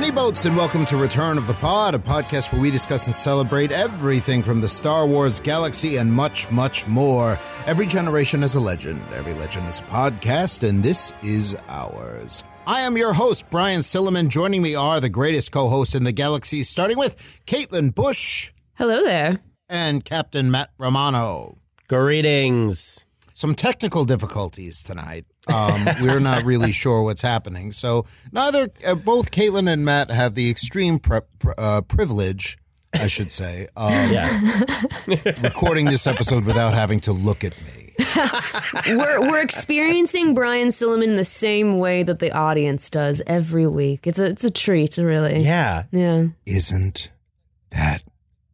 Many 0.00 0.12
boats, 0.12 0.44
and 0.44 0.56
welcome 0.56 0.84
to 0.84 0.96
Return 0.96 1.38
of 1.38 1.48
the 1.48 1.54
Pod, 1.54 1.92
a 1.92 1.98
podcast 1.98 2.52
where 2.52 2.62
we 2.62 2.70
discuss 2.70 3.06
and 3.06 3.14
celebrate 3.14 3.72
everything 3.72 4.44
from 4.44 4.60
the 4.60 4.68
Star 4.68 5.08
Wars 5.08 5.40
galaxy 5.40 5.96
and 5.96 6.12
much, 6.12 6.48
much 6.52 6.86
more. 6.86 7.36
Every 7.66 7.84
generation 7.84 8.44
is 8.44 8.54
a 8.54 8.60
legend, 8.60 9.02
every 9.12 9.34
legend 9.34 9.68
is 9.68 9.80
a 9.80 9.82
podcast, 9.82 10.66
and 10.66 10.84
this 10.84 11.12
is 11.24 11.56
ours. 11.66 12.44
I 12.64 12.82
am 12.82 12.96
your 12.96 13.12
host, 13.12 13.50
Brian 13.50 13.80
Silliman. 13.80 14.28
Joining 14.28 14.62
me 14.62 14.76
are 14.76 15.00
the 15.00 15.08
greatest 15.08 15.50
co 15.50 15.68
hosts 15.68 15.96
in 15.96 16.04
the 16.04 16.12
galaxy, 16.12 16.62
starting 16.62 16.96
with 16.96 17.16
Caitlin 17.46 17.92
Busch 17.92 18.52
Hello 18.76 19.02
there. 19.02 19.40
and 19.68 20.04
Captain 20.04 20.48
Matt 20.48 20.70
Romano. 20.78 21.58
Greetings. 21.88 23.04
Some 23.32 23.56
technical 23.56 24.04
difficulties 24.04 24.84
tonight. 24.84 25.24
Um, 25.52 25.86
we're 26.02 26.20
not 26.20 26.44
really 26.44 26.72
sure 26.72 27.02
what's 27.02 27.22
happening. 27.22 27.72
So, 27.72 28.06
neither, 28.32 28.68
uh, 28.86 28.94
both 28.94 29.30
Caitlin 29.30 29.70
and 29.72 29.84
Matt 29.84 30.10
have 30.10 30.34
the 30.34 30.50
extreme 30.50 30.98
pre- 30.98 31.20
pre- 31.38 31.54
uh, 31.58 31.80
privilege, 31.82 32.58
I 32.94 33.06
should 33.06 33.30
say, 33.32 33.68
of 33.76 33.90
Yeah. 34.10 34.60
recording 35.42 35.86
this 35.86 36.06
episode 36.06 36.44
without 36.44 36.74
having 36.74 37.00
to 37.00 37.12
look 37.12 37.44
at 37.44 37.54
me. 37.62 37.94
We're 38.86 39.20
we're 39.22 39.42
experiencing 39.42 40.32
Brian 40.32 40.68
Silliman 40.68 41.16
the 41.16 41.24
same 41.24 41.72
way 41.80 42.04
that 42.04 42.20
the 42.20 42.30
audience 42.30 42.90
does 42.90 43.20
every 43.26 43.66
week. 43.66 44.06
It's 44.06 44.20
a 44.20 44.26
it's 44.26 44.44
a 44.44 44.52
treat, 44.52 44.98
really. 44.98 45.40
Yeah. 45.40 45.82
Yeah. 45.90 46.28
Isn't 46.46 47.10
that 47.70 48.04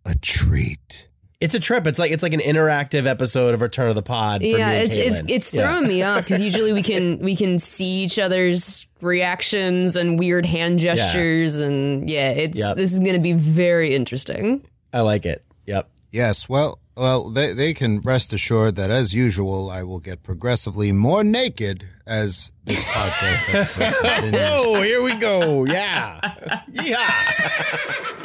a 0.06 0.14
treat? 0.14 1.03
It's 1.40 1.54
a 1.54 1.60
trip. 1.60 1.86
It's 1.86 1.98
like 1.98 2.10
it's 2.10 2.22
like 2.22 2.32
an 2.32 2.40
interactive 2.40 3.06
episode 3.06 3.54
of 3.54 3.60
Return 3.60 3.88
of 3.88 3.94
the 3.94 4.02
Pod. 4.02 4.40
For 4.40 4.46
yeah, 4.46 4.56
me 4.56 4.62
and 4.76 4.84
it's 4.84 4.96
it's 4.96 5.20
Caitlin. 5.22 5.30
it's 5.30 5.54
Yeah. 5.54 5.60
throwing 5.60 5.88
me 5.88 6.02
off 6.02 6.24
because 6.24 6.40
usually 6.40 6.72
we 6.72 6.82
can 6.82 7.18
we 7.18 7.36
can 7.36 7.58
see 7.58 8.02
each 8.04 8.18
other's 8.18 8.86
reactions 9.00 9.96
and 9.96 10.18
weird 10.18 10.46
hand 10.46 10.78
gestures 10.78 11.58
and 11.58 12.08
yeah, 12.08 12.30
it's 12.30 12.58
Yep. 12.58 12.76
this 12.76 12.92
is 12.92 13.00
going 13.00 13.14
to 13.14 13.20
be 13.20 13.32
very 13.32 13.94
interesting. 13.94 14.62
I 14.92 15.00
like 15.00 15.26
it. 15.26 15.44
Yep. 15.66 15.90
Yes, 16.12 16.48
well, 16.48 16.78
well, 16.96 17.28
they, 17.28 17.52
they 17.52 17.74
can 17.74 18.00
rest 18.00 18.32
assured 18.32 18.76
that, 18.76 18.88
as 18.88 19.12
usual, 19.12 19.68
I 19.68 19.82
will 19.82 19.98
get 19.98 20.22
progressively 20.22 20.92
more 20.92 21.24
naked 21.24 21.88
as 22.06 22.52
this 22.64 22.84
podcast 22.94 23.52
episode 23.52 23.94
continues. 24.00 24.40
Oh, 24.64 24.80
here 24.80 25.02
we 25.02 25.16
go. 25.16 25.64
Yeah. 25.64 26.60
yeah. 26.84 27.24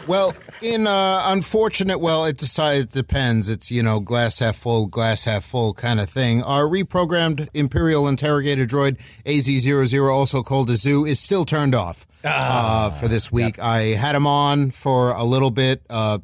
Well, 0.05 0.33
in 0.61 0.87
uh, 0.87 1.23
unfortunate, 1.27 1.99
well, 1.99 2.25
it 2.25 2.37
decides 2.37 2.85
it 2.85 2.91
depends. 2.91 3.49
It's 3.49 3.71
you 3.71 3.83
know 3.83 3.99
glass 3.99 4.39
half 4.39 4.55
full, 4.55 4.87
glass 4.87 5.25
half 5.25 5.43
full 5.43 5.73
kind 5.73 5.99
of 5.99 6.09
thing. 6.09 6.43
Our 6.43 6.63
reprogrammed 6.63 7.47
Imperial 7.53 8.07
interrogator 8.07 8.65
droid 8.65 8.97
AZ00, 9.25 10.11
also 10.11 10.43
called 10.43 10.69
a 10.69 10.75
zoo, 10.75 11.05
is 11.05 11.19
still 11.19 11.45
turned 11.45 11.75
off 11.75 12.05
uh, 12.23 12.89
for 12.91 13.07
this 13.07 13.31
week. 13.31 13.59
I 13.59 13.79
had 13.95 14.15
him 14.15 14.27
on 14.27 14.71
for 14.71 15.11
a 15.11 15.23
little 15.23 15.51
bit, 15.51 15.83
uh, 15.89 16.19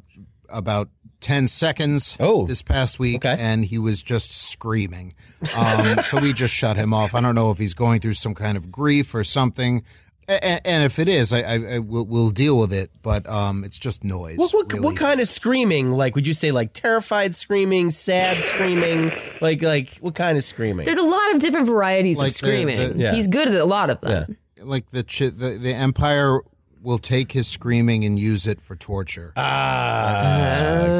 about. 0.48 0.88
10 1.20 1.48
seconds 1.48 2.14
Oh, 2.20 2.46
this 2.46 2.62
past 2.62 2.98
week 2.98 3.24
okay. 3.24 3.36
and 3.42 3.64
he 3.64 3.78
was 3.78 4.02
just 4.02 4.30
screaming 4.50 5.14
um, 5.56 6.00
so 6.02 6.20
we 6.20 6.34
just 6.34 6.54
shut 6.62 6.76
him 6.76 6.92
off 6.92 7.14
i 7.14 7.20
don't 7.22 7.34
know 7.34 7.50
if 7.50 7.56
he's 7.58 7.72
going 7.72 8.00
through 8.00 8.12
some 8.12 8.34
kind 8.34 8.56
of 8.56 8.70
grief 8.70 9.12
or 9.14 9.24
something 9.24 9.82
and, 10.28 10.60
and 10.64 10.84
if 10.84 10.98
it 10.98 11.08
is 11.08 11.32
i, 11.32 11.40
I, 11.40 11.74
I 11.74 11.78
will 11.78 12.04
we'll 12.04 12.30
deal 12.30 12.58
with 12.58 12.72
it 12.72 12.90
but 13.02 13.26
um, 13.28 13.62
it's 13.64 13.78
just 13.78 14.02
noise 14.04 14.38
What, 14.38 14.52
what, 14.52 14.72
really. 14.72 14.84
what 14.84 14.96
kind 14.96 15.20
of 15.20 15.28
screaming? 15.28 15.90
Like, 15.92 16.14
would 16.16 16.26
you 16.26 16.34
say 16.34 16.50
like 16.50 16.72
terrified 16.72 17.34
screaming, 17.36 17.90
sad 17.90 18.36
screaming? 18.36 19.12
Like, 19.40 19.62
like 19.62 19.98
what 19.98 20.14
kind 20.16 20.36
of 20.36 20.42
screaming? 20.42 20.84
There's 20.86 20.96
a 20.98 21.02
lot 21.04 21.34
of 21.34 21.40
different 21.40 21.66
varieties 21.66 22.18
Like 22.18 22.28
of 22.28 22.32
screaming. 22.34 22.76
the- 22.78 22.98
Yeah. 22.98 23.12
He's 23.14 23.28
good 23.28 23.46
at 23.48 23.54
a 23.54 23.64
lot 23.64 23.90
of 23.90 23.98
yeah. 24.02 24.08
them. 24.24 24.36
like 24.62 24.88
the, 24.88 25.04
chi- 25.04 25.28
the 25.28 25.56
the 25.60 25.72
empire 25.72 26.40
will 26.86 26.98
take 26.98 27.32
his 27.32 27.46
screaming 27.48 28.04
and 28.04 28.18
use 28.18 28.46
it 28.46 28.60
for 28.60 28.76
torture 28.76 29.32
Ah, 29.36 30.58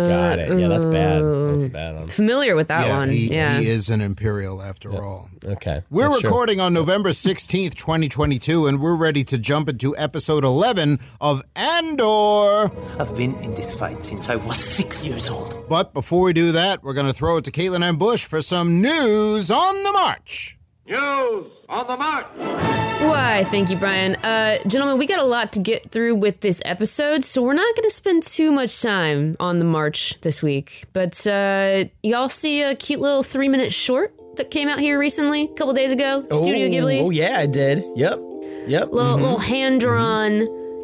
got 0.08 0.38
it. 0.38 0.58
Yeah, 0.58 0.68
that's 0.68 0.84
bad. 0.84 1.22
That's 1.22 1.64
a 1.66 1.70
bad 1.70 1.94
one. 1.94 2.06
Familiar 2.08 2.56
with 2.56 2.68
that 2.68 2.86
yeah, 2.86 2.98
one. 2.98 3.08
he, 3.10 3.32
yeah. 3.32 3.58
he 3.60 3.68
is 3.68 3.88
an 3.88 4.00
imperial 4.00 4.60
after 4.62 5.02
all 5.02 5.30
Okay. 5.44 5.80
we're 5.90 6.08
That's 6.08 6.20
true. 6.22 6.30
recording 6.30 6.60
on 6.60 6.72
November 6.72 7.10
16th, 7.10 7.74
2022, 7.76 8.66
and 8.66 8.80
we're 8.80 8.96
ready 8.96 9.22
to 9.24 9.38
jump 9.38 9.68
into 9.68 9.96
episode 9.96 10.42
11 10.44 10.98
of 11.20 11.40
Andor. 11.54 12.70
I've 12.98 13.14
been 13.16 13.36
in 13.36 13.54
this 13.54 13.70
fight 13.72 14.04
since 14.04 14.28
I 14.28 14.36
was 14.36 14.58
six 14.58 15.04
years 15.04 15.30
old. 15.30 15.68
But 15.68 15.94
before 15.94 16.24
we 16.24 16.32
do 16.32 16.50
that, 16.52 16.82
we're 16.82 16.94
going 16.94 17.06
to 17.06 17.12
throw 17.12 17.36
it 17.36 17.44
to 17.44 17.52
Caitlin 17.52 17.96
Busch 17.98 18.24
for 18.24 18.40
some 18.42 18.82
news 18.82 19.50
on 19.50 19.82
the 19.84 19.92
march. 19.92 20.58
News 20.88 21.46
on 21.68 21.86
the 21.88 21.96
march. 21.96 22.28
Why, 22.36 23.44
thank 23.50 23.70
you, 23.70 23.76
Brian. 23.76 24.14
Uh, 24.16 24.58
gentlemen, 24.68 24.98
we 24.98 25.06
got 25.06 25.18
a 25.18 25.24
lot 25.24 25.52
to 25.54 25.58
get 25.58 25.90
through 25.90 26.14
with 26.14 26.40
this 26.42 26.62
episode, 26.64 27.24
so 27.24 27.42
we're 27.42 27.54
not 27.54 27.74
going 27.74 27.88
to 27.88 27.90
spend 27.90 28.22
too 28.22 28.52
much 28.52 28.80
time 28.80 29.36
on 29.40 29.58
the 29.58 29.64
march 29.64 30.20
this 30.20 30.44
week. 30.44 30.84
But 30.92 31.26
uh, 31.26 31.86
y'all 32.04 32.28
see 32.28 32.62
a 32.62 32.76
cute 32.76 33.00
little 33.00 33.24
three 33.24 33.48
minute 33.48 33.72
short 33.72 34.14
that 34.36 34.52
came 34.52 34.68
out 34.68 34.78
here 34.78 34.96
recently, 34.96 35.44
a 35.44 35.54
couple 35.54 35.74
days 35.74 35.90
ago? 35.90 36.24
Studio 36.30 36.66
oh, 36.66 36.70
Ghibli. 36.70 37.00
Oh 37.02 37.10
yeah, 37.10 37.38
I 37.40 37.46
did. 37.46 37.82
Yep. 37.96 38.20
Yep. 38.68 38.92
Little, 38.92 39.16
little 39.16 39.38
hand 39.38 39.80
drawn 39.80 40.42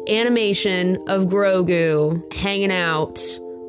animation 0.09 0.97
of 1.07 1.27
Grogu 1.27 2.33
hanging 2.33 2.73
out 2.73 3.21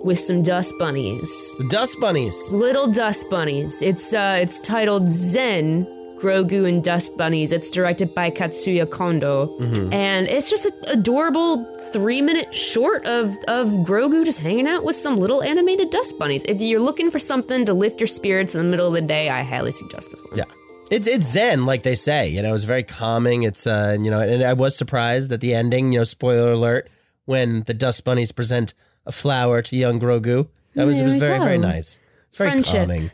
with 0.02 0.18
some 0.18 0.42
dust 0.42 0.74
bunnies. 0.80 1.54
The 1.58 1.68
Dust 1.68 1.98
Bunnies. 2.00 2.50
Little 2.50 2.88
Dust 2.88 3.30
Bunnies. 3.30 3.82
It's 3.82 4.12
uh, 4.12 4.38
it's 4.40 4.58
titled 4.58 5.10
Zen 5.10 5.86
Grogu 6.24 6.66
and 6.68 6.82
Dust 6.82 7.16
Bunnies. 7.18 7.52
It's 7.52 7.70
directed 7.70 8.14
by 8.14 8.30
Katsuya 8.30 8.88
Kondo, 8.90 9.56
and 9.92 10.26
it's 10.26 10.48
just 10.48 10.64
an 10.66 10.72
adorable 10.98 11.64
three 11.92 12.22
minute 12.22 12.54
short 12.54 13.04
of 13.06 13.28
of 13.48 13.68
Grogu 13.86 14.24
just 14.24 14.40
hanging 14.40 14.66
out 14.66 14.84
with 14.84 14.96
some 14.96 15.16
little 15.18 15.42
animated 15.42 15.90
dust 15.90 16.18
bunnies. 16.18 16.44
If 16.44 16.60
you're 16.62 16.80
looking 16.80 17.10
for 17.10 17.18
something 17.18 17.66
to 17.66 17.74
lift 17.74 18.00
your 18.00 18.06
spirits 18.06 18.54
in 18.54 18.64
the 18.64 18.70
middle 18.70 18.86
of 18.86 18.94
the 18.94 19.02
day, 19.02 19.28
I 19.28 19.42
highly 19.42 19.72
suggest 19.72 20.10
this 20.10 20.22
one. 20.24 20.36
Yeah. 20.38 20.44
It's 20.90 21.06
it's 21.06 21.26
zen, 21.26 21.66
like 21.66 21.82
they 21.82 21.94
say. 21.94 22.28
You 22.28 22.42
know, 22.42 22.54
it's 22.54 22.64
very 22.64 22.82
calming. 22.82 23.42
It's 23.42 23.66
uh, 23.66 23.96
you 24.00 24.10
know, 24.10 24.20
and 24.20 24.42
I 24.42 24.52
was 24.54 24.76
surprised 24.76 25.30
at 25.32 25.40
the 25.40 25.54
ending. 25.54 25.92
You 25.92 26.00
know, 26.00 26.04
spoiler 26.04 26.52
alert, 26.52 26.88
when 27.24 27.62
the 27.64 27.74
dust 27.74 28.04
bunnies 28.04 28.32
present 28.32 28.74
a 29.06 29.12
flower 29.12 29.60
to 29.62 29.76
young 29.76 29.98
Grogu. 30.00 30.48
That 30.74 30.86
was 30.86 31.00
it 31.00 31.04
was 31.04 31.14
very 31.14 31.38
very 31.38 31.58
nice. 31.58 32.00
It's 32.28 32.36
very 32.38 32.50
Friendship. 32.50 32.74
calming. 32.88 33.10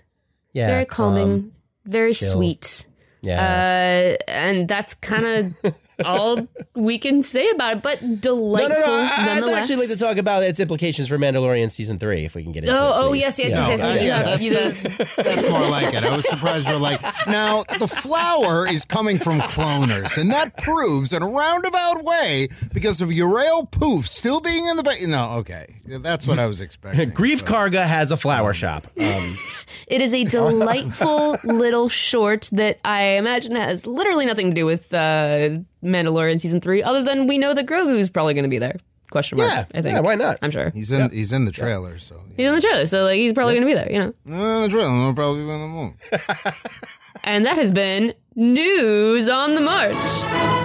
Yeah, 0.53 0.67
Very 0.67 0.85
calming, 0.85 1.27
calm. 1.43 1.53
very 1.85 2.13
chill. 2.13 2.33
sweet. 2.33 2.87
Yeah. 3.23 4.17
Uh, 4.19 4.31
and 4.31 4.69
that's 4.69 4.95
kind 4.95 5.25
of 5.65 5.75
all 6.05 6.47
we 6.75 6.99
can 6.99 7.23
say 7.23 7.49
about 7.51 7.77
it, 7.79 7.83
but 7.83 8.03
no, 8.03 8.17
delightful 8.17 8.77
no, 8.79 8.87
no. 8.87 8.93
I, 9.11 9.41
I'd 9.45 9.55
actually 9.59 9.77
like 9.77 9.89
to 9.89 9.99
talk 9.99 10.17
about 10.17 10.43
its 10.43 10.61
implications 10.61 11.09
for 11.09 11.19
Mandalorian 11.19 11.71
season 11.71 11.99
three, 11.99 12.25
if 12.25 12.35
we 12.35 12.43
can 12.43 12.53
get 12.53 12.65
into 12.65 12.75
it. 12.75 12.79
Oh, 12.79 12.93
oh 13.09 13.13
yes, 13.13 13.39
yes, 13.39 13.51
Yeah. 13.53 13.69
yes, 13.69 13.79
yes. 13.79 14.01
You 14.01 14.07
yeah, 14.07 14.17
have- 14.17 14.27
that- 14.27 14.41
you 14.43 14.55
have- 14.55 14.83
that's, 14.83 15.17
that's 15.17 15.51
more 15.51 15.69
like 15.69 15.95
it. 15.95 16.05
I 16.05 16.15
was 16.15 16.29
surprised 16.29 16.69
you're 16.69 16.79
like, 16.79 17.01
now 17.27 17.65
the 17.79 17.89
flower 17.89 18.67
is 18.69 18.85
coming 18.85 19.19
from 19.19 19.41
cloners, 19.41 20.17
and 20.21 20.31
that 20.31 20.57
proves 20.59 21.13
in 21.13 21.23
a 21.23 21.29
roundabout 21.29 22.05
way 22.05 22.49
because 22.73 23.01
of 23.01 23.09
Yarael 23.11 23.71
Poof 23.71 24.07
still 24.09 24.41
being 24.41 24.67
in 24.67 24.77
the 24.77 24.83
ba- 24.83 25.07
No, 25.07 25.31
okay, 25.39 25.75
that's 25.87 26.27
what 26.27 26.39
I 26.39 26.47
was 26.47 26.61
expecting. 26.61 27.11
Greef 27.21 27.43
Karga 27.45 27.85
has 27.87 28.13
a 28.13 28.17
flower 28.17 28.53
shop. 28.55 28.87
Um, 29.01 29.35
It 29.87 30.01
is 30.01 30.15
a 30.15 30.23
delightful 30.23 31.37
little 31.43 31.89
short 31.89 32.49
that 32.53 32.79
I 32.85 33.03
imagine 33.19 33.57
has 33.57 33.89
literally 33.89 34.25
nothing 34.25 34.51
to 34.51 34.55
do 34.55 34.65
with 34.65 34.95
uh, 34.95 35.59
Mandalorian 35.83 36.41
season 36.41 36.61
three, 36.61 36.83
other 36.83 37.03
than 37.03 37.27
we 37.27 37.39
know 37.39 37.55
that 37.55 37.67
Grogu's 37.67 38.11
probably 38.11 38.35
going 38.35 38.45
to 38.45 38.51
be 38.51 38.59
there. 38.59 38.77
Question 39.11 39.39
mark. 39.39 39.51
yeah, 39.51 39.65
I 39.75 39.83
think. 39.83 39.95
yeah, 39.95 40.01
why 40.01 40.15
not? 40.15 40.39
I'm 40.41 40.53
sure 40.53 40.71
He's 40.71 40.91
in. 40.93 41.11
He's 41.11 41.33
in 41.33 41.45
the 41.45 41.51
trailer, 41.51 41.99
so 41.99 42.21
he's 42.37 42.47
in 42.49 42.55
the 42.55 42.61
trailer, 42.61 42.87
so 42.87 43.03
like 43.03 43.17
he's 43.17 43.33
probably 43.33 43.55
going 43.55 43.67
to 43.67 43.67
be 43.67 43.75
there. 43.75 43.91
You 43.93 43.99
know. 43.99 44.15
Uh, 44.37 44.57
in 44.59 44.63
the 44.63 44.69
trailer. 44.69 44.91
I'll 44.93 45.15
probably 45.15 45.45
be 45.45 45.51
in 45.51 45.61
the 45.61 45.67
movie. 45.67 45.95
And 47.23 47.45
that 47.45 47.59
has 47.59 47.71
been 47.71 48.15
news 48.35 49.29
on 49.29 49.55
the 49.55 49.61
march. 49.61 50.60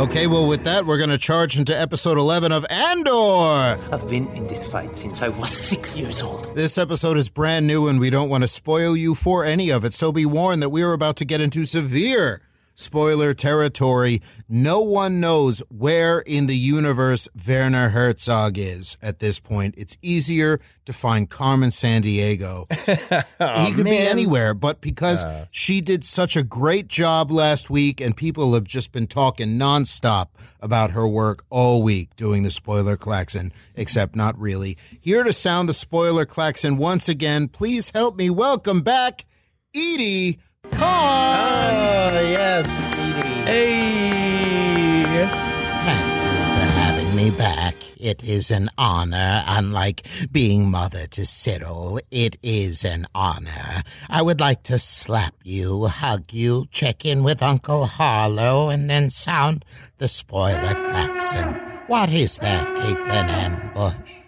Okay, 0.00 0.26
well, 0.26 0.48
with 0.48 0.64
that, 0.64 0.86
we're 0.86 0.96
going 0.96 1.10
to 1.10 1.18
charge 1.18 1.58
into 1.58 1.78
episode 1.78 2.16
11 2.16 2.52
of 2.52 2.64
Andor. 2.70 3.78
I've 3.92 4.08
been 4.08 4.28
in 4.28 4.46
this 4.46 4.64
fight 4.64 4.96
since 4.96 5.20
I 5.20 5.28
was 5.28 5.50
six 5.50 5.98
years 5.98 6.22
old. 6.22 6.56
This 6.56 6.78
episode 6.78 7.18
is 7.18 7.28
brand 7.28 7.66
new, 7.66 7.86
and 7.86 8.00
we 8.00 8.08
don't 8.08 8.30
want 8.30 8.42
to 8.42 8.48
spoil 8.48 8.96
you 8.96 9.14
for 9.14 9.44
any 9.44 9.68
of 9.68 9.84
it, 9.84 9.92
so 9.92 10.10
be 10.10 10.24
warned 10.24 10.62
that 10.62 10.70
we 10.70 10.82
are 10.82 10.94
about 10.94 11.16
to 11.16 11.26
get 11.26 11.42
into 11.42 11.66
severe 11.66 12.40
spoiler 12.80 13.34
territory. 13.34 14.20
No 14.48 14.80
one 14.80 15.20
knows 15.20 15.62
where 15.68 16.20
in 16.20 16.46
the 16.46 16.56
universe 16.56 17.28
Werner 17.46 17.90
Herzog 17.90 18.58
is 18.58 18.96
at 19.02 19.18
this 19.18 19.38
point. 19.38 19.74
It's 19.76 19.96
easier 20.02 20.60
to 20.86 20.92
find 20.92 21.28
Carmen 21.28 21.68
Sandiego. 21.68 22.66
he 23.66 23.72
could 23.72 23.84
be 23.84 23.98
oh, 23.98 24.10
anywhere, 24.10 24.54
but 24.54 24.80
because 24.80 25.24
she 25.50 25.80
did 25.80 26.04
such 26.04 26.36
a 26.36 26.42
great 26.42 26.88
job 26.88 27.30
last 27.30 27.70
week 27.70 28.00
and 28.00 28.16
people 28.16 28.54
have 28.54 28.66
just 28.66 28.90
been 28.92 29.06
talking 29.06 29.58
nonstop 29.58 30.28
about 30.60 30.92
her 30.92 31.06
work 31.06 31.44
all 31.50 31.82
week 31.82 32.16
doing 32.16 32.42
the 32.42 32.50
spoiler 32.50 32.96
klaxon, 32.96 33.52
except 33.74 34.16
not 34.16 34.38
really. 34.38 34.76
Here 35.00 35.22
to 35.22 35.32
sound 35.32 35.68
the 35.68 35.74
spoiler 35.74 36.24
klaxon 36.24 36.78
once 36.78 37.08
again, 37.08 37.48
please 37.48 37.90
help 37.90 38.16
me 38.16 38.30
welcome 38.30 38.80
back 38.80 39.26
Eedy 39.74 40.38
Karn. 40.80 41.74
Oh 42.14 42.20
yes. 42.20 42.66
Hey. 43.44 45.28
Thank 45.86 46.06
you 46.24 46.38
for 46.54 46.66
having 46.80 47.14
me 47.14 47.30
back. 47.30 47.74
It 48.00 48.24
is 48.24 48.50
an 48.50 48.70
honor. 48.78 49.42
Unlike 49.46 50.06
being 50.32 50.70
mother 50.70 51.06
to 51.08 51.20
Syril, 51.20 52.00
it 52.10 52.38
is 52.42 52.82
an 52.84 53.06
honor. 53.14 53.82
I 54.08 54.22
would 54.22 54.40
like 54.40 54.62
to 54.64 54.78
slap 54.78 55.34
you, 55.44 55.84
hug 55.86 56.32
you, 56.32 56.66
check 56.70 57.04
in 57.04 57.22
with 57.24 57.42
Uncle 57.42 57.84
Harlo, 57.84 58.72
and 58.72 58.88
then 58.88 59.10
sound 59.10 59.66
the 59.98 60.08
spoiler 60.08 60.74
klaxon. 60.74 61.60
What 61.88 62.08
is 62.10 62.38
there, 62.38 62.64
Caitlin 62.76 63.74
Busch? 63.74 64.19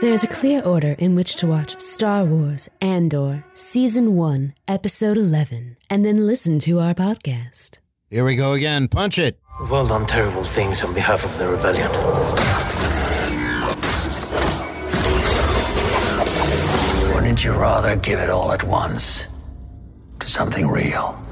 There 0.00 0.14
is 0.14 0.24
a 0.24 0.28
clear 0.28 0.62
order 0.62 0.94
in 0.98 1.14
which 1.14 1.36
to 1.36 1.46
watch 1.46 1.78
Star 1.78 2.24
Wars 2.24 2.70
Andor 2.80 3.44
Season 3.52 4.16
1, 4.16 4.54
Episode 4.66 5.18
11, 5.18 5.76
and 5.90 6.02
then 6.06 6.26
listen 6.26 6.58
to 6.60 6.80
our 6.80 6.94
podcast. 6.94 7.80
Here 8.08 8.24
we 8.24 8.34
go 8.34 8.54
again. 8.54 8.88
Punch 8.88 9.18
it. 9.18 9.38
We've 9.60 9.70
all 9.70 9.86
done 9.86 10.06
terrible 10.06 10.42
things 10.42 10.82
on 10.82 10.94
behalf 10.94 11.26
of 11.26 11.36
the 11.36 11.48
rebellion. 11.48 11.90
Wouldn't 17.14 17.44
you 17.44 17.52
rather 17.52 17.94
give 17.96 18.20
it 18.20 18.30
all 18.30 18.52
at 18.52 18.64
once 18.64 19.26
to 20.20 20.26
something 20.26 20.66
real? 20.66 21.22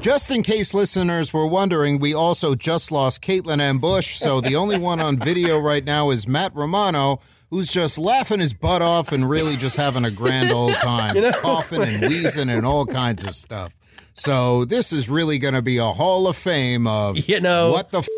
Just 0.00 0.30
in 0.30 0.42
case 0.42 0.72
listeners 0.72 1.34
were 1.34 1.46
wondering, 1.46 1.98
we 1.98 2.14
also 2.14 2.54
just 2.54 2.90
lost 2.90 3.20
Caitlin 3.20 3.78
Busch, 3.78 4.14
so 4.16 4.40
the 4.40 4.56
only 4.56 4.78
one 4.78 5.00
on 5.00 5.18
video 5.18 5.58
right 5.58 5.84
now 5.84 6.08
is 6.08 6.26
Matt 6.26 6.54
Romano, 6.54 7.20
who's 7.50 7.72
just 7.72 7.98
laughing 7.98 8.40
his 8.40 8.52
butt 8.52 8.82
off 8.82 9.12
and 9.12 9.28
really 9.28 9.56
just 9.56 9.76
having 9.76 10.04
a 10.04 10.10
grand 10.10 10.50
old 10.50 10.74
time, 10.78 11.14
coughing 11.34 11.82
and 11.82 12.02
wheezing 12.02 12.48
and 12.50 12.64
all 12.66 12.86
kinds 12.86 13.24
of 13.24 13.32
stuff. 13.32 13.74
So 14.14 14.64
this 14.64 14.92
is 14.92 15.08
really 15.08 15.38
going 15.38 15.54
to 15.54 15.62
be 15.62 15.78
a 15.78 15.86
hall 15.86 16.26
of 16.26 16.36
fame 16.36 16.86
of 16.86 17.16
You 17.28 17.40
know- 17.40 17.70
what 17.72 17.90
the 17.90 17.98
f- 17.98 18.08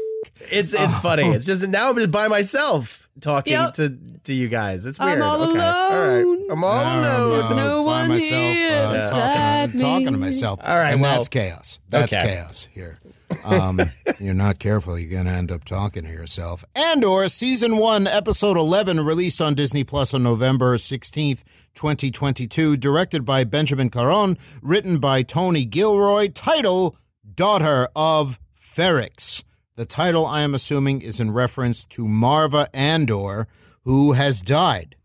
It's 0.50 0.72
it's 0.74 0.96
funny. 0.98 1.24
It's 1.24 1.44
just 1.46 1.66
now 1.68 1.90
I'm 1.90 1.96
just 1.96 2.10
by 2.10 2.28
myself 2.28 3.08
talking 3.20 3.52
Yep. 3.52 3.74
to 3.74 3.98
to 4.24 4.32
you 4.34 4.48
guys. 4.48 4.86
It's 4.86 4.98
weird. 4.98 5.18
I'm 5.18 5.22
all 5.22 5.42
okay. 5.50 5.60
All 5.60 5.90
right. 5.90 6.22
alone. 6.22 6.44
I'm 6.50 6.64
all 6.64 6.72
Um, 6.86 6.98
alone. 6.98 7.42
uh, 7.42 7.48
no 7.50 7.84
by 7.84 8.00
one 8.00 8.08
myself, 8.08 8.30
here 8.54 8.72
uh, 8.72 8.92
beside 8.94 9.66
talking, 9.72 9.80
talking 9.80 10.12
to 10.12 10.18
myself. 10.18 10.58
All 10.64 10.76
right, 10.78 10.92
and 10.92 11.02
well- 11.02 11.12
that's 11.14 11.28
chaos. 11.28 11.78
That's 11.90 12.14
Okay. 12.14 12.24
chaos 12.34 12.68
here. 12.72 12.98
Um, 13.44 13.80
you're 14.20 14.34
not 14.34 14.58
careful, 14.58 14.98
you're 14.98 15.10
going 15.10 15.26
to 15.26 15.38
end 15.38 15.50
up 15.50 15.64
talking 15.64 16.04
to 16.04 16.10
yourself. 16.10 16.64
Andor 16.74 17.28
season 17.28 17.76
one, 17.76 18.06
episode 18.06 18.56
11, 18.56 19.04
released 19.04 19.40
on 19.40 19.54
Disney 19.54 19.84
Plus 19.84 20.14
on 20.14 20.22
November 20.22 20.76
16th, 20.76 21.42
2022, 21.74 22.76
directed 22.76 23.24
by 23.24 23.44
Benjamin 23.44 23.90
Caron, 23.90 24.38
written 24.62 24.98
by 24.98 25.22
Tony 25.22 25.64
Gilroy, 25.64 26.28
title 26.28 26.96
Daughter 27.34 27.88
of 27.94 28.38
Ferrix. 28.54 29.44
The 29.76 29.86
title, 29.86 30.26
I 30.26 30.42
am 30.42 30.54
assuming, 30.54 31.00
is 31.00 31.20
in 31.20 31.32
reference 31.32 31.84
to 31.86 32.06
Marva 32.06 32.68
Andor, 32.74 33.46
who 33.84 34.12
has 34.12 34.42
died. 34.42 34.96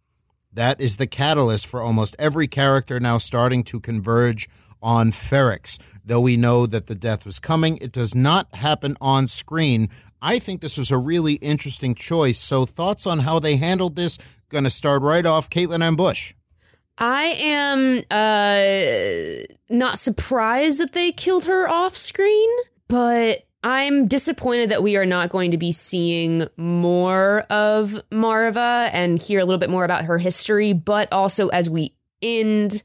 That 0.52 0.80
is 0.80 0.98
the 0.98 1.08
catalyst 1.08 1.68
for 1.68 1.82
almost 1.82 2.16
every 2.18 2.48
character 2.48 3.00
now 3.00 3.18
starting 3.18 3.64
to 3.64 3.80
converge 3.80 4.48
on 4.82 5.12
Ferrix. 5.12 5.78
Though 6.04 6.22
we 6.22 6.38
know 6.38 6.66
that 6.66 6.88
the 6.88 6.96
death 6.96 7.26
was 7.26 7.40
coming, 7.40 7.78
it 7.78 7.92
does 7.92 8.14
not 8.16 8.54
happen 8.56 8.96
on 9.02 9.28
screen. 9.28 9.90
I 10.22 10.40
think 10.40 10.62
this 10.62 10.78
was 10.78 10.92
a 10.92 10.98
really 10.98 11.34
interesting 11.36 11.94
choice. 11.96 12.40
So, 12.40 12.66
thoughts 12.66 13.06
on 13.06 13.20
how 13.20 13.40
they 13.40 13.58
handled 13.58 13.96
this? 13.96 14.18
Going 14.50 14.64
to 14.64 14.70
start 14.70 15.02
right 15.02 15.26
off, 15.26 15.50
Caitlin 15.50 15.96
Busch. 15.98 16.34
I 16.98 17.24
am 17.40 18.02
uh 18.10 19.44
not 19.70 20.00
surprised 20.00 20.80
that 20.80 20.94
they 20.94 21.12
killed 21.12 21.46
her 21.46 21.68
off 21.68 21.98
screen, 21.98 22.50
but 22.88 23.46
I'm 23.64 24.08
disappointed 24.08 24.70
that 24.70 24.84
we 24.84 24.96
are 24.96 25.08
not 25.08 25.30
going 25.30 25.52
to 25.52 25.58
be 25.58 25.72
seeing 25.72 26.48
more 26.56 27.42
of 27.50 28.00
Marva 28.12 28.90
and 28.94 29.20
hear 29.20 29.40
a 29.40 29.46
little 29.46 29.60
bit 29.60 29.72
more 29.72 29.84
about 29.84 30.06
her 30.06 30.20
history, 30.20 30.72
but 30.72 31.12
also 31.12 31.50
as 31.50 31.70
we 31.70 31.96
end 32.22 32.84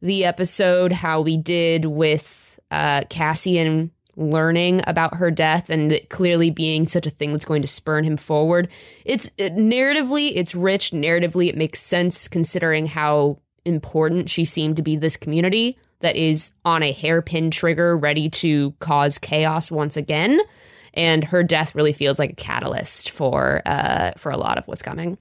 the 0.00 0.24
episode 0.24 0.92
how 0.92 1.20
we 1.20 1.36
did 1.36 1.84
with 1.84 2.58
uh 2.70 3.02
Cassian 3.10 3.90
learning 4.16 4.82
about 4.86 5.14
her 5.14 5.30
death 5.30 5.70
and 5.70 5.92
it 5.92 6.10
clearly 6.10 6.50
being 6.50 6.86
such 6.86 7.06
a 7.06 7.10
thing 7.10 7.32
that's 7.32 7.44
going 7.44 7.62
to 7.62 7.68
spurn 7.68 8.04
him 8.04 8.16
forward. 8.16 8.68
It's 9.04 9.30
it, 9.38 9.56
narratively, 9.56 10.32
it's 10.34 10.54
rich. 10.54 10.90
Narratively, 10.90 11.48
it 11.48 11.56
makes 11.56 11.80
sense 11.80 12.28
considering 12.28 12.86
how 12.86 13.38
important 13.64 14.28
she 14.28 14.44
seemed 14.44 14.76
to 14.76 14.82
be 14.82 14.96
this 14.96 15.16
community 15.16 15.78
that 16.00 16.16
is 16.16 16.52
on 16.64 16.82
a 16.82 16.92
hairpin 16.92 17.50
trigger, 17.50 17.96
ready 17.96 18.28
to 18.28 18.72
cause 18.80 19.18
chaos 19.18 19.70
once 19.70 19.96
again. 19.96 20.38
And 20.94 21.24
her 21.24 21.42
death 21.42 21.74
really 21.74 21.92
feels 21.92 22.18
like 22.18 22.30
a 22.30 22.36
catalyst 22.36 23.10
for 23.10 23.62
uh, 23.64 24.12
for 24.16 24.32
a 24.32 24.36
lot 24.36 24.58
of 24.58 24.66
what's 24.66 24.82
coming. 24.82 25.18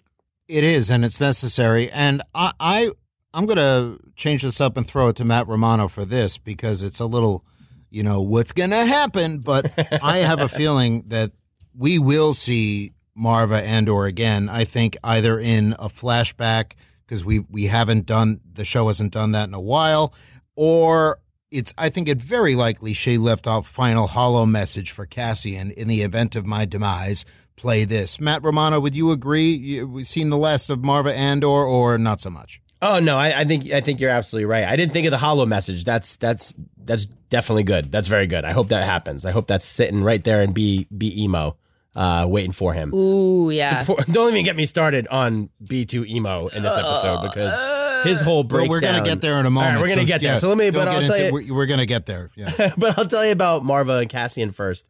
It 0.47 0.63
is, 0.63 0.89
and 0.89 1.05
it's 1.05 1.21
necessary. 1.21 1.91
And 1.91 2.23
I, 2.33 2.51
I 2.59 2.91
I'm 3.33 3.45
going 3.45 3.57
to 3.57 3.99
change 4.15 4.43
this 4.43 4.59
up 4.59 4.75
and 4.77 4.85
throw 4.85 5.09
it 5.09 5.15
to 5.17 5.25
Matt 5.25 5.47
Romano 5.47 5.87
for 5.87 6.05
this 6.05 6.37
because 6.37 6.83
it's 6.83 6.99
a 6.99 7.05
little, 7.05 7.45
you 7.89 8.01
know, 8.01 8.21
what's 8.21 8.51
going 8.51 8.71
to 8.71 8.85
happen. 8.85 9.39
But 9.39 9.71
I 10.03 10.17
have 10.19 10.39
a 10.39 10.49
feeling 10.49 11.03
that 11.07 11.31
we 11.77 11.99
will 11.99 12.33
see 12.33 12.93
Marva 13.15 13.61
Andor 13.61 14.05
again. 14.05 14.49
I 14.49 14.63
think 14.63 14.97
either 15.03 15.39
in 15.39 15.73
a 15.73 15.89
flashback 15.89 16.73
because 17.05 17.25
we 17.25 17.39
we 17.49 17.65
haven't 17.65 18.05
done 18.05 18.39
the 18.53 18.65
show 18.65 18.87
hasn't 18.87 19.13
done 19.13 19.31
that 19.33 19.47
in 19.47 19.53
a 19.53 19.61
while, 19.61 20.13
or 20.55 21.19
it's 21.51 21.73
I 21.77 21.89
think 21.89 22.07
it 22.07 22.21
very 22.21 22.55
likely 22.55 22.93
she 22.93 23.17
left 23.17 23.47
off 23.47 23.67
final 23.67 24.07
holo 24.07 24.45
message 24.45 24.91
for 24.91 25.05
Cassian 25.05 25.71
in 25.71 25.87
the 25.87 26.01
event 26.01 26.35
of 26.35 26.45
my 26.45 26.65
demise. 26.65 27.25
Play 27.55 27.83
this, 27.83 28.21
Matt 28.21 28.43
Romano. 28.43 28.79
Would 28.79 28.95
you 28.95 29.11
agree? 29.11 29.83
We've 29.83 30.07
seen 30.07 30.29
the 30.29 30.37
last 30.37 30.69
of 30.69 30.83
Marva 30.83 31.13
Andor, 31.13 31.47
or 31.47 31.97
not 31.97 32.21
so 32.21 32.29
much? 32.29 32.61
Oh 32.81 32.99
no, 32.99 33.17
I, 33.17 33.41
I 33.41 33.43
think 33.45 33.71
I 33.71 33.81
think 33.81 33.99
you're 33.99 34.09
absolutely 34.09 34.45
right. 34.45 34.63
I 34.65 34.75
didn't 34.75 34.93
think 34.93 35.05
of 35.05 35.11
the 35.11 35.17
holo 35.17 35.45
message. 35.45 35.83
That's 35.85 36.15
that's 36.15 36.53
that's 36.77 37.05
definitely 37.05 37.63
good. 37.63 37.91
That's 37.91 38.07
very 38.07 38.25
good. 38.27 38.45
I 38.45 38.51
hope 38.51 38.69
that 38.69 38.83
happens. 38.85 39.25
I 39.25 39.31
hope 39.31 39.47
that's 39.47 39.65
sitting 39.65 40.03
right 40.03 40.23
there 40.23 40.41
and 40.41 40.53
be 40.53 40.87
be 40.95 41.23
emo, 41.23 41.57
uh, 41.95 42.25
waiting 42.29 42.53
for 42.53 42.73
him. 42.73 42.93
Ooh, 42.93 43.49
yeah. 43.49 43.83
For- 43.83 43.97
don't 44.11 44.31
even 44.31 44.45
get 44.45 44.55
me 44.55 44.65
started 44.65 45.07
on 45.09 45.49
B 45.65 45.85
two 45.85 46.05
emo 46.05 46.47
in 46.47 46.63
this 46.63 46.77
episode 46.77 47.21
because 47.23 47.59
his 48.05 48.21
whole 48.21 48.43
But 48.43 48.55
breakdown. 48.55 48.69
we're 48.69 48.81
gonna 48.81 49.03
get 49.03 49.19
there 49.19 49.39
in 49.41 49.45
a 49.45 49.49
moment. 49.49 49.73
All 49.75 49.75
right, 49.75 49.81
we're 49.81 49.87
gonna 49.95 50.01
so, 50.01 50.07
get 50.07 50.21
there. 50.21 50.33
yeah, 50.33 50.39
so 50.39 50.47
let 50.47 50.57
me. 50.57 50.71
But 50.71 50.87
I'll 50.87 51.01
tell 51.01 51.13
into- 51.15 51.25
you. 51.25 51.33
We're, 51.33 51.53
we're 51.53 51.65
gonna 51.67 51.85
get 51.85 52.05
there. 52.05 52.31
Yeah. 52.35 52.73
but 52.77 52.97
I'll 52.97 53.07
tell 53.07 53.25
you 53.25 53.33
about 53.33 53.65
Marva 53.65 53.97
and 53.97 54.09
Cassian 54.09 54.51
first. 54.51 54.89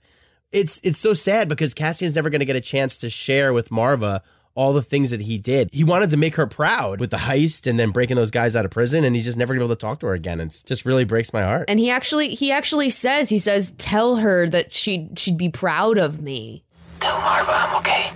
It's 0.51 0.79
it's 0.83 0.97
so 0.97 1.13
sad 1.13 1.47
because 1.49 1.73
Cassian's 1.73 2.15
never 2.15 2.29
going 2.31 2.39
to 2.39 2.45
get 2.45 2.55
a 2.55 2.61
chance 2.61 2.97
to 2.99 3.09
share 3.09 3.53
with 3.53 3.71
Marva 3.71 4.23
all 4.59 4.73
the 4.73 4.81
things 4.81 5.11
that 5.11 5.21
he 5.21 5.37
did. 5.37 5.69
He 5.71 5.85
wanted 5.85 6.09
to 6.09 6.17
make 6.17 6.35
her 6.35 6.45
proud 6.45 6.99
with 6.99 7.11
the 7.11 7.17
heist 7.17 7.65
and 7.65 7.79
then 7.79 7.91
breaking 7.91 8.17
those 8.17 8.29
guys 8.29 8.57
out 8.57 8.65
of 8.65 8.71
prison, 8.71 9.05
and 9.05 9.15
he's 9.15 9.23
just 9.23 9.37
never 9.37 9.55
able 9.55 9.69
to 9.69 9.75
talk 9.77 9.99
to 10.01 10.07
her 10.07 10.13
again. 10.13 10.41
It 10.41 10.63
just 10.65 10.83
really 10.85 11.05
breaks 11.05 11.31
my 11.31 11.43
heart. 11.43 11.69
And 11.69 11.79
he 11.79 11.89
actually 11.89 12.29
he 12.35 12.51
actually 12.51 12.89
says 12.89 13.29
he 13.29 13.39
says 13.39 13.71
tell 13.71 14.17
her 14.17 14.49
that 14.49 14.73
she 14.73 15.07
she'd 15.15 15.37
be 15.37 15.47
proud 15.47 15.97
of 15.97 16.21
me. 16.21 16.63
Tell 16.99 17.17
Marva 17.21 17.51
I'm 17.53 17.77
okay. 17.77 18.11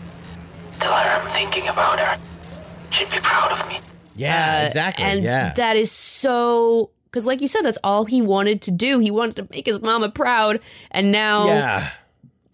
Tell 0.81 0.91
her 0.91 1.21
I'm 1.21 1.31
thinking 1.31 1.69
about 1.69 1.97
her. 2.01 2.19
She'd 2.91 3.09
be 3.09 3.19
proud 3.19 3.57
of 3.57 3.65
me. 3.69 3.79
yeah, 4.17 4.59
Uh, 4.63 4.65
exactly. 4.65 5.05
And 5.05 5.23
yeah, 5.23 5.53
that 5.53 5.77
is 5.77 5.91
so 5.91 6.89
because 7.05 7.25
like 7.25 7.39
you 7.39 7.47
said, 7.47 7.61
that's 7.61 7.77
all 7.85 8.03
he 8.03 8.21
wanted 8.21 8.61
to 8.63 8.71
do. 8.71 8.99
He 8.99 9.11
wanted 9.11 9.37
to 9.37 9.47
make 9.49 9.65
his 9.65 9.81
mama 9.81 10.09
proud, 10.09 10.59
and 10.91 11.09
now 11.13 11.45
yeah. 11.47 11.91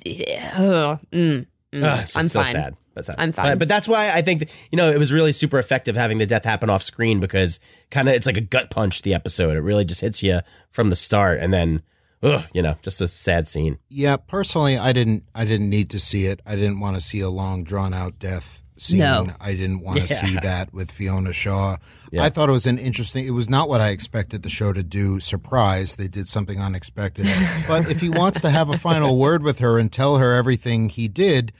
Ugh, 0.05 0.99
mm, 1.11 1.45
mm, 1.73 1.83
Ugh, 1.83 1.99
I'm 2.15 2.27
so 2.27 2.43
fine. 2.43 2.51
sad. 2.53 2.75
But 2.93 3.05
sad. 3.05 3.15
I'm 3.19 3.31
fine. 3.31 3.51
But, 3.53 3.59
but 3.59 3.67
that's 3.67 3.87
why 3.87 4.11
I 4.13 4.21
think 4.21 4.49
you 4.71 4.77
know 4.77 4.89
it 4.89 4.97
was 4.97 5.13
really 5.13 5.31
super 5.31 5.59
effective 5.59 5.95
having 5.95 6.17
the 6.17 6.25
death 6.25 6.43
happen 6.43 6.69
off 6.69 6.83
screen 6.83 7.19
because 7.19 7.59
kind 7.91 8.09
of 8.09 8.15
it's 8.15 8.25
like 8.25 8.37
a 8.37 8.41
gut 8.41 8.69
punch. 8.69 9.01
The 9.03 9.13
episode 9.13 9.55
it 9.55 9.61
really 9.61 9.85
just 9.85 10.01
hits 10.01 10.21
you 10.23 10.39
from 10.71 10.89
the 10.89 10.95
start, 10.95 11.39
and 11.39 11.53
then 11.53 11.81
ugh, 12.23 12.43
you 12.53 12.61
know 12.61 12.75
just 12.81 12.99
a 13.01 13.07
sad 13.07 13.47
scene. 13.47 13.77
Yeah, 13.89 14.17
personally, 14.17 14.77
I 14.77 14.91
didn't. 14.93 15.23
I 15.35 15.45
didn't 15.45 15.69
need 15.69 15.89
to 15.91 15.99
see 15.99 16.25
it. 16.25 16.41
I 16.45 16.55
didn't 16.55 16.79
want 16.79 16.95
to 16.95 17.01
see 17.01 17.19
a 17.19 17.29
long, 17.29 17.63
drawn 17.63 17.93
out 17.93 18.19
death 18.19 18.63
scene. 18.77 18.99
No. 18.99 19.27
I 19.41 19.53
didn't 19.53 19.81
want 19.81 19.97
to 19.97 20.03
Yeah. 20.03 20.07
see 20.07 20.35
that 20.41 20.73
with 20.73 20.89
Fiona 20.91 21.33
Shaw. 21.33 21.77
Yeah. 22.11 22.23
I 22.23 22.29
thought 22.29 22.49
it 22.49 22.53
was 22.53 22.65
an 22.65 22.77
interesting. 22.77 23.25
It 23.27 23.31
was 23.31 23.49
not 23.49 23.69
what 23.69 23.81
I 23.81 23.89
expected 23.89 24.41
the 24.41 24.49
show 24.49 24.73
to 24.73 24.83
do. 24.83 25.19
Surprise, 25.19 25.95
they 25.97 26.07
did 26.07 26.27
something 26.27 26.59
unexpected. 26.59 27.27
but 27.67 27.89
if 27.89 28.01
he 28.01 28.09
wants 28.09 28.41
to 28.41 28.49
have 28.49 28.69
a 28.69 28.77
final 28.77 29.17
word 29.17 29.43
with 29.43 29.59
her 29.59 29.77
and 29.77 29.91
tell 29.91 30.17
her 30.17 30.33
everything 30.33 30.89
he 30.89 31.07
did, 31.07 31.51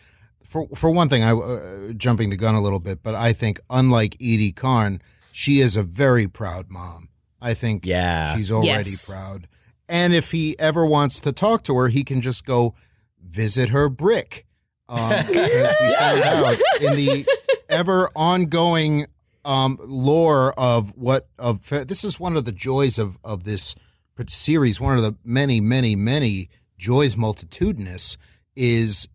for 0.50 0.68
for 0.76 0.90
one 0.90 1.08
thing, 1.08 1.24
I 1.24 1.32
uh, 1.32 1.94
jumping 1.94 2.30
the 2.32 2.36
gun 2.38 2.56
a 2.56 2.62
little 2.62 2.80
bit, 2.80 3.02
but 3.04 3.16
I 3.16 3.32
think 3.34 3.60
unlike 3.70 4.18
Eedy 4.18 4.54
Karn, 4.56 5.02
she 5.32 5.62
is 5.62 5.78
a 5.78 5.84
very 5.84 6.28
proud 6.28 6.70
mom. 6.70 7.10
I 7.42 7.54
think 7.54 7.86
Yeah. 7.86 8.36
she's 8.36 8.52
already 8.52 8.90
Yes. 8.90 9.10
proud. 9.14 9.48
And 9.88 10.14
if 10.14 10.32
he 10.32 10.58
ever 10.60 10.86
wants 10.86 11.20
to 11.22 11.32
talk 11.32 11.64
to 11.64 11.76
her, 11.78 11.88
he 11.88 12.04
can 12.04 12.20
just 12.22 12.46
go 12.46 12.76
visit 13.24 13.70
her 13.70 13.88
brick. 13.90 14.46
Um, 14.90 15.10
because 15.28 15.76
we 15.82 15.96
found 15.96 16.22
out 16.22 16.58
in 16.82 16.96
the 16.96 17.26
ever 17.70 18.10
ongoing 18.16 19.06
um, 19.46 19.78
lore 19.82 20.52
of 20.60 20.96
what 20.98 21.28
of 21.38 21.68
this 21.70 22.04
is 22.04 22.20
one 22.20 22.36
of 22.36 22.46
the 22.46 22.52
joys 22.52 22.98
of 23.00 23.18
of 23.24 23.44
this 23.46 23.76
series. 24.28 24.82
One 24.82 24.98
of 24.98 25.04
the 25.04 25.16
many, 25.24 25.62
many, 25.62 25.96
many 25.96 26.50
joys 26.78 27.16
multitudinous 27.16 28.18
is 28.56 29.08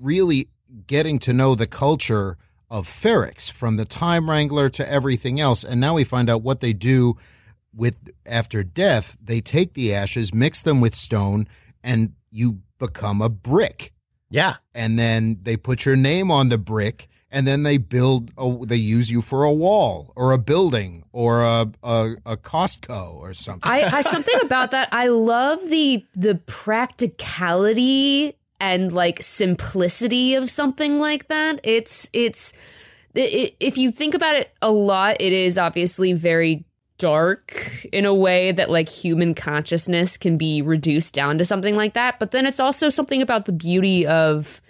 really 0.00 0.48
getting 0.86 1.18
to 1.20 1.32
know 1.32 1.54
the 1.54 1.66
culture 1.66 2.36
of 2.70 2.86
Ferrix 2.88 3.50
from 3.50 3.76
the 3.76 3.84
Time 3.84 4.28
Wrangler 4.28 4.68
to 4.70 4.90
everything 4.90 5.40
else. 5.40 5.62
And 5.64 5.80
now 5.80 5.94
we 5.94 6.04
find 6.04 6.28
out 6.28 6.42
what 6.42 6.60
they 6.60 6.72
do 6.72 7.16
with 7.74 8.10
after 8.26 8.64
death. 8.64 9.16
They 9.22 9.40
take 9.40 9.74
the 9.74 9.94
ashes, 9.94 10.34
mix 10.34 10.62
them 10.62 10.80
with 10.80 10.94
stone, 10.94 11.46
and 11.82 12.12
you 12.30 12.60
become 12.78 13.22
a 13.22 13.28
brick 13.28 13.92
Yeah. 14.30 14.54
and 14.74 14.98
then 14.98 15.38
they 15.42 15.56
put 15.56 15.86
your 15.86 15.96
name 15.96 16.30
on 16.30 16.48
the 16.50 16.58
brick 16.58 17.06
and 17.30 17.46
then 17.46 17.62
they 17.64 17.76
build 17.78 18.30
a, 18.38 18.58
they 18.66 18.76
use 18.76 19.10
you 19.10 19.20
for 19.22 19.44
a 19.44 19.52
wall 19.52 20.12
or 20.16 20.32
a 20.32 20.38
building 20.38 21.04
or 21.12 21.42
a 21.42 21.66
a, 21.82 22.16
a 22.24 22.36
Costco 22.36 23.14
or 23.14 23.32
something. 23.34 23.70
I, 23.70 23.82
I 23.84 24.00
something 24.02 24.38
about 24.42 24.70
that. 24.72 24.88
I 24.92 25.08
love 25.08 25.60
the 25.70 26.04
the 26.14 26.34
practicality 27.26 28.36
and 28.60 28.92
like 28.92 29.22
simplicity 29.22 30.34
of 30.34 30.50
something 30.50 30.98
like 30.98 31.28
that. 31.28 31.60
It's 31.64 32.10
it's 32.12 32.52
it, 33.14 33.54
if 33.60 33.78
you 33.78 33.90
think 33.92 34.14
about 34.14 34.36
it 34.36 34.50
a 34.60 34.70
lot, 34.70 35.16
it 35.20 35.32
is 35.32 35.56
obviously 35.58 36.12
very 36.12 36.64
dark 36.98 37.84
in 37.92 38.06
a 38.06 38.14
way 38.14 38.52
that 38.52 38.70
like 38.70 38.88
human 38.88 39.34
consciousness 39.34 40.16
can 40.16 40.38
be 40.38 40.62
reduced 40.62 41.12
down 41.14 41.36
to 41.38 41.44
something 41.44 41.74
like 41.74 41.92
that. 41.94 42.18
But 42.18 42.30
then 42.30 42.46
it's 42.46 42.60
also 42.60 42.88
something 42.88 43.20
about 43.20 43.44
the 43.44 43.52
beauty 43.52 44.06
of 44.06 44.60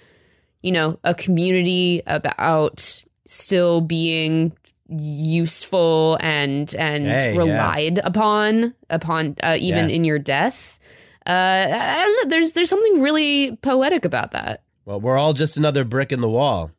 you 0.62 0.72
know 0.72 0.98
a 1.04 1.14
community 1.14 2.02
about 2.06 3.02
still 3.26 3.80
being 3.80 4.52
useful 4.88 6.16
and 6.20 6.74
and 6.76 7.06
Hey, 7.06 7.32
yeah. 7.32 7.38
relied 7.38 7.98
upon 8.04 8.74
upon 8.90 9.36
uh, 9.42 9.56
even 9.60 9.88
Yeah. 9.88 9.94
in 9.96 10.04
your 10.04 10.18
death. 10.18 10.78
Uh, 11.26 11.30
I 11.30 12.00
I 12.00 12.04
don't 12.04 12.25
know. 12.25 12.30
There's 12.30 12.52
there's 12.52 12.71
something 12.71 13.00
really 13.00 13.56
poetic 13.56 14.04
about 14.04 14.30
that. 14.33 14.62
Well, 14.85 15.00
we're 15.00 15.18
all 15.18 15.33
just 15.33 15.56
another 15.56 15.85
brick 15.85 16.12
in 16.12 16.21
the 16.21 16.28
wall. 16.30 16.71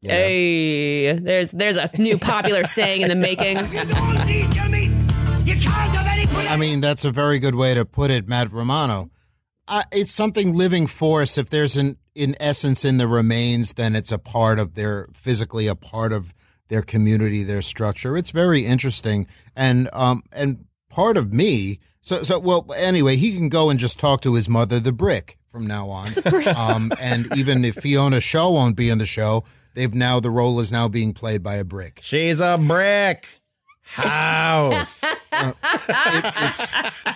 you 0.00 0.08
know? 0.08 0.14
Hey, 0.14 1.12
there's 1.12 1.52
there's 1.52 1.76
a 1.76 1.88
new 1.98 2.18
popular 2.18 2.64
saying 2.64 3.02
in 3.02 3.08
the 3.08 3.14
making. 3.14 3.58
I 5.54 6.56
mean, 6.58 6.80
that's 6.80 7.04
a 7.04 7.10
very 7.10 7.38
good 7.38 7.54
way 7.54 7.74
to 7.74 7.84
put 7.84 8.10
it, 8.10 8.28
Matt 8.28 8.52
Romano. 8.52 9.10
Uh, 9.68 9.84
it's 9.92 10.12
something 10.12 10.52
living 10.52 10.86
force. 10.86 11.38
If 11.38 11.50
there's 11.50 11.76
an 11.76 11.96
in 12.14 12.34
essence 12.40 12.84
in 12.84 12.98
the 12.98 13.08
remains, 13.08 13.74
then 13.74 13.94
it's 13.94 14.12
a 14.12 14.18
part 14.18 14.58
of 14.58 14.74
their 14.74 15.08
physically 15.14 15.66
a 15.66 15.74
part 15.74 16.12
of 16.12 16.34
their 16.68 16.82
community, 16.82 17.42
their 17.44 17.62
structure. 17.62 18.16
It's 18.16 18.30
very 18.30 18.66
interesting, 18.66 19.26
and 19.54 19.88
um 19.92 20.22
and 20.32 20.64
part 20.90 21.16
of 21.16 21.32
me. 21.32 21.78
So 22.02 22.22
so 22.22 22.38
well. 22.38 22.66
Anyway, 22.76 23.16
he 23.16 23.34
can 23.36 23.48
go 23.48 23.70
and 23.70 23.78
just 23.78 23.98
talk 23.98 24.20
to 24.22 24.34
his 24.34 24.48
mother, 24.48 24.78
the 24.80 24.92
brick, 24.92 25.38
from 25.46 25.66
now 25.66 25.88
on. 25.88 26.12
um, 26.56 26.92
and 27.00 27.28
even 27.36 27.64
if 27.64 27.76
Fiona 27.76 28.20
Shaw 28.20 28.50
won't 28.50 28.76
be 28.76 28.90
in 28.90 28.98
the 28.98 29.06
show, 29.06 29.44
they've 29.74 29.94
now 29.94 30.18
the 30.20 30.30
role 30.30 30.58
is 30.60 30.70
now 30.72 30.88
being 30.88 31.14
played 31.14 31.42
by 31.42 31.54
a 31.56 31.64
brick. 31.64 32.00
She's 32.02 32.40
a 32.40 32.58
brick 32.58 33.40
house. 33.82 35.04
It- 35.34 35.56
it's 36.36 36.72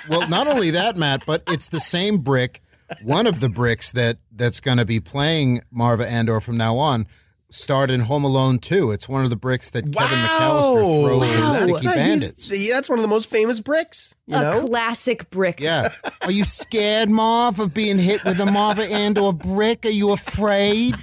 well, 0.08 0.28
not 0.28 0.46
only 0.48 0.70
that, 0.70 0.96
Matt, 0.96 1.24
but 1.26 1.42
it's 1.48 1.68
the 1.68 1.78
same 1.80 2.18
brick. 2.18 2.62
One 3.02 3.26
of 3.26 3.40
the 3.40 3.48
bricks 3.48 3.92
that 3.92 4.16
that's 4.34 4.58
going 4.60 4.78
to 4.78 4.84
be 4.84 5.00
playing 5.00 5.60
Marva 5.70 6.08
Andor 6.08 6.40
from 6.40 6.56
now 6.56 6.76
on 6.76 7.06
starred 7.50 7.90
in 7.90 8.00
Home 8.00 8.24
Alone 8.24 8.58
2. 8.58 8.90
It's 8.90 9.08
one 9.08 9.22
of 9.24 9.30
the 9.30 9.36
bricks 9.36 9.70
that 9.70 9.82
Kevin 9.92 10.18
McCallister 10.18 11.04
throws 11.06 11.34
in 11.34 11.40
Wow. 11.40 11.50
Sticky 11.50 11.72
That's, 11.72 11.84
not- 11.84 11.94
he's- 11.94 12.08
Bandits. 12.20 12.50
he- 12.50 12.70
that's 12.70 12.88
one 12.88 12.98
of 12.98 13.02
the 13.02 13.08
most 13.08 13.30
famous 13.30 13.60
bricks. 13.60 14.16
You 14.26 14.36
a 14.36 14.40
know, 14.42 14.66
classic 14.66 15.30
brick. 15.30 15.60
Yeah. 15.60 15.90
Are 16.22 16.30
you 16.30 16.44
scared, 16.44 17.08
Marv, 17.10 17.60
of 17.60 17.72
being 17.72 17.98
hit 17.98 18.24
with 18.24 18.40
a 18.40 18.46
Marva 18.46 18.82
Andor 18.82 19.32
brick? 19.32 19.86
Are 19.86 19.90
you 19.90 20.10
afraid? 20.10 20.94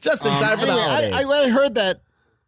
just 0.00 0.24
in 0.24 0.32
Um, 0.32 0.38
time 0.38 0.58
for 0.58 0.64
the 0.66 0.72
anyway, 0.72 0.86
holidays. 0.86 1.12
I, 1.14 1.20
I, 1.22 1.24
when 1.24 1.42
I 1.42 1.48
heard 1.50 1.74
that, 1.74 2.00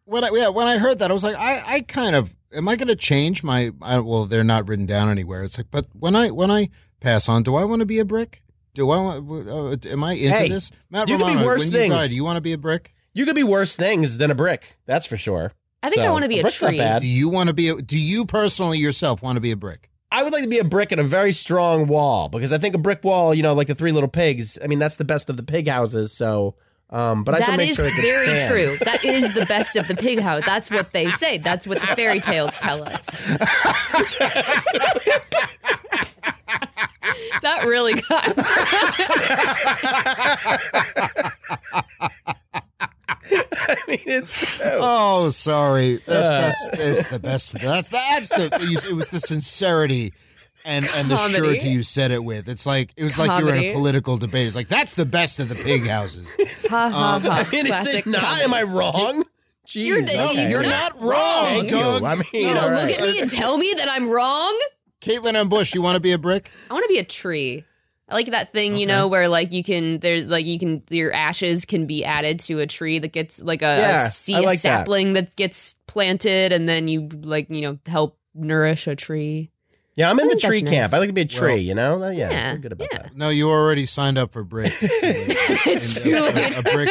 when 0.05 0.23
I 0.23 0.29
yeah, 0.33 0.47
when 0.49 0.67
I 0.67 0.77
heard 0.77 0.99
that, 0.99 1.11
I 1.11 1.13
was 1.13 1.23
like, 1.23 1.35
I, 1.35 1.61
I 1.75 1.81
kind 1.81 2.15
of 2.15 2.35
am 2.53 2.67
I 2.67 2.75
going 2.77 2.87
to 2.87 2.95
change 2.95 3.43
my? 3.43 3.71
I, 3.81 3.99
well, 3.99 4.25
they're 4.25 4.43
not 4.43 4.67
written 4.67 4.85
down 4.85 5.09
anywhere. 5.09 5.43
It's 5.43 5.57
like, 5.57 5.67
but 5.69 5.85
when 5.93 6.15
I 6.15 6.31
when 6.31 6.49
I 6.49 6.69
pass 6.99 7.27
on, 7.29 7.43
do 7.43 7.55
I 7.55 7.63
want 7.65 7.81
to 7.81 7.85
be 7.85 7.99
a 7.99 8.05
brick? 8.05 8.41
Do 8.77 8.91
I 8.91 8.97
want? 8.99 9.49
Uh, 9.49 9.89
am 9.91 10.03
I 10.03 10.13
into 10.13 10.29
Hey, 10.31 10.49
this? 10.49 10.69
Matt 10.91 11.09
you 11.09 11.17
could 11.17 11.25
be 11.25 11.29
Romano, 11.31 11.47
worse 11.47 11.63
when 11.63 11.71
things. 11.71 11.93
you 11.93 11.99
die, 11.99 12.07
do 12.07 12.15
you 12.15 12.23
want 12.23 12.37
to 12.37 12.41
be 12.41 12.53
a 12.53 12.57
brick? 12.57 12.93
you 13.13 13.25
could 13.25 13.35
be 13.35 13.43
worse 13.43 13.75
things 13.75 14.19
than 14.19 14.29
a 14.29 14.35
brick. 14.35 14.77
That's 14.85 15.07
for 15.07 15.17
sure. 15.17 15.51
I 15.81 15.89
think 15.89 16.03
I 16.03 16.11
wanna 16.11 16.27
be 16.27 16.37
a 16.39 16.43
brick's 16.43 16.59
tree. 16.59 16.77
Not 16.77 16.83
bad. 16.83 17.01
Do 17.01 17.07
you 17.07 17.27
want 17.29 17.47
to 17.47 17.53
be? 17.53 17.69
A, 17.69 17.81
do 17.81 17.97
you 17.97 18.25
personally 18.25 18.77
yourself 18.77 19.23
want 19.23 19.35
to 19.37 19.41
be 19.41 19.49
a 19.51 19.55
brick? 19.55 19.89
I 20.11 20.23
would 20.23 20.31
like 20.31 20.43
to 20.43 20.49
be 20.49 20.59
a 20.59 20.63
brick 20.63 20.91
in 20.91 20.99
a 20.99 21.03
very 21.03 21.31
strong 21.31 21.87
wall 21.87 22.29
because 22.29 22.53
I 22.53 22.59
think 22.59 22.75
a 22.75 22.77
brick 22.77 23.03
wall, 23.03 23.33
you 23.33 23.41
know, 23.43 23.53
like 23.53 23.67
the 23.67 23.75
Three 23.75 23.91
Little 23.91 24.09
Pigs. 24.09 24.57
I 24.63 24.67
mean, 24.67 24.77
that's 24.79 24.95
the 24.97 25.05
best 25.05 25.29
of 25.29 25.37
the 25.37 25.43
pig 25.43 25.67
houses. 25.67 26.11
So, 26.11 26.55
um, 26.89 27.23
but 27.23 27.35
I 27.35 27.41
still 27.41 27.51
That 27.53 27.57
make 27.57 27.69
is 27.69 27.75
sure 27.75 27.87
it 27.87 27.93
can 27.93 28.01
very 28.01 28.37
stand. 28.37 28.49
true. 28.67 28.77
That 28.85 29.03
is 29.03 29.33
the 29.33 29.45
best 29.45 29.75
of 29.75 29.87
the 29.87 29.95
pig 29.95 30.19
house. 30.19 30.43
That's 30.51 30.71
what 30.71 30.91
they 30.93 31.09
say. 31.11 31.37
That's 31.37 31.67
what 31.67 31.81
the 31.81 31.87
fairy 31.87 32.19
tales 32.21 32.57
tell 32.59 32.83
us. 32.83 33.27
that 37.41 37.65
really 37.65 37.93
got 37.93 38.33
I 43.29 43.75
mean, 43.87 43.99
it's 44.05 44.57
true. 44.57 44.69
Oh, 44.75 45.29
sorry. 45.29 45.99
That's 46.05 46.69
that's 46.69 46.81
it's 46.81 47.07
the 47.07 47.19
best. 47.19 47.53
That's 47.59 47.89
that's 47.89 48.29
the. 48.29 48.85
It 48.89 48.93
was 48.93 49.07
the 49.09 49.19
sincerity. 49.19 50.13
And, 50.67 50.85
and 50.95 51.09
the 51.09 51.15
Comedy. 51.15 51.33
surety 51.35 51.69
you 51.69 51.81
said 51.81 52.11
it 52.11 52.23
with. 52.23 52.49
It's 52.49 52.65
like 52.65 52.91
it 52.97 53.03
was 53.03 53.17
like 53.17 53.39
you 53.39 53.45
were 53.45 53.51
in 53.53 53.57
a 53.57 53.61
Comedy. 53.61 53.73
political 53.73 54.17
debate. 54.17 54.47
It's 54.47 54.55
like 54.55 54.67
that's 54.67 54.95
the 54.95 55.05
best 55.05 55.39
of 55.39 55.47
the 55.49 55.55
pig 55.55 55.87
houses. 55.87 56.35
ha 56.69 56.89
ha 56.89 56.89
ha. 56.89 57.15
Um, 57.15 57.31
I 57.31 57.49
mean, 57.51 57.65
is 57.65 57.71
Classic 57.71 58.05
it 58.05 58.09
not? 58.11 58.41
Am 58.41 58.53
I 58.53 58.63
wrong? 58.63 59.23
Jeez, 59.65 59.85
You're- 59.85 60.03
okay. 60.03 60.49
You're 60.49 60.63
not 60.63 60.99
wrong, 61.01 61.45
Thank 61.67 61.69
Doug. 61.69 62.01
you. 62.01 62.07
I 62.07 62.15
mean, 62.15 62.53
No, 62.55 62.61
all 62.61 62.69
look 62.71 62.89
at 62.91 63.01
me 63.01 63.19
and 63.19 63.29
tell 63.31 63.57
me 63.57 63.73
that 63.77 63.87
I'm 63.89 64.09
wrong. 64.09 64.57
Caitlin 65.01 65.49
Busch, 65.49 65.73
you 65.73 65.81
want 65.81 65.95
to 65.95 65.99
be 66.01 66.11
a 66.11 66.17
brick? 66.17 66.51
I 66.69 66.73
want 66.73 66.83
to 66.83 66.89
be 66.89 66.99
a 66.99 67.03
tree. 67.05 67.63
I 68.09 68.15
like 68.15 68.27
that 68.27 68.53
thing, 68.53 68.77
you 68.77 68.85
know, 68.85 69.07
where 69.09 69.27
like 69.27 69.51
you 69.51 69.63
can 69.65 69.99
there's 69.99 70.25
like 70.25 70.45
you 70.45 70.57
can 70.59 70.83
your 70.89 71.11
ashes 71.13 71.65
can 71.65 71.85
be 71.87 72.05
added 72.05 72.39
to 72.41 72.59
a 72.59 72.67
tree 72.67 72.99
that 72.99 73.11
gets 73.11 73.41
like 73.41 73.61
a, 73.61 73.77
Yeah, 73.77 74.05
a, 74.05 74.09
sea, 74.09 74.39
like 74.39 74.55
a 74.55 74.59
sapling 74.59 75.13
that. 75.13 75.35
gets 75.35 75.75
planted, 75.87 76.53
and 76.53 76.67
then 76.69 76.87
you 76.87 77.09
like 77.21 77.49
you 77.49 77.59
know 77.61 77.79
help 77.85 78.17
nourish 78.33 78.87
a 78.87 78.95
tree. 78.95 79.51
Yeah, 79.97 80.09
I'm 80.09 80.19
in 80.19 80.27
the 80.27 80.35
think 80.35 80.43
tree 80.43 80.59
that's 80.61 80.71
camp. 80.71 80.91
nice. 80.91 80.93
I 80.93 80.99
like 80.99 81.09
to 81.09 81.13
be 81.13 81.21
a 81.21 81.25
tree. 81.25 81.47
Well, 81.53 81.57
you 81.57 81.73
know? 81.75 82.03
Uh, 82.03 82.09
Yeah, 82.11 82.29
I 82.29 82.31
Yeah, 82.31 82.51
feel 82.53 82.61
good 82.61 82.71
about 82.71 82.87
yeah. 82.93 83.01
that. 83.01 83.17
No, 83.17 83.29
you 83.29 83.49
already 83.49 83.85
signed 83.85 84.17
up 84.17 84.31
for 84.31 84.43
brick. 84.43 84.71
It's 84.81 85.97
And, 85.97 86.05
too 86.05 86.15
uh, 86.15 86.21
late. 86.31 86.55
a, 86.55 86.59
a 86.59 86.63
brick, 86.63 86.89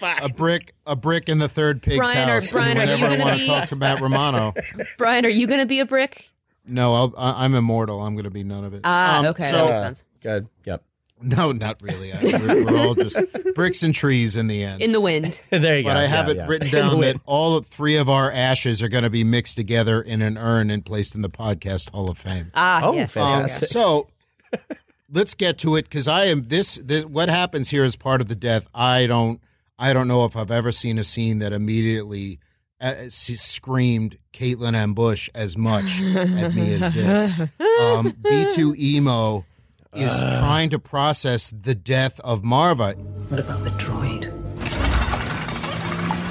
a 0.22 0.28
brick, 0.30 0.72
a 0.86 0.96
brick 0.96 1.28
in 1.28 1.38
the 1.38 1.48
third 1.48 1.82
pig's 1.82 1.98
Brian, 1.98 2.28
are- 2.28 2.32
house. 2.32 2.50
Brian, 2.50 2.76
are 2.78 2.84
you 2.84 2.92
Whenever 2.94 3.06
I 3.06 3.10
gonna 3.10 3.24
want 3.24 3.36
be- 3.36 3.40
to 3.42 3.46
talk 3.46 3.68
to 3.68 3.76
Matt 3.76 4.00
Romano, 4.00 4.54
Brian, 4.98 5.24
are 5.26 5.28
you 5.28 5.46
gonna 5.46 5.66
be 5.66 5.80
a 5.80 5.86
brick? 5.86 6.30
no, 6.66 6.94
I'll, 6.94 7.14
I, 7.16 7.44
I'm 7.44 7.54
immortal. 7.54 8.02
I'm 8.02 8.14
going 8.14 8.24
to 8.24 8.30
be 8.30 8.42
none 8.44 8.62
of 8.64 8.74
it. 8.74 8.82
Ah, 8.84 9.20
Um, 9.20 9.26
okay, 9.26 9.42
So 9.42 9.56
that 9.56 9.68
makes 9.68 9.80
sense. 9.80 10.04
Good. 10.22 10.48
Yep. 10.66 10.82
no, 11.36 11.52
not 11.52 11.80
really. 11.82 12.12
I, 12.12 12.22
we're, 12.22 12.64
we're 12.64 12.78
all 12.86 12.94
just 12.94 13.18
bricks 13.54 13.82
and 13.82 13.94
trees 13.94 14.36
in 14.36 14.46
the 14.46 14.62
end. 14.64 14.80
In 14.82 14.92
the 14.92 15.00
wind. 15.00 15.42
there 15.50 15.76
you 15.76 15.82
go. 15.82 15.90
but 15.90 15.96
I 15.96 16.06
have 16.06 16.26
Yeah, 16.26 16.32
it 16.32 16.36
yeah. 16.38 16.46
written 16.46 16.70
down 16.70 16.90
that 16.90 16.96
wind. 16.98 17.20
all 17.26 17.60
three 17.60 17.96
of 17.96 18.08
our 18.08 18.30
ashes 18.30 18.82
are 18.82 18.88
going 18.88 19.04
to 19.04 19.10
be 19.10 19.24
mixed 19.24 19.56
together 19.56 20.00
in 20.00 20.22
an 20.22 20.38
urn 20.38 20.70
and 20.70 20.84
placed 20.84 21.14
in 21.14 21.22
the 21.22 21.30
podcast 21.30 21.90
Hall 21.92 22.10
of 22.10 22.18
Fame. 22.18 22.50
Ah, 22.54 22.80
Oh, 22.84 22.92
yes. 22.94 23.16
Um, 23.16 23.30
fantastic. 23.30 23.68
so 23.68 24.08
let's 25.10 25.34
get 25.34 25.58
to 25.58 25.76
it 25.76 25.82
because 25.84 26.06
I 26.08 26.24
am 26.26 26.42
this, 26.44 26.76
this. 26.76 27.04
What 27.04 27.28
happens 27.28 27.70
here 27.70 27.84
is 27.84 27.96
part 27.96 28.20
of 28.20 28.28
the 28.28 28.36
death. 28.36 28.68
I 28.74 29.06
don't. 29.06 29.40
I 29.78 29.92
don't 29.92 30.08
know 30.08 30.24
if 30.24 30.36
I've 30.36 30.50
ever 30.50 30.72
seen 30.72 30.98
a 30.98 31.04
scene 31.04 31.38
that 31.38 31.52
immediately 31.52 32.40
uh, 32.80 32.94
screamed 33.08 34.18
Caitlin 34.32 34.92
Busch 34.94 35.30
as 35.36 35.56
much 35.56 36.00
at 36.00 36.52
me 36.54 36.74
as 36.74 36.90
this. 36.92 37.38
Um, 37.38 38.10
B2EMO 38.22 39.44
is 39.98 40.20
trying 40.38 40.70
to 40.70 40.78
process 40.78 41.50
the 41.50 41.74
death 41.74 42.20
of 42.20 42.44
Marva. 42.44 42.92
What 43.28 43.40
about 43.40 43.64
the 43.64 43.70
droid? 43.70 44.34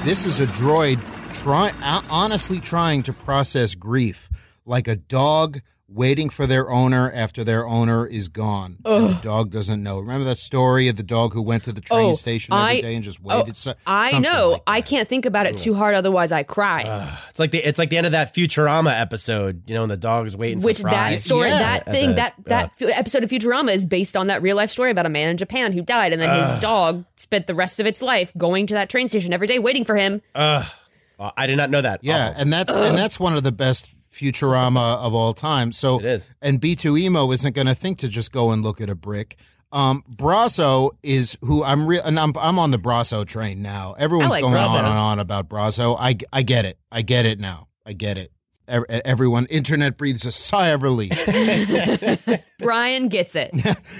this 0.04 0.26
is 0.26 0.40
a 0.40 0.46
droid 0.46 0.98
try 1.42 1.72
uh, 1.82 2.00
honestly 2.08 2.60
trying 2.60 3.02
to 3.02 3.12
process 3.12 3.74
grief 3.74 4.30
like 4.64 4.88
a 4.88 4.96
dog 4.96 5.60
waiting 5.90 6.28
for 6.28 6.46
their 6.46 6.70
owner 6.70 7.10
after 7.14 7.42
their 7.42 7.66
owner 7.66 8.06
is 8.06 8.28
gone. 8.28 8.76
And 8.84 9.08
the 9.08 9.18
dog 9.22 9.50
doesn't 9.50 9.82
know. 9.82 9.98
Remember 9.98 10.24
that 10.26 10.36
story 10.36 10.88
of 10.88 10.96
the 10.96 11.02
dog 11.02 11.32
who 11.32 11.40
went 11.40 11.64
to 11.64 11.72
the 11.72 11.80
train 11.80 12.10
Oh, 12.10 12.14
station 12.14 12.52
every 12.52 12.64
I- 12.64 12.80
day 12.82 12.94
and 12.94 13.02
just 13.02 13.20
Oh, 13.24 13.38
waited? 13.38 13.56
so, 13.56 13.72
I 13.86 14.18
know. 14.18 14.50
like 14.52 14.62
I 14.66 14.80
can't 14.82 15.08
think 15.08 15.24
about 15.24 15.46
it 15.46 15.56
too 15.56 15.74
hard, 15.74 15.94
otherwise 15.94 16.30
I 16.30 16.42
cry. 16.42 17.16
It's 17.30 17.38
like 17.40 17.52
the 17.52 17.58
it's 17.66 17.78
like 17.78 17.88
the 17.88 17.96
end 17.96 18.04
of 18.06 18.12
that 18.12 18.34
Futurama 18.34 19.00
episode, 19.00 19.62
you 19.66 19.74
know, 19.74 19.80
when 19.82 19.88
the 19.88 19.96
dog's 19.96 20.36
waiting 20.36 20.60
Which 20.60 20.76
for 20.78 20.90
Fry. 20.90 21.12
that 21.12 21.18
story, 21.20 21.48
Yeah. 21.48 21.58
that 21.58 21.86
thing, 21.86 22.10
the- 22.10 22.14
that 22.16 22.34
that 22.46 22.78
fu- 22.78 22.88
episode 22.90 23.24
of 23.24 23.30
Futurama 23.30 23.72
is 23.74 23.86
based 23.86 24.14
on 24.16 24.26
that 24.26 24.42
real 24.42 24.56
life 24.56 24.70
story 24.70 24.90
about 24.90 25.06
a 25.06 25.10
man 25.10 25.30
in 25.30 25.36
Japan 25.38 25.72
who 25.72 25.80
died, 25.80 26.12
and 26.12 26.20
then 26.20 26.38
his 26.38 26.50
dog 26.60 27.04
spent 27.16 27.46
the 27.46 27.54
rest 27.54 27.80
of 27.80 27.86
its 27.86 28.02
life 28.02 28.30
going 28.36 28.66
to 28.66 28.74
that 28.74 28.90
train 28.90 29.08
station 29.08 29.32
every 29.32 29.46
day, 29.46 29.58
waiting 29.58 29.84
for 29.86 29.96
him. 29.96 30.20
Ugh. 30.34 30.66
Oh, 31.20 31.32
I 31.36 31.46
did 31.46 31.56
not 31.56 31.70
know 31.70 31.80
that. 31.80 32.00
Yeah, 32.02 32.28
Awful. 32.28 32.42
and 32.42 32.52
that's 32.52 32.76
and 32.76 32.96
that's 32.98 33.18
one 33.18 33.34
of 33.34 33.42
the 33.42 33.50
best 33.52 33.88
Futurama 34.18 34.96
of 34.98 35.14
all 35.14 35.32
time. 35.32 35.70
So 35.72 35.98
It 36.00 36.04
is. 36.06 36.34
And 36.42 36.60
B2EMO 36.60 37.32
isn't 37.34 37.54
going 37.54 37.66
to 37.68 37.74
think 37.74 37.98
to 37.98 38.08
just 38.08 38.32
go 38.32 38.50
and 38.50 38.62
look 38.62 38.80
at 38.80 38.90
a 38.90 38.94
brick. 38.94 39.36
Um, 39.70 40.02
Brasso 40.10 40.90
is 41.02 41.36
who 41.42 41.62
I'm 41.62 41.86
real, 41.86 42.02
and 42.02 42.18
I'm 42.18 42.32
I'm 42.40 42.58
on 42.58 42.70
the 42.70 42.78
Brasso 42.78 43.26
train 43.26 43.60
now. 43.60 43.94
Everyone's 43.98 44.30
like 44.30 44.40
going 44.40 44.54
Brasso. 44.54 44.70
on 44.70 44.84
and 44.86 44.86
on 44.98 45.18
about 45.18 45.48
Brasso. 45.50 45.94
I 46.00 46.16
I 46.32 46.42
get 46.42 46.64
it. 46.64 46.78
I 46.90 47.02
get 47.02 47.26
it 47.26 47.38
now. 47.38 47.68
I 47.84 47.92
get 47.92 48.16
it. 48.16 48.32
Ev- 48.66 48.84
Everyone, 48.88 49.46
internet 49.50 49.96
breathes 49.98 50.24
a 50.26 50.32
sigh 50.32 50.68
of 50.68 50.82
relief. 50.82 51.12
Brian 52.58 53.08
gets 53.08 53.34
it. 53.36 53.50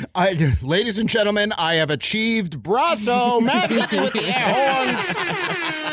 I, 0.15 0.55
ladies 0.63 0.99
and 0.99 1.09
gentlemen, 1.09 1.53
I 1.57 1.75
have 1.75 1.91
achieved 1.91 2.63
Brasso. 2.63 3.43
Matt 3.43 3.71
with 3.71 3.89
the 3.91 4.25
air 4.25 4.87
horns. 4.87 5.85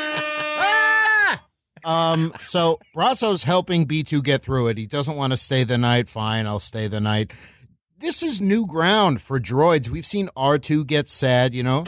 Um, 1.86 2.34
so 2.42 2.80
Brasso's 2.96 3.44
helping 3.44 3.86
B2 3.86 4.24
get 4.24 4.42
through 4.42 4.70
it. 4.70 4.78
He 4.78 4.88
doesn't 4.88 5.16
want 5.16 5.34
to 5.34 5.38
stay 5.38 5.64
the 5.64 5.78
night. 5.78 6.10
Fine, 6.10 6.48
I'll 6.48 6.60
stay 6.60 6.88
the 6.88 7.00
night. 7.00 7.32
This 8.00 8.24
is 8.24 8.42
new 8.42 8.66
ground 8.66 9.22
for 9.22 9.40
droids. 9.40 9.90
We've 9.90 10.06
seen 10.06 10.28
R2 10.36 10.88
get 10.88 11.08
sad, 11.08 11.54
you 11.54 11.64
know? 11.64 11.84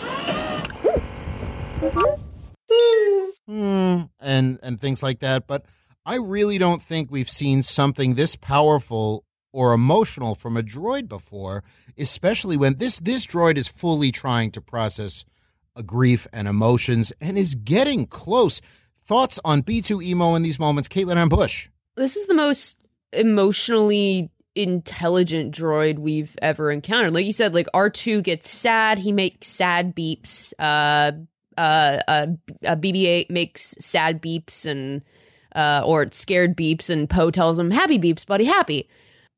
Hmm, 3.47 4.03
and 4.19 4.59
and 4.61 4.79
things 4.79 5.01
like 5.01 5.19
that, 5.19 5.47
but 5.47 5.65
I 6.05 6.17
really 6.17 6.57
don't 6.57 6.81
think 6.81 7.09
we've 7.09 7.29
seen 7.29 7.63
something 7.63 8.15
this 8.15 8.35
powerful 8.35 9.23
or 9.51 9.73
emotional 9.73 10.35
from 10.35 10.57
a 10.57 10.61
droid 10.61 11.07
before, 11.07 11.63
especially 11.97 12.57
when 12.57 12.75
this 12.75 12.99
this 12.99 13.25
droid 13.25 13.57
is 13.57 13.67
fully 13.67 14.11
trying 14.11 14.51
to 14.51 14.61
process 14.61 15.25
a 15.75 15.83
grief 15.83 16.27
and 16.33 16.47
emotions 16.47 17.13
and 17.21 17.37
is 17.37 17.55
getting 17.55 18.05
close. 18.05 18.61
Thoughts 19.07 19.39
on 19.45 19.63
B2EMO 19.63 20.35
in 20.35 20.43
these 20.43 20.59
moments, 20.59 20.89
Caitlin 20.89 21.29
Busch? 21.29 21.69
This 21.95 22.17
is 22.17 22.25
the 22.25 22.33
most 22.33 22.83
emotionally 23.13 24.29
intelligent 24.53 25.55
droid 25.55 25.97
we've 25.97 26.35
ever 26.41 26.73
encountered. 26.73 27.13
Like 27.13 27.25
you 27.25 27.31
said, 27.31 27.53
like 27.53 27.67
R2 27.73 28.21
gets 28.21 28.49
sad, 28.49 28.97
he 28.97 29.13
makes 29.13 29.47
sad 29.47 29.95
beeps. 29.95 30.51
Uh 30.59 31.13
uh 31.57 32.01
uh, 32.05 32.27
uh 32.65 32.75
BB-8 32.75 33.29
makes 33.29 33.75
sad 33.79 34.21
beeps 34.21 34.65
and 34.65 35.03
uh 35.55 35.83
or 35.85 36.11
scared 36.11 36.57
beeps 36.57 36.89
and 36.89 37.09
Poe 37.09 37.31
tells 37.31 37.57
him 37.57 37.71
happy 37.71 37.97
beeps, 37.97 38.27
buddy, 38.27 38.43
happy. 38.43 38.89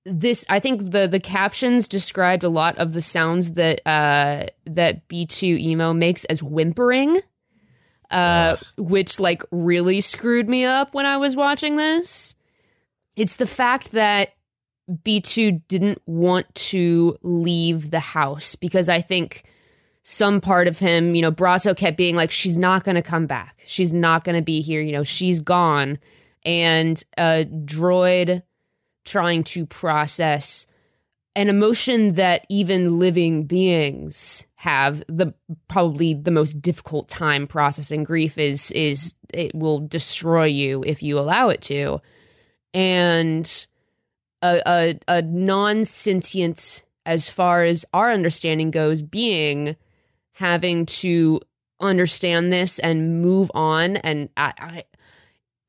This 0.04 0.48
I 0.50 0.60
think 0.60 0.90
the 0.90 1.08
the 1.08 1.20
captions 1.20 1.88
described 1.88 2.44
a 2.44 2.50
lot 2.50 2.76
of 2.80 2.94
the 2.94 3.04
sounds 3.04 3.52
that 3.52 3.82
uh 3.86 4.48
that 4.66 5.08
B2 5.10 5.60
emo 5.60 5.94
makes 5.94 6.26
as 6.26 6.42
whimpering 6.42 7.22
uh, 8.12 8.58
which 8.78 9.20
like 9.20 9.44
really 9.52 10.02
screwed 10.02 10.50
me 10.50 10.66
up 10.66 10.94
when 10.94 11.06
I 11.06 11.18
was 11.18 11.36
watching 11.36 11.76
this. 11.76 12.36
It's 13.16 13.36
the 13.36 13.48
fact 13.48 13.92
that 13.92 14.34
B2 14.90 15.62
didn't 15.68 16.02
want 16.06 16.54
to 16.56 17.18
leave 17.22 17.92
the 17.92 18.00
house 18.00 18.56
because 18.56 18.90
I 18.90 19.02
think 19.02 19.44
some 20.04 20.42
part 20.42 20.68
of 20.68 20.80
him, 20.80 21.14
you 21.14 21.22
know, 21.22 21.32
Brasso 21.32 21.76
kept 21.76 21.98
being 21.98 22.16
like, 22.16 22.32
she's 22.32 22.58
not 22.58 22.84
going 22.84 22.96
to 22.96 23.02
come 23.02 23.28
back. 23.28 23.62
She's 23.66 23.94
not 23.94 24.24
going 24.24 24.36
to 24.36 24.42
be 24.42 24.62
here. 24.62 24.82
You 24.82 24.92
know, 24.92 25.04
she's 25.04 25.40
gone. 25.40 26.00
And 26.44 27.04
a 27.18 27.46
droid 27.46 28.44
trying 29.06 29.44
to 29.44 29.66
process 29.66 30.66
an 31.36 31.50
emotion 31.50 32.14
that 32.14 32.46
even 32.50 32.98
living 32.98 33.46
beings 33.46 34.48
have 34.60 35.02
the 35.08 35.34
probably 35.70 36.14
the 36.14 36.32
most 36.32 36.62
difficult 36.62 37.08
time 37.08 37.48
processing 37.48 38.04
grief 38.04 38.38
is 38.38 38.72
is 38.72 39.14
it 39.34 39.56
will 39.56 39.80
destroy 39.80 40.44
you 40.44 40.84
if 40.86 41.02
you 41.02 41.18
allow 41.18 41.48
it 41.48 41.62
to. 41.62 42.02
And 42.74 43.68
a 44.42 44.62
a, 44.66 45.00
a 45.08 45.22
non-sentient 45.22 46.84
as 47.06 47.30
far 47.30 47.64
as 47.64 47.86
our 47.94 48.12
understanding 48.12 48.70
goes 48.70 49.02
being 49.02 49.78
having 50.34 50.86
to 50.86 51.40
understand 51.80 52.52
this 52.52 52.80
and 52.80 53.22
move 53.22 53.50
on 53.54 53.96
and 53.96 54.28
I, 54.36 54.54
I 54.58 54.84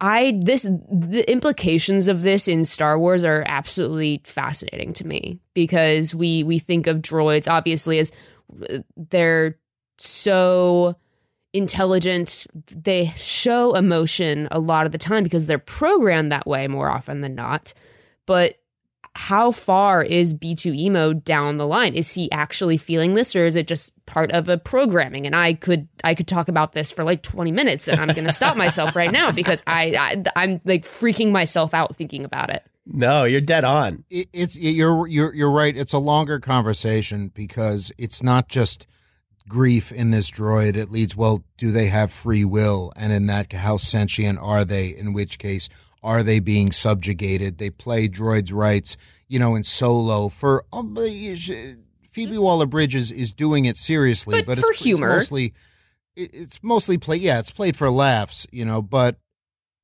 I 0.00 0.40
this 0.42 0.62
the 0.62 1.30
implications 1.30 2.08
of 2.08 2.22
this 2.22 2.48
in 2.48 2.64
Star 2.64 2.98
Wars 2.98 3.24
are 3.24 3.44
absolutely 3.46 4.20
fascinating 4.24 4.94
to 4.94 5.06
me 5.06 5.38
because 5.54 6.12
we 6.12 6.42
we 6.42 6.58
think 6.58 6.88
of 6.88 6.98
droids 6.98 7.48
obviously 7.48 8.00
as 8.00 8.10
they're 8.96 9.58
so 9.98 10.96
intelligent. 11.52 12.46
They 12.74 13.12
show 13.16 13.74
emotion 13.74 14.48
a 14.50 14.58
lot 14.58 14.86
of 14.86 14.92
the 14.92 14.98
time 14.98 15.24
because 15.24 15.46
they're 15.46 15.58
programmed 15.58 16.32
that 16.32 16.46
way 16.46 16.68
more 16.68 16.88
often 16.88 17.20
than 17.20 17.34
not. 17.34 17.74
But 18.26 18.56
how 19.16 19.50
far 19.50 20.04
is 20.04 20.34
B2EMO 20.34 21.24
down 21.24 21.56
the 21.56 21.66
line? 21.66 21.94
Is 21.94 22.14
he 22.14 22.30
actually 22.30 22.76
feeling 22.76 23.14
this 23.14 23.34
or 23.34 23.44
is 23.44 23.56
it 23.56 23.66
just 23.66 23.92
part 24.06 24.30
of 24.30 24.48
a 24.48 24.56
programming? 24.56 25.26
And 25.26 25.34
I 25.34 25.54
could 25.54 25.88
I 26.04 26.14
could 26.14 26.28
talk 26.28 26.48
about 26.48 26.72
this 26.72 26.92
for 26.92 27.02
like 27.02 27.22
20 27.22 27.50
minutes 27.50 27.88
and 27.88 28.00
I'm 28.00 28.14
going 28.14 28.26
to 28.26 28.32
stop 28.32 28.56
myself 28.56 28.94
right 28.94 29.10
now 29.10 29.32
because 29.32 29.64
I, 29.66 29.94
I 29.98 30.42
I'm 30.44 30.60
like 30.64 30.82
freaking 30.82 31.32
myself 31.32 31.74
out 31.74 31.96
thinking 31.96 32.24
about 32.24 32.50
it 32.50 32.64
No, 32.92 33.24
you're 33.24 33.40
dead 33.40 33.64
on. 33.64 34.04
it, 34.10 34.28
it's 34.32 34.58
you're 34.58 35.06
you're 35.06 35.32
you're 35.34 35.50
right. 35.50 35.76
It's 35.76 35.92
a 35.92 35.98
longer 35.98 36.40
conversation 36.40 37.28
because 37.28 37.92
it's 37.98 38.22
not 38.22 38.48
just 38.48 38.86
grief 39.48 39.92
in 39.92 40.10
this 40.10 40.30
droid. 40.30 40.76
It 40.76 40.90
leads 40.90 41.16
well. 41.16 41.44
Do 41.56 41.70
they 41.72 41.86
have 41.86 42.12
free 42.12 42.44
will? 42.44 42.92
And 42.96 43.12
in 43.12 43.26
that, 43.26 43.52
how 43.52 43.76
sentient 43.76 44.38
are 44.40 44.64
they? 44.64 44.88
In 44.88 45.12
which 45.12 45.38
case, 45.38 45.68
are 46.02 46.22
they 46.22 46.40
being 46.40 46.72
subjugated? 46.72 47.58
They 47.58 47.70
play 47.70 48.08
droids' 48.08 48.52
rights, 48.52 48.96
you 49.28 49.38
know, 49.38 49.54
in 49.54 49.62
Solo 49.64 50.28
for. 50.28 50.64
Um, 50.72 50.96
Phoebe 52.12 52.38
Waller 52.38 52.66
Bridges 52.66 53.12
is 53.12 53.32
doing 53.32 53.66
it 53.66 53.76
seriously, 53.76 54.38
But 54.40 54.46
but, 54.46 54.58
for 54.58 54.70
it's, 54.72 54.82
humor. 54.82 55.06
it's 55.08 55.16
mostly 55.16 55.54
it's 56.16 56.62
mostly 56.62 56.98
play. 56.98 57.16
Yeah, 57.16 57.38
it's 57.38 57.52
played 57.52 57.76
for 57.76 57.88
laughs, 57.88 58.48
you 58.50 58.64
know. 58.64 58.82
But 58.82 59.16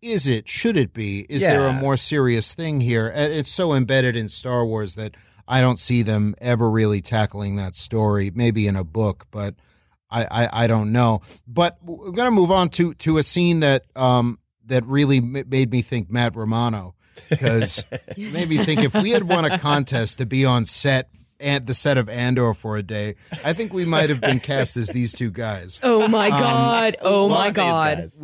is 0.02 0.26
it? 0.26 0.48
Should 0.48 0.76
it 0.76 0.92
be? 0.92 1.26
Is 1.28 1.42
there 1.52 1.66
a 1.66 1.72
more 1.72 1.96
serious 1.96 2.54
thing 2.54 2.80
here? 2.80 3.12
It's 3.14 3.50
so 3.50 3.74
embedded 3.74 4.16
in 4.16 4.28
Star 4.28 4.64
Wars 4.64 4.94
that 4.94 5.14
I 5.48 5.60
don't 5.60 5.78
see 5.78 6.02
them 6.02 6.34
ever 6.40 6.70
really 6.70 7.00
tackling 7.00 7.56
that 7.56 7.74
story. 7.76 8.30
Maybe 8.34 8.66
in 8.66 8.76
a 8.76 8.84
book, 8.84 9.26
but 9.30 9.54
I 10.10 10.24
I, 10.30 10.64
I 10.64 10.66
don't 10.66 10.92
know. 10.92 11.20
But 11.46 11.78
we're 11.82 12.12
gonna 12.12 12.30
move 12.30 12.50
on 12.50 12.68
to 12.70 12.94
to 12.94 13.18
a 13.18 13.22
scene 13.22 13.60
that 13.60 13.84
um 13.96 14.38
that 14.66 14.84
really 14.86 15.18
m- 15.18 15.44
made 15.48 15.70
me 15.70 15.82
think 15.82 16.10
Matt 16.10 16.34
Romano 16.36 16.94
because 17.30 17.84
it 17.90 18.18
made 18.32 18.48
me 18.48 18.58
think 18.58 18.82
if 18.82 18.94
we 18.94 19.10
had 19.10 19.24
won 19.24 19.44
a 19.44 19.58
contest 19.58 20.18
to 20.18 20.26
be 20.26 20.44
on 20.44 20.64
set 20.64 21.08
and 21.38 21.66
the 21.66 21.74
set 21.74 21.98
of 21.98 22.08
Andor 22.08 22.54
for 22.54 22.76
a 22.76 22.82
day, 22.82 23.14
I 23.44 23.52
think 23.52 23.72
we 23.72 23.84
might 23.84 24.08
have 24.10 24.20
been 24.22 24.40
cast 24.40 24.76
as 24.76 24.88
these 24.88 25.12
two 25.12 25.30
guys. 25.30 25.78
oh 25.82 26.08
my 26.08 26.28
god 26.30 26.96
oh 27.02 27.28
my 27.28 27.34
Love 27.34 27.44
these 27.46 27.52
god 27.54 27.98
guys. 27.98 28.18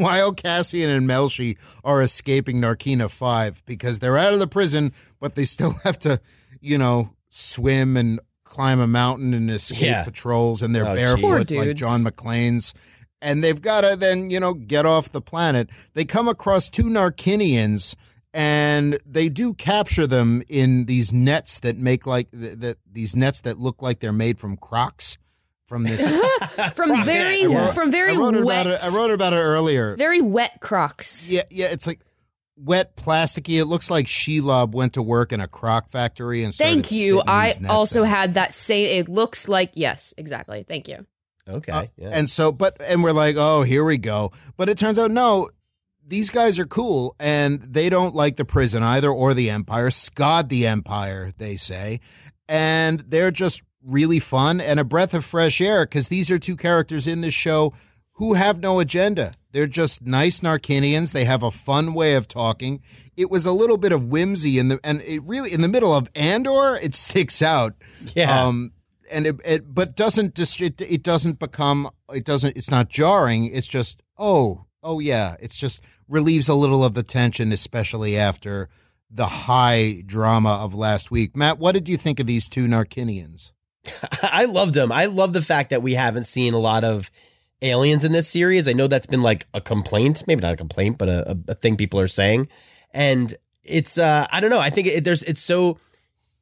While 0.00 0.32
Cassian 0.34 0.90
and 0.90 1.08
Melshi 1.08 1.58
are 1.84 2.00
escaping 2.02 2.60
Narkina 2.60 3.10
Five 3.10 3.62
because 3.66 3.98
they're 3.98 4.18
out 4.18 4.32
of 4.32 4.38
the 4.40 4.46
prison, 4.46 4.92
but 5.20 5.34
they 5.34 5.44
still 5.44 5.72
have 5.84 5.98
to, 6.00 6.20
you 6.60 6.78
know, 6.78 7.10
swim 7.28 7.96
and 7.96 8.18
climb 8.44 8.80
a 8.80 8.86
mountain 8.86 9.32
and 9.34 9.50
escape 9.50 9.80
Yeah. 9.82 10.04
patrols, 10.04 10.62
and 10.62 10.74
they're 10.74 10.86
Oh, 10.88 10.94
barefoot 10.94 11.50
like. 11.50 11.76
John 11.76 12.00
McClane's. 12.02 12.74
And 13.22 13.44
they've 13.44 13.60
got 13.60 13.82
to 13.82 13.96
then, 13.96 14.30
you 14.30 14.40
know, 14.40 14.54
get 14.54 14.86
off 14.86 15.10
the 15.10 15.20
planet. 15.20 15.68
They 15.94 16.04
come 16.06 16.26
across 16.26 16.70
two 16.70 16.84
Narkinians, 16.84 17.94
and 18.32 18.98
they 19.04 19.28
do 19.28 19.52
capture 19.54 20.06
them 20.06 20.42
in 20.48 20.86
these 20.86 21.12
nets 21.12 21.60
that 21.60 21.76
make 21.76 22.06
like 22.06 22.30
th- 22.30 22.58
that 22.58 22.76
these 22.90 23.14
nets 23.14 23.42
that 23.42 23.58
look 23.58 23.82
like 23.82 24.00
they're 24.00 24.12
made 24.12 24.40
from 24.40 24.56
Crocs. 24.56 25.18
From 25.70 25.84
this, 25.84 26.02
from 26.74 27.04
very 27.04 27.42
Yeah. 27.42 27.70
from 27.70 27.92
very 27.92 28.14
I 28.14 28.16
wrote 28.16 28.34
wet 28.44 28.66
about 28.66 28.74
it. 28.74 28.80
I 28.82 28.96
wrote 28.96 29.12
about 29.12 29.32
it 29.32 29.36
earlier. 29.36 29.94
very 29.94 30.20
wet 30.20 30.58
crocs 30.60 31.30
Yeah, 31.30 31.42
yeah, 31.48 31.68
it's 31.70 31.86
like 31.86 32.00
wet, 32.56 32.96
plasticky. 32.96 33.60
It 33.60 33.66
looks 33.66 33.88
like 33.88 34.06
Shelob 34.06 34.72
went 34.72 34.94
to 34.94 35.02
work 35.02 35.32
in 35.32 35.40
a 35.40 35.46
crock 35.46 35.88
factory 35.88 36.42
and 36.42 36.52
started 36.52 36.72
thank 36.72 36.90
you 36.90 37.22
i 37.24 37.52
also 37.68 38.02
out. 38.02 38.08
had 38.08 38.34
that 38.34 38.52
same 38.52 38.98
it 38.98 39.08
looks 39.08 39.46
like 39.48 39.70
yes 39.74 40.12
exactly 40.18 40.64
thank 40.66 40.88
you 40.88 41.06
Okay. 41.48 41.72
Uh, 41.72 41.84
yeah. 41.96 42.10
And 42.12 42.28
so, 42.30 42.52
but, 42.52 42.76
and 42.80 43.02
we're 43.02 43.10
like, 43.12 43.34
oh, 43.36 43.62
here 43.62 43.84
we 43.84 43.96
go. 43.98 44.30
But 44.56 44.68
it 44.68 44.76
turns 44.78 45.00
out, 45.00 45.10
no, 45.10 45.48
these 46.06 46.30
guys 46.30 46.58
are 46.60 46.66
cool 46.66 47.16
and 47.18 47.60
they 47.60 47.88
don't 47.88 48.14
like 48.14 48.36
the 48.36 48.44
prison 48.44 48.82
either 48.84 49.08
or 49.10 49.34
the 49.34 49.50
Empire. 49.50 49.90
Scott 49.90 50.48
the 50.48 50.66
Empire, 50.68 51.32
they 51.38 51.56
say. 51.56 52.00
And 52.48 53.00
they're 53.00 53.32
just 53.32 53.62
really 53.86 54.18
fun 54.18 54.60
and 54.60 54.78
a 54.78 54.84
breath 54.84 55.14
of 55.14 55.24
fresh 55.24 55.60
air 55.60 55.84
because 55.84 56.08
these 56.08 56.30
are 56.30 56.38
two 56.38 56.56
characters 56.56 57.06
in 57.06 57.20
this 57.20 57.34
show 57.34 57.72
who 58.14 58.34
have 58.34 58.60
no 58.60 58.80
agenda. 58.80 59.32
They're 59.52 59.66
just 59.66 60.02
nice 60.02 60.40
Narkinians. 60.40 61.12
They 61.12 61.24
have 61.24 61.42
a 61.42 61.50
fun 61.50 61.94
way 61.94 62.14
of 62.14 62.28
talking. 62.28 62.82
It 63.16 63.30
was 63.30 63.46
a 63.46 63.52
little 63.52 63.78
bit 63.78 63.92
of 63.92 64.04
whimsy 64.04 64.58
in 64.58 64.68
the, 64.68 64.80
and 64.84 65.00
it 65.02 65.22
really, 65.24 65.52
in 65.52 65.62
the 65.62 65.68
middle 65.68 65.94
of 65.94 66.10
Andor, 66.14 66.78
it 66.82 66.94
sticks 66.94 67.40
out. 67.42 67.74
Yeah. 68.14 68.44
Um, 68.44 68.72
and 69.10 69.26
it, 69.26 69.40
it 69.44 69.74
but 69.74 69.96
doesn't 69.96 70.34
dis- 70.34 70.60
it, 70.60 70.80
it 70.80 71.02
doesn't 71.02 71.38
become 71.38 71.90
it 72.12 72.24
doesn't 72.24 72.56
it's 72.56 72.70
not 72.70 72.88
jarring 72.88 73.44
it's 73.46 73.66
just 73.66 74.02
oh 74.18 74.66
oh 74.82 75.00
yeah 75.00 75.36
it's 75.40 75.58
just 75.58 75.82
relieves 76.08 76.48
a 76.48 76.54
little 76.54 76.84
of 76.84 76.94
the 76.94 77.02
tension 77.02 77.52
especially 77.52 78.16
after 78.16 78.68
the 79.10 79.26
high 79.26 80.02
drama 80.06 80.50
of 80.50 80.74
last 80.74 81.10
week 81.10 81.36
matt 81.36 81.58
what 81.58 81.72
did 81.72 81.88
you 81.88 81.96
think 81.96 82.20
of 82.20 82.26
these 82.26 82.48
two 82.48 82.66
narkinians 82.66 83.52
I 84.22 84.44
loved 84.44 84.74
them. 84.74 84.92
I 84.92 85.06
love 85.06 85.32
the 85.32 85.42
fact 85.42 85.70
that 85.70 85.82
we 85.82 85.94
haven't 85.94 86.24
seen 86.24 86.54
a 86.54 86.58
lot 86.58 86.84
of 86.84 87.10
aliens 87.62 88.04
in 88.04 88.12
this 88.12 88.28
series. 88.28 88.68
I 88.68 88.72
know 88.72 88.86
that's 88.86 89.06
been 89.06 89.22
like 89.22 89.46
a 89.54 89.60
complaint, 89.60 90.24
maybe 90.26 90.40
not 90.40 90.54
a 90.54 90.56
complaint, 90.56 90.98
but 90.98 91.08
a, 91.08 91.38
a 91.48 91.54
thing 91.54 91.76
people 91.76 92.00
are 92.00 92.08
saying. 92.08 92.48
And 92.92 93.34
it's 93.62 93.98
uh 93.98 94.26
I 94.30 94.40
don't 94.40 94.50
know. 94.50 94.60
I 94.60 94.70
think 94.70 94.88
it, 94.88 95.04
there's 95.04 95.22
it's 95.24 95.42
so 95.42 95.78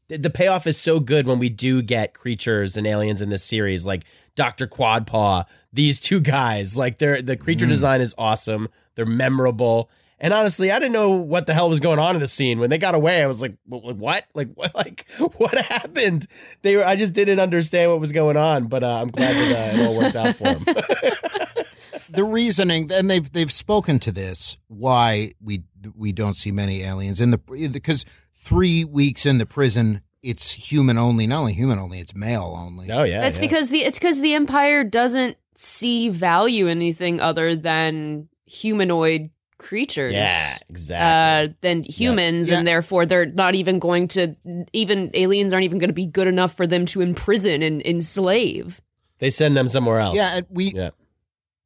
the 0.08 0.30
payoff 0.30 0.66
is 0.66 0.78
so 0.78 1.00
good 1.00 1.26
when 1.26 1.38
we 1.38 1.50
do 1.50 1.82
get 1.82 2.14
creatures 2.14 2.76
and 2.76 2.86
aliens 2.86 3.20
in 3.20 3.28
this 3.28 3.44
series, 3.44 3.86
like 3.86 4.04
Doctor 4.34 4.66
Quadpaw. 4.66 5.44
These 5.72 6.00
two 6.00 6.20
guys, 6.20 6.78
like 6.78 6.98
they're 6.98 7.20
the 7.20 7.36
creature 7.36 7.66
design 7.66 8.00
is 8.00 8.14
awesome. 8.16 8.68
They're 8.94 9.04
memorable. 9.04 9.90
And 10.20 10.34
honestly, 10.34 10.72
I 10.72 10.78
didn't 10.80 10.94
know 10.94 11.10
what 11.10 11.46
the 11.46 11.54
hell 11.54 11.68
was 11.68 11.78
going 11.80 11.98
on 12.00 12.16
in 12.16 12.20
the 12.20 12.26
scene 12.26 12.58
when 12.58 12.70
they 12.70 12.78
got 12.78 12.94
away. 12.94 13.22
I 13.22 13.26
was 13.26 13.40
like, 13.40 13.54
"Wh- 13.70 13.78
wh- 13.82 13.96
"What? 13.96 14.24
Like 14.34 14.48
what? 14.54 14.74
Like 14.74 15.06
what 15.36 15.56
happened?" 15.66 16.26
They 16.62 16.76
were. 16.76 16.84
I 16.84 16.96
just 16.96 17.14
didn't 17.14 17.38
understand 17.38 17.90
what 17.90 18.00
was 18.00 18.12
going 18.12 18.36
on. 18.36 18.66
But 18.66 18.82
uh, 18.82 19.00
I'm 19.00 19.10
glad 19.10 19.34
that 19.34 19.74
uh, 19.74 19.80
it 19.82 19.86
all 19.86 19.96
worked 19.96 20.16
out 20.16 20.34
for 20.34 20.44
them. 20.44 20.64
the 22.10 22.24
reasoning 22.24 22.90
and 22.92 23.08
they've 23.10 23.30
they've 23.32 23.52
spoken 23.52 23.98
to 24.00 24.10
this 24.10 24.56
why 24.68 25.30
we 25.42 25.62
we 25.94 26.10
don't 26.12 26.36
see 26.36 26.50
many 26.50 26.82
aliens 26.82 27.20
in 27.20 27.30
the 27.30 27.38
because 27.72 28.04
3 28.34 28.84
weeks 28.84 29.26
in 29.26 29.38
the 29.38 29.44
prison 29.46 30.00
it's 30.22 30.52
human 30.52 30.96
only 30.96 31.26
not 31.26 31.40
only 31.40 31.52
human 31.52 31.78
only 31.78 32.00
it's 32.00 32.14
male 32.14 32.56
only 32.58 32.90
oh 32.90 33.04
yeah, 33.04 33.20
That's 33.20 33.36
yeah. 33.36 33.42
because 33.42 33.68
the 33.68 33.80
it's 33.80 33.98
because 33.98 34.20
the 34.20 34.34
Empire 34.34 34.84
doesn't 34.84 35.36
see 35.54 36.08
value 36.08 36.66
in 36.66 36.78
anything 36.78 37.20
other 37.20 37.54
than 37.54 38.28
humanoid 38.46 39.30
creatures. 39.58 40.12
yeah, 40.12 40.56
exactly. 40.68 41.50
Uh, 41.50 41.54
than 41.60 41.82
humans, 41.82 42.48
Yeah. 42.48 42.58
and 42.58 42.66
therefore 42.66 43.04
they're 43.06 43.26
not 43.26 43.54
even 43.54 43.78
going 43.78 44.08
to. 44.08 44.34
Even 44.72 45.10
aliens 45.14 45.52
aren't 45.52 45.64
even 45.64 45.78
going 45.78 45.90
to 45.90 45.94
be 45.94 46.06
good 46.06 46.26
enough 46.28 46.54
for 46.54 46.66
them 46.66 46.86
to 46.86 47.00
imprison 47.00 47.62
and 47.62 47.84
enslave. 47.86 48.80
they 49.18 49.30
send 49.30 49.56
them 49.56 49.68
somewhere 49.68 49.98
else. 49.98 50.16
yeah 50.16 50.40
we 50.48 50.72
yeah. 50.72 50.90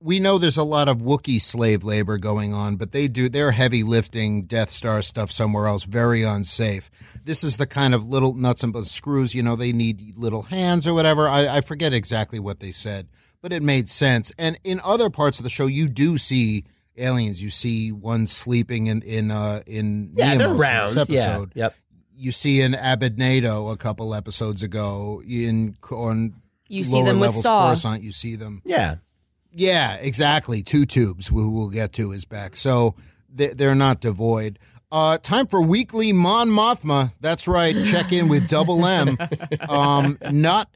we 0.00 0.18
know 0.18 0.38
there's 0.38 0.56
a 0.56 0.62
lot 0.64 0.88
of 0.88 0.98
Wookiee 0.98 1.40
slave 1.40 1.84
labor 1.84 2.18
going 2.18 2.52
on, 2.52 2.76
but 2.76 2.90
they 2.92 3.08
do 3.08 3.28
they're 3.28 3.52
heavy 3.52 3.82
lifting 3.82 4.42
Death 4.42 4.70
Star 4.70 5.02
stuff 5.02 5.30
somewhere 5.30 5.66
else, 5.66 5.84
very 5.84 6.22
unsafe. 6.22 6.90
This 7.24 7.44
is 7.44 7.56
the 7.58 7.66
kind 7.66 7.94
of 7.94 8.08
little 8.08 8.34
nuts 8.34 8.62
and 8.64 8.72
bolts 8.72 8.90
screws, 8.90 9.34
you 9.34 9.42
know, 9.42 9.54
they 9.54 9.72
need 9.72 10.16
little 10.16 10.42
hands 10.42 10.86
or 10.86 10.94
whatever. 10.94 11.28
I, 11.28 11.56
I 11.58 11.60
forget 11.60 11.92
exactly 11.92 12.40
what 12.40 12.58
they 12.60 12.72
said, 12.72 13.06
but 13.42 13.52
it 13.52 13.62
made 13.62 13.88
sense. 13.88 14.32
And 14.38 14.58
in 14.64 14.80
other 14.84 15.08
parts 15.10 15.38
of 15.38 15.44
the 15.44 15.50
show, 15.50 15.66
you 15.66 15.86
do 15.88 16.18
see 16.18 16.64
aliens. 16.96 17.42
You 17.42 17.50
see 17.50 17.92
one 17.92 18.26
sleeping 18.26 18.86
in 18.86 19.02
in 19.02 19.30
uh 19.30 19.62
in 19.66 20.10
Yeah, 20.14 20.36
they're 20.36 20.48
in 20.50 20.58
this 20.58 20.96
episode. 20.96 21.52
Yeah. 21.54 21.64
Yep. 21.64 21.74
You 22.14 22.32
see 22.32 22.60
an 22.60 22.72
Abednedo 22.74 23.72
a 23.72 23.76
couple 23.76 24.14
episodes 24.14 24.62
ago 24.62 25.22
in 25.28 25.76
on 25.90 26.34
You 26.68 26.84
see 26.84 26.96
lower 26.96 27.06
them 27.06 27.16
with 27.20 27.28
levels 27.28 27.42
Saw. 27.44 27.66
Coruscant. 27.68 28.02
You 28.02 28.12
see 28.12 28.36
them. 28.36 28.62
Yeah. 28.64 28.96
Yeah, 29.54 29.94
exactly. 29.94 30.62
Two 30.62 30.86
tubes. 30.86 31.26
Who 31.28 31.50
we'll 31.50 31.68
get 31.70 31.92
to 31.94 32.12
is 32.12 32.24
back. 32.24 32.56
So 32.56 32.94
they- 33.28 33.48
they're 33.52 33.74
not 33.74 34.00
devoid. 34.00 34.58
Uh, 34.90 35.16
time 35.18 35.46
for 35.46 35.60
weekly 35.62 36.12
Mon 36.12 36.48
Mothma. 36.50 37.12
That's 37.20 37.48
right. 37.48 37.74
Check 37.86 38.12
in 38.12 38.28
with 38.28 38.46
Double 38.48 38.84
M. 38.86 39.16
Um, 39.68 40.18
not. 40.30 40.68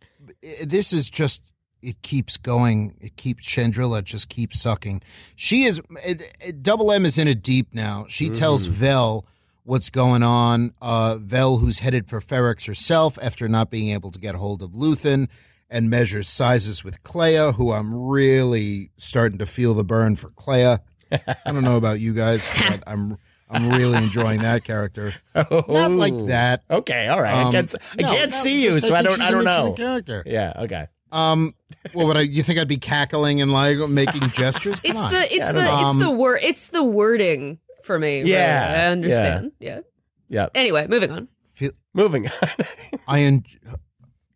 This 0.64 0.92
is 0.92 1.08
just. 1.10 1.42
It 1.86 2.02
keeps 2.02 2.36
going. 2.36 2.96
It 3.00 3.16
keeps 3.16 3.44
Chandrila 3.46 4.02
just 4.04 4.28
keeps 4.28 4.60
sucking. 4.60 5.02
She 5.36 5.64
is. 5.64 5.80
It, 6.04 6.22
it- 6.44 6.62
Double 6.62 6.90
M 6.90 7.04
is 7.06 7.16
in 7.18 7.28
it 7.28 7.42
deep 7.42 7.68
now. 7.72 8.06
She 8.08 8.28
tells 8.28 8.66
Vel 8.66 9.24
what's 9.64 9.90
going 9.90 10.22
on. 10.22 10.72
Uh, 10.82 11.16
Vel, 11.20 11.58
who's 11.58 11.78
headed 11.80 12.08
for 12.08 12.20
Ferrix 12.20 12.66
herself 12.66 13.18
after 13.22 13.48
not 13.48 13.70
being 13.70 13.90
able 13.90 14.10
to 14.10 14.18
get 14.18 14.34
a 14.34 14.38
hold 14.38 14.62
of 14.62 14.70
Luthen, 14.72 15.28
and 15.70 15.90
measures 15.90 16.28
sizes 16.28 16.84
with 16.84 17.02
Kleya, 17.02 17.54
who 17.54 17.72
I'm 17.72 17.92
really 17.94 18.90
starting 18.96 19.38
to 19.38 19.46
feel 19.46 19.74
the 19.74 19.82
burn 19.84 20.14
for 20.16 20.30
Kleya. 20.30 20.78
I 21.12 21.52
don't 21.52 21.62
know 21.64 21.76
about 21.76 21.98
you 22.00 22.14
guys, 22.14 22.48
but 22.68 22.82
I'm 22.86 23.16
I'm 23.48 23.68
really 23.70 23.96
enjoying 24.02 24.40
that 24.42 24.64
character. 24.64 25.14
Not 25.34 25.92
like 25.92 26.26
that. 26.26 26.64
Okay. 26.68 27.06
All 27.06 27.22
right. 27.22 27.34
I 27.34 27.42
Um, 27.44 27.52
can't. 27.52 27.74
I 27.98 28.02
no, 28.02 28.08
can't 28.08 28.30
no, 28.32 28.36
see 28.36 28.64
you, 28.64 28.80
so 28.80 28.92
I 28.94 29.02
think 29.02 29.16
don't. 29.16 29.22
I 29.22 29.30
don't 29.30 29.44
know. 29.44 29.72
Character. 29.72 30.22
Yeah. 30.26 30.52
Okay. 30.56 30.86
Um, 31.12 31.52
well, 31.94 32.06
what 32.06 32.06
would 32.08 32.16
I? 32.18 32.20
You 32.22 32.42
think 32.42 32.58
I'd 32.58 32.68
be 32.68 32.76
cackling 32.78 33.40
and 33.40 33.52
like 33.52 33.78
making 33.88 34.28
gestures? 34.30 34.80
Come 34.80 34.90
It's 34.92 35.00
on. 35.02 35.12
the 35.12 35.18
it's 35.20 35.48
I 35.48 35.52
the 35.52 35.60
don't 35.60 35.96
it's 35.96 35.98
the 36.04 36.10
word 36.10 36.38
it's 36.42 36.66
the 36.68 36.82
wording 36.84 37.58
for 37.84 37.98
me. 37.98 38.20
really. 38.20 38.32
Yeah, 38.32 38.74
I 38.78 38.90
understand. 38.90 39.52
Yeah. 39.60 39.80
Yeah. 40.28 40.48
Anyway, 40.54 40.86
moving 40.88 41.10
on. 41.12 41.28
Feel, 41.46 41.70
Moving 41.94 42.26
on. 42.26 42.64
I 43.08 43.20
en- 43.20 43.44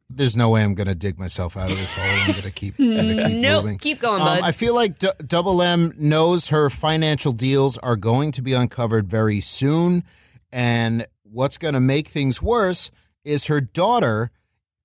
There's 0.08 0.36
no 0.36 0.48
way 0.50 0.62
I'm 0.62 0.74
going 0.74 0.86
to 0.86 0.94
dig 0.94 1.18
myself 1.18 1.56
out 1.56 1.70
of 1.70 1.76
this 1.78 1.92
hole. 1.92 2.04
I'm 2.04 2.30
going 2.32 2.42
to 2.44 2.50
keep, 2.50 2.74
I'm 2.78 2.90
gonna 2.96 3.28
keep 3.28 3.36
Nope. 3.42 3.64
moving. 3.64 3.78
Keep 3.78 4.00
going, 4.00 4.20
Um, 4.22 4.26
bud. 4.28 4.40
I 4.42 4.52
feel 4.52 4.74
like 4.74 4.98
D- 4.98 5.08
Double 5.26 5.60
M 5.60 5.92
knows 5.98 6.48
her 6.48 6.70
financial 6.70 7.32
deals 7.32 7.76
are 7.78 7.96
going 7.96 8.32
to 8.32 8.42
be 8.42 8.52
uncovered 8.54 9.08
very 9.08 9.40
soon. 9.40 10.04
And 10.52 11.06
what's 11.24 11.58
going 11.58 11.74
to 11.74 11.80
make 11.80 12.08
things 12.08 12.40
worse 12.40 12.90
is 13.24 13.46
her 13.48 13.60
daughter 13.60 14.30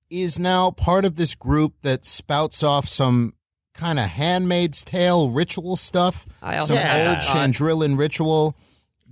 is 0.09 0.37
now 0.39 0.71
part 0.71 1.05
of 1.05 1.15
this 1.15 1.35
group 1.35 1.73
that 1.81 2.05
spouts 2.05 2.63
off 2.63 2.87
some 2.87 3.33
kind 3.73 3.99
of 3.99 4.05
handmaid's 4.05 4.83
tale 4.83 5.29
ritual 5.31 5.75
stuff. 5.75 6.25
I 6.41 6.57
also 6.57 6.75
some 6.75 6.83
had 6.83 7.07
old 7.07 7.17
that. 7.17 7.23
Chandrilan 7.23 7.97
ritual 7.97 8.55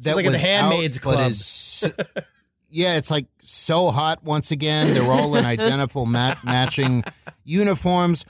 that 0.02 0.16
like 0.16 0.26
in 0.26 0.32
the 0.32 0.36
was 0.38 0.44
Handmaid's 0.44 0.98
out, 1.00 1.04
but 1.04 1.14
Club. 1.16 1.30
is 1.32 1.94
yeah, 2.70 2.98
it's 2.98 3.12
like 3.12 3.26
so 3.40 3.92
hot 3.92 4.24
once 4.24 4.52
again. 4.52 4.94
They're 4.94 5.12
all 5.12 5.36
in 5.36 5.46
identical 5.46 6.06
ma- 6.06 6.36
matching 6.44 7.04
uniforms. 7.44 8.26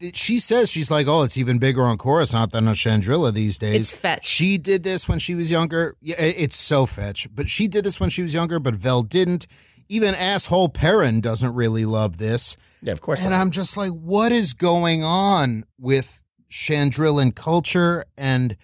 It- 0.00 0.16
She 0.16 0.38
says 0.38 0.70
she's 0.70 0.90
like, 0.90 1.06
oh, 1.06 1.22
it's 1.22 1.38
even 1.38 1.58
bigger 1.58 1.84
on 1.84 1.96
Coruscant 1.96 2.52
than 2.52 2.68
on 2.68 2.74
Chandrila 2.74 3.32
these 3.32 3.56
days. 3.56 3.80
It's 3.80 3.98
fetch. 3.98 4.26
She 4.26 4.58
did 4.58 4.82
this 4.82 5.08
when 5.08 5.18
she 5.18 5.34
was 5.34 5.50
younger. 5.50 5.94
Yeah, 6.02 6.16
it's 6.18 6.56
so 6.58 6.84
fetch. 6.84 7.28
But 7.34 7.48
she 7.48 7.68
did 7.68 7.84
this 7.84 7.98
when 7.98 8.10
she 8.10 8.22
was 8.22 8.34
younger, 8.34 8.58
but 8.58 8.74
Vel 8.74 9.02
didn't. 9.02 9.46
Even 9.88 10.14
asshole 10.14 10.68
Perrin 10.70 11.20
doesn't 11.20 11.54
really 11.54 11.84
love 11.84 12.18
this. 12.18 12.56
yeah. 12.82 12.92
Of 12.92 13.00
course. 13.00 13.22
And 13.22 13.30
not. 13.30 13.40
I'm 13.40 13.50
just 13.50 13.76
like, 13.76 13.92
what 13.92 14.32
is 14.32 14.52
going 14.54 15.04
on 15.04 15.64
with 15.78 16.22
Chandrilan 16.50 17.34
culture? 17.34 18.04
And 18.16 18.56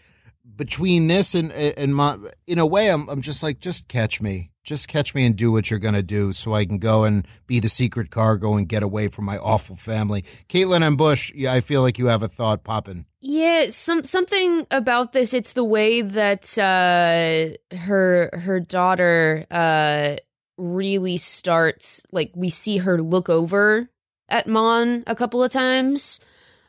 between 0.57 1.09
this 1.09 1.35
and 1.35 1.51
and 1.53 1.95
my, 1.95 2.17
in 2.47 2.59
a 2.59 2.67
way, 2.67 2.91
I'm 2.91 3.09
I'm 3.09 3.21
just 3.21 3.43
like, 3.43 3.61
just 3.61 3.89
catch 3.89 4.21
me, 4.21 4.51
just 4.65 4.87
catch 4.87 5.15
me 5.15 5.25
and 5.27 5.35
do 5.35 5.51
what 5.51 5.71
you're 5.71 5.81
gonna 5.81 6.03
do, 6.03 6.33
so 6.33 6.55
I 6.55 6.65
can 6.65 6.79
go 6.79 7.05
and 7.05 7.27
be 7.47 7.59
the 7.59 7.69
secret 7.69 8.11
cargo 8.11 8.55
and 8.55 8.69
get 8.69 8.83
away 8.83 9.09
from 9.09 9.25
my 9.25 9.39
awful 9.39 9.77
family. 9.77 10.25
Caitlin 10.49 10.97
Busch, 10.97 11.33
I 11.49 11.61
feel 11.61 11.83
like 11.83 11.99
you 11.99 12.07
have 12.07 12.23
a 12.23 12.29
thought 12.29 12.65
popping. 12.65 13.07
Yeah, 13.21 13.67
some 13.71 14.05
something 14.05 14.67
about 14.71 15.13
this. 15.13 15.33
It's 15.33 15.55
the 15.55 15.65
way 15.65 16.03
that 16.03 16.59
uh, 16.59 17.77
her 17.77 18.31
her 18.33 18.61
daughter 18.61 19.47
uh, 19.51 20.17
really 20.57 21.17
starts. 21.17 22.07
Like 22.13 22.33
we 22.35 22.51
see 22.51 22.79
her 22.79 23.01
look 23.01 23.29
over 23.29 23.89
at 24.29 24.47
Mon 24.47 25.05
a 25.07 25.15
couple 25.15 25.43
of 25.43 25.53
times, 25.53 26.21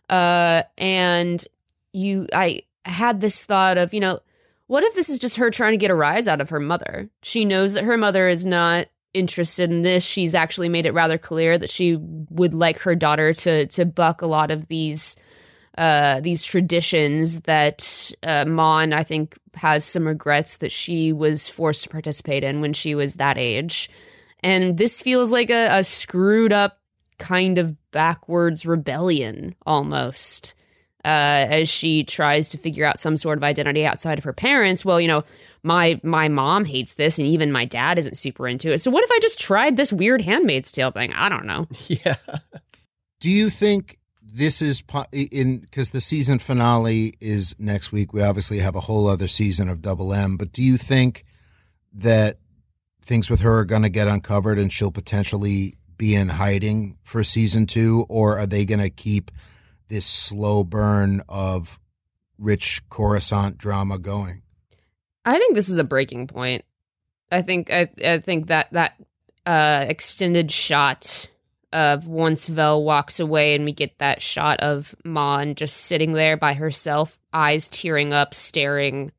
uh, 0.09 0.63
and 0.77 1.45
you. 1.93 2.27
I 2.33 2.61
had 2.85 3.21
this 3.21 3.45
thought 3.45 3.77
of 3.77 3.93
you 3.93 3.99
know, 3.99 4.19
what 4.67 4.83
if 4.83 4.95
this 4.95 5.09
is 5.09 5.19
just 5.19 5.37
her 5.37 5.49
trying 5.49 5.71
to 5.73 5.77
get 5.77 5.91
a 5.91 5.95
rise 5.95 6.27
out 6.27 6.41
of 6.41 6.49
her 6.49 6.59
mother? 6.59 7.09
She 7.21 7.45
knows 7.45 7.73
that 7.73 7.85
her 7.85 7.97
mother 7.97 8.27
is 8.27 8.45
not 8.45 8.87
interested 9.13 9.69
in 9.69 9.83
this. 9.83 10.05
She's 10.05 10.35
actually 10.35 10.69
made 10.69 10.85
it 10.85 10.93
rather 10.93 11.17
clear 11.17 11.57
that 11.57 11.69
she 11.69 11.97
would 11.97 12.53
like 12.53 12.79
her 12.79 12.95
daughter 12.95 13.33
to 13.33 13.67
to 13.67 13.85
buck 13.85 14.21
a 14.21 14.27
lot 14.27 14.51
of 14.51 14.67
these 14.67 15.15
uh, 15.77 16.19
these 16.21 16.43
traditions 16.43 17.41
that 17.41 18.11
uh, 18.23 18.45
Mon, 18.45 18.93
I 18.93 19.03
think, 19.03 19.37
has 19.55 19.85
some 19.85 20.07
regrets 20.07 20.57
that 20.57 20.71
she 20.71 21.13
was 21.13 21.47
forced 21.47 21.83
to 21.83 21.89
participate 21.89 22.43
in 22.43 22.61
when 22.61 22.73
she 22.73 22.95
was 22.95 23.15
that 23.15 23.37
age. 23.37 23.89
And 24.41 24.77
this 24.77 25.01
feels 25.01 25.31
like 25.31 25.49
a, 25.49 25.79
a 25.79 25.83
screwed 25.83 26.51
up 26.51 26.79
kind 27.17 27.57
of 27.57 27.75
backwards 27.91 28.65
rebellion 28.65 29.55
almost 29.65 30.55
uh, 31.05 31.47
as 31.49 31.69
she 31.69 32.03
tries 32.03 32.49
to 32.49 32.57
figure 32.57 32.85
out 32.85 32.99
some 32.99 33.17
sort 33.17 33.37
of 33.37 33.43
identity 33.43 33.85
outside 33.85 34.17
of 34.17 34.23
her 34.23 34.33
parents. 34.33 34.85
Well, 34.85 35.01
you 35.01 35.07
know, 35.07 35.23
my 35.63 35.99
my 36.03 36.27
mom 36.27 36.65
hates 36.65 36.95
this, 36.95 37.17
and 37.17 37.27
even 37.27 37.51
my 37.51 37.65
dad 37.65 37.97
isn't 37.97 38.17
super 38.17 38.47
into 38.47 38.71
it. 38.71 38.79
So 38.79 38.91
what 38.91 39.03
if 39.03 39.11
I 39.11 39.19
just 39.21 39.39
tried 39.39 39.77
this 39.77 39.93
weird 39.93 40.21
Handmaid's 40.21 40.71
Tale 40.71 40.91
thing? 40.91 41.13
I 41.13 41.29
don't 41.29 41.45
know. 41.45 41.67
Yeah. 41.87 42.15
Do 43.19 43.29
you 43.29 43.49
think 43.49 43.99
this 44.33 44.61
is 44.63 44.81
in 45.11 45.59
because 45.59 45.91
the 45.91 46.01
season 46.01 46.39
finale 46.39 47.13
is 47.21 47.55
next 47.59 47.91
week? 47.91 48.13
We 48.13 48.23
obviously 48.23 48.59
have 48.59 48.75
a 48.75 48.81
whole 48.81 49.07
other 49.07 49.27
season 49.27 49.69
of 49.69 49.81
Double 49.81 50.11
M, 50.11 50.37
but 50.37 50.51
do 50.51 50.63
you 50.63 50.77
think 50.77 51.23
that 51.93 52.37
things 53.01 53.29
with 53.29 53.41
her 53.41 53.59
are 53.59 53.65
going 53.65 53.83
to 53.83 53.89
get 53.89 54.07
uncovered 54.07 54.57
and 54.57 54.73
she'll 54.73 54.91
potentially 54.91 55.75
be 55.97 56.15
in 56.15 56.29
hiding 56.29 56.97
for 57.03 57.23
season 57.23 57.67
two, 57.67 58.05
or 58.09 58.39
are 58.39 58.47
they 58.47 58.65
going 58.65 58.79
to 58.79 58.89
keep 58.89 59.29
this 59.87 60.05
slow 60.05 60.63
burn 60.63 61.21
of 61.29 61.79
rich 62.39 62.81
Coruscant 62.89 63.57
drama 63.57 63.99
going? 63.99 64.41
I 65.25 65.37
think 65.37 65.53
this 65.53 65.69
is 65.69 65.77
a 65.77 65.83
breaking 65.83 66.27
point. 66.27 66.63
I 67.31 67.43
think 67.43 67.71
I, 67.71 67.89
I 68.03 68.17
think 68.17 68.47
that 68.47 68.71
that 68.71 68.93
uh, 69.45 69.85
extended 69.87 70.51
shot 70.51 71.29
of 71.73 72.07
once 72.07 72.45
Vel 72.45 72.83
walks 72.83 73.19
away 73.19 73.55
and 73.55 73.65
we 73.65 73.71
get 73.73 73.97
that 73.97 74.21
shot 74.21 74.59
of 74.61 74.95
Mon 75.03 75.55
just 75.55 75.77
sitting 75.77 76.13
there 76.13 76.37
by 76.37 76.53
herself, 76.53 77.19
eyes 77.33 77.67
tearing 77.67 78.13
up, 78.13 78.33
staring 78.33 79.11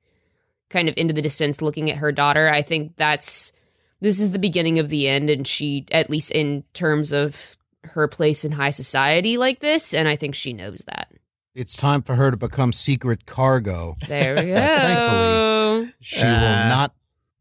kind 0.70 0.88
of 0.88 0.94
into 0.96 1.12
the 1.12 1.22
distance, 1.22 1.60
looking 1.60 1.90
at 1.90 1.98
her 1.98 2.12
daughter. 2.12 2.48
I 2.48 2.62
think 2.62 2.96
that's 2.96 3.52
this 4.00 4.20
is 4.20 4.30
the 4.32 4.38
beginning 4.38 4.78
of 4.78 4.88
the 4.88 5.08
end, 5.08 5.30
and 5.30 5.46
she, 5.46 5.86
at 5.92 6.10
least 6.10 6.30
in 6.32 6.64
terms 6.74 7.12
of 7.12 7.56
her 7.84 8.08
place 8.08 8.44
in 8.44 8.52
high 8.52 8.70
society 8.70 9.36
like 9.36 9.60
this, 9.60 9.92
and 9.94 10.08
I 10.08 10.16
think 10.16 10.34
she 10.34 10.52
knows 10.52 10.84
that. 10.86 11.10
It's 11.54 11.76
time 11.76 12.02
for 12.02 12.14
her 12.16 12.30
to 12.30 12.36
become 12.36 12.72
secret 12.72 13.26
cargo. 13.26 13.94
There 14.08 14.34
we 14.36 14.42
go. 14.48 14.54
Thankfully. 14.56 15.94
She 16.00 16.24
will 16.26 16.32
Uh. 16.34 16.68
not 16.68 16.94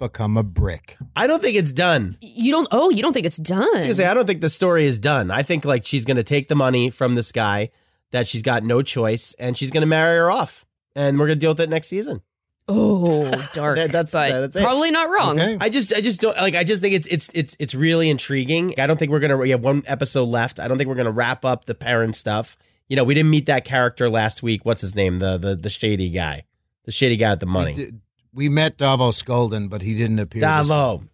become 0.07 0.37
a 0.37 0.43
brick. 0.43 0.97
I 1.15 1.27
don't 1.27 1.41
think 1.41 1.55
it's 1.57 1.73
done. 1.73 2.17
You 2.21 2.51
don't. 2.51 2.67
Oh, 2.71 2.89
you 2.89 3.01
don't 3.01 3.13
think 3.13 3.25
it's 3.25 3.37
done? 3.37 3.63
I 3.63 3.75
was 3.77 3.85
gonna 3.85 3.95
say 3.95 4.05
I 4.05 4.13
don't 4.13 4.25
think 4.27 4.41
the 4.41 4.49
story 4.49 4.85
is 4.85 4.99
done. 4.99 5.31
I 5.31 5.43
think 5.43 5.65
like 5.65 5.85
she's 5.85 6.05
gonna 6.05 6.23
take 6.23 6.47
the 6.47 6.55
money 6.55 6.89
from 6.89 7.15
this 7.15 7.31
guy 7.31 7.69
that 8.11 8.27
she's 8.27 8.43
got 8.43 8.63
no 8.63 8.81
choice, 8.81 9.33
and 9.39 9.57
she's 9.57 9.71
gonna 9.71 9.85
marry 9.85 10.17
her 10.17 10.29
off, 10.31 10.65
and 10.95 11.17
we're 11.19 11.25
gonna 11.27 11.35
deal 11.35 11.51
with 11.51 11.59
it 11.59 11.69
next 11.69 11.87
season. 11.87 12.21
Oh, 12.67 13.29
dark. 13.53 13.75
That- 13.77 13.91
that's- 13.91 14.11
but 14.13 14.39
that's 14.41 14.55
it. 14.55 14.63
probably 14.63 14.89
not 14.91 15.09
wrong. 15.09 15.39
Okay. 15.39 15.57
I 15.59 15.69
just 15.69 15.93
I 15.93 16.01
just 16.01 16.21
don't 16.21 16.37
like 16.37 16.55
I 16.55 16.63
just 16.63 16.81
think 16.81 16.93
it's 16.95 17.07
it's 17.07 17.29
it's 17.33 17.55
it's 17.59 17.75
really 17.75 18.09
intriguing. 18.09 18.73
I 18.77 18.87
don't 18.87 18.97
think 18.97 19.11
we're 19.11 19.19
gonna 19.19 19.37
we 19.37 19.49
have 19.49 19.63
one 19.63 19.83
episode 19.87 20.25
left. 20.29 20.59
I 20.59 20.67
don't 20.67 20.77
think 20.77 20.87
we're 20.87 20.95
gonna 20.95 21.11
wrap 21.11 21.43
up 21.45 21.65
the 21.65 21.75
parent 21.75 22.15
stuff. 22.15 22.55
You 22.89 22.95
know, 22.95 23.03
we 23.03 23.13
didn't 23.13 23.31
meet 23.31 23.47
that 23.47 23.65
character 23.65 24.09
last 24.09 24.43
week. 24.43 24.65
What's 24.65 24.81
his 24.81 24.95
name? 24.95 25.19
The 25.19 25.37
the 25.37 25.55
the 25.55 25.69
shady 25.69 26.09
guy. 26.09 26.43
The 26.85 26.91
shady 26.91 27.15
guy 27.15 27.31
with 27.31 27.39
the 27.39 27.45
money. 27.47 27.73
did- 27.73 28.01
we 28.33 28.49
met 28.49 28.77
Davo 28.77 29.11
Sculdun, 29.11 29.69
but 29.69 29.81
he 29.81 29.95
didn't 29.95 30.19
appear. 30.19 30.41
this 30.41 30.69
Davo. 30.69 31.07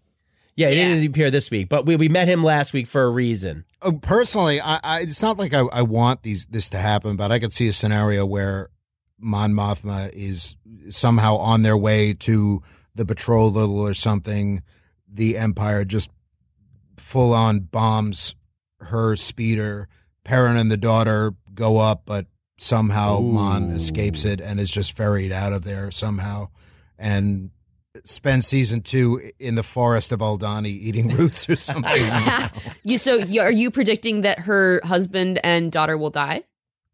Yeah, 0.55 0.69
he 0.69 0.77
Yeah. 0.77 0.89
didn't 0.95 1.07
appear 1.09 1.31
this 1.31 1.49
week, 1.51 1.69
but 1.69 1.85
we, 1.85 1.95
we 1.95 2.09
met 2.09 2.27
him 2.27 2.43
last 2.43 2.73
week 2.73 2.85
for 2.87 3.03
a 3.03 3.09
reason. 3.09 3.63
Oh, 3.81 3.93
personally, 3.93 4.59
I, 4.59 4.79
I 4.83 4.99
it's 5.01 5.21
not 5.21 5.37
like 5.37 5.53
I, 5.53 5.59
I 5.71 5.81
want 5.83 6.21
these 6.23 6.45
this 6.47 6.69
to 6.69 6.77
happen, 6.77 7.15
but 7.15 7.31
I 7.31 7.39
could 7.39 7.53
see 7.53 7.67
a 7.67 7.73
scenario 7.73 8.25
where 8.25 8.69
Mon 9.17 9.53
Mothma 9.53 10.09
is 10.13 10.55
somehow 10.89 11.35
on 11.37 11.61
their 11.61 11.77
way 11.77 12.13
to 12.13 12.61
the 12.95 13.05
betrothal 13.05 13.79
or 13.79 13.93
something. 13.93 14.61
The 15.11 15.37
Empire 15.37 15.85
just 15.85 16.09
full 16.97 17.33
on 17.33 17.59
bombs 17.61 18.35
her 18.81 19.15
speeder. 19.15 19.87
Perrin 20.23 20.57
and 20.57 20.69
the 20.69 20.77
daughter 20.77 21.33
go 21.53 21.77
up, 21.77 22.03
but 22.05 22.27
somehow 22.57 23.19
Mon 23.19 23.71
escapes 23.71 24.25
it 24.25 24.39
and 24.41 24.59
is 24.59 24.69
just 24.69 24.95
ferried 24.95 25.31
out 25.31 25.53
of 25.53 25.63
there 25.63 25.89
somehow, 25.91 26.49
and 26.99 27.49
spend 28.03 28.43
season 28.43 28.81
two 28.81 29.31
in 29.39 29.55
the 29.55 29.63
forest 29.63 30.11
of 30.11 30.19
Aldhani 30.19 30.67
eating 30.67 31.07
roots 31.15 31.49
or 31.49 31.55
something. 31.55 32.03
you 32.83 32.97
so 32.97 33.21
are 33.39 33.51
you 33.51 33.71
predicting 33.71 34.21
that 34.21 34.39
her 34.39 34.81
husband 34.83 35.39
and 35.43 35.71
daughter 35.71 35.97
will 35.97 36.11
die? 36.11 36.43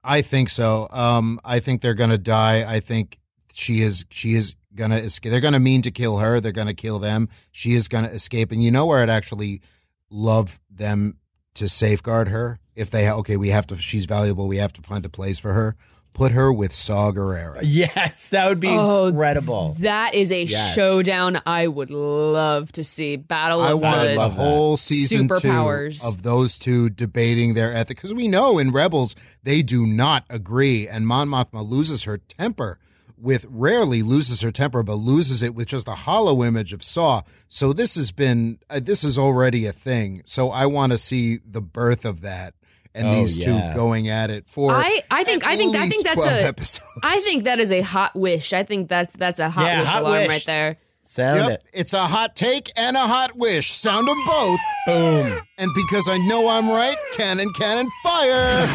I 0.03 0.21
think 0.21 0.49
so. 0.49 0.87
Um, 0.91 1.39
I 1.43 1.59
think 1.59 1.81
they're 1.81 1.95
gonna 1.95 2.17
die. 2.17 2.63
I 2.71 2.79
think 2.79 3.19
she 3.51 3.81
is. 3.81 4.05
She 4.09 4.33
is 4.33 4.55
gonna 4.75 4.97
escape. 4.97 5.31
They're 5.31 5.41
gonna 5.41 5.59
mean 5.59 5.81
to 5.81 5.91
kill 5.91 6.19
her. 6.19 6.39
They're 6.39 6.51
gonna 6.51 6.75
kill 6.75 6.99
them. 6.99 7.29
She 7.51 7.71
is 7.71 7.87
gonna 7.87 8.09
escape. 8.09 8.51
And 8.51 8.63
you 8.63 8.71
know 8.71 8.85
where 8.85 9.01
I'd 9.01 9.09
actually 9.09 9.61
love 10.09 10.59
them 10.69 11.17
to 11.55 11.67
safeguard 11.67 12.27
her 12.27 12.59
if 12.75 12.91
they 12.91 13.09
okay. 13.09 13.35
We 13.37 13.49
have 13.49 13.65
to. 13.67 13.75
She's 13.75 14.05
valuable. 14.05 14.47
We 14.47 14.57
have 14.57 14.73
to 14.73 14.81
find 14.81 15.05
a 15.05 15.09
place 15.09 15.39
for 15.39 15.53
her. 15.53 15.75
Put 16.15 16.32
her 16.32 16.51
with 16.51 16.73
Saw 16.73 17.12
Gerrera. 17.12 17.60
Yes, 17.62 18.30
that 18.30 18.47
would 18.49 18.60
be 18.62 18.69
Oh, 18.69 19.08
incredible. 19.08 19.75
That 19.80 20.15
is 20.15 20.32
a 20.32 20.43
Yes. 20.45 20.73
showdown 20.73 21.41
I 21.45 21.67
would 21.67 21.91
love 21.91 22.71
to 22.71 22.84
see. 22.86 23.17
Battle 23.17 23.62
I 23.62 23.71
of 23.73 23.80
want 23.82 23.99
the 24.01 24.08
the 24.08 24.15
love 24.15 24.36
that. 24.36 24.41
whole 24.41 24.78
season 24.78 25.28
two 25.28 25.34
Superpowers. 25.36 26.08
of 26.08 26.23
those 26.23 26.58
two 26.58 26.89
debating 26.89 27.54
their 27.54 27.71
ethic 27.73 27.97
because 27.97 28.13
we 28.13 28.28
know 28.30 28.58
in 28.58 28.71
Rebels 28.71 29.13
they 29.43 29.62
do 29.62 29.86
not 29.86 30.23
agree, 30.30 30.88
and 30.88 31.06
Mon 31.06 31.28
Mothma 31.28 31.67
loses 31.69 32.06
her 32.06 32.17
temper 32.17 32.80
with 33.17 33.45
rarely 33.49 34.01
loses 34.01 34.41
her 34.41 34.51
temper, 34.51 34.84
but 34.84 34.95
loses 34.95 35.43
it 35.43 35.54
with 35.54 35.67
just 35.67 35.88
a 35.89 35.95
holo 35.95 36.43
image 36.45 36.71
of 36.73 36.82
Saw. 36.84 37.23
So 37.49 37.73
this 37.73 37.95
has 37.95 38.12
been 38.13 38.60
uh, 38.69 38.80
this 38.82 39.04
is 39.04 39.17
already 39.17 39.65
a 39.65 39.73
thing. 39.73 40.21
So 40.25 40.49
I 40.49 40.65
want 40.65 40.93
to 40.93 40.97
see 40.97 41.39
the 41.45 41.62
birth 41.62 42.06
of 42.06 42.21
that 42.21 42.54
and 42.95 43.08
Oh, 43.10 43.12
these 43.12 43.38
yeah. 43.38 43.73
two 43.73 43.75
going 43.77 44.08
at 44.10 44.31
it 44.31 44.47
for. 44.47 44.71
I 44.71 45.01
I 45.12 45.23
think 45.23 45.45
at 45.45 45.51
I 45.51 45.58
think 45.58 45.75
I 45.75 45.88
think 45.89 46.03
that's 46.05 46.15
12 46.23 46.31
a 46.31 46.47
episodes. 46.47 46.88
I 47.03 47.17
think 47.19 47.43
that 47.43 47.60
is 47.60 47.71
a 47.71 47.81
hot 47.81 48.15
wish. 48.15 48.53
I 48.53 48.63
think 48.63 48.89
that's 48.89 49.13
that's 49.13 49.39
a 49.39 49.49
hot 49.49 49.65
Yeah, 49.65 49.79
wish 49.81 49.88
hot 49.89 50.01
alarm 50.01 50.17
wish. 50.17 50.27
right 50.29 50.43
there. 50.45 50.75
Sound 51.08 51.38
Yep, 51.38 51.51
it. 51.51 51.63
it's 51.71 51.93
a 51.93 52.08
hot 52.08 52.36
take 52.36 52.71
and 52.75 52.95
a 52.97 53.01
hot 53.01 53.38
wish. 53.38 53.69
Sound 53.71 54.08
them 54.08 54.17
both. 54.25 54.60
Boom. 54.88 55.39
And 55.60 55.69
because 55.75 56.08
I 56.10 56.17
know 56.27 56.47
I'm 56.49 56.67
right, 56.67 56.97
cannon, 57.12 57.47
cannon, 57.53 57.88
fire. 58.01 58.67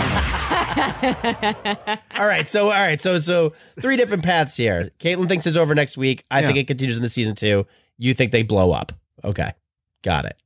All 2.17 2.27
right, 2.27 2.47
so 2.47 2.67
all 2.67 2.71
right, 2.71 3.01
so 3.01 3.19
so 3.19 3.51
three 3.81 3.97
different 3.97 4.23
paths 4.25 4.57
here. 4.57 4.91
Caitlin 5.01 5.29
thinks 5.29 5.47
it's 5.47 5.57
over 5.57 5.75
next 5.75 5.97
week. 5.97 6.25
I 6.31 6.41
Yeah. 6.41 6.47
think 6.49 6.59
it 6.59 6.67
continues 6.67 6.97
in 6.97 7.03
the 7.03 7.09
season 7.09 7.35
two. 7.35 7.67
You 7.99 8.15
think 8.15 8.31
they 8.33 8.43
blow 8.43 8.73
up? 8.73 8.93
Okay, 9.25 9.51
got 10.03 10.25
it. 10.25 10.37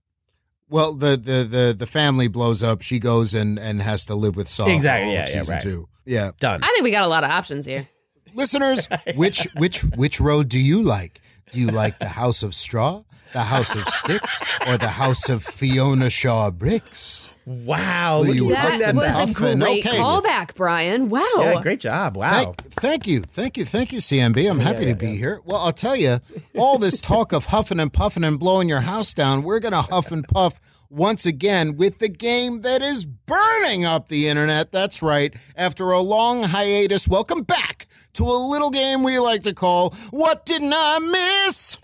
Well, 0.68 0.94
the, 0.94 1.16
the 1.16 1.44
the 1.44 1.74
the 1.76 1.86
family 1.86 2.28
blows 2.28 2.62
up. 2.62 2.82
She 2.82 2.98
goes 2.98 3.34
and 3.34 3.58
and 3.58 3.82
has 3.82 4.06
to 4.06 4.14
live 4.14 4.34
with 4.36 4.48
Saw. 4.48 4.64
for 4.64 4.70
Exactly, 4.72 5.04
all 5.06 5.10
of 5.10 5.14
yeah, 5.14 5.20
yeah, 5.20 5.26
season 5.26 5.52
right. 5.54 5.62
two. 5.62 5.88
Yeah, 6.06 6.30
Done. 6.40 6.60
I 6.62 6.66
think 6.68 6.84
we 6.84 6.90
got 6.90 7.04
a 7.04 7.08
lot 7.08 7.24
of 7.24 7.30
options 7.30 7.64
here. 7.66 7.86
listeners, 8.34 8.88
which 9.14 9.46
which 9.56 9.82
which 9.96 10.20
road 10.20 10.48
do 10.48 10.58
you 10.58 10.82
like? 10.82 11.20
Do 11.50 11.60
you 11.60 11.68
like 11.68 11.98
the 11.98 12.08
House 12.08 12.42
of 12.42 12.54
Straw, 12.54 13.02
the 13.32 13.42
House 13.42 13.74
of 13.74 13.88
Sticks, 13.88 14.58
or 14.68 14.78
the 14.78 14.88
House 14.88 15.28
of 15.28 15.42
Fiona 15.42 16.10
Shaw 16.10 16.50
Bricks? 16.50 17.34
Wow, 17.46 18.20
Will 18.20 18.34
you 18.34 18.52
at 18.54 18.58
huff 18.58 18.68
bring 18.70 18.78
That 18.80 18.94
was 18.94 19.38
a 19.38 19.56
great 19.56 19.86
okay. 19.86 19.98
callback, 19.98 20.54
Brian. 20.54 21.10
Wow. 21.10 21.22
Yeah, 21.38 21.60
great 21.60 21.80
job. 21.80 22.16
Wow. 22.16 22.30
Thank, 22.30 22.62
thank 22.72 23.06
you, 23.06 23.20
thank 23.20 23.58
you, 23.58 23.64
thank 23.64 23.92
you, 23.92 23.98
CMB. 23.98 24.50
I'm 24.50 24.60
happy 24.60 24.86
to 24.86 24.94
be 24.94 25.16
here. 25.16 25.40
Well, 25.44 25.58
I'll 25.58 25.72
tell 25.72 25.96
you, 25.96 26.20
all 26.56 26.78
this 26.78 27.00
talk 27.00 27.32
of 27.32 27.46
huffing 27.46 27.80
and 27.80 27.92
puffing 27.92 28.24
and 28.24 28.38
blowing 28.38 28.68
your 28.68 28.80
house 28.80 29.12
down, 29.12 29.42
we're 29.42 29.60
going 29.60 29.72
to 29.72 29.82
huff 29.82 30.10
and 30.10 30.26
puff 30.26 30.58
once 30.88 31.26
again 31.26 31.76
with 31.76 31.98
the 31.98 32.08
game 32.08 32.60
that 32.62 32.80
is 32.80 33.04
burning 33.04 33.84
up 33.84 34.08
the 34.08 34.28
internet. 34.28 34.70
That's 34.70 35.02
right. 35.02 35.34
After 35.56 35.90
a 35.90 36.00
long 36.00 36.44
hiatus, 36.44 37.08
welcome 37.08 37.42
back 37.42 37.88
to 38.14 38.24
a 38.24 38.48
little 38.50 38.70
game 38.70 39.02
we 39.02 39.18
like 39.18 39.42
to 39.42 39.52
call 39.52 39.90
What 40.10 40.46
Didn't 40.46 40.72
I 40.74 40.98
Miss? 41.46 41.76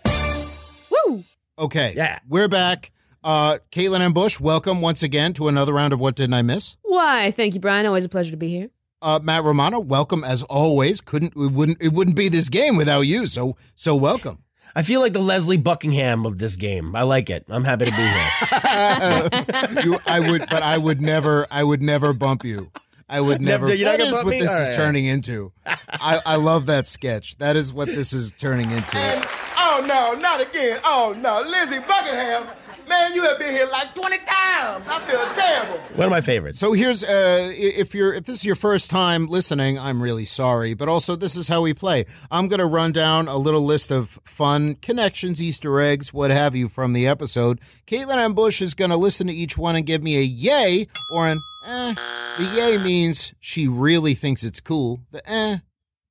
Woo. 0.90 1.24
Okay. 1.61 1.92
Yeah. 1.94 2.18
We're 2.27 2.49
back. 2.49 2.90
Uh, 3.23 3.59
Caitlin 3.70 4.14
Busch, 4.14 4.40
welcome 4.40 4.81
once 4.81 5.03
again 5.03 5.35
to 5.35 5.46
another 5.49 5.75
round 5.75 5.92
of 5.92 6.01
What 6.01 6.16
Didn't 6.16 6.33
I 6.33 6.40
Miss? 6.40 6.77
Why? 6.81 7.33
Thank 7.33 7.53
you, 7.53 7.61
Brian. 7.61 7.85
Always 7.85 8.07
a 8.07 8.09
pleasure 8.09 8.31
to 8.31 8.38
be 8.38 8.49
here. 8.49 8.70
Uh, 9.03 9.20
Matt 9.23 9.44
Romano, 9.44 9.79
welcome 9.79 10.25
as 10.25 10.42
always. 10.44 11.03
Couldn't 11.03 11.35
it 11.37 11.53
wouldn't 11.53 11.83
it 11.83 11.92
wouldn't 11.92 12.16
be 12.16 12.31
this 12.31 12.49
game 12.49 12.77
without 12.77 13.03
you. 13.03 13.27
So 13.27 13.57
so 13.75 13.94
welcome. 13.94 14.42
I 14.75 14.83
feel 14.83 15.01
like 15.01 15.12
the 15.12 15.20
Lindsey 15.20 15.59
Buckingham 15.59 16.25
of 16.25 16.38
this 16.38 16.57
game. 16.57 16.96
I 16.96 17.03
like 17.03 17.29
it. 17.29 17.44
I'm 17.51 17.64
happy 17.64 17.87
to 17.87 17.90
be 17.90 17.96
here. 17.96 19.85
you, 19.85 19.99
I 20.07 20.20
would, 20.31 20.46
but 20.49 20.62
I 20.62 20.79
would 20.79 21.01
never, 21.01 21.46
I 21.51 21.64
would 21.64 21.83
never 21.83 22.12
bump 22.12 22.44
you. 22.44 22.70
I 23.11 23.20
would 23.20 23.42
Never- 23.42 23.66
never. 23.66 23.75
you're 23.77 23.87
not 23.87 23.92
That 23.92 23.99
gonna 23.99 24.09
is 24.09 24.12
bump 24.12 24.25
what 24.27 24.31
me? 24.31 24.40
this 24.40 24.51
All 24.51 24.61
is 24.62 24.68
right. 24.68 24.77
turning 24.77 25.05
into. 25.07 25.53
I, 25.66 26.20
I 26.25 26.37
love 26.37 26.66
that 26.66 26.87
sketch. 26.88 27.37
That 27.38 27.57
is 27.57 27.73
what 27.73 27.88
this 27.88 28.12
is 28.12 28.33
turning 28.33 28.70
into. 28.70 28.96
Oh 29.59 29.85
no, 29.87 30.18
not 30.20 30.40
again. 30.40 30.81
Oh 30.85 31.14
no, 31.18 31.42
Lindsey 31.42 31.81
Buckingham. 31.81 32.46
Man, 32.88 33.14
you 33.14 33.23
have 33.23 33.38
been 33.38 33.55
here 33.55 33.66
like 33.70 33.94
20 33.94 34.16
times. 34.18 34.88
I 34.88 35.01
feel 35.09 35.25
terrible. 35.33 35.79
One 35.94 36.07
of 36.07 36.11
my 36.11 36.20
favorites. 36.20 36.59
So 36.59 36.73
here's 36.73 37.05
uh, 37.05 37.53
if 37.55 37.94
you're 37.94 38.12
if 38.12 38.25
this 38.25 38.37
is 38.38 38.44
your 38.44 38.57
first 38.57 38.90
time 38.90 39.27
listening, 39.27 39.79
I'm 39.79 40.03
really 40.03 40.25
sorry, 40.25 40.75
but 40.75 40.88
also 40.88 41.14
this 41.14 41.37
is 41.37 41.46
how 41.46 41.61
we 41.62 41.73
play. 41.73 42.05
I'm 42.33 42.49
going 42.49 42.59
to 42.59 42.66
run 42.66 42.90
down 42.90 43.29
a 43.29 43.37
little 43.37 43.61
list 43.62 43.92
of 43.92 44.09
fun 44.25 44.75
connections, 44.77 45.40
Easter 45.40 45.81
eggs, 45.81 46.12
what 46.12 46.33
have 46.33 46.57
you 46.57 46.68
from 46.68 46.92
the 46.92 47.07
episode. 47.07 47.61
Caitlin 47.87 48.35
Busch 48.35 48.61
is 48.61 48.75
going 48.75 48.90
to 48.90 48.96
listen 48.96 49.29
to 49.29 49.33
each 49.33 49.57
one 49.57 49.77
and 49.77 49.87
give 49.87 50.03
me 50.03 50.16
a 50.18 50.23
yay 50.23 50.88
or 51.12 51.29
an 51.29 51.38
eh. 51.64 51.94
The 52.38 52.44
yay 52.44 52.79
means 52.79 53.35
she 53.40 53.68
really 53.68 54.14
thinks 54.14 54.44
it's 54.44 54.61
cool. 54.61 55.01
The 55.11 55.29
eh, 55.31 55.59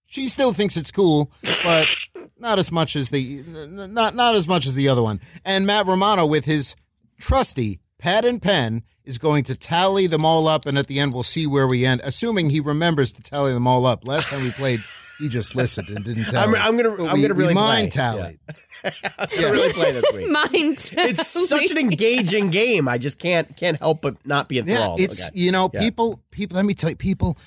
she 0.06 0.28
still 0.28 0.54
thinks 0.54 0.76
it's 0.76 0.92
cool, 0.92 1.32
but 1.64 1.88
not 2.40 2.60
as 2.60 2.72
much 2.72 2.96
as 2.96 3.10
the 3.10 3.44
not 3.48 4.16
not 4.16 4.36
as 4.36 4.48
much 4.48 4.66
as 4.66 4.76
the 4.76 4.90
other 4.90 5.04
one. 5.04 5.22
And 5.46 5.66
Matt 5.66 5.88
Romano 5.88 6.26
with 6.26 6.46
his 6.46 6.76
trusty 7.20 7.80
pad 7.98 8.26
and 8.26 8.42
pen 8.42 8.84
is 9.04 9.18
going 9.18 9.44
to 9.44 9.56
tally 9.56 10.08
them 10.08 10.26
all 10.26 10.48
up, 10.48 10.66
and 10.66 10.78
at 10.78 10.88
the 10.88 11.00
end 11.00 11.14
we'll 11.14 11.24
see 11.24 11.46
where 11.46 11.68
we 11.68 11.86
end, 11.86 12.02
assuming 12.04 12.50
he 12.50 12.60
remembers 12.60 13.12
to 13.14 13.22
tally 13.22 13.54
them 13.54 13.68
all 13.68 13.86
up. 13.86 14.08
Last 14.08 14.30
time 14.30 14.44
we 14.44 14.52
played, 14.52 14.80
he 15.20 15.30
just 15.30 15.56
listened 15.56 15.90
and 15.90 16.04
didn't 16.04 16.26
tell. 16.30 16.40
I'm- 16.40 16.56
I'm 16.56 16.78
gonna- 16.78 16.96
But 16.98 17.08
I'm 17.10 17.16
we- 17.16 17.22
gonna 17.22 17.34
really 17.34 17.54
mind 17.54 17.92
play. 17.92 18.02
tallied. 18.04 18.40
I'm 18.84 19.28
gonna 19.36 19.52
really 19.52 19.74
play 19.74 19.92
this 19.92 20.06
week. 20.14 20.30
Mind. 20.32 20.94
It's 20.98 21.28
such 21.28 21.70
an 21.72 21.78
engaging 21.78 22.50
game. 22.50 22.88
I 22.88 22.98
just 22.98 23.20
can't 23.20 23.54
can't 23.58 23.78
help 23.78 24.02
but 24.02 24.16
not 24.26 24.48
be 24.48 24.58
enthralled. 24.60 25.00
Yeah, 25.00 25.04
enthralled. 25.06 25.12
it's 25.12 25.28
Okay. 25.28 25.40
you 25.40 25.52
know 25.52 25.70
Yeah. 25.74 25.82
people 25.82 26.22
people. 26.32 26.56
Let 26.56 26.66
me 26.66 26.74
tell 26.74 26.90
you, 26.90 26.96
people 26.96 27.38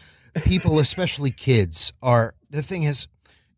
people, 0.44 0.78
especially 0.78 1.30
kids, 1.30 1.92
are 2.02 2.35
the 2.50 2.62
thing 2.62 2.82
is, 2.82 3.06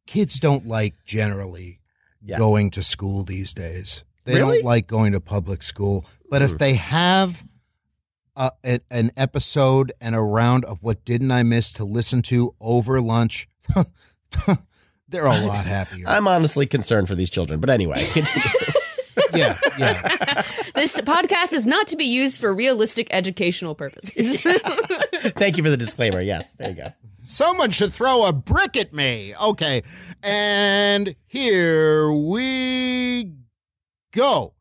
kids 0.07 0.38
don't 0.38 0.66
like 0.66 0.94
generally 1.05 1.81
Yeah. 2.22 2.38
going 2.38 2.70
to 2.72 2.83
school 2.83 3.24
these 3.24 3.53
days. 3.53 4.05
They 4.24 4.37
Really? 4.37 4.59
don't 4.59 4.64
like 4.64 4.87
going 4.87 5.12
to 5.12 5.20
public 5.20 5.62
school. 5.62 6.07
But 6.31 6.42
if 6.42 6.53
hmm. 6.53 6.57
they 6.59 6.74
have 6.74 7.44
Uh, 8.37 8.51
a, 8.64 8.75
a- 8.75 8.81
an 8.90 9.11
episode 9.16 9.92
and 10.01 10.14
a 10.14 10.20
round 10.20 10.64
of 10.64 10.83
what 10.83 11.05
didn't 11.05 11.31
I 11.31 11.42
miss 11.44 11.73
to 11.75 11.85
listen 11.85 12.20
to 12.23 12.55
over 12.61 13.01
lunch, 13.01 13.49
they're 15.09 15.27
a 15.27 15.47
lot 15.47 15.66
happier. 15.66 16.05
I'm 16.09 16.27
honestly 16.27 16.66
concerned 16.66 17.07
for 17.07 17.14
these 17.14 17.31
children, 17.31 17.61
but 17.61 17.70
anyway, 17.70 17.94
yeah, 19.35 19.57
yeah. 19.79 20.42
This 20.75 21.01
podcast 21.03 21.53
is 21.53 21.66
not 21.66 21.87
to 21.88 21.97
be 21.97 22.05
used 22.07 22.40
for 22.40 22.53
realistic 22.53 23.07
educational 23.12 23.77
purposes. 23.77 24.42
thank 24.42 25.57
you 25.57 25.62
for 25.62 25.70
the 25.70 25.77
disclaimer. 25.77 26.20
Yes, 26.20 26.53
there 26.59 26.70
you 26.70 26.77
go. 26.77 26.92
Someone 27.23 27.70
should 27.70 27.92
throw 27.92 28.25
a 28.27 28.33
brick 28.33 28.77
at 28.77 28.92
me. 28.92 29.33
Okay. 29.40 29.83
And 30.23 31.14
here 31.27 32.11
we 32.12 33.31
go. 34.12 34.54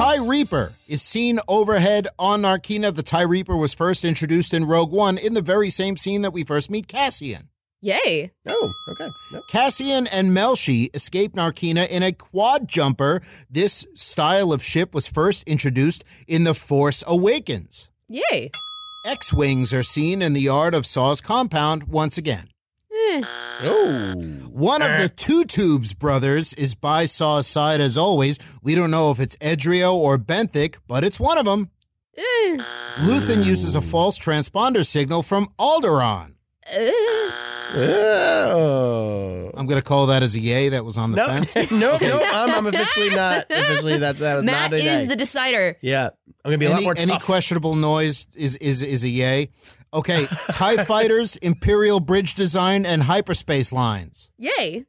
TIE 0.00 0.16
Reaper 0.16 0.72
is 0.88 1.02
seen 1.02 1.40
overhead 1.46 2.08
on 2.18 2.40
Narkina. 2.40 2.94
The 2.94 3.02
TIE 3.02 3.20
Reaper 3.20 3.54
was 3.54 3.74
first 3.74 4.02
introduced 4.02 4.54
in 4.54 4.64
Rogue 4.64 4.92
One 4.92 5.18
in 5.18 5.34
the 5.34 5.42
very 5.42 5.68
same 5.68 5.98
scene 5.98 6.22
that 6.22 6.32
we 6.32 6.42
first 6.42 6.70
meet 6.70 6.88
Cassian. 6.88 7.50
Yay. 7.82 8.32
Oh, 8.48 8.72
okay. 8.92 9.10
Nope. 9.30 9.44
Cassian 9.50 10.06
and 10.06 10.34
Melshi 10.34 10.88
escape 10.96 11.34
Narkina 11.34 11.86
in 11.86 12.02
a 12.02 12.12
quad 12.12 12.66
jumper. 12.66 13.20
This 13.50 13.86
style 13.94 14.54
of 14.54 14.64
ship 14.64 14.94
was 14.94 15.06
first 15.06 15.46
introduced 15.46 16.02
in 16.26 16.44
The 16.44 16.54
Force 16.54 17.04
Awakens. 17.06 17.90
Yay. 18.08 18.50
X 19.04 19.34
Wings 19.34 19.74
are 19.74 19.82
seen 19.82 20.22
in 20.22 20.32
the 20.32 20.40
yard 20.40 20.74
of 20.74 20.86
Saw's 20.86 21.20
compound 21.20 21.84
once 21.88 22.16
again. 22.16 22.49
Eh. 23.08 23.22
Oh, 23.62 24.12
One 24.50 24.82
of 24.82 24.98
the 25.00 25.08
two 25.08 25.44
tubes 25.44 25.92
brothers 25.94 26.54
is 26.54 26.74
by 26.74 27.04
Saw's 27.04 27.46
side 27.46 27.80
as 27.80 27.96
always. 27.98 28.38
We 28.62 28.74
don't 28.74 28.90
know 28.90 29.10
if 29.10 29.20
it's 29.20 29.36
Edrio 29.36 29.94
or 29.94 30.18
Benthic, 30.18 30.78
but 30.86 31.04
it's 31.04 31.20
one 31.20 31.38
of 31.38 31.44
them. 31.44 31.70
Eh. 32.16 32.56
Luthen 32.98 33.44
uses 33.44 33.74
a 33.74 33.80
false 33.80 34.18
transponder 34.18 34.84
signal 34.84 35.22
from 35.22 35.48
Alderaan. 35.58 36.34
Eh. 36.72 36.90
oh. 37.74 39.50
I'm 39.54 39.66
going 39.66 39.80
to 39.80 39.86
call 39.86 40.06
that 40.06 40.22
as 40.22 40.34
a 40.36 40.40
yay. 40.40 40.68
That 40.70 40.84
was 40.84 40.96
on 40.98 41.12
the 41.12 41.18
No, 41.18 41.26
fence. 41.26 41.54
no, 41.70 41.96
no. 42.00 42.20
I'm, 42.32 42.50
I'm 42.50 42.66
officially 42.66 43.10
not. 43.10 43.46
Officially, 43.50 43.98
that's 43.98 44.20
that 44.20 44.36
was 44.36 44.44
Matt 44.46 44.70
not 44.70 44.80
a 44.80 44.82
is 44.84 45.02
day. 45.02 45.06
the 45.06 45.16
decider. 45.16 45.76
yeah, 45.80 46.10
I'm 46.44 46.50
gonna 46.50 46.58
be 46.58 46.66
a 46.66 46.70
lot 46.70 46.76
Any, 46.78 46.84
more 46.86 46.94
any 46.96 47.12
tough. 47.12 47.24
questionable 47.24 47.74
noise 47.74 48.26
is 48.34 48.56
is 48.56 48.82
is 48.82 49.04
a 49.04 49.08
yay. 49.08 49.50
Okay, 49.92 50.26
Tie 50.52 50.76
fighters, 50.84 51.36
Imperial 51.36 52.00
bridge 52.00 52.34
design, 52.34 52.86
and 52.86 53.02
hyperspace 53.02 53.72
lines. 53.72 54.30
Yay. 54.38 54.86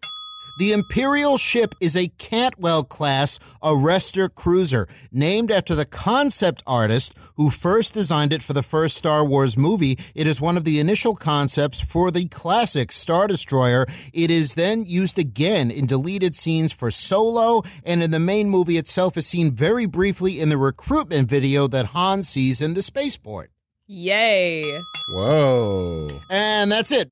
The 0.59 0.73
Imperial 0.73 1.37
ship 1.37 1.73
is 1.79 1.95
a 1.95 2.09
Cantwell 2.19 2.83
class 2.83 3.39
arrestor 3.63 4.29
cruiser, 4.33 4.87
named 5.11 5.49
after 5.49 5.73
the 5.73 5.85
concept 5.85 6.61
artist 6.67 7.15
who 7.35 7.49
first 7.49 7.93
designed 7.93 8.33
it 8.33 8.43
for 8.43 8.53
the 8.53 8.61
first 8.61 8.97
Star 8.97 9.25
Wars 9.25 9.57
movie. 9.57 9.97
It 10.13 10.27
is 10.27 10.41
one 10.41 10.57
of 10.57 10.65
the 10.65 10.79
initial 10.79 11.15
concepts 11.15 11.79
for 11.79 12.11
the 12.11 12.27
classic 12.27 12.91
Star 12.91 13.27
Destroyer. 13.27 13.87
It 14.13 14.29
is 14.29 14.53
then 14.55 14.85
used 14.85 15.17
again 15.17 15.71
in 15.71 15.85
deleted 15.85 16.35
scenes 16.35 16.73
for 16.73 16.91
Solo, 16.91 17.63
and 17.83 18.03
in 18.03 18.11
the 18.11 18.19
main 18.19 18.49
movie 18.49 18.77
itself 18.77 19.17
is 19.17 19.25
seen 19.25 19.51
very 19.51 19.85
briefly 19.85 20.39
in 20.39 20.49
the 20.49 20.57
recruitment 20.57 21.29
video 21.29 21.65
that 21.67 21.87
Han 21.87 22.23
sees 22.23 22.61
in 22.61 22.73
the 22.73 22.81
spaceport. 22.81 23.50
Yay. 23.93 24.63
Whoa. 25.09 26.07
And 26.29 26.71
that's 26.71 26.93
it. 26.93 27.11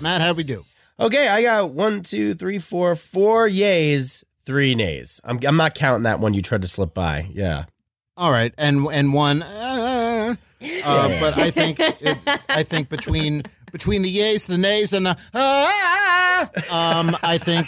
Matt, 0.00 0.22
how'd 0.22 0.38
we 0.38 0.42
do? 0.42 0.64
Okay, 0.98 1.28
I 1.28 1.42
got 1.42 1.68
one, 1.68 2.00
two, 2.00 2.32
three, 2.32 2.58
four, 2.58 2.96
four 2.96 3.46
yays, 3.46 4.24
three 4.46 4.74
nays. 4.74 5.20
I'm 5.22 5.38
I'm 5.46 5.58
not 5.58 5.74
counting 5.74 6.04
that 6.04 6.18
one 6.18 6.32
you 6.32 6.40
tried 6.40 6.62
to 6.62 6.68
slip 6.68 6.94
by. 6.94 7.28
Yeah. 7.34 7.66
All 8.16 8.32
right, 8.32 8.54
and 8.56 8.86
and 8.86 9.12
one, 9.12 9.42
uh, 9.42 10.34
uh, 10.84 11.20
but 11.20 11.36
I 11.36 11.50
think 11.50 11.78
it, 11.80 12.18
I 12.48 12.62
think 12.62 12.88
between 12.88 13.42
between 13.70 14.00
the 14.00 14.16
yays, 14.16 14.46
the 14.46 14.56
nays, 14.56 14.94
and 14.94 15.04
the 15.04 15.18
ah, 15.34 17.00
um, 17.00 17.14
I 17.22 17.36
think 17.36 17.66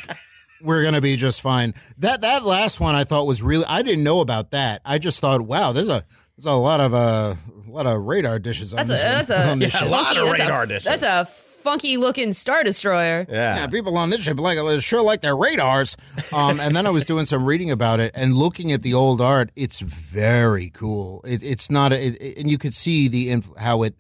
we're 0.63 0.83
gonna 0.83 1.03
be 1.03 1.17
just 1.17 1.43
fine. 1.43 1.75
That 1.99 2.23
that 2.23 2.43
last 2.43 2.81
one 2.81 2.95
I 2.95 3.05
thought 3.05 3.27
was 3.27 3.43
really 3.43 3.67
I 3.67 3.83
didn't 3.83 4.03
know 4.03 4.21
about 4.21 4.53
that. 4.53 4.81
I 4.83 4.97
just 4.97 5.21
thought, 5.21 5.43
wow, 5.43 5.73
there's 5.73 5.91
a 5.91 6.07
there's 6.37 6.47
a 6.47 6.53
lot 6.53 6.81
of 6.81 6.95
uh, 6.95 7.35
a 7.37 7.54
lot 7.75 7.87
of 7.87 8.03
radar 8.03 8.39
dishes 8.39 8.73
on 8.73 8.79
That's 8.87 8.91
a 8.91 8.93
this 8.93 9.03
one- 9.05 9.13
that's 9.13 9.31
a, 9.31 9.49
on 9.51 9.59
this 9.59 9.73
Yeah, 9.75 9.81
a 9.81 9.83
ship. 9.83 9.91
lot 9.91 10.17
of 10.17 10.27
that's 10.27 10.29
a- 10.41 10.45
radar 10.45 10.67
dishes. 10.67 10.85
That's 10.85 11.05
a 11.05 11.25
funky 11.25 11.97
looking 11.97 12.33
star 12.35 12.63
destroyer. 12.63 13.25
Yeah. 13.29 13.57
Yeah, 13.57 13.67
people 13.69 13.97
on 13.97 14.11
this 14.11 14.21
ship 14.21 14.39
like 14.39 14.59
sure 14.83 15.01
like 15.03 15.23
their 15.23 15.35
radars. 15.37 15.97
Um, 16.33 16.61
and 16.61 16.77
then 16.77 16.87
I 16.87 16.91
was 16.91 17.05
doing 17.07 17.25
some 17.25 17.45
reading 17.45 17.71
about 17.71 18.01
it 18.01 18.13
and 18.15 18.35
looking 18.35 18.71
at 18.73 18.83
the 18.83 18.93
old 18.95 19.21
art. 19.23 19.51
It's 19.57 19.81
very 19.81 20.69
cool. 20.71 21.23
It, 21.27 21.43
it's 21.43 21.71
not, 21.71 21.93
a, 21.93 22.07
it, 22.07 22.21
it- 22.21 22.39
and 22.39 22.51
you 22.51 22.59
could 22.59 22.75
see 22.75 23.09
the 23.09 23.31
inf- 23.31 23.57
how 23.57 23.83
it 23.83 23.95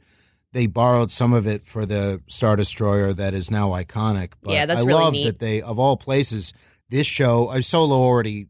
they 0.53 0.67
borrowed 0.69 1.11
some 1.11 1.33
of 1.33 1.47
it 1.49 1.65
for 1.65 1.85
the 1.85 2.21
Star 2.29 2.55
Destroyer 2.55 3.13
that 3.15 3.35
is 3.35 3.51
now 3.51 3.71
iconic. 3.71 4.35
But 4.41 4.53
Yeah, 4.53 4.67
that's 4.67 4.85
I 4.85 4.87
really 4.87 5.03
love 5.03 5.13
neat. 5.15 5.25
that 5.27 5.39
they 5.41 5.63
of 5.63 5.81
all 5.81 5.97
places 5.97 6.53
this 6.91 7.07
show. 7.09 7.49
I 7.49 7.59
Solo 7.61 7.97
already 7.97 8.47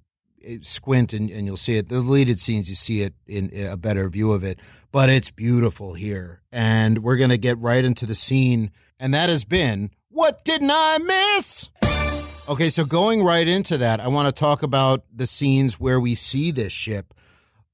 squint 0.62 1.12
and, 1.12 1.30
and 1.30 1.46
you'll 1.46 1.56
see 1.56 1.76
it. 1.76 1.88
The 1.88 1.96
deleted 1.96 2.38
scenes 2.38 2.68
you 2.68 2.74
see 2.74 3.02
it 3.02 3.14
in, 3.26 3.50
in 3.50 3.66
a 3.66 3.76
better 3.76 4.08
view 4.08 4.32
of 4.32 4.44
it, 4.44 4.58
but 4.92 5.08
it's 5.08 5.30
beautiful 5.30 5.94
here. 5.94 6.42
And 6.52 7.02
we're 7.02 7.16
gonna 7.16 7.36
get 7.36 7.60
right 7.60 7.84
into 7.84 8.06
the 8.06 8.14
scene, 8.14 8.70
and 8.98 9.12
that 9.14 9.28
has 9.28 9.44
been 9.44 9.90
what 10.08 10.44
didn't 10.44 10.70
I 10.72 10.98
miss? 10.98 11.68
Okay, 12.48 12.68
so 12.68 12.84
going 12.84 13.24
right 13.24 13.48
into 13.48 13.78
that, 13.78 14.00
I 14.00 14.08
want 14.08 14.28
to 14.28 14.38
talk 14.38 14.62
about 14.62 15.04
the 15.12 15.26
scenes 15.26 15.80
where 15.80 15.98
we 15.98 16.14
see 16.14 16.50
this 16.50 16.72
ship. 16.72 17.14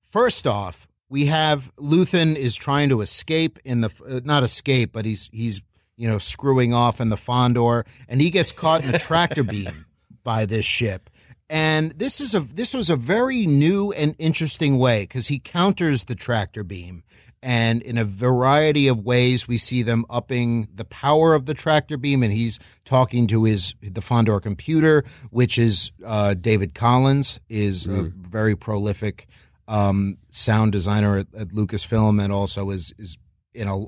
First 0.02 0.46
off, 0.46 0.86
we 1.10 1.26
have 1.26 1.74
Luthen 1.76 2.36
is 2.36 2.54
trying 2.56 2.88
to 2.90 3.00
escape 3.00 3.58
in 3.64 3.82
the 3.82 3.90
uh, 4.08 4.20
not 4.24 4.42
escape, 4.42 4.92
but 4.92 5.04
he's 5.04 5.28
he's 5.32 5.60
you 5.96 6.08
know 6.08 6.18
screwing 6.18 6.72
off 6.72 7.00
in 7.00 7.10
the 7.10 7.16
Fondor, 7.16 7.84
and 8.08 8.20
he 8.20 8.30
gets 8.30 8.52
caught 8.52 8.84
in 8.84 8.94
a 8.94 8.98
tractor 8.98 9.42
beam 9.44 9.84
by 10.22 10.46
this 10.46 10.64
ship. 10.64 11.10
And 11.50 11.90
this 11.98 12.20
is 12.20 12.32
a 12.32 12.40
this 12.40 12.74
was 12.74 12.90
a 12.90 12.96
very 12.96 13.44
new 13.44 13.90
and 13.90 14.14
interesting 14.20 14.78
way 14.78 15.02
because 15.02 15.26
he 15.26 15.40
counters 15.40 16.04
the 16.04 16.14
tractor 16.14 16.62
beam, 16.62 17.02
and 17.42 17.82
in 17.82 17.98
a 17.98 18.04
variety 18.04 18.86
of 18.86 19.04
ways 19.04 19.48
we 19.48 19.56
see 19.56 19.82
them 19.82 20.04
upping 20.08 20.68
the 20.72 20.84
power 20.84 21.34
of 21.34 21.46
the 21.46 21.54
tractor 21.54 21.96
beam, 21.96 22.22
and 22.22 22.32
he's 22.32 22.60
talking 22.84 23.26
to 23.26 23.42
his 23.42 23.74
the 23.82 24.00
Fondor 24.00 24.40
computer, 24.40 25.04
which 25.30 25.58
is 25.58 25.90
uh, 26.06 26.34
David 26.34 26.72
Collins, 26.72 27.40
is 27.48 27.84
a 27.88 28.04
very 28.04 28.54
prolific 28.54 29.26
um, 29.66 30.18
sound 30.30 30.70
designer 30.70 31.16
at, 31.16 31.26
at 31.36 31.48
Lucasfilm, 31.48 32.22
and 32.22 32.32
also 32.32 32.70
is 32.70 32.94
is 32.96 33.18
in 33.54 33.66
a 33.66 33.86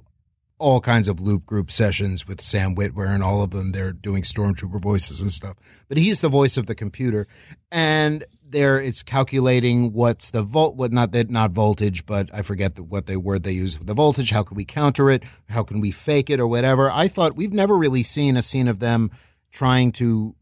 all 0.62 0.80
kinds 0.80 1.08
of 1.08 1.20
loop 1.20 1.44
group 1.44 1.70
sessions 1.70 2.26
with 2.26 2.40
Sam 2.40 2.74
Witwer 2.74 3.08
and 3.08 3.22
all 3.22 3.42
of 3.42 3.50
them. 3.50 3.72
They're 3.72 3.92
doing 3.92 4.22
stormtrooper 4.22 4.80
voices 4.80 5.20
and 5.20 5.32
stuff. 5.32 5.56
But 5.88 5.98
he's 5.98 6.20
the 6.20 6.28
voice 6.28 6.56
of 6.56 6.66
the 6.66 6.74
computer, 6.74 7.26
and 7.70 8.24
there 8.48 8.80
it's 8.80 9.02
calculating 9.02 9.92
what's 9.92 10.30
the 10.30 10.42
volt, 10.42 10.76
what 10.76 10.92
not 10.92 11.12
that 11.12 11.30
not 11.30 11.50
voltage, 11.52 12.06
but 12.06 12.28
I 12.32 12.42
forget 12.42 12.74
the, 12.76 12.82
what 12.82 13.06
they 13.06 13.16
word 13.16 13.42
they 13.42 13.52
use. 13.52 13.76
The 13.78 13.94
voltage. 13.94 14.30
How 14.30 14.42
can 14.42 14.56
we 14.56 14.64
counter 14.64 15.10
it? 15.10 15.24
How 15.48 15.62
can 15.62 15.80
we 15.80 15.90
fake 15.90 16.30
it 16.30 16.38
or 16.38 16.46
whatever? 16.46 16.90
I 16.90 17.08
thought 17.08 17.34
we've 17.34 17.52
never 17.52 17.76
really 17.76 18.02
seen 18.02 18.36
a 18.36 18.42
scene 18.42 18.68
of 18.68 18.78
them 18.78 19.10
trying 19.50 19.90
to 19.92 20.34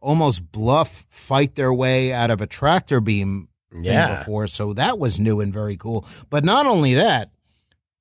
almost 0.00 0.50
bluff 0.52 1.06
fight 1.10 1.54
their 1.54 1.72
way 1.72 2.12
out 2.12 2.30
of 2.30 2.40
a 2.40 2.46
tractor 2.46 3.00
beam 3.00 3.48
thing 3.72 3.84
Yeah. 3.84 4.18
before, 4.18 4.48
so 4.48 4.72
that 4.74 4.98
was 4.98 5.18
new 5.20 5.40
and 5.40 5.52
very 5.52 5.76
cool. 5.76 6.04
But 6.28 6.44
not 6.44 6.66
only 6.66 6.94
that, 6.94 7.30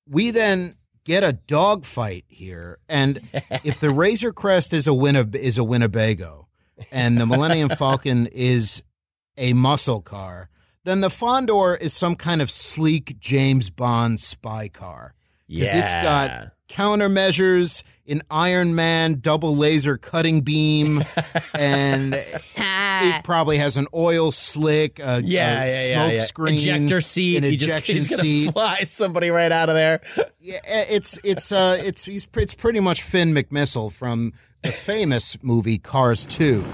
we 0.08 0.32
then 0.32 0.74
get 1.04 1.24
a 1.24 1.34
dogfight 1.34 2.26
here, 2.28 2.80
and 2.88 3.20
if 3.64 3.80
the 3.80 3.90
Razor 3.90 4.34
Crest 4.34 4.74
is 4.74 4.88
a 4.88 4.94
Winne- 4.94 5.34
is 5.34 5.58
a 5.58 5.64
Winnebago, 5.64 6.48
and 6.92 7.18
the 7.18 7.26
Millennium 7.26 7.70
Falcon 7.78 8.28
is 8.28 8.84
a 9.38 9.54
muscle 9.54 10.02
car, 10.02 10.50
then 10.84 11.02
the 11.02 11.10
Fondor 11.10 11.80
is 11.80 11.94
some 11.94 12.16
kind 12.16 12.42
of 12.42 12.50
sleek 12.50 13.20
James 13.20 13.70
Bond 13.70 14.20
spy 14.20 14.68
car. 14.68 15.14
Because 15.48 15.74
it's 15.74 15.94
got 15.94 16.52
countermeasures, 16.70 17.84
an 18.08 18.22
Iron 18.32 18.74
Man 18.74 19.20
double 19.20 19.56
laser 19.56 19.98
cutting 19.98 20.42
beam, 20.42 21.04
and 21.54 22.14
it 23.02 23.24
probably 23.24 23.58
has 23.58 23.78
an 23.78 23.88
oil 23.94 24.32
slick, 24.32 25.00
a, 25.00 25.22
yeah, 25.24 25.64
a 25.64 25.66
yeah, 25.66 25.66
yeah, 25.66 25.88
smoke 25.88 26.14
yeah. 26.14 26.20
screen, 26.20 26.56
ejector 26.56 27.02
seat. 27.02 27.38
an 27.38 27.44
He 27.44 27.58
just- 27.58 27.88
he's 27.88 28.10
gonna 28.10 28.22
seat. 28.22 28.52
fly 28.54 28.76
somebody 28.88 29.30
right 29.30 29.52
out 29.52 29.70
of 29.70 29.76
there. 29.76 30.02
Yeah, 30.44 30.58
eh, 30.64 30.86
it's 30.90 31.20
it's 31.24 31.52
uh 31.52 31.78
it's 31.80 32.06
he's 32.06 32.28
it's 32.36 32.56
pretty 32.56 32.80
much 32.80 33.04
Finn 33.04 33.32
McMissile 33.32 33.92
from 33.92 34.34
the 34.64 34.72
famous 34.72 35.38
movie 35.44 35.78
Cars 35.78 36.26
Two. 36.26 36.66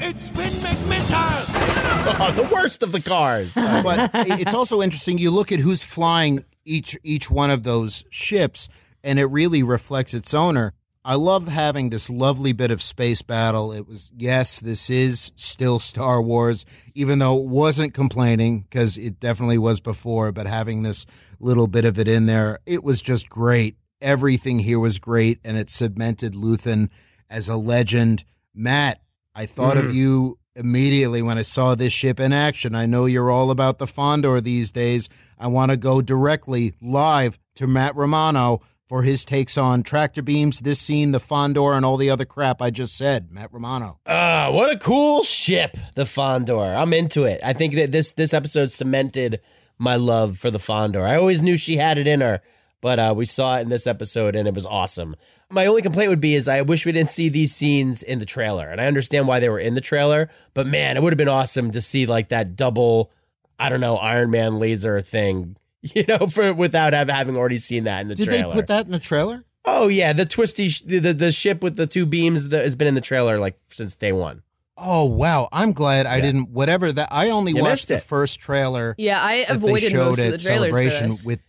It's 0.00 0.30
Finn 0.30 0.50
McMissile! 0.54 1.78
Oh, 2.04 2.32
the 2.32 2.52
worst 2.52 2.82
of 2.82 2.90
the 2.92 3.00
cars. 3.00 3.54
But 3.82 4.10
it's 4.14 4.54
also 4.54 4.80
interesting. 4.82 5.18
You 5.18 5.30
look 5.30 5.52
at 5.52 5.60
who's 5.60 5.82
flying 5.82 6.44
each 6.64 6.96
each 7.04 7.30
one 7.30 7.50
of 7.50 7.62
those 7.64 8.04
ships, 8.10 8.68
and 9.04 9.18
it 9.18 9.26
really 9.26 9.62
reflects 9.62 10.14
its 10.14 10.32
owner. 10.34 10.72
I 11.04 11.16
love 11.16 11.48
having 11.48 11.90
this 11.90 12.08
lovely 12.08 12.52
bit 12.52 12.70
of 12.70 12.80
space 12.80 13.22
battle. 13.22 13.72
It 13.72 13.88
was 13.88 14.12
yes, 14.16 14.60
this 14.60 14.88
is 14.88 15.32
still 15.34 15.78
Star 15.78 16.22
Wars, 16.22 16.64
even 16.94 17.18
though 17.18 17.38
it 17.38 17.46
wasn't 17.46 17.92
complaining 17.92 18.60
because 18.60 18.96
it 18.98 19.18
definitely 19.18 19.58
was 19.58 19.80
before. 19.80 20.30
But 20.30 20.46
having 20.46 20.82
this 20.82 21.04
little 21.40 21.66
bit 21.66 21.84
of 21.84 21.98
it 21.98 22.06
in 22.06 22.26
there, 22.26 22.60
it 22.66 22.84
was 22.84 23.02
just 23.02 23.28
great. 23.28 23.76
Everything 24.00 24.60
here 24.60 24.78
was 24.78 24.98
great, 24.98 25.40
and 25.44 25.56
it 25.56 25.70
cemented 25.70 26.34
Luthen 26.34 26.88
as 27.28 27.48
a 27.48 27.56
legend. 27.56 28.24
Matt, 28.54 29.00
I 29.34 29.46
thought 29.46 29.78
of 29.78 29.86
mm. 29.86 29.94
you 29.94 30.38
immediately 30.54 31.22
when 31.22 31.38
I 31.38 31.42
saw 31.42 31.74
this 31.74 31.92
ship 31.92 32.20
in 32.20 32.32
action. 32.32 32.74
I 32.74 32.86
know 32.86 33.06
you're 33.06 33.30
all 33.30 33.50
about 33.50 33.78
the 33.78 33.86
Fondor 33.86 34.42
these 34.42 34.70
days. 34.70 35.08
I 35.38 35.48
want 35.48 35.70
to 35.70 35.76
go 35.76 36.00
directly 36.00 36.74
live 36.80 37.38
to 37.56 37.66
Matt 37.66 37.96
Romano 37.96 38.60
for 38.92 39.00
his 39.00 39.24
takes 39.24 39.56
on 39.56 39.82
tractor 39.82 40.20
beams, 40.20 40.60
this 40.60 40.78
scene, 40.78 41.12
the 41.12 41.18
Fondor, 41.18 41.74
and 41.74 41.82
all 41.82 41.96
the 41.96 42.10
other 42.10 42.26
crap 42.26 42.60
I 42.60 42.68
just 42.68 42.94
said. 42.94 43.32
Matt 43.32 43.50
Romano. 43.50 43.98
Ah, 44.06 44.50
what 44.52 44.70
a 44.70 44.78
cool 44.78 45.22
ship, 45.22 45.78
the 45.94 46.04
Fondor. 46.04 46.76
I'm 46.76 46.92
into 46.92 47.24
it. 47.24 47.40
I 47.42 47.54
think 47.54 47.74
that 47.76 47.90
this 47.90 48.12
this 48.12 48.34
episode 48.34 48.70
cemented 48.70 49.40
my 49.78 49.96
love 49.96 50.36
for 50.36 50.50
the 50.50 50.58
Fondor. 50.58 51.04
I 51.08 51.16
always 51.16 51.40
knew 51.40 51.56
she 51.56 51.78
had 51.78 51.96
it 51.96 52.06
in 52.06 52.20
her, 52.20 52.42
but 52.82 52.98
uh, 52.98 53.14
we 53.16 53.24
saw 53.24 53.56
it 53.56 53.62
in 53.62 53.70
this 53.70 53.86
episode 53.86 54.36
and 54.36 54.46
it 54.46 54.54
was 54.54 54.66
awesome. 54.66 55.16
My 55.50 55.64
only 55.64 55.80
complaint 55.80 56.10
would 56.10 56.20
be 56.20 56.34
is 56.34 56.46
I 56.46 56.60
wish 56.60 56.84
we 56.84 56.92
didn't 56.92 57.08
see 57.08 57.30
these 57.30 57.54
scenes 57.54 58.02
in 58.02 58.18
the 58.18 58.26
trailer, 58.26 58.68
and 58.68 58.78
I 58.78 58.88
understand 58.88 59.26
why 59.26 59.40
they 59.40 59.48
were 59.48 59.58
in 59.58 59.72
the 59.72 59.80
trailer, 59.80 60.28
but 60.52 60.66
man, 60.66 60.98
it 60.98 61.02
would 61.02 61.14
have 61.14 61.18
been 61.18 61.28
awesome 61.28 61.70
to 61.70 61.80
see 61.80 62.04
like 62.04 62.28
that 62.28 62.56
double, 62.56 63.10
I 63.58 63.70
don't 63.70 63.80
know, 63.80 63.96
Iron 63.96 64.30
Man 64.30 64.58
laser 64.58 65.00
thing. 65.00 65.56
You 65.94 66.04
know, 66.06 66.28
for 66.28 66.52
without 66.54 66.92
have, 66.92 67.08
having 67.08 67.36
already 67.36 67.58
seen 67.58 67.84
that 67.84 68.02
in 68.02 68.08
the 68.08 68.14
Did 68.14 68.26
trailer. 68.28 68.48
they 68.50 68.54
put 68.54 68.66
that 68.68 68.86
in 68.86 68.92
the 68.92 68.98
trailer? 69.00 69.44
Oh 69.64 69.88
yeah, 69.88 70.12
the 70.12 70.24
twisty 70.24 70.68
sh- 70.68 70.80
the, 70.82 70.98
the 71.00 71.12
the 71.12 71.32
ship 71.32 71.62
with 71.62 71.76
the 71.76 71.86
two 71.88 72.06
beams 72.06 72.48
that 72.50 72.62
has 72.64 72.76
been 72.76 72.86
in 72.88 72.94
the 72.94 73.00
trailer 73.00 73.38
like 73.38 73.58
since 73.68 73.96
day 73.96 74.12
one. 74.12 74.42
Oh 74.76 75.04
wow! 75.04 75.48
I'm 75.52 75.72
glad 75.72 76.06
I 76.06 76.20
didn't. 76.20 76.50
Whatever 76.50 76.90
that, 76.92 77.08
I 77.12 77.30
only 77.30 77.52
You 77.52 77.62
watched 77.62 77.88
the 77.88 77.96
it. 77.96 78.02
first 78.02 78.40
trailer. 78.40 78.94
Yeah, 78.98 79.20
I 79.22 79.44
that 79.48 79.56
avoided 79.56 79.90
showed 79.92 80.06
most 80.06 80.18
of 80.18 80.30
the 80.32 80.38
trailers 80.38 80.40
for 80.70 80.72
celebration 80.74 81.08
this. 81.10 81.26
with 81.26 81.40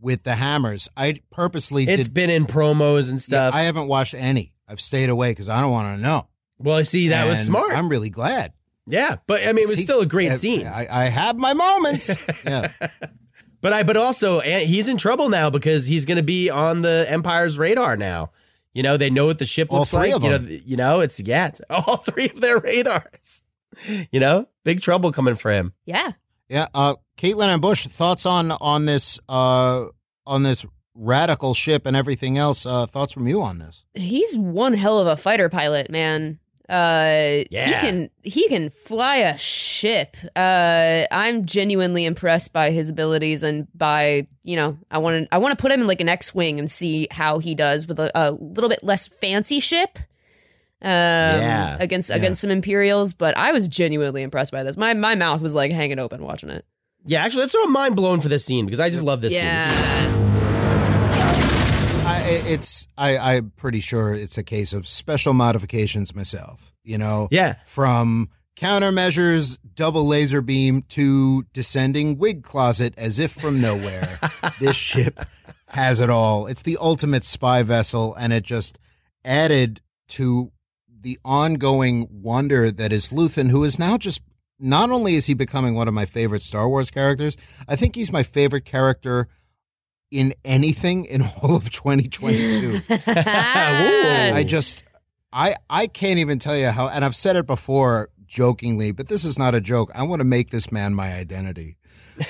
with 0.00 0.22
the 0.22 0.34
hammers. 0.34 0.88
I 0.96 1.20
purposely 1.30 1.84
It's 1.84 2.08
did. 2.08 2.14
been 2.14 2.28
in 2.30 2.46
promos 2.46 3.08
and 3.10 3.18
yeah, 3.18 3.22
stuff. 3.22 3.54
I 3.54 3.62
haven't 3.62 3.88
watched 3.88 4.14
any. 4.14 4.52
I've 4.68 4.80
stayed 4.80 5.08
away 5.10 5.30
because 5.32 5.48
I 5.48 5.60
don't 5.60 5.70
want 5.70 5.96
to 5.96 6.02
know. 6.02 6.28
well, 6.58 6.76
I 6.76 6.82
see 6.82 7.08
that 7.08 7.26
was 7.28 7.38
smart. 7.44 7.72
I'm 7.76 7.88
really 7.88 8.10
glad. 8.10 8.52
yeah, 8.86 9.16
but 9.26 9.42
I 9.46 9.52
mean, 9.52 9.64
it 9.64 9.68
was 9.68 9.76
See, 9.76 9.82
still 9.84 10.00
a 10.00 10.06
great 10.06 10.30
I- 10.32 10.34
scene. 10.36 10.66
I, 10.66 10.86
I 10.90 11.04
have 11.04 11.38
my 11.38 11.52
moments. 11.54 12.16
yeah. 12.44 12.68
But 13.62 13.72
I, 13.72 13.82
but 13.84 13.96
also, 13.96 14.40
he's 14.40 14.88
in 14.88 14.98
trouble 14.98 15.30
now 15.30 15.48
because 15.48 15.86
he's 15.86 16.04
going 16.04 16.18
to 16.18 16.22
be 16.22 16.50
on 16.50 16.82
the 16.82 17.06
Empire's 17.08 17.58
radar 17.58 17.96
now. 17.96 18.30
You 18.74 18.82
know, 18.82 18.96
they 18.98 19.08
know 19.08 19.26
what 19.26 19.38
the 19.38 19.46
ship 19.46 19.68
All 19.70 19.78
looks 19.78 19.90
three 19.92 20.12
like. 20.12 20.16
of 20.16 20.24
You 20.24 20.30
know, 20.30 20.60
you 20.66 20.76
know, 20.76 21.00
it's 21.00 21.20
yeah, 21.20 21.46
it's 21.46 21.60
all 21.70 21.96
three 22.08 22.26
of 22.26 22.40
their 22.40 22.58
radars. 22.58 23.44
You 24.10 24.20
know, 24.20 24.48
big 24.64 24.80
trouble 24.82 25.12
coming 25.12 25.34
for 25.36 25.50
him. 25.50 25.72
yeah. 25.86 26.12
Yeah, 26.48 26.66
uh, 26.74 26.96
Caitlin 27.16 27.46
and 27.46 27.62
Busch, 27.62 27.86
thoughts 27.86 28.26
on 28.26 28.50
on 28.50 28.84
this 28.84 29.18
uh, 29.26 29.86
on 30.26 30.42
this 30.42 30.66
radical 30.94 31.54
ship 31.54 31.86
and 31.86 31.96
everything 31.96 32.36
else? 32.36 32.66
Uh, 32.66 32.84
thoughts 32.84 33.14
from 33.14 33.26
you 33.26 33.40
on 33.40 33.58
this? 33.58 33.84
He's 33.94 34.36
one 34.36 34.74
hell 34.74 34.98
of 34.98 35.06
a 35.06 35.16
fighter 35.16 35.48
pilot, 35.48 35.90
man. 35.90 36.38
Uh, 36.72 37.44
he 37.50 37.72
can 37.80 38.10
he 38.22 38.48
can 38.48 38.70
fly 38.70 39.16
a 39.16 39.36
ship. 39.36 40.16
Uh, 40.34 41.04
I'm 41.10 41.44
genuinely 41.44 42.06
impressed 42.06 42.52
by 42.52 42.70
his 42.70 42.88
abilities 42.88 43.42
and 43.42 43.68
by 43.74 44.26
you 44.42 44.56
know 44.56 44.78
I 44.90 44.98
want 44.98 45.24
to 45.28 45.34
I 45.34 45.38
want 45.38 45.52
to 45.56 45.60
put 45.60 45.70
him 45.70 45.82
in 45.82 45.86
like 45.86 46.00
an 46.00 46.08
X-wing 46.08 46.58
and 46.58 46.70
see 46.70 47.08
how 47.10 47.38
he 47.40 47.54
does 47.54 47.86
with 47.86 48.00
a, 48.00 48.10
a 48.14 48.30
little 48.32 48.70
bit 48.70 48.82
less 48.82 49.06
fancy 49.06 49.60
ship. 49.60 49.98
Um, 50.80 50.88
Yeah. 50.90 51.76
against 51.78 52.10
Yeah. 52.10 52.16
against 52.16 52.40
some 52.40 52.50
Imperials, 52.50 53.14
but 53.14 53.36
I 53.36 53.52
was 53.52 53.68
genuinely 53.68 54.22
impressed 54.22 54.50
by 54.50 54.62
this. 54.62 54.76
My 54.76 54.94
my 54.94 55.14
mouth 55.14 55.42
was 55.42 55.54
like 55.54 55.70
hanging 55.72 55.98
open 55.98 56.22
watching 56.24 56.48
it. 56.48 56.64
Yeah, 57.04 57.22
actually, 57.24 57.46
throw 57.48 57.64
a 57.64 57.68
mind 57.68 57.96
blown 57.96 58.20
for 58.20 58.28
this 58.28 58.44
scene 58.44 58.64
because 58.64 58.80
I 58.80 58.88
just 58.88 59.02
love 59.02 59.20
this 59.20 59.32
scene. 59.32 59.44
This 59.44 59.62
scene's 59.64 59.76
awesome. 59.78 60.14
I, 60.14 60.21
it's 62.32 62.86
I, 62.96 63.18
I'm 63.36 63.52
pretty 63.56 63.80
sure 63.80 64.14
it's 64.14 64.38
a 64.38 64.42
case 64.42 64.72
of 64.72 64.86
special 64.88 65.32
modifications 65.32 66.14
myself. 66.14 66.72
You 66.84 66.98
know, 66.98 67.28
Yeah. 67.30 67.54
from 67.64 68.28
countermeasures, 68.56 69.58
double 69.74 70.06
laser 70.06 70.40
beam 70.40 70.82
to 70.88 71.42
descending 71.52 72.18
wig 72.18 72.42
closet, 72.42 72.94
as 72.96 73.18
if 73.18 73.32
from 73.32 73.60
nowhere. 73.60 74.18
this 74.60 74.76
ship 74.76 75.20
has 75.68 76.00
it 76.00 76.10
all. 76.10 76.46
It's 76.46 76.62
the 76.62 76.76
ultimate 76.80 77.24
spy 77.24 77.62
vessel, 77.62 78.14
and 78.14 78.32
it 78.32 78.44
just 78.44 78.78
added 79.24 79.80
to 80.08 80.50
the 81.00 81.18
ongoing 81.24 82.06
wonder 82.10 82.70
that 82.70 82.92
is 82.92 83.08
Luthen, 83.10 83.50
who 83.50 83.64
is 83.64 83.78
now 83.78 83.96
just 83.96 84.20
not 84.58 84.90
only 84.90 85.14
is 85.16 85.26
he 85.26 85.34
becoming 85.34 85.74
one 85.74 85.88
of 85.88 85.94
my 85.94 86.06
favorite 86.06 86.42
Star 86.42 86.68
Wars 86.68 86.90
characters, 86.90 87.36
I 87.68 87.74
think 87.76 87.94
he's 87.96 88.12
my 88.12 88.22
favorite 88.22 88.64
character 88.64 89.28
in 90.12 90.34
anything 90.44 91.06
in 91.06 91.22
all 91.42 91.56
of 91.56 91.70
2022. 91.70 92.80
I 93.06 94.44
just 94.46 94.84
I 95.32 95.54
I 95.70 95.86
can't 95.86 96.18
even 96.18 96.38
tell 96.38 96.56
you 96.56 96.68
how 96.68 96.88
and 96.88 97.04
I've 97.04 97.16
said 97.16 97.36
it 97.36 97.46
before 97.46 98.10
jokingly, 98.26 98.92
but 98.92 99.08
this 99.08 99.24
is 99.24 99.38
not 99.38 99.54
a 99.54 99.60
joke. 99.60 99.90
I 99.94 100.02
want 100.04 100.20
to 100.20 100.24
make 100.24 100.50
this 100.50 100.70
man 100.70 100.94
my 100.94 101.12
identity. 101.14 101.76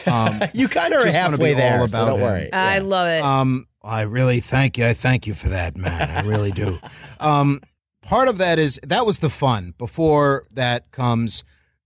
Um, 0.07 0.41
You 0.55 0.69
kind 0.69 0.93
of 0.95 1.01
are 1.01 1.07
wanna 1.07 1.13
halfway 1.19 1.55
be 1.55 1.61
all 1.63 1.69
there, 1.69 1.79
so 1.81 1.85
about 1.85 2.07
don't 2.07 2.19
him. 2.19 2.23
worry. 2.25 2.53
I 2.53 2.79
love 2.79 3.09
it. 3.09 3.23
um, 3.25 3.67
I 3.83 4.03
really 4.03 4.41
thank 4.41 4.79
you. 4.79 4.87
I 4.87 4.95
thank 4.95 5.27
you 5.27 5.35
for 5.35 5.49
that, 5.49 5.77
man. 5.77 6.09
I 6.11 6.23
really 6.23 6.53
do. 6.53 6.79
Um, 7.19 7.61
part 8.01 8.29
of 8.29 8.39
that 8.39 8.59
is 8.61 8.79
that 8.85 9.05
was 9.05 9.19
the 9.19 9.29
fun. 9.31 9.75
Before 9.77 10.47
that 10.53 10.91
comes 10.93 11.43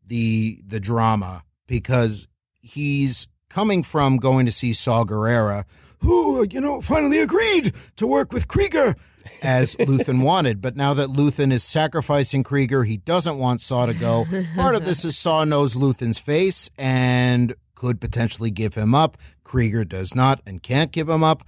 the 0.07 0.61
the 0.67 0.79
drama 0.79 1.43
because 1.67 2.29
he's 2.61 3.29
coming 3.49 3.83
from 3.83 4.19
going 4.19 4.45
to 4.47 4.53
see 4.53 4.73
Saw 4.75 5.05
Gerrera, 5.05 5.65
who 6.01 6.47
you 6.51 6.61
know 6.61 6.81
finally 6.81 7.19
agreed 7.19 7.73
to 7.97 8.07
work 8.07 8.33
with 8.33 8.49
Kreegyr 8.49 8.97
as 9.43 9.77
Luthen 9.81 10.23
wanted. 10.23 10.61
But 10.61 10.77
now 10.77 10.95
that 10.95 11.09
Luthen 11.09 11.53
is 11.53 11.65
sacrificing 11.65 12.45
Kreegyr, 12.45 12.87
he 12.87 12.97
doesn't 12.99 13.39
want 13.39 13.61
Saw 13.61 13.87
to 13.87 13.95
go. 13.95 14.25
Part 14.55 14.75
of 14.75 14.85
this 14.85 15.05
is 15.05 15.17
Saw 15.17 15.45
knows 15.45 15.77
Luthen's 15.77 16.19
face 16.19 16.71
and 16.79 17.55
could 17.75 18.01
potentially 18.01 18.51
give 18.51 18.75
him 18.75 18.95
up. 18.95 19.17
Kreegyr 19.45 19.89
does 19.89 20.15
not 20.15 20.41
and 20.47 20.63
can't 20.63 20.93
give 20.93 21.09
him 21.09 21.23
up. 21.23 21.43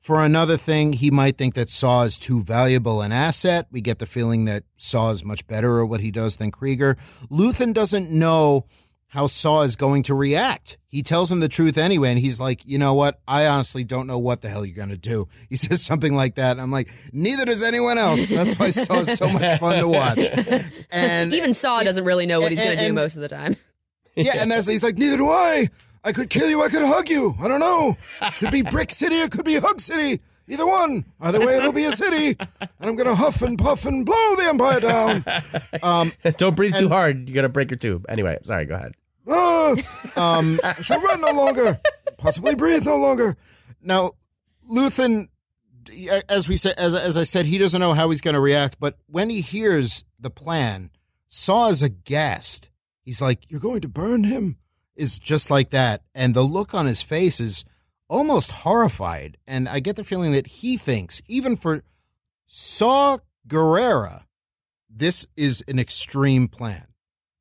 For 0.00 0.22
another 0.22 0.56
thing, 0.56 0.94
he 0.94 1.10
might 1.10 1.36
think 1.36 1.54
that 1.54 1.68
Saw 1.68 2.04
is 2.04 2.18
too 2.18 2.42
valuable 2.42 3.02
an 3.02 3.12
asset. 3.12 3.66
We 3.70 3.82
get 3.82 3.98
the 3.98 4.06
feeling 4.06 4.46
that 4.46 4.62
Saw 4.78 5.10
is 5.10 5.24
much 5.24 5.46
better 5.46 5.82
at 5.82 5.88
what 5.88 6.00
he 6.00 6.10
does 6.10 6.38
than 6.38 6.50
Kreegyr. 6.50 6.96
Luthen 7.28 7.74
doesn't 7.74 8.10
know 8.10 8.64
how 9.10 9.26
Saw 9.26 9.62
is 9.62 9.74
going 9.74 10.04
to 10.04 10.14
react. 10.14 10.78
He 10.88 11.02
tells 11.02 11.30
him 11.30 11.40
the 11.40 11.48
truth 11.48 11.76
anyway, 11.76 12.10
and 12.10 12.18
he's 12.18 12.38
like, 12.38 12.62
you 12.64 12.78
know 12.78 12.94
what? 12.94 13.20
I 13.26 13.46
honestly 13.46 13.82
don't 13.82 14.06
know 14.06 14.18
what 14.18 14.40
the 14.40 14.48
hell 14.48 14.64
you're 14.64 14.76
going 14.76 14.88
to 14.88 14.96
do. 14.96 15.28
He 15.50 15.56
says 15.56 15.82
something 15.82 16.14
like 16.14 16.36
that, 16.36 16.52
and 16.52 16.60
I'm 16.60 16.70
like, 16.70 16.92
neither 17.12 17.44
does 17.44 17.62
anyone 17.62 17.98
else. 17.98 18.28
That's 18.28 18.56
why 18.56 18.70
Saw 18.70 19.00
is 19.00 19.18
so 19.18 19.28
much 19.28 19.58
fun 19.58 19.78
to 19.80 19.88
watch. 19.88 20.18
And 20.92 21.34
Even 21.34 21.52
Saw 21.52 21.82
doesn't 21.82 22.04
really 22.04 22.26
know 22.26 22.40
what 22.40 22.50
he's 22.50 22.62
going 22.62 22.78
to 22.78 22.86
do 22.86 22.92
most 22.92 23.16
of 23.16 23.22
the 23.22 23.28
time. 23.28 23.56
yeah, 24.14 24.34
and 24.40 24.50
that's 24.50 24.66
he's 24.66 24.84
like, 24.84 24.96
neither 24.96 25.16
do 25.16 25.28
I. 25.28 25.68
I 26.04 26.12
could 26.12 26.30
kill 26.30 26.48
you. 26.48 26.62
I 26.62 26.68
could 26.68 26.82
hug 26.82 27.10
you. 27.10 27.36
I 27.40 27.48
don't 27.48 27.60
know. 27.60 27.96
It 28.22 28.34
Could 28.38 28.52
be 28.52 28.62
Brick 28.62 28.90
City. 28.90 29.16
It 29.16 29.30
could 29.32 29.44
be 29.44 29.56
Hug 29.56 29.80
City. 29.80 30.20
Either 30.50 30.66
one. 30.66 31.04
Either 31.20 31.38
way, 31.46 31.56
it'll 31.56 31.72
be 31.72 31.84
a 31.84 31.92
city. 31.92 32.36
And 32.60 32.68
I'm 32.90 32.96
gonna 32.96 33.14
huff 33.14 33.40
and 33.42 33.56
puff 33.58 33.86
and 33.86 34.04
blow 34.04 34.34
the 34.36 34.46
empire 34.48 34.80
down. 34.80 35.24
Um, 35.82 36.12
Don't 36.38 36.56
breathe 36.56 36.74
too 36.74 36.86
And- 36.86 36.92
hard. 36.92 37.28
You're 37.28 37.36
gonna 37.36 37.48
break 37.48 37.70
your 37.70 37.78
tube. 37.78 38.04
Anyway, 38.08 38.36
sorry. 38.42 38.66
Go 38.66 38.74
ahead. 38.74 38.94
ah. 39.28 39.76
Um, 40.16 40.60
she'll 40.82 41.00
run 41.00 41.20
no 41.20 41.30
longer. 41.32 41.80
Possibly 42.18 42.54
breathe 42.56 42.84
no 42.84 42.96
longer. 42.96 43.36
Now, 43.82 44.12
Luthen, 44.70 45.28
as 46.28 46.48
we 46.48 46.56
said, 46.56 46.74
as, 46.76 46.94
as 46.94 47.16
I 47.16 47.22
said, 47.22 47.46
he 47.46 47.56
doesn't 47.58 47.80
know 47.80 47.94
how 47.94 48.10
he's 48.10 48.20
going 48.20 48.34
to 48.34 48.40
react. 48.40 48.78
But 48.78 48.98
when 49.06 49.30
he 49.30 49.40
hears 49.40 50.04
the 50.18 50.30
plan, 50.30 50.90
Saw 51.28 51.68
is 51.68 51.82
aghast. 51.82 52.68
He's 53.02 53.22
like, 53.22 53.50
"You're 53.50 53.60
going 53.60 53.80
to 53.82 53.88
burn 53.88 54.24
him." 54.24 54.56
Is 54.96 55.18
just 55.18 55.50
like 55.50 55.70
that, 55.70 56.02
and 56.14 56.34
the 56.34 56.42
look 56.42 56.74
on 56.74 56.84
his 56.84 57.00
face 57.00 57.40
is 57.40 57.64
almost 58.10 58.50
horrified. 58.50 59.38
And 59.46 59.68
I 59.68 59.80
get 59.80 59.96
the 59.96 60.04
feeling 60.04 60.32
that 60.32 60.46
he 60.46 60.76
thinks, 60.76 61.22
even 61.28 61.56
for 61.56 61.82
Saw 62.46 63.18
Gerrera, 63.48 64.24
this 64.90 65.26
is 65.36 65.64
an 65.68 65.78
extreme 65.78 66.48
plan. 66.48 66.86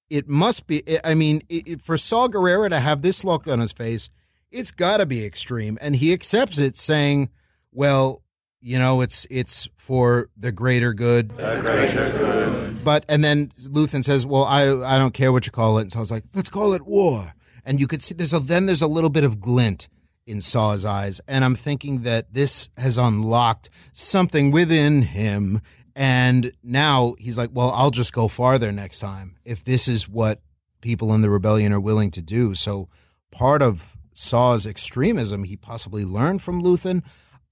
It 0.10 0.30
must 0.30 0.68
be. 0.68 0.84
I 1.04 1.14
mean, 1.16 1.42
it, 1.50 1.82
for 1.82 1.98
Saw 1.98 2.28
Gerrera 2.28 2.70
to 2.70 2.80
have 2.80 3.02
this 3.02 3.26
look 3.26 3.48
on 3.48 3.60
his 3.60 3.72
face, 3.72 4.10
it's 4.52 4.72
got 4.72 4.98
to 4.98 5.06
be 5.06 5.26
extreme, 5.26 5.78
and 5.82 5.96
he 5.96 6.14
accepts 6.14 6.58
it, 6.58 6.76
saying, 6.76 7.30
"Well, 7.72 8.24
you 8.60 8.80
know, 8.80 9.02
it's 9.02 9.28
it's 9.30 9.70
for 9.78 10.30
the 10.36 10.52
greater 10.52 10.94
good." 10.94 11.30
The 11.38 11.60
greater 11.62 12.10
good. 12.18 12.84
But 12.84 13.06
and 13.08 13.24
then 13.24 13.52
Luthen 13.68 14.04
says, 14.04 14.26
"Well, 14.26 14.46
I 14.46 14.62
I 14.64 14.98
don't 14.98 15.14
care 15.14 15.32
what 15.32 15.46
you 15.46 15.52
call 15.52 15.78
it." 15.78 15.84
And 15.84 15.92
so 15.92 16.00
I 16.00 16.02
was 16.02 16.12
like, 16.12 16.24
"Let's 16.34 16.50
call 16.50 16.74
it 16.74 16.88
war." 16.88 17.34
And 17.64 17.80
you 17.80 17.86
could 17.86 18.02
see 18.02 18.16
there's 18.16 18.34
a 18.34 18.40
then 18.40 18.66
there's 18.66 18.82
a 18.82 18.88
little 18.88 19.12
bit 19.12 19.24
of 19.24 19.40
glint 19.40 19.88
in 20.30 20.42
Saw's 20.42 20.86
eyes, 20.86 21.20
and 21.28 21.44
I'm 21.44 21.56
thinking 21.56 22.04
that 22.04 22.34
this 22.34 22.70
has 22.78 22.98
unlocked 22.98 23.70
something 23.92 24.52
within 24.52 25.02
him. 25.02 25.62
And 25.96 26.54
now 26.64 27.16
he's 27.18 27.38
like, 27.38 27.50
"Well, 27.52 27.72
I'll 27.72 27.92
just 27.92 28.14
go 28.14 28.28
farther 28.28 28.72
next 28.72 29.00
time 29.00 29.36
if 29.44 29.64
this 29.64 29.88
is 29.88 30.08
what 30.08 30.42
people 30.82 31.14
in 31.14 31.22
the 31.22 31.30
rebellion 31.30 31.74
are 31.74 31.80
willing 31.80 32.12
to 32.12 32.22
do." 32.22 32.56
So 32.56 32.88
part 33.32 33.62
of 33.62 33.98
Saw's 34.14 34.68
extremism 34.68 35.44
he 35.44 35.58
possibly 35.58 36.06
learned 36.06 36.42
from 36.42 36.62
Luthen. 36.62 37.04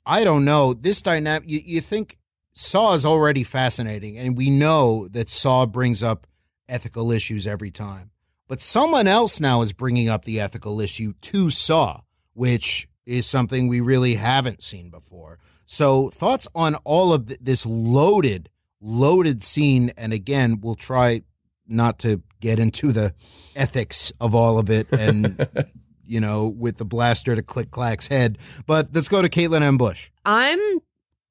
I 0.06 0.24
don't 0.24 0.46
know. 0.46 0.74
This 0.74 1.02
dynamic, 1.02 1.50
you, 1.50 1.62
you 1.66 1.82
think 1.82 2.18
Saw 2.54 2.94
is 2.94 3.06
already 3.06 3.44
fascinating, 3.44 4.18
and 4.18 4.38
we 4.38 4.50
know 4.50 5.08
that 5.10 5.30
Saw 5.30 5.66
brings 5.66 6.02
up 6.02 6.28
ethical 6.70 7.12
issues 7.12 7.46
every 7.46 7.72
time. 7.72 8.12
But 8.48 8.62
someone 8.62 9.08
else 9.08 9.40
now 9.40 9.62
is 9.62 9.74
bringing 9.74 10.08
up 10.08 10.24
the 10.24 10.40
ethical 10.40 10.80
issue 10.80 11.14
to 11.22 11.50
Saw, 11.50 12.02
which 12.38 12.88
is 13.08 13.26
something 13.26 13.68
we 13.68 13.82
really 13.82 14.14
haven't 14.14 14.62
seen 14.62 14.92
before. 14.92 15.40
So, 15.66 16.10
thoughts 16.10 16.48
on 16.54 16.76
all 16.84 17.12
of 17.12 17.44
this 17.44 17.66
loaded, 17.66 18.50
loaded 18.80 19.42
scene? 19.42 19.92
And 19.98 20.14
again, 20.14 20.60
we'll 20.62 20.76
try 20.76 21.24
not 21.68 21.98
to 22.00 22.22
get 22.40 22.60
into 22.60 22.92
the 22.92 23.16
ethics 23.56 24.12
of 24.22 24.36
all 24.36 24.60
of 24.60 24.70
it 24.70 24.88
and 24.92 25.48
you 26.06 26.22
know, 26.22 26.48
with 26.48 26.78
the 26.78 26.86
blaster 26.86 27.36
to 27.36 27.42
Click 27.42 27.72
Clack's 27.72 28.08
head. 28.08 28.38
But 28.68 28.90
let's 28.94 29.10
go 29.10 29.22
to 29.22 29.30
Caitlin 29.30 29.62
M. 29.62 29.78
Busch. 29.78 30.12
I'm 30.24 30.60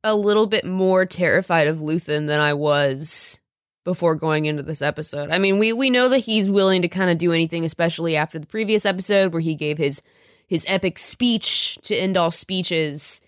a 0.03 0.15
little 0.15 0.47
bit 0.47 0.65
more 0.65 1.07
terrified 1.07 1.69
of 1.69 1.79
Luthen 1.79 2.27
than 2.27 2.41
I 2.41 2.53
was 2.53 3.41
before 3.85 4.17
going 4.17 4.47
into 4.47 4.65
this 4.65 4.83
episode. 4.83 5.31
I 5.31 5.39
mean, 5.39 5.61
we 5.61 5.73
we 5.73 5.89
know 5.89 6.09
that 6.09 6.19
he's 6.19 6.51
willing 6.51 6.83
to 6.83 6.89
kind 6.89 7.11
of 7.11 7.19
do 7.19 7.33
anything, 7.33 7.65
especially 7.65 8.17
after 8.17 8.41
the 8.41 8.47
previous 8.47 8.85
episode 8.85 9.33
where 9.33 9.41
he 9.41 9.55
gave 9.55 9.79
his 9.79 10.03
his 10.47 10.65
epic 10.69 10.99
speech 10.99 11.79
to 11.83 11.95
end 11.95 12.17
all 12.17 12.31
speeches. 12.31 13.23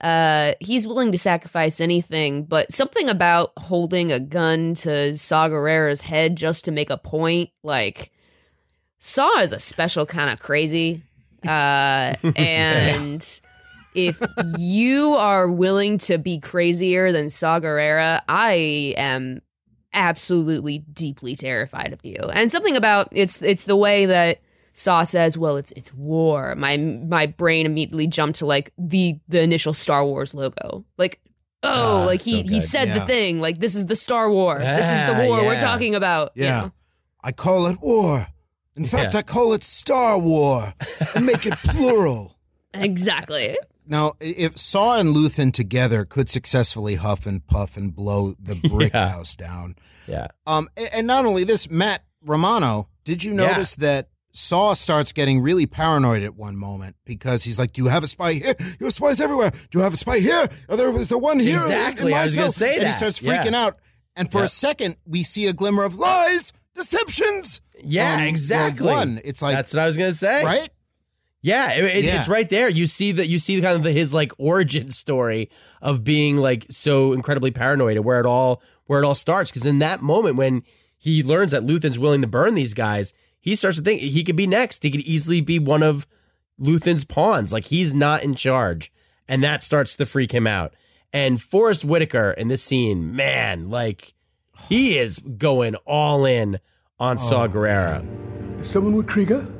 Uh, 0.00 0.52
he's 0.60 0.86
willing 0.86 1.12
to 1.12 1.18
sacrifice 1.18 1.80
anything, 1.80 2.44
but 2.44 2.72
something 2.72 3.10
about 3.10 3.52
holding 3.58 4.10
a 4.10 4.20
gun 4.20 4.72
to 4.74 5.16
Saw 5.18 5.48
Gerrera's 5.48 6.00
head 6.00 6.36
just 6.36 6.64
to 6.64 6.72
make 6.72 6.88
a 6.88 6.96
point, 6.96 7.50
like 7.62 8.10
Saw 8.98 9.40
is 9.40 9.52
a 9.52 9.60
special 9.60 10.06
kind 10.06 10.30
of 10.30 10.38
crazy. 10.38 11.02
Uh, 11.46 12.14
and 12.36 13.40
if 13.94 14.22
you 14.58 15.14
are 15.14 15.50
willing 15.50 15.98
to 15.98 16.18
be 16.18 16.38
crazier 16.38 17.12
than 17.12 17.28
Saw 17.28 17.60
Gerrera, 17.60 18.20
I 18.28 18.94
am 18.96 19.42
absolutely 19.92 20.78
deeply 20.78 21.34
terrified 21.34 21.92
of 21.92 22.04
you. 22.04 22.18
And 22.32 22.50
something 22.50 22.76
about 22.76 23.08
it's 23.12 23.42
it's 23.42 23.64
the 23.64 23.76
way 23.76 24.06
that 24.06 24.40
Saw 24.72 25.02
says, 25.02 25.36
"Well, 25.36 25.56
it's 25.56 25.72
it's 25.72 25.92
war." 25.94 26.54
My 26.54 26.76
my 26.76 27.26
brain 27.26 27.66
immediately 27.66 28.06
jumped 28.06 28.38
to 28.38 28.46
like 28.46 28.72
the 28.78 29.18
the 29.28 29.40
initial 29.42 29.72
Star 29.72 30.04
Wars 30.04 30.32
logo. 30.34 30.84
Like, 30.96 31.20
oh, 31.62 31.68
Ah, 32.02 32.04
like 32.04 32.20
he 32.22 32.30
so 32.30 32.36
he 32.44 32.58
good. 32.60 32.62
said 32.62 32.94
the 32.94 33.04
thing. 33.06 33.40
Like 33.40 33.58
this 33.58 33.74
is 33.74 33.86
the 33.86 33.96
Star 33.96 34.30
War. 34.30 34.58
this 34.58 34.86
is 34.86 35.00
the 35.10 35.22
Yeah, 35.22 35.26
war 35.26 35.44
we're 35.44 35.60
talking 35.60 35.94
about. 35.94 36.32
you 36.34 36.44
Yeah. 36.44 36.60
know? 36.60 36.72
I 37.22 37.32
call 37.32 37.66
it 37.66 37.80
war. 37.80 38.28
In 38.76 38.86
fact, 38.86 39.12
Yeah. 39.14 39.18
I 39.20 39.22
call 39.22 39.52
it 39.52 39.62
Star 39.64 40.18
War 40.18 40.72
and 41.14 41.26
make 41.26 41.44
it 41.46 41.54
plural. 41.64 42.36
Exactly. 42.74 43.56
Now, 43.86 44.12
if 44.20 44.56
Saw 44.56 44.98
and 45.00 45.08
Luthen 45.08 45.52
together 45.52 46.04
could 46.04 46.30
successfully 46.30 46.94
huff 46.94 47.26
and 47.26 47.44
puff 47.44 47.76
and 47.76 47.92
blow 47.94 48.34
the 48.40 48.54
brick 48.68 48.92
Yeah. 48.94 49.08
house 49.08 49.34
down, 49.34 49.74
Yeah. 50.06 50.28
um, 50.46 50.68
and 50.94 51.06
not 51.06 51.26
only 51.26 51.42
this, 51.42 51.68
Matt 51.68 52.04
Romano, 52.24 52.88
did 53.04 53.24
you 53.24 53.32
Yeah. 53.32 53.48
notice 53.48 53.74
that 53.76 54.08
Saw 54.32 54.74
starts 54.74 55.12
getting 55.12 55.40
really 55.40 55.66
paranoid 55.66 56.22
at 56.22 56.36
one 56.36 56.56
moment 56.56 56.94
because 57.04 57.42
he's 57.42 57.58
like, 57.58 57.72
"Do 57.72 57.82
you 57.82 57.88
have 57.88 58.04
a 58.04 58.06
spy 58.06 58.34
here? 58.34 58.54
You 58.78 58.86
have 58.86 58.94
spies 58.94 59.20
everywhere. 59.20 59.50
Do 59.70 59.78
you 59.78 59.82
have 59.82 59.92
a 59.94 59.96
spy 59.96 60.20
here? 60.20 60.48
Oh, 60.68 60.76
there 60.76 60.90
was 60.92 61.08
the 61.08 61.18
one 61.18 61.40
here." 61.40 61.56
Exactly. 61.56 62.14
I 62.14 62.22
was 62.22 62.36
gonna 62.36 62.50
say 62.52 62.68
and 62.74 62.78
he 62.78 62.84
that. 62.84 62.96
starts 62.96 63.20
Yeah. 63.20 63.42
freaking 63.44 63.54
out. 63.54 63.78
And 64.16 64.30
for 64.30 64.38
Yeah. 64.38 64.44
a 64.44 64.48
second, 64.48 64.96
we 65.06 65.24
see 65.24 65.46
a 65.46 65.52
glimmer 65.52 65.82
of 65.84 65.96
lies, 65.96 66.52
deceptions. 66.74 67.60
Yeah, 67.82 68.22
exactly. 68.22 68.86
One. 68.86 69.20
It's 69.24 69.42
like 69.42 69.54
That's 69.56 69.72
what 69.74 69.82
I 69.82 69.86
was 69.86 69.96
gonna 69.96 70.12
say. 70.12 70.44
right. 70.44 70.70
Yeah, 71.42 71.72
it, 71.72 71.84
it- 71.84 72.04
Yeah. 72.04 72.18
it's 72.18 72.28
right 72.28 72.48
there. 72.48 72.68
You 72.68 72.86
see 72.86 73.12
that 73.12 73.28
you 73.28 73.38
see 73.38 73.60
kind 73.60 73.74
of 73.76 73.82
the, 73.82 73.92
his 73.92 74.12
like 74.12 74.32
origin 74.38 74.90
story 74.90 75.48
of 75.80 76.04
being 76.04 76.36
like 76.36 76.66
so 76.70 77.12
incredibly 77.14 77.50
paranoid 77.50 77.96
and 77.96 78.04
where 78.04 78.20
it 78.20 78.26
all 78.26 78.62
where 78.86 79.02
it 79.02 79.06
all 79.06 79.14
starts. 79.14 79.50
Because 79.50 79.64
in 79.66 79.78
that 79.78 80.02
moment 80.02 80.36
when 80.36 80.62
he 80.98 81.22
learns 81.22 81.52
that 81.52 81.64
Luthen's 81.64 81.98
willing 81.98 82.20
to 82.20 82.26
burn 82.28 82.54
these 82.54 82.74
guys, 82.74 83.14
he 83.40 83.54
starts 83.54 83.78
to 83.78 83.84
think 83.84 84.00
he 84.00 84.24
could 84.24 84.36
be 84.36 84.46
next. 84.46 84.82
He 84.82 84.90
could 84.90 85.00
easily 85.00 85.40
be 85.40 85.58
one 85.58 85.82
of 85.82 86.06
Luthen's 86.58 87.04
pawns. 87.04 87.52
Like 87.52 87.64
he's 87.64 87.94
not 87.94 88.22
in 88.22 88.34
charge, 88.34 88.92
and 89.28 89.42
that 89.42 89.64
starts 89.64 89.96
to 89.96 90.06
freak 90.06 90.32
him 90.32 90.46
out. 90.46 90.74
And 91.12 91.40
Forest 91.40 91.84
Whitaker 91.84 92.32
in 92.32 92.48
this 92.48 92.62
scene, 92.62 93.16
man, 93.16 93.70
like 93.70 94.14
he 94.68 94.98
is 94.98 95.18
going 95.18 95.74
all 95.86 96.24
in 96.24 96.60
on 96.98 97.18
Saw 97.18 97.44
oh. 97.44 97.48
Gerrera. 97.48 98.06
There's 98.56 98.70
someone 98.70 98.94
with 98.94 99.06
Kreegyr? 99.06 99.50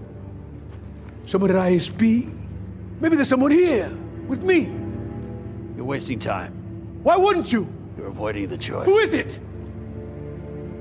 Someone 1.27 1.51
at 1.51 1.57
ISB? 1.57 2.37
Maybe 3.01 3.17
there's 3.17 3.29
someone 3.29 3.51
here 3.51 3.91
with 4.27 4.43
me. 4.43 4.71
You're 5.77 5.87
wasting 5.87 6.19
time. 6.19 6.53
Why 7.03 7.17
wouldn't 7.17 7.51
you? 7.51 7.73
You're 7.97 8.09
avoiding 8.09 8.49
the 8.49 8.59
choice. 8.59 8.85
Who 8.85 8.99
is 8.99 9.15
it? 9.15 9.41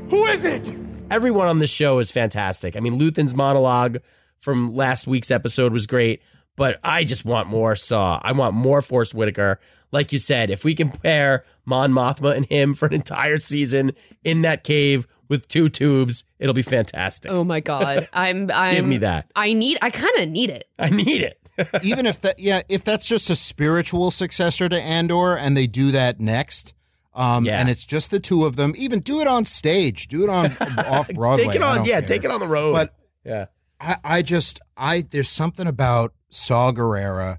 Who 0.10 0.26
is 0.26 0.43
it? 0.43 0.74
Everyone 1.12 1.47
on 1.47 1.60
this 1.60 1.72
show 1.72 1.99
is 1.99 2.12
fantastic. 2.12 2.76
I 2.78 2.80
mean, 2.80 2.99
Luthen's 2.99 3.36
monologue 3.36 3.97
from 4.38 4.76
last 4.76 5.07
week's 5.07 5.32
episode 5.32 5.74
was 5.74 5.88
great, 5.88 6.22
but 6.55 6.80
I 6.84 7.03
just 7.03 7.26
want 7.26 7.47
more 7.47 7.76
Saw. 7.76 8.20
I 8.22 8.32
want 8.34 8.53
more 8.53 8.82
Forest 8.82 9.16
Whitaker. 9.16 9.60
Like 9.91 10.12
you 10.12 10.20
said, 10.20 10.49
if 10.49 10.64
we 10.64 10.76
can 10.76 10.91
pair 10.91 11.45
Mon 11.66 11.91
Mothma 11.91 12.36
and 12.36 12.45
him 12.45 12.76
for 12.76 12.86
an 12.86 12.93
entire 12.93 13.39
season 13.39 13.91
in 14.24 14.43
that 14.43 14.64
cave 14.64 15.07
with 15.28 15.47
two 15.47 15.68
tubes, 15.68 16.26
it'll 16.38 16.53
be 16.53 16.62
fantastic. 16.62 17.32
Oh 17.32 17.43
my 17.43 17.60
god. 17.60 18.07
I'm 18.14 18.51
I'm 18.53 18.76
Give 18.76 18.88
me 18.88 18.97
that. 18.97 19.32
I 19.36 19.53
need 19.53 19.80
I 19.82 19.89
kind 19.89 20.20
of 20.20 20.30
need 20.30 20.51
it. 20.51 20.66
I 20.78 20.89
need 20.89 21.22
it. 21.22 21.39
Even 21.84 22.05
if 22.05 22.22
that, 22.22 22.39
yeah, 22.39 22.62
if 22.70 22.84
that's 22.84 23.07
just 23.07 23.30
a 23.30 23.36
spiritual 23.36 24.12
successor 24.12 24.70
to 24.70 24.80
Andor, 24.80 25.36
and 25.36 25.57
they 25.57 25.68
do 25.68 25.91
that 25.91 26.20
next, 26.20 26.74
um, 27.20 27.46
Yeah. 27.46 27.60
and 27.60 27.70
it's 27.70 27.86
just 27.86 28.10
the 28.12 28.20
two 28.20 28.46
of 28.46 28.56
them, 28.56 28.74
even 28.78 29.00
do 29.00 29.20
it 29.20 29.28
on 29.28 29.46
stage, 29.46 30.08
do 30.08 30.24
it 30.24 30.30
on 30.30 30.52
off 30.88 31.08
Broadway. 31.10 31.46
take 31.46 31.56
it 31.56 31.62
on, 31.62 31.86
yeah, 31.86 32.00
care. 32.00 32.08
take 32.08 32.24
it 32.24 32.32
on 32.32 32.40
the 32.40 32.48
road. 32.48 32.74
But 32.74 32.96
yeah. 33.24 33.46
I, 33.80 33.96
I 34.04 34.22
just, 34.24 34.60
I 34.78 35.04
there's 35.10 35.30
something 35.30 35.68
about 35.68 36.14
Saw 36.30 36.72
Gerrera 36.72 37.38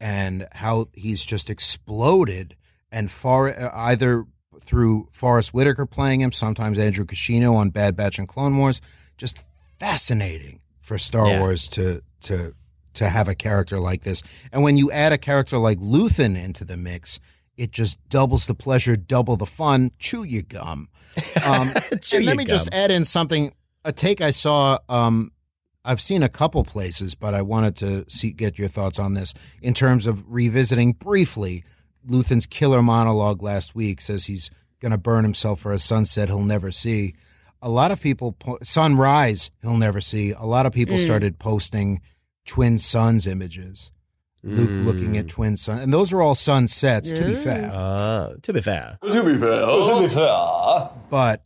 and 0.00 0.46
how 0.52 0.86
he's 0.94 1.24
just 1.24 1.48
exploded, 1.50 2.56
and 2.90 3.10
far 3.10 3.54
either 3.74 4.24
through 4.60 5.08
Forest 5.10 5.52
Whitaker 5.54 5.86
playing 5.86 6.20
him, 6.20 6.30
sometimes 6.32 6.78
Andrew 6.78 7.04
Kishino 7.04 7.54
on 7.56 7.70
Bad 7.70 7.96
Batch 7.96 8.18
and 8.18 8.28
Clone 8.28 8.56
Wars, 8.58 8.80
just 9.18 9.38
fascinating 9.78 10.60
for 10.80 10.98
Star 10.98 11.28
Yeah. 11.28 11.40
Wars 11.40 11.68
to 11.68 12.02
to 12.22 12.54
to 12.94 13.08
have 13.08 13.26
a 13.28 13.34
character 13.34 13.78
like 13.80 14.02
this. 14.02 14.22
And 14.52 14.62
when 14.62 14.76
you 14.76 14.90
add 14.92 15.12
a 15.12 15.18
character 15.18 15.56
like 15.58 15.78
Luthen 15.78 16.36
into 16.42 16.64
the 16.64 16.76
mix, 16.76 17.18
it 17.62 17.70
just 17.70 17.96
doubles 18.08 18.46
the 18.46 18.54
pleasure, 18.54 18.96
double 18.96 19.36
the 19.36 19.46
fun. 19.46 19.92
Chew 19.98 20.24
your 20.24 20.42
gum. 20.42 20.88
Um, 21.46 21.72
Chew 22.02 22.16
and 22.16 22.26
let 22.26 22.36
me 22.36 22.44
just 22.44 22.74
add 22.74 22.90
in 22.90 23.04
something. 23.04 23.52
A 23.84 23.92
take 23.92 24.20
I 24.20 24.30
saw. 24.30 24.78
Um, 24.88 25.30
I've 25.84 26.00
seen 26.00 26.24
a 26.24 26.28
couple 26.28 26.64
places, 26.64 27.14
but 27.14 27.34
I 27.34 27.42
wanted 27.42 27.76
to 27.76 28.04
see 28.08 28.32
get 28.32 28.58
your 28.58 28.66
thoughts 28.68 28.98
on 28.98 29.14
this 29.14 29.32
in 29.62 29.74
terms 29.74 30.08
of 30.08 30.24
revisiting 30.32 30.92
briefly 30.92 31.62
Luthen's 32.04 32.46
killer 32.46 32.82
monologue 32.82 33.42
last 33.42 33.76
week. 33.76 34.00
Says 34.00 34.26
he's 34.26 34.50
going 34.80 34.92
to 34.92 34.98
burn 34.98 35.22
himself 35.22 35.60
for 35.60 35.70
a 35.72 35.78
sunset 35.78 36.28
he'll 36.28 36.42
never 36.42 36.72
see. 36.72 37.14
a 37.62 37.68
lot 37.68 37.92
of 37.92 38.00
people 38.00 38.32
po- 38.32 38.58
sunrise 38.64 39.50
he'll 39.60 39.76
never 39.76 40.00
see. 40.00 40.32
A 40.32 40.46
lot 40.46 40.66
of 40.66 40.72
people 40.72 40.96
started 40.98 41.38
posting 41.38 42.00
twin 42.44 42.76
suns 42.78 43.28
images. 43.28 43.91
Luke 44.44 44.70
looking 44.70 45.16
at 45.18 45.28
twin 45.28 45.56
sun, 45.56 45.78
and 45.78 45.92
those 45.94 46.12
are 46.12 46.20
all 46.20 46.34
sunsets. 46.34 47.12
To 47.12 47.24
be 47.24 47.34
fair, 47.36 47.70
Uh, 47.72 48.34
to 48.42 48.52
be 48.52 48.60
fair. 48.60 48.98
To 49.02 49.22
be 49.22 49.38
fair. 49.38 50.90
But 51.10 51.44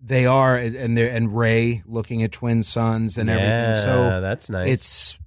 they 0.00 0.26
are, 0.26 0.56
and 0.56 0.96
they 0.96 1.10
and 1.10 1.34
Rey 1.36 1.82
looking 1.86 2.22
at 2.22 2.32
twin 2.32 2.62
suns 2.62 3.16
and 3.18 3.28
yeah, 3.28 3.36
everything. 3.36 3.82
So 3.84 4.20
that's 4.20 4.50
nice. 4.50 4.68
it's 4.68 5.18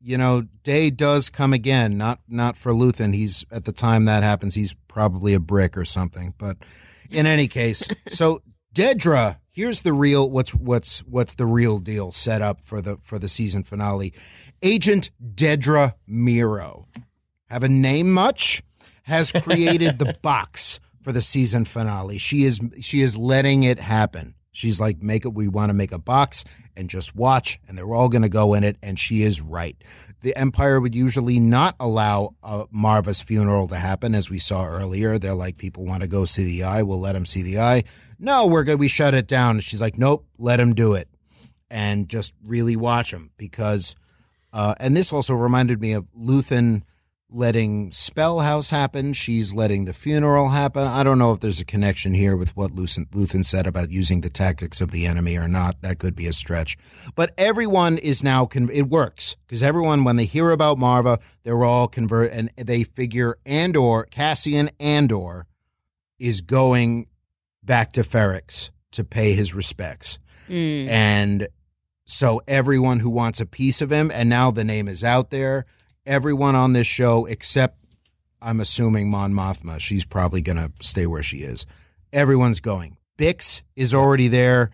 you 0.00 0.18
know 0.18 0.42
day 0.64 0.90
does 0.90 1.30
come 1.30 1.52
again 1.52 1.96
not 1.96 2.18
not 2.28 2.56
for 2.56 2.72
luthen 2.72 3.14
he's 3.14 3.44
at 3.52 3.64
the 3.66 3.70
time 3.70 4.06
that 4.06 4.24
happens 4.24 4.56
he's 4.56 4.74
probably 4.88 5.32
a 5.32 5.38
brick 5.38 5.76
or 5.76 5.84
something 5.84 6.34
but 6.38 6.56
in 7.08 7.24
any 7.24 7.46
case 7.46 7.86
so 8.08 8.42
dedra 8.74 9.36
here's 9.52 9.82
the 9.82 9.92
real 9.92 10.28
what's 10.28 10.52
what's 10.56 11.04
what's 11.04 11.34
the 11.34 11.46
real 11.46 11.78
deal 11.78 12.10
set 12.10 12.42
up 12.42 12.60
for 12.60 12.80
the 12.82 12.96
for 12.96 13.16
the 13.20 13.28
season 13.28 13.62
finale 13.62 14.12
agent 14.62 15.10
Dedra 15.34 15.94
Meero. 16.08 16.86
Have 17.46 17.62
a 17.62 17.68
name 17.68 18.12
much? 18.12 18.62
Has 19.02 19.32
created 19.42 19.98
the 19.98 20.14
box 20.22 20.80
for 21.02 21.12
the 21.12 21.20
season 21.20 21.64
finale. 21.64 22.18
She 22.18 22.44
is 22.44 22.60
she 22.80 23.02
is 23.02 23.16
letting 23.16 23.64
it 23.64 23.78
happen. 23.78 24.34
She's 24.52 24.80
like 24.80 25.02
make 25.02 25.24
it 25.24 25.34
we 25.34 25.48
want 25.48 25.70
to 25.70 25.74
make 25.74 25.92
a 25.92 25.98
box 25.98 26.44
and 26.76 26.88
just 26.88 27.14
watch 27.16 27.58
and 27.66 27.76
they're 27.76 27.92
all 27.92 28.08
going 28.08 28.22
to 28.22 28.28
go 28.28 28.54
in 28.54 28.64
it 28.64 28.76
and 28.82 28.98
she 28.98 29.22
is 29.22 29.40
right. 29.42 29.76
The 30.22 30.36
empire 30.36 30.80
would 30.80 30.94
usually 30.94 31.40
not 31.40 31.74
allow 31.80 32.36
a 32.42 32.66
Maarva's 32.68 33.20
funeral 33.20 33.66
to 33.68 33.76
happen 33.76 34.14
as 34.14 34.30
we 34.30 34.38
saw 34.38 34.66
earlier. 34.66 35.18
They're 35.18 35.34
like 35.34 35.56
people 35.56 35.84
want 35.84 36.02
to 36.02 36.08
go 36.08 36.24
see 36.24 36.44
the 36.44 36.64
eye 36.64 36.82
we'll 36.82 37.00
let 37.00 37.12
them 37.12 37.26
see 37.26 37.42
the 37.42 37.60
eye. 37.60 37.84
No 38.18 38.46
we're 38.46 38.64
good 38.64 38.78
we 38.78 38.88
shut 38.88 39.14
it 39.14 39.26
down. 39.26 39.56
And 39.56 39.64
she's 39.64 39.80
like 39.80 39.98
nope 39.98 40.26
let 40.38 40.60
him 40.60 40.74
do 40.74 40.94
it 40.94 41.08
and 41.70 42.08
just 42.08 42.34
really 42.44 42.76
watch 42.76 43.12
him 43.12 43.30
because 43.38 43.96
uh, 44.52 44.74
and 44.78 44.96
this 44.96 45.12
also 45.12 45.34
reminded 45.34 45.80
me 45.80 45.92
of 45.92 46.06
Luthen 46.18 46.82
letting 47.34 47.90
Spellhaus 47.90 48.70
happen. 48.70 49.14
She's 49.14 49.54
letting 49.54 49.86
the 49.86 49.94
funeral 49.94 50.50
happen. 50.50 50.86
I 50.86 51.02
don't 51.02 51.18
know 51.18 51.32
if 51.32 51.40
there's 51.40 51.60
a 51.60 51.64
connection 51.64 52.12
here 52.12 52.36
with 52.36 52.54
what 52.56 52.72
Luthen, 52.72 53.44
said 53.44 53.66
about 53.66 53.90
using 53.90 54.20
the 54.20 54.28
tactics 54.28 54.80
of 54.80 54.90
the 54.90 55.06
enemy 55.06 55.36
or 55.36 55.48
not. 55.48 55.80
That 55.80 55.98
could 55.98 56.14
be 56.14 56.26
a 56.26 56.32
stretch. 56.32 56.76
But 57.14 57.32
everyone 57.38 57.96
is 57.98 58.22
now, 58.22 58.44
con- 58.44 58.68
it 58.72 58.88
works 58.88 59.36
because 59.46 59.62
everyone, 59.62 60.04
when 60.04 60.16
they 60.16 60.26
hear 60.26 60.50
about 60.50 60.78
Maarva, 60.78 61.22
they're 61.42 61.64
all 61.64 61.88
convert 61.88 62.32
and 62.32 62.50
they 62.56 62.84
figure 62.84 63.38
Andor, 63.46 64.04
Cassian 64.10 64.68
Andor, 64.78 65.46
is 66.18 66.42
going 66.42 67.06
back 67.62 67.92
to 67.92 68.02
Ferrix 68.02 68.70
to 68.92 69.04
pay 69.04 69.32
his 69.32 69.54
respects. 69.54 70.18
And 70.88 71.48
so 72.12 72.42
everyone 72.46 73.00
who 73.00 73.10
wants 73.10 73.40
a 73.40 73.46
piece 73.46 73.80
of 73.82 73.90
him, 73.90 74.10
and 74.12 74.28
now 74.28 74.50
the 74.50 74.64
name 74.64 74.88
is 74.88 75.02
out 75.02 75.30
there, 75.30 75.66
everyone 76.06 76.54
on 76.54 76.72
this 76.72 76.86
show, 76.86 77.26
except 77.26 77.78
I'm 78.40 78.60
assuming 78.60 79.10
Mon 79.10 79.32
Mothma, 79.32 79.80
she's 79.80 80.04
probably 80.04 80.42
going 80.42 80.58
to 80.58 80.70
stay 80.80 81.06
where 81.06 81.22
she 81.22 81.38
is. 81.38 81.64
Everyone's 82.12 82.60
going. 82.60 82.96
Bix 83.18 83.62
is 83.76 83.94
already 83.94 84.28
there 84.28 84.70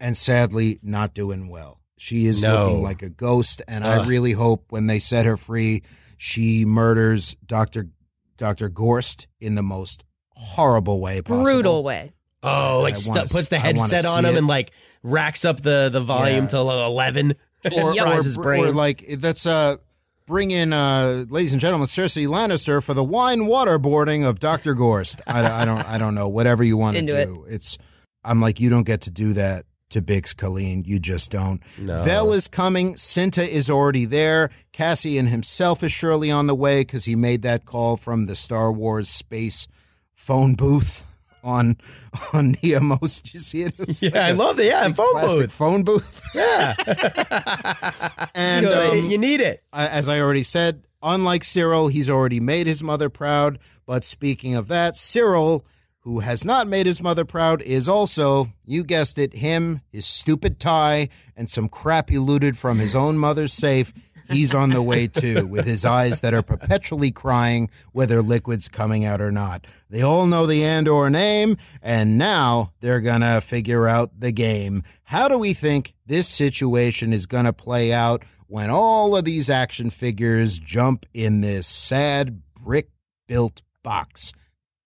and 0.00 0.16
sadly 0.16 0.78
not 0.82 1.14
doing 1.14 1.48
well. 1.48 1.78
She 1.98 2.26
is 2.26 2.42
No. 2.42 2.64
looking 2.66 2.82
like 2.82 3.02
a 3.02 3.10
ghost, 3.10 3.62
and 3.68 3.84
I 3.84 4.04
really 4.06 4.32
hope 4.32 4.66
when 4.70 4.86
they 4.88 4.98
set 4.98 5.26
her 5.26 5.36
free, 5.36 5.82
she 6.16 6.64
murders 6.64 7.36
Dr. 7.46 7.88
Dr. 8.36 8.68
Gorst 8.68 9.28
in 9.40 9.54
the 9.54 9.62
most 9.62 10.04
horrible 10.34 11.00
way 11.00 11.20
possible. 11.22 11.44
Brutal 11.44 11.84
way. 11.84 12.12
Oh, 12.42 12.80
like 12.82 12.94
I 12.96 12.98
stu- 12.98 13.12
puts 13.12 13.48
the 13.48 13.56
s- 13.56 13.64
I 13.64 13.66
wanna 13.68 13.80
headset 13.80 14.04
on 14.06 14.24
him 14.24 14.34
it. 14.34 14.38
and 14.38 14.46
like 14.46 14.72
racks 15.02 15.44
up 15.44 15.60
the 15.60 15.88
the 15.92 16.00
volume 16.00 16.44
Yeah. 16.44 16.48
to 16.50 16.56
eleven. 16.58 17.34
or, 17.64 17.94
fries 17.94 17.98
or, 18.00 18.14
his 18.22 18.36
brain. 18.36 18.64
or 18.64 18.72
like 18.72 19.04
that's 19.18 19.46
uh 19.46 19.76
bring 20.26 20.50
in 20.50 20.72
uh 20.72 21.24
ladies 21.30 21.52
and 21.52 21.60
gentlemen 21.60 21.86
Cersei 21.86 22.26
Lannister 22.26 22.82
for 22.82 22.94
the 22.94 23.04
wine 23.04 23.40
waterboarding 23.42 24.26
of 24.28 24.40
Dr. 24.40 24.74
Gorst. 24.74 25.20
I, 25.26 25.62
I 25.62 25.64
don't 25.64 25.84
I 25.88 25.98
don't 25.98 26.14
know 26.16 26.28
whatever 26.28 26.64
you 26.64 26.76
want 26.76 26.94
to 26.96 27.00
Into 27.00 27.16
it. 27.20 27.26
do. 27.26 27.44
It's 27.48 27.78
I'm 28.24 28.40
like 28.40 28.58
you 28.60 28.70
don't 28.70 28.86
get 28.86 29.02
to 29.02 29.10
do 29.10 29.32
that 29.34 29.64
to 29.90 30.00
Bix 30.02 30.34
Caleen. 30.34 30.86
You 30.86 30.98
just 30.98 31.30
don't. 31.30 31.60
No. 31.78 32.02
Vel 32.02 32.32
is 32.32 32.48
coming. 32.48 32.94
Cinta 32.94 33.46
is 33.46 33.68
already 33.68 34.04
there. 34.06 34.48
Cassian 34.72 35.26
himself 35.26 35.82
is 35.84 35.92
surely 35.92 36.30
on 36.30 36.46
the 36.46 36.54
way 36.54 36.80
because 36.80 37.04
he 37.04 37.14
made 37.14 37.42
that 37.42 37.64
call 37.66 37.96
from 37.96 38.24
the 38.24 38.34
Star 38.34 38.72
Wars 38.72 39.08
space 39.08 39.68
phone 40.14 40.54
booth 40.54 41.04
on 41.42 41.76
on 42.32 42.54
Niamos. 42.56 43.22
Did 43.22 43.34
you 43.34 43.40
see 43.40 43.62
it? 43.62 43.74
It 43.78 44.02
Yeah, 44.02 44.08
like 44.10 44.16
I 44.16 44.28
a 44.30 44.34
love 44.34 44.56
the 44.56 44.66
yeah 44.66 44.86
big 44.88 44.96
phone 44.96 45.20
booth. 45.20 45.52
phone 45.52 45.82
booth. 45.84 46.20
Yeah, 46.34 46.74
And 48.34 48.66
you, 48.66 48.72
um, 48.72 49.10
you 49.10 49.18
need 49.18 49.40
it. 49.40 49.62
As 49.72 50.08
I 50.08 50.20
already 50.20 50.42
said, 50.42 50.82
unlike 51.02 51.42
Syril, 51.42 51.90
he's 51.90 52.08
already 52.10 52.40
made 52.40 52.66
his 52.66 52.82
mother 52.82 53.08
proud. 53.08 53.58
But 53.86 54.04
speaking 54.04 54.54
of 54.54 54.68
that, 54.68 54.94
Syril, 54.94 55.62
who 56.00 56.20
has 56.20 56.44
not 56.44 56.66
made 56.66 56.86
his 56.86 57.02
mother 57.02 57.24
proud, 57.24 57.60
is 57.62 57.88
also, 57.88 58.46
you 58.64 58.82
guessed 58.84 59.18
it, 59.18 59.34
him, 59.34 59.80
his 59.90 60.06
stupid 60.06 60.58
tie, 60.58 61.08
and 61.36 61.48
some 61.50 61.68
crap 61.68 62.08
he 62.10 62.18
looted 62.18 62.56
from 62.56 62.78
his 62.78 62.94
own 62.94 63.18
mother's 63.18 63.52
safe. 63.52 63.92
He's 64.32 64.54
on 64.54 64.70
the 64.70 64.82
way 64.82 65.06
too, 65.06 65.46
with 65.46 65.66
his 65.66 65.84
eyes 65.84 66.20
that 66.22 66.34
are 66.34 66.42
perpetually 66.42 67.10
crying 67.10 67.70
whether 67.92 68.22
liquid's 68.22 68.68
coming 68.68 69.04
out 69.04 69.20
or 69.20 69.30
not. 69.30 69.66
They 69.90 70.02
all 70.02 70.26
know 70.26 70.46
the 70.46 70.64
Andor 70.64 71.10
name, 71.10 71.56
and 71.82 72.18
now 72.18 72.72
they're 72.80 73.00
gonna 73.00 73.40
figure 73.40 73.86
out 73.86 74.18
the 74.18 74.32
game. 74.32 74.82
How 75.04 75.28
do 75.28 75.38
we 75.38 75.54
think 75.54 75.94
this 76.06 76.28
situation 76.28 77.12
is 77.12 77.26
gonna 77.26 77.52
play 77.52 77.92
out 77.92 78.24
when 78.46 78.70
all 78.70 79.16
of 79.16 79.24
these 79.24 79.50
action 79.50 79.90
figures 79.90 80.58
jump 80.58 81.06
in 81.14 81.40
this 81.40 81.66
sad 81.66 82.42
brick 82.64 82.88
built 83.28 83.62
box? 83.82 84.32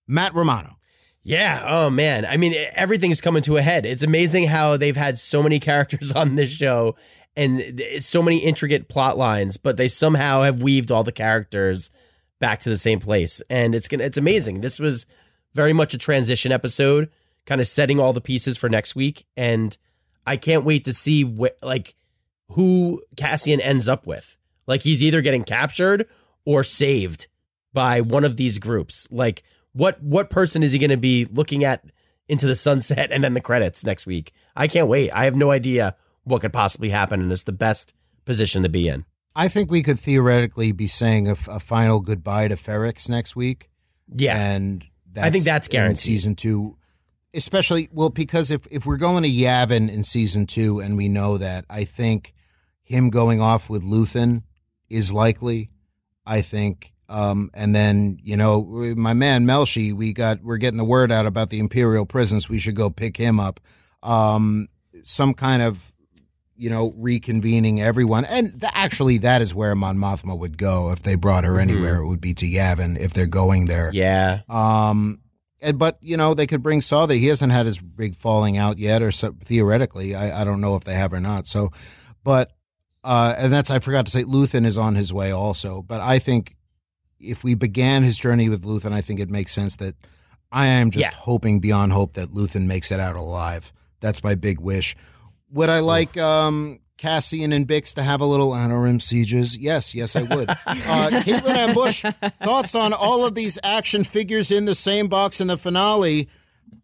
Matt 0.09 0.35
Romano. 0.35 0.77
Yeah. 1.23 1.65
Oh 1.67 1.91
man. 1.91 2.25
I 2.25 2.37
mean, 2.37 2.55
everything's 2.77 3.21
coming 3.21 3.43
to 3.43 3.57
a 3.57 3.63
head. 3.63 3.85
It's 3.85 4.05
amazing 4.05 4.47
how 4.47 4.77
they've 4.77 4.97
had 4.97 5.19
so 5.19 5.43
many 5.43 5.59
characters 5.59 6.13
on 6.17 6.37
this 6.37 6.53
show 6.53 6.95
and 7.37 7.81
so 7.99 8.23
many 8.23 8.39
intricate 8.39 8.89
plot 8.89 9.19
lines, 9.19 9.57
but 9.57 9.77
they 9.77 9.89
somehow 9.89 10.43
have 10.43 10.63
weaved 10.63 10.91
all 10.91 11.05
the 11.05 11.13
characters 11.13 11.91
back 12.41 12.61
to 12.61 12.69
the 12.69 12.77
same 12.77 13.01
place. 13.01 13.43
And 13.51 13.75
it's 13.75 13.89
gonna 13.89 14.05
it's 14.05 14.19
amazing. 14.19 14.61
This 14.61 14.79
was 14.79 15.07
very 15.55 15.73
much 15.73 15.95
a 15.95 15.99
transition 15.99 16.53
episode, 16.53 17.11
kind 17.47 17.61
of 17.61 17.67
setting 17.67 18.01
all 18.01 18.13
the 18.13 18.21
pieces 18.21 18.57
for 18.57 18.69
next 18.69 18.95
week. 18.95 19.27
And 19.37 19.77
I 20.27 20.37
can't 20.37 20.65
wait 20.65 20.85
to 20.85 20.93
see 20.93 21.25
what 21.25 21.57
like 21.63 21.95
who 22.53 23.03
Cassian 23.17 23.61
ends 23.61 23.89
up 23.89 24.07
with. 24.07 24.39
Like 24.67 24.83
he's 24.83 25.03
either 25.03 25.21
getting 25.23 25.45
captured 25.45 26.07
or 26.45 26.65
saved 26.65 27.29
by 27.73 28.01
one 28.01 28.25
of 28.25 28.37
these 28.37 28.59
groups. 28.59 29.09
Like 29.11 29.43
what 29.73 30.03
what 30.03 30.31
person 30.31 30.63
is 30.63 30.73
he 30.73 30.79
going 30.79 30.91
to 30.91 30.97
be 30.97 31.27
looking 31.27 31.65
at 31.65 31.85
into 32.29 32.47
the 32.47 32.55
sunset 32.55 33.11
and 33.13 33.23
then 33.23 33.35
the 33.35 33.41
credits 33.41 33.85
next 33.85 34.07
week? 34.07 34.33
I 34.55 34.69
can't 34.69 34.89
wait. 34.89 35.11
I 35.11 35.25
have 35.25 35.37
no 35.37 35.51
idea 35.51 35.97
what 36.27 36.43
could 36.43 36.53
possibly 36.53 36.91
happen, 36.91 37.21
and 37.21 37.33
it's 37.33 37.45
the 37.45 37.53
best 37.53 37.95
position 38.25 38.63
to 38.65 38.69
be 38.69 38.89
in. 38.89 39.05
I 39.35 39.49
think 39.49 39.71
we 39.71 39.83
could 39.83 39.99
theoretically 39.99 40.73
be 40.73 40.87
saying 40.87 41.29
a 41.29 41.35
final 41.37 42.01
goodbye 42.01 42.49
to 42.49 42.57
Ferrix 42.57 43.09
next 43.09 43.37
week. 43.37 43.69
Yeah, 44.09 44.37
and 44.37 44.85
I 45.17 45.31
think 45.31 45.45
that's 45.45 45.69
in 45.69 45.73
guaranteed. 45.73 45.99
season 45.99 46.35
two, 46.35 46.77
especially 47.35 47.89
well 47.93 48.11
because 48.11 48.51
if 48.51 48.67
if 48.71 48.87
we're 48.87 48.97
going 48.97 49.23
to 49.23 49.31
Yavin 49.31 49.93
in 49.93 50.03
season 50.03 50.47
two, 50.47 50.81
and 50.81 50.97
we 50.97 51.09
know 51.09 51.39
that, 51.39 51.65
I 51.71 51.85
think 51.85 52.35
him 52.83 53.11
going 53.11 53.41
off 53.41 53.71
with 53.71 53.83
Luthen 53.83 54.43
is 54.89 55.13
likely. 55.13 55.71
I 56.25 56.41
think, 56.41 56.93
um, 57.09 57.51
and 57.55 57.75
then 57.75 58.19
you 58.23 58.37
know 58.37 58.63
my 58.97 59.13
man 59.13 59.45
Melshi, 59.45 59.93
we 59.93 60.13
got 60.13 60.43
we're 60.43 60.57
getting 60.57 60.79
the 60.79 60.85
word 60.85 61.13
out 61.13 61.27
about 61.27 61.51
the 61.51 61.61
Imperial 61.61 62.07
prisons. 62.07 62.49
We 62.49 62.59
should 62.59 62.75
go 62.75 62.91
pick 62.91 63.17
him 63.17 63.39
up. 63.39 63.61
Um, 64.03 64.69
some 65.03 65.35
kind 65.35 65.63
of 65.63 65.93
you 66.57 66.71
know, 66.71 66.93
reconvening 66.93 67.81
everyone. 67.81 68.25
And 68.25 68.61
th- 68.61 68.73
actually, 68.75 69.19
that 69.19 69.43
is 69.43 69.55
where 69.55 69.75
Mon 69.75 69.97
Mothma 69.97 70.39
would 70.39 70.57
go 70.59 70.91
if 70.93 71.01
they 71.01 71.15
brought 71.15 71.45
her 71.45 71.59
anywhere. 71.61 71.97
It 71.97 72.07
would 72.07 72.21
be 72.21 72.35
to 72.35 72.47
Yavin 72.47 72.99
if 72.99 73.13
they're 73.13 73.27
going 73.27 73.67
there. 73.67 73.91
yeah. 73.93 74.41
Um, 74.49 75.21
and, 75.63 75.79
but 75.79 75.99
you 76.03 76.17
know, 76.17 76.35
they 76.35 76.47
could 76.47 76.63
bring 76.63 76.81
Saw. 76.81 77.07
that 77.07 77.15
He 77.17 77.27
hasn't 77.27 77.53
had 77.53 77.67
his 77.67 77.79
big 77.79 78.15
falling 78.17 78.57
out 78.59 78.79
yet, 78.79 79.03
or 79.03 79.11
so, 79.11 79.33
theoretically, 79.41 80.15
I, 80.15 80.43
I 80.43 80.45
don't 80.45 80.61
know 80.61 80.77
if 80.77 80.85
they 80.85 80.95
have 80.95 81.13
or 81.13 81.21
not. 81.21 81.47
So, 81.47 81.71
but 82.25 82.53
uh, 83.03 83.35
and 83.39 83.53
that's 83.53 83.71
I 83.71 83.79
forgot 83.79 84.05
to 84.07 84.13
say, 84.13 84.23
Luthen 84.25 84.65
is 84.67 84.77
on 84.79 84.95
his 84.95 85.13
way 85.13 85.31
also. 85.31 85.81
But 85.83 86.01
I 86.01 86.19
think 86.19 86.57
if 87.19 87.43
we 87.45 87.55
began 87.55 88.03
his 88.03 88.19
journey 88.19 88.49
with 88.49 88.65
Luthen, 88.65 88.93
I 88.93 89.01
think 89.01 89.21
it 89.21 89.31
makes 89.31 89.53
sense 89.53 89.77
that 89.77 89.95
I 90.53 90.67
am 90.67 90.91
just 90.91 91.11
Yeah. 91.11 91.17
hoping 91.19 91.61
beyond 91.61 91.93
hope 91.93 92.15
that 92.15 92.29
Luthen 92.31 92.67
makes 92.67 92.91
it 92.93 93.01
out 93.01 93.17
alive. 93.17 93.73
That's 94.01 94.23
my 94.23 94.35
big 94.35 94.61
wish. 94.61 94.95
Would 95.53 95.69
I 95.69 95.81
like 95.81 96.17
um, 96.17 96.81
Cassian 96.97 97.53
and 97.53 97.67
Bix 97.67 97.95
to 97.95 98.03
have 98.03 98.21
a 98.21 98.27
little 98.27 98.53
Anorim 98.53 99.01
sieges? 99.01 99.57
Yes, 99.57 99.95
yes, 99.95 100.17
I 100.17 100.23
would. 100.23 100.49
uh, 100.51 100.55
Caitlin 101.23 101.57
M. 101.57 101.75
Busch, 101.75 102.03
thoughts 102.03 102.75
on 102.75 102.93
all 102.93 103.25
of 103.25 103.35
these 103.35 103.59
action 103.63 104.05
figures 104.05 104.51
in 104.51 104.65
the 104.65 104.75
same 104.75 105.09
box 105.09 105.41
in 105.41 105.49
the 105.49 105.57
finale? 105.57 106.29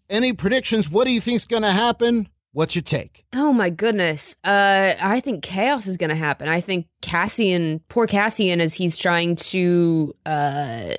Any 0.08 0.32
predictions? 0.32 0.90
What 0.90 1.06
do 1.06 1.12
you 1.12 1.20
think's 1.20 1.46
going 1.46 1.62
to 1.62 1.70
happen? 1.72 2.28
What's 2.54 2.74
your 2.74 2.82
take? 2.82 3.24
Oh 3.34 3.50
my 3.54 3.70
goodness. 3.70 4.36
Uh 4.44 4.92
I 5.00 5.20
think 5.20 5.42
chaos 5.42 5.86
is 5.86 5.96
going 5.96 6.10
to 6.10 6.14
happen. 6.14 6.50
I 6.50 6.60
think 6.60 6.86
Cassian, 7.00 7.80
poor 7.88 8.06
Cassian 8.06 8.60
as 8.60 8.74
he's 8.74 8.98
trying 8.98 9.36
to 9.36 10.14
uh 10.26 10.90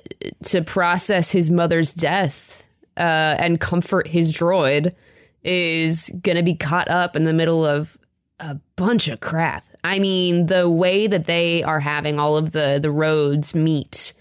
to 0.46 0.62
process 0.62 1.30
his 1.30 1.52
mother's 1.52 1.92
death 1.92 2.64
uh 2.96 3.36
and 3.38 3.60
comfort 3.60 4.08
his 4.08 4.32
droid 4.32 4.96
is 5.44 6.10
going 6.22 6.36
to 6.36 6.42
be 6.42 6.54
caught 6.54 6.88
up 6.88 7.14
in 7.16 7.24
the 7.24 7.32
middle 7.32 7.64
of 7.64 7.98
a 8.40 8.56
bunch 8.76 9.08
of 9.08 9.20
crap. 9.20 9.64
I 9.84 9.98
mean, 9.98 10.46
the 10.46 10.68
way 10.68 11.06
that 11.06 11.26
they 11.26 11.62
are 11.62 11.80
having 11.80 12.18
all 12.18 12.36
of 12.36 12.52
the 12.52 12.78
the 12.80 12.90
roads 12.90 13.54
meet 13.54 14.14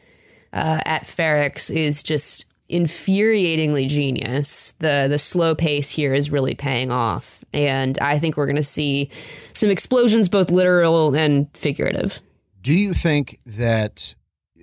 uh, 0.51 0.81
at 0.85 1.03
Ferrix 1.03 1.73
is 1.73 2.03
just 2.03 2.45
infuriatingly 2.69 3.87
genius. 3.87 4.73
The 4.73 5.07
the 5.09 5.19
slow 5.19 5.55
pace 5.55 5.89
here 5.89 6.13
is 6.13 6.31
really 6.31 6.55
paying 6.55 6.91
off, 6.91 7.43
and 7.53 7.97
I 7.99 8.19
think 8.19 8.35
we're 8.35 8.45
going 8.45 8.55
to 8.57 8.63
see 8.63 9.09
some 9.53 9.69
explosions, 9.69 10.27
both 10.27 10.51
literal 10.51 11.15
and 11.15 11.47
figurative. 11.55 12.19
Do 12.61 12.73
you 12.73 12.93
think 12.93 13.39
that 13.45 14.15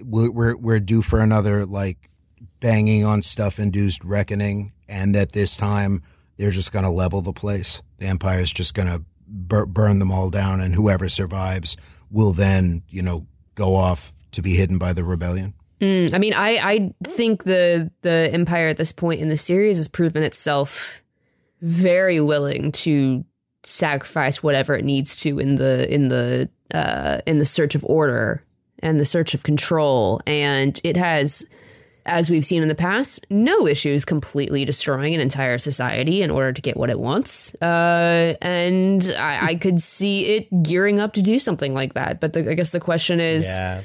we're 0.05 0.31
we're, 0.31 0.57
we're 0.57 0.81
due 0.81 1.03
for 1.03 1.21
another 1.21 1.65
like 1.65 2.11
banging 2.61 3.05
on 3.05 3.23
stuff 3.23 3.59
induced 3.59 4.05
reckoning, 4.05 4.73
and 4.89 5.15
that 5.15 5.33
this 5.33 5.57
time 5.57 6.03
they're 6.41 6.51
just 6.51 6.73
going 6.73 6.85
to 6.85 6.91
level 6.91 7.21
the 7.21 7.33
place? 7.33 7.83
The 7.99 8.07
Empire's 8.07 8.53
just 8.53 8.75
going 8.75 8.89
to 8.89 9.05
bur- 9.29 9.67
burn 9.67 9.99
them 9.99 10.11
all 10.11 10.31
down, 10.31 10.61
and 10.61 10.75
whoever 10.75 11.09
survives 11.09 11.77
will 12.11 12.33
then, 12.33 12.83
you 12.89 13.03
know, 13.03 13.27
go 13.55 13.77
off 13.77 14.13
to 14.33 14.43
be 14.43 14.55
hidden 14.55 14.79
by 14.79 14.93
the 14.93 15.05
rebellion. 15.05 15.55
Mm, 15.81 16.15
I 16.15 16.19
mean, 16.19 16.35
I 16.35 16.59
I 16.59 16.95
think 17.05 17.45
the 17.45 17.91
the 18.03 18.31
Empire 18.33 18.69
at 18.69 18.77
this 18.77 18.93
point 18.93 19.21
in 19.21 19.29
the 19.29 19.39
series 19.39 19.79
has 19.79 19.89
proven 19.89 20.23
itself 20.23 21.03
very 21.63 22.21
willing 22.21 22.73
to 22.73 23.25
sacrifice 23.63 24.43
whatever 24.43 24.75
it 24.75 24.85
needs 24.85 25.17
to 25.17 25.39
in 25.39 25.57
the 25.57 25.93
in 25.93 26.09
the 26.09 26.49
uh, 26.73 27.21
in 27.27 27.39
the 27.39 27.47
search 27.47 27.75
of 27.75 27.85
order 27.85 28.45
and 28.81 28.99
the 28.99 29.05
search 29.05 29.35
of 29.35 29.43
control, 29.43 30.21
and 30.27 30.81
it 30.85 30.97
has. 30.97 31.49
As 32.07 32.31
we've 32.31 32.45
seen 32.45 32.63
in 32.63 32.69
the 32.69 32.75
past, 32.75 33.27
no 33.31 33.67
issues 33.67 34.05
completely 34.05 34.65
destroying 34.65 35.15
an 35.15 35.21
entire 35.21 35.59
society 35.59 36.23
in 36.23 36.31
order 36.31 36.53
to 36.53 36.61
get 36.63 36.77
what 36.77 36.91
it 36.91 36.99
wants. 36.99 37.55
Uh, 37.63 38.35
and 38.43 39.13
I, 39.19 39.49
I 39.49 39.55
could 39.57 39.81
see 39.83 40.27
it 40.27 40.63
gearing 40.63 40.99
up 41.01 41.13
to 41.15 41.23
do 41.23 41.39
something 41.39 41.75
like 41.75 41.95
that. 41.95 42.21
But 42.21 42.33
the, 42.33 42.51
I 42.51 42.55
guess 42.55 42.73
the 42.73 42.81
question 42.81 43.21
is 43.21 43.47
Yeah. 43.47 43.83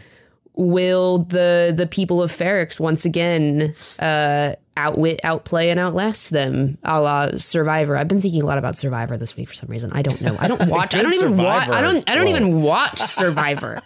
will 0.53 1.19
the 1.25 1.73
the 1.75 1.87
people 1.87 2.21
of 2.23 2.31
Ferrix 2.31 2.79
once 2.79 3.05
again 3.05 3.73
uh, 3.99 4.53
outwit, 4.77 5.19
outplay, 5.23 5.69
and 5.69 5.79
outlast 5.79 6.29
them, 6.31 6.77
a 6.83 7.01
la 7.01 7.31
Survivor? 7.37 7.97
I've 7.97 8.07
been 8.07 8.21
thinking 8.21 8.41
a 8.41 8.45
lot 8.45 8.57
about 8.57 8.75
Survivor 8.77 9.17
this 9.17 9.35
week 9.35 9.49
for 9.49 9.53
some 9.55 9.69
reason. 9.69 9.91
I 9.93 10.01
don't 10.01 10.21
know. 10.21 10.35
I 10.39 10.47
don't 10.47 10.67
watch. 10.69 10.95
I 10.95 11.01
don't 11.01 11.13
even 11.13 11.37
watch. 11.37 11.67
I 11.69 11.81
don't. 11.81 12.09
I 12.09 12.15
don't 12.15 12.25
Whoa. 12.25 12.31
even 12.35 12.61
watch 12.61 12.99
Survivor. 13.21 13.79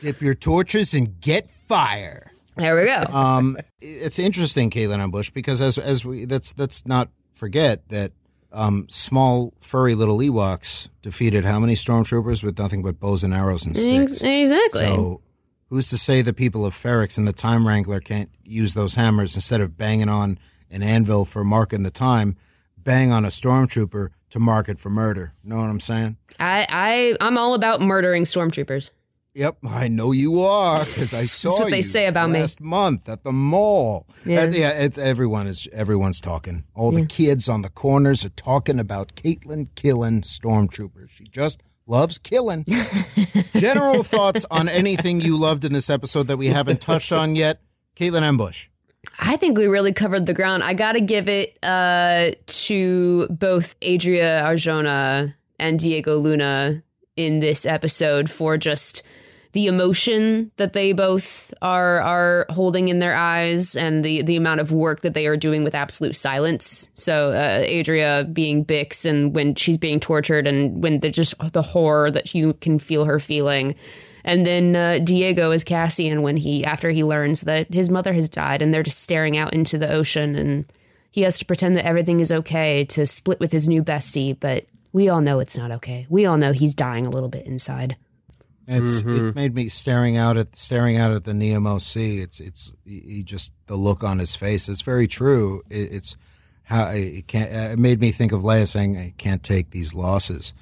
Dip 0.00 0.20
your 0.20 0.34
torches 0.34 0.92
and 0.94 1.20
get 1.20 1.48
fire. 1.48 2.25
There 2.56 2.76
we 2.76 2.86
go. 2.86 3.04
Um, 3.12 3.56
it's 3.80 4.18
interesting, 4.18 4.70
Caitlin 4.70 5.00
M. 5.00 5.10
Busch, 5.10 5.30
because 5.30 5.60
as 5.60 5.78
as 5.78 6.04
we 6.04 6.26
let's 6.26 6.54
let's 6.56 6.86
not 6.86 7.10
forget 7.32 7.88
that 7.90 8.12
um, 8.52 8.86
small 8.88 9.52
furry 9.60 9.94
little 9.94 10.18
Ewoks 10.18 10.88
defeated 11.02 11.44
how 11.44 11.60
many 11.60 11.74
stormtroopers 11.74 12.42
with 12.42 12.58
nothing 12.58 12.82
but 12.82 12.98
bows 12.98 13.22
and 13.22 13.34
arrows 13.34 13.66
and 13.66 13.76
sticks. 13.76 14.22
Exactly. 14.22 14.80
So 14.80 15.20
who's 15.68 15.88
to 15.90 15.98
say 15.98 16.22
the 16.22 16.32
people 16.32 16.64
of 16.64 16.74
Ferrix 16.74 17.18
and 17.18 17.28
the 17.28 17.32
Time 17.32 17.66
Wrangler 17.66 18.00
can't 18.00 18.30
use 18.44 18.74
those 18.74 18.94
hammers 18.94 19.34
instead 19.34 19.60
of 19.60 19.76
banging 19.76 20.08
on 20.08 20.38
an 20.70 20.82
anvil 20.82 21.24
for 21.24 21.44
marking 21.44 21.82
the 21.82 21.90
time, 21.90 22.36
bang 22.78 23.12
on 23.12 23.24
a 23.24 23.28
stormtrooper 23.28 24.08
to 24.30 24.40
mark 24.40 24.68
it 24.68 24.78
for 24.78 24.90
murder? 24.90 25.34
Know 25.44 25.56
what 25.56 25.68
I'm 25.68 25.80
saying? 25.80 26.16
I 26.40 26.66
I 26.68 27.16
I'm 27.20 27.36
all 27.36 27.54
about 27.54 27.80
murdering 27.80 28.24
stormtroopers. 28.24 28.90
Yep, 29.36 29.58
I 29.68 29.88
know 29.88 30.12
you 30.12 30.40
are 30.40 30.76
because 30.78 31.12
I 31.12 31.24
saw 31.26 31.58
what 31.58 31.70
they 31.70 31.76
you 31.78 31.82
say 31.82 32.06
about 32.06 32.30
me. 32.30 32.40
last 32.40 32.58
month 32.62 33.06
at 33.06 33.22
the 33.22 33.32
mall. 33.32 34.06
Yeah. 34.24 34.48
Yeah, 34.50 34.70
it's 34.70 34.96
everyone 34.96 35.46
is 35.46 35.68
everyone's 35.74 36.22
talking. 36.22 36.64
All 36.74 36.90
the 36.90 37.04
kids 37.04 37.46
on 37.46 37.60
the 37.60 37.68
corners 37.68 38.24
are 38.24 38.30
talking 38.30 38.80
about 38.80 39.14
Caitlin 39.14 39.68
killing 39.74 40.22
stormtroopers. 40.22 41.10
She 41.10 41.24
just 41.24 41.62
loves 41.86 42.16
killing. 42.16 42.64
General 43.56 44.02
thoughts 44.02 44.46
on 44.50 44.70
anything 44.70 45.20
you 45.20 45.36
loved 45.36 45.66
in 45.66 45.72
this 45.74 45.90
episode 45.90 46.28
that 46.28 46.38
we 46.38 46.46
haven't 46.46 46.80
touched 46.80 47.12
on 47.12 47.36
yet, 47.36 47.60
Caitlin 47.94 48.22
M. 48.22 48.38
Busch. 48.38 48.70
I 49.20 49.36
think 49.36 49.58
we 49.58 49.66
really 49.66 49.92
covered 49.92 50.24
the 50.24 50.34
ground. 50.34 50.62
I 50.62 50.72
got 50.72 50.92
to 50.92 51.00
give 51.02 51.28
it 51.28 51.58
uh, 51.62 52.30
to 52.46 53.28
both 53.28 53.76
Adria 53.86 54.40
Arjona 54.44 55.34
and 55.58 55.78
Diego 55.78 56.16
Luna 56.16 56.82
in 57.16 57.40
this 57.40 57.66
episode 57.66 58.30
for 58.30 58.56
just 58.56 59.02
the 59.56 59.68
emotion 59.68 60.52
that 60.56 60.74
they 60.74 60.92
both 60.92 61.54
are 61.62 62.02
are 62.02 62.44
holding 62.50 62.88
in 62.88 62.98
their 62.98 63.16
eyes 63.16 63.74
and 63.74 64.04
the 64.04 64.20
the 64.20 64.36
amount 64.36 64.60
of 64.60 64.70
work 64.70 65.00
that 65.00 65.14
they 65.14 65.26
are 65.26 65.34
doing 65.34 65.64
with 65.64 65.74
absolute 65.74 66.14
silence. 66.14 66.90
So 66.94 67.30
uh, 67.30 67.64
Adria 67.66 68.28
being 68.30 68.66
Bix 68.66 69.08
and 69.08 69.34
when 69.34 69.54
she's 69.54 69.78
being 69.78 69.98
tortured 69.98 70.46
and 70.46 70.82
when 70.82 71.00
the 71.00 71.10
just 71.10 71.34
the 71.54 71.62
horror 71.62 72.10
that 72.10 72.34
you 72.34 72.52
can 72.52 72.78
feel 72.78 73.06
her 73.06 73.18
feeling. 73.18 73.74
And 74.24 74.44
then 74.44 74.76
uh, 74.76 74.98
Diego 75.02 75.52
is 75.52 75.64
Cassian 75.64 76.20
when 76.20 76.36
he 76.36 76.62
after 76.62 76.90
he 76.90 77.02
learns 77.02 77.40
that 77.42 77.72
his 77.72 77.88
mother 77.88 78.12
has 78.12 78.28
died 78.28 78.60
and 78.60 78.74
they're 78.74 78.82
just 78.82 79.00
staring 79.00 79.38
out 79.38 79.54
into 79.54 79.78
the 79.78 79.90
ocean 79.90 80.36
and 80.36 80.66
he 81.12 81.22
has 81.22 81.38
to 81.38 81.46
pretend 81.46 81.76
that 81.76 81.86
everything 81.86 82.20
is 82.20 82.30
okay 82.30 82.84
to 82.84 83.06
split 83.06 83.40
with 83.40 83.52
his 83.52 83.70
new 83.70 83.82
bestie, 83.82 84.38
but 84.38 84.66
we 84.92 85.08
all 85.08 85.22
know 85.22 85.40
it's 85.40 85.56
not 85.56 85.70
okay. 85.70 86.06
We 86.10 86.26
all 86.26 86.36
know 86.36 86.52
he's 86.52 86.74
dying 86.74 87.06
a 87.06 87.10
little 87.10 87.30
bit 87.30 87.46
inside. 87.46 87.96
It's 88.66 89.02
Mm-hmm. 89.02 89.28
it 89.28 89.34
made 89.36 89.54
me 89.54 89.68
staring 89.68 90.16
out 90.16 90.36
at 90.36 90.56
staring 90.56 90.96
out 90.96 91.12
at 91.12 91.24
the 91.24 91.34
Nemo 91.34 91.78
Sea. 91.78 92.18
It's 92.18 92.40
it's 92.40 92.72
he 92.84 93.00
he 93.00 93.22
just 93.22 93.52
the 93.66 93.76
look 93.76 94.02
on 94.02 94.18
his 94.18 94.34
face. 94.34 94.68
It's 94.68 94.80
very 94.82 95.06
true. 95.06 95.62
It, 95.70 95.92
it's 95.92 96.16
how 96.64 96.88
it 96.88 97.26
can't. 97.28 97.52
uh, 97.52 97.72
It 97.74 97.78
made 97.78 98.00
me 98.00 98.10
think 98.10 98.32
of 98.32 98.42
Leia 98.42 98.66
saying, 98.66 98.96
"I 98.96 99.14
can't 99.18 99.42
take 99.42 99.70
these 99.70 99.94
losses," 99.94 100.52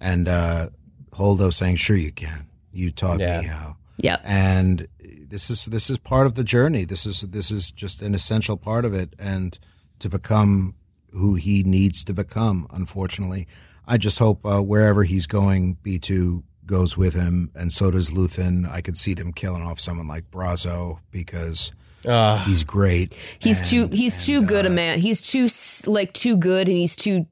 and 0.00 0.28
uh, 0.28 0.70
Holdo 1.12 1.52
saying, 1.52 1.76
"Sure 1.76 1.96
you 1.96 2.10
can. 2.12 2.46
You 2.72 2.90
taught 2.90 3.20
Yeah. 3.20 3.40
me 3.40 3.46
how." 3.46 3.76
Yep. 3.98 4.20
And 4.24 4.88
this 5.28 5.48
is 5.48 5.66
this 5.66 5.88
is 5.88 5.98
part 5.98 6.26
of 6.26 6.34
the 6.34 6.42
journey. 6.44 6.84
This 6.84 7.06
is 7.06 7.20
this 7.20 7.52
is 7.52 7.70
just 7.70 8.02
an 8.02 8.14
essential 8.14 8.56
part 8.56 8.84
of 8.84 8.92
it, 8.92 9.14
and 9.20 9.56
to 10.00 10.08
become 10.08 10.74
who 11.12 11.34
he 11.36 11.62
needs 11.62 12.02
to 12.04 12.12
become. 12.14 12.66
Unfortunately, 12.72 13.46
I 13.86 13.98
just 13.98 14.18
hope 14.18 14.44
uh, 14.44 14.60
wherever 14.62 15.04
he's 15.04 15.26
going, 15.28 15.76
B 15.84 16.00
two 16.00 16.42
goes 16.66 16.96
with 16.96 17.14
him, 17.14 17.50
and 17.54 17.72
so 17.72 17.90
does 17.90 18.10
Luthen. 18.10 18.68
I 18.70 18.80
could 18.80 18.96
see 18.96 19.14
them 19.14 19.32
killing 19.32 19.62
off 19.62 19.80
someone 19.80 20.06
like 20.08 20.30
Brasso 20.30 20.98
because 21.10 21.72
Ah. 22.08 22.42
he's 22.46 22.64
great. 22.64 23.14
He's 23.38 23.58
And- 23.60 23.68
too 23.68 23.96
he's 23.96 24.24
too 24.26 24.42
good 24.42 24.66
a 24.66 24.70
man. 24.70 24.98
He's 25.00 25.22
too 25.22 25.48
like 25.90 26.12
too 26.12 26.36
good 26.36 26.68
and 26.68 26.76
he's 26.76 26.96
too 26.96 27.26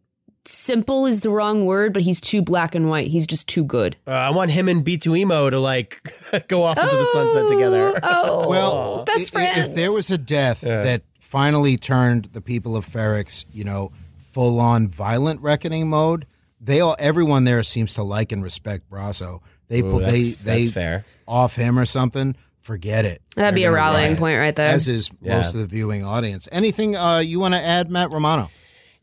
simple 0.47 1.07
is 1.07 1.21
the 1.21 1.31
wrong 1.31 1.67
word, 1.67 1.93
but 1.93 2.03
he's 2.03 2.21
too 2.21 2.41
black 2.43 2.75
and 2.75 2.89
white. 2.89 3.09
He's 3.09 3.27
just 3.27 3.47
too 3.47 3.63
good. 3.65 3.97
Uh, 4.07 4.11
I 4.13 4.31
want 4.31 4.51
him 4.51 4.69
and 4.69 4.85
B2 4.85 5.17
Emo 5.19 5.51
to 5.51 5.59
like 5.61 6.01
go 6.49 6.63
off 6.63 6.79
into 6.79 6.97
the 6.97 7.05
sunset 7.13 7.49
together. 7.49 7.99
Oh, 8.03 8.49
Well, 8.49 9.05
best 9.05 9.35
i- 9.37 9.43
i- 9.43 9.53
friends. 9.53 9.69
If 9.69 9.75
there 9.77 9.93
was 9.93 10.11
a 10.11 10.19
death 10.19 10.63
that 10.63 11.03
finally 11.19 11.77
turned 11.77 12.27
the 12.33 12.41
people 12.41 12.75
of 12.75 12.87
Ferrix, 12.87 13.45
you 13.53 13.65
know, 13.65 13.93
full 14.19 14.59
on 14.61 14.89
violent 14.89 15.41
reckoning 15.43 15.89
mode, 15.89 16.27
they 16.61 16.81
all 16.81 16.97
everyone 16.99 17.45
there 17.45 17.63
seems 17.63 17.95
to 17.95 18.03
like 18.03 18.33
and 18.33 18.43
respect 18.43 18.89
Brasso. 18.91 19.41
They 19.69 19.81
Ooh, 19.81 19.91
put 19.91 20.05
they 20.07 20.21
that's- 20.23 20.37
they 20.37 20.63
that's 20.63 20.75
fair. 20.75 21.05
off 21.27 21.55
him 21.55 21.79
or 21.79 21.85
something. 21.85 22.37
Forget 22.61 23.05
it. 23.05 23.23
That'd 23.37 23.55
be 23.55 23.63
They're 23.63 23.71
a 23.71 23.75
rallying 23.75 24.17
point 24.17 24.39
right 24.39 24.55
there. 24.55 24.71
As 24.73 24.87
is 24.87 25.11
Yeah. 25.23 25.37
most 25.37 25.55
of 25.55 25.61
the 25.61 25.67
viewing 25.67 26.05
audience. 26.05 26.47
Anything 26.53 26.95
uh, 26.95 27.19
you 27.19 27.41
want 27.41 27.55
to 27.55 27.61
add, 27.61 27.91
Matt 27.91 28.13
Romano? 28.13 28.51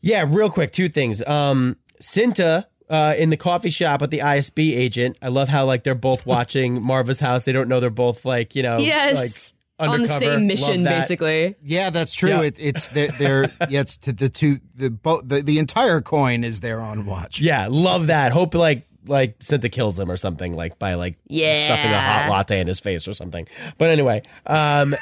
Yeah, 0.00 0.24
real 0.28 0.48
quick, 0.48 0.70
two 0.70 0.88
things. 0.88 1.26
Um, 1.26 1.76
Cinta 2.00 2.66
uh, 2.88 3.14
in 3.18 3.30
the 3.30 3.36
coffee 3.36 3.70
shop 3.70 4.00
with 4.00 4.10
the 4.10 4.20
ISB 4.20 4.76
agent. 4.76 5.18
I 5.20 5.28
love 5.28 5.48
how 5.48 5.64
like 5.66 5.82
they're 5.82 5.94
both 5.96 6.24
watching 6.34 6.80
Maarva's 6.80 7.18
house. 7.20 7.44
They 7.44 7.52
don't 7.52 7.68
know 7.68 7.80
they're 7.80 7.90
both 7.90 8.24
like 8.24 8.54
you 8.54 8.62
know 8.62 8.78
yes. 8.78 9.16
like 9.16 9.57
on 9.78 10.00
the 10.02 10.08
same 10.08 10.46
mission, 10.46 10.84
basically. 10.84 11.54
Yeah, 11.62 11.90
that's 11.90 12.14
true. 12.14 12.30
Yeah. 12.30 12.42
It, 12.42 12.58
it's 12.60 12.88
they're, 12.88 13.08
they're 13.08 13.42
yeah, 13.68 13.80
it's 13.80 13.96
to 13.98 14.12
the 14.12 14.28
two 14.28 14.56
the 14.74 14.90
both 14.90 15.28
the, 15.28 15.42
the 15.42 15.58
entire 15.58 16.00
coin 16.00 16.44
is 16.44 16.60
there 16.60 16.80
on 16.80 17.06
watch. 17.06 17.40
Yeah, 17.40 17.68
love 17.70 18.08
that. 18.08 18.32
Hope 18.32 18.54
like 18.54 18.84
like 19.06 19.38
Cinta 19.38 19.70
kills 19.72 19.98
him 19.98 20.10
or 20.10 20.16
something 20.16 20.52
like 20.54 20.78
by 20.78 20.94
like 20.94 21.16
Yeah. 21.26 21.64
stuffing 21.64 21.92
a 21.92 21.98
hot 22.00 22.28
latte 22.28 22.60
in 22.60 22.66
his 22.66 22.78
face 22.80 23.08
or 23.08 23.14
something. 23.14 23.48
But 23.78 23.88
anyway, 23.90 24.22
um, 24.46 24.94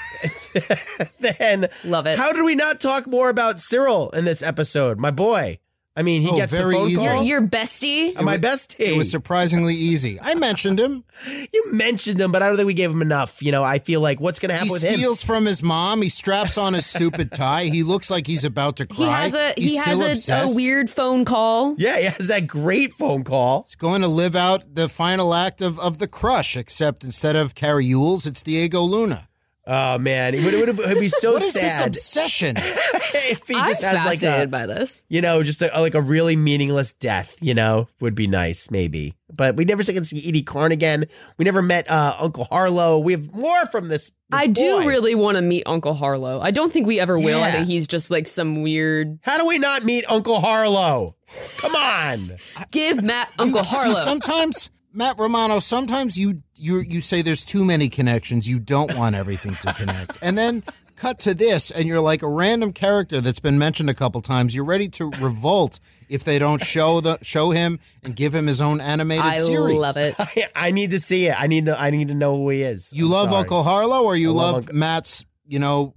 then 1.21 1.69
Love 1.85 2.07
it. 2.07 2.19
How 2.19 2.33
did 2.33 2.45
we 2.45 2.55
not 2.55 2.81
talk 2.81 3.07
more 3.07 3.29
about 3.29 3.57
Syril 3.57 4.15
in 4.15 4.25
this 4.25 4.43
episode? 4.43 4.99
My 4.99 5.11
boy, 5.11 5.59
I 5.99 6.03
mean, 6.03 6.21
he 6.21 6.29
Oh, 6.29 6.37
gets 6.37 6.53
the 6.53 6.59
phone 6.59 6.91
easy. 6.91 7.03
Your, 7.03 7.13
call. 7.15 7.23
your 7.25 7.41
bestie. 7.41 8.21
my 8.21 8.37
bestie. 8.37 8.81
It 8.81 8.97
was 8.99 9.11
surprisingly 9.11 9.75
easy. 9.75 10.19
I 10.21 10.35
mentioned 10.35 10.79
him. 10.79 11.05
you 11.53 11.65
mentioned 11.73 12.21
him, 12.21 12.31
but 12.33 12.43
I 12.43 12.49
don't 12.49 12.57
think 12.59 12.67
we 12.67 12.75
gave 12.75 12.91
him 12.91 13.01
enough. 13.01 13.43
You 13.43 13.51
know, 13.51 13.65
I 13.65 13.79
feel 13.79 14.03
like 14.03 14.21
what's 14.21 14.39
going 14.39 14.51
to 14.51 14.55
happen 14.55 14.67
He 14.69 14.73
with 14.73 14.85
him? 14.85 14.95
steals 14.95 15.23
from 15.25 15.47
his 15.47 15.63
mom. 15.63 16.03
He 16.03 16.11
straps 16.11 16.59
on 16.59 16.75
his 16.75 16.85
stupid 16.85 17.33
tie. 17.33 17.65
He 17.65 17.83
looks 17.83 18.11
like 18.11 18.27
he's 18.27 18.45
about 18.45 18.77
to 18.77 18.87
cry. 18.87 18.97
He 19.07 19.11
has 19.11 19.35
a 19.35 19.53
He's 19.57 19.71
he 19.73 19.77
has 19.77 20.29
a, 20.29 20.33
a 20.51 20.55
weird 20.55 20.91
phone 20.91 21.25
call. 21.25 21.75
Yeah, 21.79 21.97
he 21.99 22.05
has 22.05 22.29
that 22.29 22.47
great 22.47 22.93
phone 22.93 23.25
call. 23.25 23.63
He's 23.67 23.75
going 23.75 24.03
to 24.03 24.09
live 24.09 24.37
out 24.37 24.75
the 24.75 24.91
final 24.91 25.33
act 25.33 25.63
of, 25.63 25.79
of 25.79 25.99
the 25.99 26.07
crush, 26.09 26.57
except 26.59 27.05
instead 27.05 27.37
of 27.37 27.55
Cary 27.55 27.91
Elwes, 27.91 28.27
it's 28.27 28.43
Diego 28.43 28.83
Luna. 28.83 29.29
Oh 29.69 29.99
man, 29.99 30.35
it 30.35 30.45
would, 30.45 30.55
it 30.55 30.61
would, 30.61 30.79
it 30.79 30.89
would 30.95 31.01
be 31.01 31.09
so 31.09 31.33
What 31.35 31.43
is 31.43 31.53
sad 31.55 31.93
this 31.93 31.99
obsession? 31.99 32.57
if 32.59 33.49
he 33.49 33.55
I'm 33.55 33.67
just 33.67 33.83
has 33.83 33.97
like 33.97 34.21
fascinated 34.21 34.45
a, 34.45 34.51
by 34.51 34.67
this. 34.67 35.05
you 35.09 35.21
know, 35.21 35.43
just 35.43 35.61
a, 35.61 35.71
like 35.81 35.95
a 35.95 36.01
really 36.01 36.37
meaningless 36.37 36.93
death. 36.93 37.37
You 37.41 37.55
know, 37.55 37.89
would 38.01 38.15
be 38.15 38.27
nice 38.29 38.71
maybe. 38.71 39.15
But 39.33 39.57
we 39.57 39.65
never 39.65 39.83
get 39.83 39.95
to 39.99 40.05
see 40.05 40.23
Eedy 40.23 40.47
Karn 40.47 40.71
again. 40.71 41.07
We 41.37 41.45
never 41.45 41.61
met 41.61 41.91
uh, 41.91 42.15
Uncle 42.19 42.47
Harlo. 42.47 43.03
We 43.03 43.13
have 43.13 43.35
more 43.35 43.67
from 43.67 43.89
this. 43.89 44.11
this 44.11 44.15
I 44.31 44.47
do 44.47 44.87
really 44.87 45.17
want 45.17 45.37
to 45.37 45.43
meet 45.43 45.65
Uncle 45.67 45.95
Harlo. 45.95 46.41
I 46.41 46.53
don't 46.53 46.73
think 46.73 46.87
we 46.87 47.01
ever 47.01 47.19
will. 47.19 47.43
I 47.43 47.51
think 47.51 47.67
he's 47.67 47.89
just 47.89 48.09
like 48.11 48.29
some 48.29 48.63
weird. 48.63 49.19
How 49.23 49.37
do 49.37 49.47
we 49.47 49.59
not 49.59 49.83
meet 49.83 50.05
Uncle 50.09 50.41
Harlo? 50.41 51.15
Come 51.59 51.75
on. 51.75 52.37
Give 52.71 53.03
Matt 53.03 53.33
Uncle 53.39 53.65
See, 53.65 53.77
Harlo. 53.77 53.95
sometimes, 53.95 54.71
Matt 54.97 55.19
Romano, 55.19 55.61
sometimes 55.61 56.17
you 56.17 56.43
you 56.55 56.79
you 56.79 57.03
say 57.03 57.21
there's 57.21 57.45
too 57.45 57.67
many 57.67 57.91
connections. 57.91 58.49
You 58.49 58.59
don't 58.59 58.97
want 58.97 59.15
everything 59.15 59.55
to 59.57 59.75
connect, 59.75 60.17
and 60.23 60.39
then 60.39 60.63
cut 60.97 61.19
to 61.21 61.35
this, 61.35 61.71
and 61.71 61.85
you're 61.85 62.01
like 62.01 62.23
a 62.23 62.29
random 62.29 62.73
character 62.73 63.21
that's 63.21 63.39
been 63.39 63.59
mentioned 63.59 63.91
a 63.91 63.95
couple 63.95 64.23
times. 64.23 64.55
You're 64.55 64.65
ready 64.65 64.89
to 64.89 65.11
revolt 65.21 65.81
if 66.09 66.25
they 66.25 66.39
don't 66.39 66.65
show 66.65 67.03
the 67.03 67.19
show 67.21 67.51
him 67.51 67.79
and 68.05 68.17
give 68.17 68.35
him 68.35 68.47
his 68.47 68.63
own 68.63 68.81
animated 68.81 69.27
I 69.27 69.37
series. 69.37 69.77
I 69.77 69.79
love 69.79 69.97
it. 69.99 70.15
I, 70.19 70.45
I 70.55 70.71
need 70.71 70.93
to 70.93 70.99
see 70.99 71.27
it. 71.27 71.39
I 71.39 71.47
need 71.47 71.67
to. 71.67 71.79
I 71.79 71.91
need 71.91 72.09
to 72.09 72.15
know 72.15 72.35
who 72.37 72.49
he 72.49 72.63
is. 72.63 72.91
You 72.95 73.05
I'm 73.05 73.11
love 73.13 73.29
sorry. 73.29 73.41
Uncle 73.41 73.65
Harlo, 73.65 74.03
or 74.03 74.17
you 74.17 74.31
I 74.31 74.33
love 74.33 74.47
love, 74.47 74.55
Uncle- 74.63 74.77
Matt's, 74.77 75.27
you 75.47 75.59
know, 75.59 75.95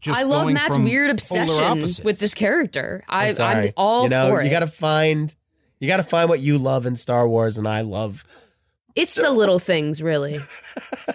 just 0.00 0.18
I 0.18 0.22
love 0.22 0.44
going 0.44 0.54
Matt's 0.54 0.78
weird 0.78 1.10
obsession 1.10 1.80
with 2.04 2.18
this 2.18 2.32
character. 2.32 3.04
I, 3.06 3.28
I'm 3.28 3.34
sorry. 3.34 3.66
I'm 3.66 3.72
all 3.76 4.04
you 4.04 4.08
know, 4.08 4.30
for 4.30 4.40
it. 4.40 4.44
you 4.44 4.50
got 4.50 4.60
to 4.60 4.66
find. 4.66 5.34
You 5.84 5.88
got 5.88 5.98
to 5.98 6.02
find 6.02 6.30
what 6.30 6.40
you 6.40 6.56
love 6.56 6.86
in 6.86 6.96
Star 6.96 7.28
Wars, 7.28 7.58
and 7.58 7.68
I 7.68 7.82
love. 7.82 8.24
it's 8.94 9.16
the 9.16 9.30
little 9.30 9.58
things, 9.58 10.02
really. 10.02 10.38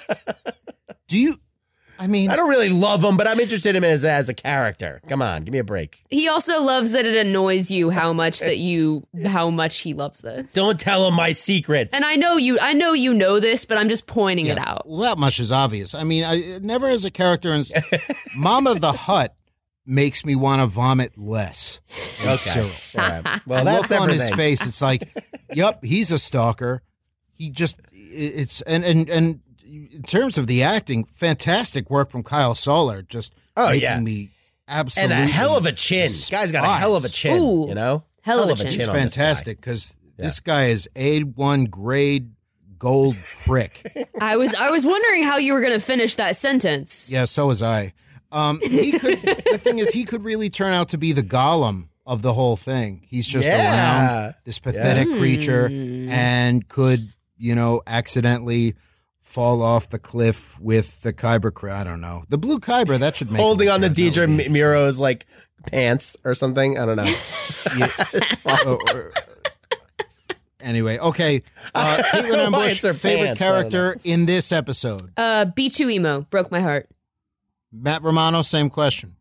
Do 1.07 1.17
you? 1.17 1.33
I 1.97 2.05
mean, 2.05 2.29
I 2.29 2.35
don't 2.35 2.49
really 2.49 2.69
love 2.69 3.03
him, 3.03 3.17
but 3.17 3.27
I'm 3.27 3.39
interested 3.39 3.75
in 3.75 3.83
him 3.83 3.89
as 3.89 4.05
as 4.05 4.29
a 4.29 4.35
character. 4.35 5.01
Come 5.09 5.23
on, 5.23 5.41
give 5.41 5.51
me 5.51 5.57
a 5.57 5.63
break. 5.63 6.05
He 6.11 6.29
also 6.29 6.61
loves 6.61 6.91
that 6.91 7.05
it 7.07 7.17
annoys 7.17 7.71
you 7.71 7.89
how 7.89 8.13
much 8.13 8.41
that 8.41 8.57
you 8.69 9.07
how 9.25 9.49
much 9.49 9.79
he 9.79 9.95
loves 9.95 10.21
this. 10.21 10.53
Don't 10.53 10.79
tell 10.79 11.07
him 11.07 11.15
my 11.15 11.31
secrets. 11.31 11.95
And 11.95 12.05
I 12.05 12.15
know 12.15 12.37
you 12.37 12.59
I 12.61 12.73
know 12.73 12.93
you 12.93 13.11
know 13.11 13.39
this, 13.39 13.65
but 13.65 13.79
I'm 13.79 13.89
just 13.89 14.05
pointing 14.05 14.45
it 14.45 14.59
out. 14.59 14.87
Well, 14.87 14.99
that 14.99 15.17
much 15.17 15.39
is 15.39 15.51
obvious. 15.51 15.95
I 15.95 16.03
mean, 16.03 16.23
I 16.23 16.59
never 16.61 16.87
as 16.87 17.05
a 17.05 17.11
character 17.11 17.49
in 17.49 17.63
Mama 18.37 18.75
the 18.75 18.91
Hutt 18.93 19.35
makes 19.85 20.23
me 20.23 20.35
want 20.35 20.61
to 20.61 20.67
vomit 20.67 21.17
less. 21.17 21.79
Than 22.29 22.37
Syril. 22.37 22.99
All 22.99 23.21
right. 23.21 23.41
Well, 23.45 23.65
that's 23.65 23.91
look 23.91 24.01
on 24.01 24.09
his 24.09 24.29
face. 24.31 24.65
It's 24.65 24.81
like, 24.81 25.09
yep, 25.53 25.83
he's 25.83 26.11
a 26.11 26.17
stalker. 26.17 26.81
He 27.33 27.49
just 27.51 27.77
it's 27.91 28.61
and 28.61 28.83
and 28.83 29.09
and 29.09 29.39
in 29.65 30.03
terms 30.03 30.37
of 30.37 30.47
the 30.47 30.63
acting, 30.63 31.05
fantastic 31.05 31.89
work 31.89 32.09
from 32.11 32.23
Kyle 32.23 32.55
Soller. 32.55 33.01
Just 33.01 33.33
Oh, 33.57 33.67
making 33.67 33.81
yeah. 33.83 33.99
me 33.99 34.29
and 34.67 35.11
a 35.11 35.15
hell 35.15 35.57
of 35.57 35.65
a 35.65 35.71
chin. 35.71 36.03
This 36.03 36.29
guy's 36.29 36.51
got 36.51 36.63
a 36.63 36.67
hell 36.79 36.95
of 36.95 37.03
a 37.03 37.09
chin. 37.09 37.37
Ooh. 37.37 37.67
you 37.67 37.75
know, 37.75 38.03
Hell 38.21 38.43
of 38.43 38.49
a 38.51 38.55
chin. 38.55 38.67
He's 38.67 38.87
on 38.87 38.93
this 38.93 39.15
guy. 39.15 39.23
fantastic 39.23 39.57
because 39.59 39.95
this 40.17 40.39
guy 40.39 40.65
is 40.65 40.87
a 40.95 41.21
one 41.21 41.65
grade 41.65 42.31
gold 42.77 43.15
prick. 43.43 44.09
I 44.21 44.37
was 44.37 44.53
I 44.55 44.69
was 44.69 44.85
wondering 44.85 45.23
how 45.23 45.37
you 45.37 45.53
were 45.53 45.61
going 45.61 45.73
to 45.73 45.79
finish 45.79 46.15
that 46.15 46.35
sentence. 46.35 47.11
Yeah, 47.11 47.25
so 47.25 47.47
was 47.47 47.61
I. 47.63 47.93
Um, 48.31 48.59
he 48.61 48.91
could. 48.97 49.19
the 49.21 49.57
thing 49.57 49.79
is, 49.79 49.89
he 49.91 50.03
could 50.05 50.23
really 50.23 50.49
turn 50.51 50.73
out 50.73 50.89
to 50.89 50.97
be 50.97 51.11
the 51.13 51.23
Gollum 51.23 51.88
of 52.09 52.21
the 52.23 52.33
whole 52.33 52.57
thing. 52.57 53.01
He's 53.07 53.27
just 53.27 53.47
Yeah. 53.47 54.17
around 54.25 54.35
this 54.43 54.57
pathetic 54.59 55.07
creature 55.17 55.67
and 55.71 56.67
could, 56.67 57.13
you 57.37 57.53
know, 57.55 57.81
accidentally 57.87 58.73
fall 59.21 59.61
off 59.61 59.89
the 59.89 59.99
cliff 59.99 60.59
with 60.59 61.01
the 61.03 61.13
Kyber. 61.13 61.53
cr- 61.53 61.69
I 61.69 61.83
don't 61.83 62.01
know 62.01 62.23
the 62.29 62.37
blue 62.39 62.59
Kyber. 62.59 62.97
That 62.97 63.15
should 63.15 63.31
make 63.31 63.39
Holding 63.39 63.69
on 63.69 63.81
the 63.81 63.89
return. 63.89 64.05
That 64.05 64.11
Dedra 64.13 64.21
would 64.21 64.25
be 64.27 64.31
Mi- 64.31 64.33
interesting. 64.45 64.53
Meero's 64.53 64.99
like 64.99 65.27
pants 65.71 66.17
or 66.25 66.33
something. 66.33 66.79
I 66.79 66.85
don't 66.87 66.95
know. 66.97 67.05
Oh, 68.45 68.79
or- 68.95 69.11
Anyway, 70.61 70.97
okay. 70.97 71.41
Uh, 71.73 72.01
Caitlin 72.11 72.31
know 72.31 72.37
why 72.37 72.43
M. 72.45 72.51
Busch, 72.51 72.71
it's 72.73 72.83
her 72.83 72.93
favorite 72.93 73.25
pants, 73.27 73.39
character 73.39 73.95
in 74.03 74.25
this 74.25 74.51
episode. 74.51 75.11
Uh 75.15 75.45
B2 75.45 75.91
emo 75.91 76.21
broke 76.31 76.51
my 76.51 76.59
heart. 76.59 76.89
Matt 77.71 78.01
Romano, 78.03 78.41
same 78.41 78.69
question. 78.69 79.15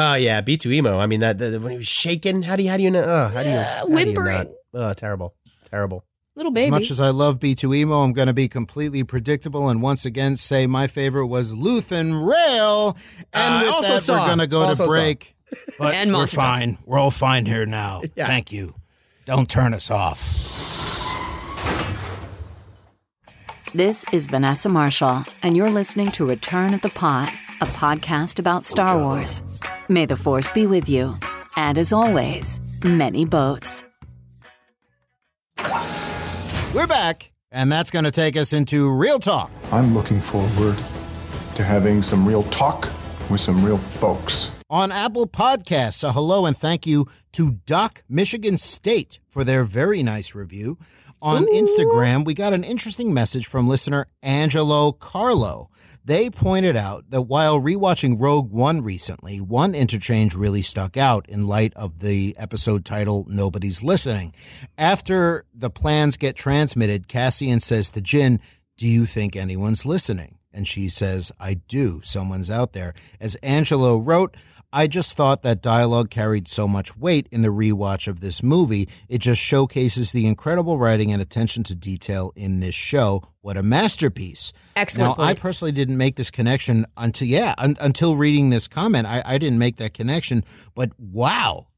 Oh 0.00 0.14
yeah, 0.14 0.40
B 0.42 0.56
two 0.56 0.70
emo. 0.72 0.98
I 0.98 1.06
mean 1.06 1.20
that 1.20 1.38
the, 1.38 1.58
when 1.58 1.72
he 1.72 1.76
was 1.78 1.88
shaking. 1.88 2.42
How 2.42 2.54
do 2.54 2.62
you 2.62 2.70
how 2.70 2.76
do 2.76 2.82
you 2.84 2.90
know? 2.90 3.00
Uh, 3.00 3.28
how 3.30 3.42
do 3.42 3.48
you 3.50 3.56
how 3.58 3.84
do 3.84 3.88
you 3.90 3.94
whimpering. 3.96 4.36
not- 4.38 4.46
Oh, 4.74 4.92
terrible, 4.92 5.34
terrible. 5.70 6.04
Little 6.36 6.52
baby. 6.52 6.66
As 6.66 6.70
much 6.70 6.90
as 6.92 7.00
I 7.00 7.08
love 7.08 7.40
B2 7.40 7.74
Emo, 7.78 8.02
I'm 8.02 8.12
going 8.12 8.28
to 8.28 8.32
be 8.34 8.46
completely 8.46 9.02
predictable 9.02 9.68
and 9.68 9.82
once 9.82 10.04
again 10.04 10.36
say 10.36 10.68
my 10.68 10.86
favorite 10.86 11.26
was 11.26 11.52
Luthen 11.52 12.24
Rael. 12.24 12.96
And 13.32 13.54
Uh, 13.54 13.60
with 13.64 13.74
also 13.74 13.92
that, 13.94 14.00
saw. 14.02 14.20
we're 14.20 14.26
going 14.26 14.38
to 14.38 14.46
go 14.46 14.60
Also 14.62 14.84
to 14.84 14.88
saw. 14.88 14.94
break. 14.94 15.34
But 15.78 15.94
And 15.94 16.10
we're 16.10 16.18
Monster 16.18 16.36
Trucks. 16.36 16.48
fine. 16.60 16.78
We're 16.84 16.98
all 16.98 17.10
fine 17.10 17.44
here 17.46 17.66
now. 17.66 18.02
Yeah. 18.14 18.26
Thank 18.28 18.52
you. 18.52 18.74
Don't 19.24 19.48
turn 19.50 19.74
us 19.74 19.90
off. 19.90 20.20
This 23.74 24.04
is 24.12 24.26
Vanessa 24.28 24.68
Marshall, 24.68 25.24
and 25.42 25.56
you're 25.56 25.70
listening 25.70 26.10
to 26.12 26.26
Return 26.26 26.72
of 26.72 26.80
the 26.82 26.88
Pod, 26.88 27.30
a 27.60 27.66
podcast 27.66 28.38
about 28.38 28.64
Star 28.64 28.98
Wars. 29.02 29.42
May 29.88 30.06
the 30.06 30.16
Force 30.16 30.52
be 30.52 30.66
with 30.66 30.88
you. 30.88 31.14
And 31.56 31.76
as 31.78 31.92
always, 31.92 32.60
many 32.84 33.24
boats. 33.24 33.84
We're 36.74 36.86
back, 36.86 37.32
and 37.50 37.72
that's 37.72 37.90
going 37.90 38.04
to 38.04 38.10
take 38.10 38.36
us 38.36 38.52
into 38.52 38.90
Real 38.94 39.18
Talk. 39.18 39.50
I'm 39.72 39.94
looking 39.94 40.20
forward 40.20 40.76
to 41.56 41.64
having 41.64 42.02
some 42.02 42.26
real 42.26 42.44
talk 42.44 42.88
with 43.30 43.40
some 43.40 43.64
real 43.64 43.78
folks. 43.78 44.52
on 44.70 44.92
Apple 44.92 45.26
Podcasts. 45.26 46.04
A 46.04 46.12
hello 46.12 46.46
and 46.46 46.56
thank 46.56 46.86
you 46.86 47.06
to 47.32 47.52
Doc 47.66 48.02
Michigan 48.08 48.56
State 48.56 49.18
for 49.28 49.42
their 49.42 49.64
very 49.64 50.02
nice 50.02 50.34
review. 50.34 50.78
On 51.20 51.44
Instagram, 51.46 52.24
we 52.24 52.32
got 52.34 52.52
an 52.52 52.62
interesting 52.62 53.12
message 53.12 53.46
from 53.46 53.66
listener 53.66 54.06
Angelo 54.22 54.92
Carlo. 54.92 55.68
They 56.08 56.30
pointed 56.30 56.74
out 56.74 57.10
that 57.10 57.24
while 57.24 57.60
rewatching 57.60 58.18
Rogue 58.18 58.50
One 58.50 58.80
recently, 58.80 59.42
one 59.42 59.74
interchange 59.74 60.34
really 60.34 60.62
stuck 60.62 60.96
out 60.96 61.28
in 61.28 61.46
light 61.46 61.74
of 61.76 61.98
the 61.98 62.34
episode 62.38 62.86
title 62.86 63.26
Nobody's 63.28 63.82
Listening. 63.82 64.32
After 64.78 65.44
the 65.52 65.68
plans 65.68 66.16
get 66.16 66.34
transmitted, 66.34 67.08
Cassian 67.08 67.60
says 67.60 67.90
to 67.90 68.00
Jyn, 68.00 68.40
Do 68.78 68.88
you 68.88 69.04
think 69.04 69.36
anyone's 69.36 69.84
listening? 69.84 70.38
And 70.50 70.66
she 70.66 70.88
says, 70.88 71.30
I 71.38 71.60
do. 71.68 72.00
Someone's 72.02 72.50
out 72.50 72.72
there. 72.72 72.94
As 73.20 73.34
Angelo 73.42 73.98
wrote, 73.98 74.34
I 74.72 74.86
just 74.86 75.16
thought 75.16 75.42
that 75.42 75.62
dialogue 75.62 76.10
carried 76.10 76.46
so 76.46 76.68
much 76.68 76.96
weight 76.96 77.26
in 77.32 77.40
the 77.40 77.48
rewatch 77.48 78.06
of 78.06 78.20
this 78.20 78.42
movie. 78.42 78.88
It 79.08 79.18
just 79.18 79.40
showcases 79.40 80.12
the 80.12 80.26
incredible 80.26 80.78
writing 80.78 81.10
and 81.10 81.22
attention 81.22 81.62
to 81.64 81.74
detail 81.74 82.32
in 82.36 82.60
this 82.60 82.74
show. 82.74 83.22
What 83.40 83.56
a 83.56 83.62
masterpiece. 83.62 84.52
Excellent 84.76 85.18
Now, 85.18 85.24
I 85.24 85.32
personally 85.34 85.72
didn't 85.72 85.96
make 85.96 86.16
this 86.16 86.30
connection 86.30 86.84
until, 86.98 87.28
yeah, 87.28 87.54
un- 87.56 87.76
until 87.80 88.16
reading 88.16 88.50
this 88.50 88.68
comment. 88.68 89.06
I, 89.06 89.22
I 89.24 89.38
didn't 89.38 89.58
make 89.58 89.76
that 89.76 89.94
connection, 89.94 90.44
but 90.74 90.90
wow, 90.98 91.68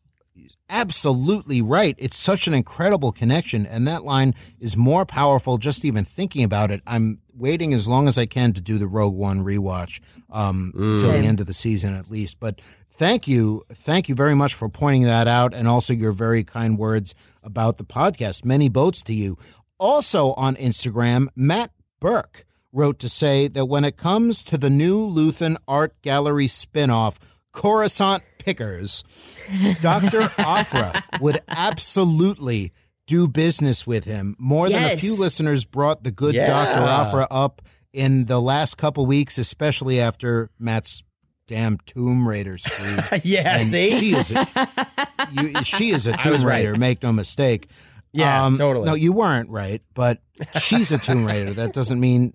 absolutely 0.68 1.62
right. 1.62 1.94
It's 1.96 2.18
such 2.18 2.48
an 2.48 2.54
incredible 2.54 3.12
connection, 3.12 3.66
and 3.66 3.86
that 3.86 4.02
line 4.02 4.34
is 4.58 4.76
more 4.76 5.06
powerful 5.06 5.58
just 5.58 5.84
even 5.84 6.04
thinking 6.04 6.42
about 6.42 6.72
it. 6.72 6.80
I'm 6.88 7.20
waiting 7.40 7.72
as 7.72 7.88
long 7.88 8.06
as 8.06 8.18
I 8.18 8.26
can 8.26 8.52
to 8.52 8.60
do 8.60 8.78
the 8.78 8.86
Rogue 8.86 9.14
One 9.14 9.44
rewatch 9.44 10.00
um, 10.30 10.72
till 10.74 11.12
the 11.12 11.26
end 11.26 11.40
of 11.40 11.46
the 11.46 11.52
season 11.52 11.96
at 11.96 12.10
least. 12.10 12.38
But 12.38 12.60
thank 12.88 13.26
you, 13.26 13.64
thank 13.72 14.08
you 14.08 14.14
very 14.14 14.34
much 14.34 14.54
for 14.54 14.68
pointing 14.68 15.04
that 15.04 15.26
out, 15.26 15.54
and 15.54 15.66
also 15.66 15.94
your 15.94 16.12
very 16.12 16.44
kind 16.44 16.78
words 16.78 17.14
about 17.42 17.78
the 17.78 17.84
podcast. 17.84 18.44
Many 18.44 18.68
boats 18.68 19.02
to 19.04 19.14
you. 19.14 19.36
Also 19.78 20.32
on 20.34 20.56
Instagram, 20.56 21.28
Matt 21.34 21.70
Burke 22.00 22.44
wrote 22.72 22.98
to 23.00 23.08
say 23.08 23.48
that 23.48 23.66
when 23.66 23.84
it 23.84 23.96
comes 23.96 24.44
to 24.44 24.58
the 24.58 24.70
new 24.70 24.98
Luthen 24.98 25.56
Art 25.66 26.00
Gallery 26.02 26.46
spinoff, 26.46 27.16
Coruscant 27.52 28.22
Pickers, 28.38 29.02
Dr. 29.80 30.30
Aphra 30.38 31.02
would 31.20 31.40
absolutely 31.48 32.72
do 33.10 33.26
business 33.28 33.86
with 33.86 34.04
him. 34.04 34.36
More 34.38 34.68
than 34.68 34.84
a 34.84 34.96
few 34.96 35.18
listeners 35.18 35.64
brought 35.64 36.04
the 36.04 36.10
good 36.12 36.34
Yeah. 36.34 36.46
Dr. 36.46 36.86
Aphra 36.86 37.26
up 37.30 37.60
in 37.92 38.26
the 38.26 38.40
last 38.40 38.76
couple 38.76 39.04
weeks, 39.04 39.36
especially 39.36 40.00
after 40.00 40.48
Matt's 40.60 41.02
damn 41.48 41.78
Tomb 41.78 42.26
Raider 42.28 42.56
screen. 42.56 42.98
Yeah, 43.24 43.56
And 43.58 43.66
see? 43.66 43.98
she 43.98 44.14
is 44.14 44.30
a, 44.32 44.46
you, 45.32 45.64
she 45.64 45.90
is 45.90 46.06
a 46.06 46.16
Tomb 46.16 46.32
was 46.32 46.44
right. 46.44 46.64
Raider. 46.64 46.76
Make 46.76 47.02
no 47.02 47.12
mistake. 47.12 47.68
Yeah, 48.12 48.44
um, 48.44 48.56
totally. 48.56 48.86
No, 48.86 48.94
you 48.94 49.12
weren't 49.12 49.50
right, 49.50 49.82
but 49.94 50.20
she's 50.60 50.92
a 50.92 50.98
Tomb 50.98 51.24
Raider. 51.26 51.52
That 51.54 51.72
doesn't 51.74 51.98
mean 52.00 52.34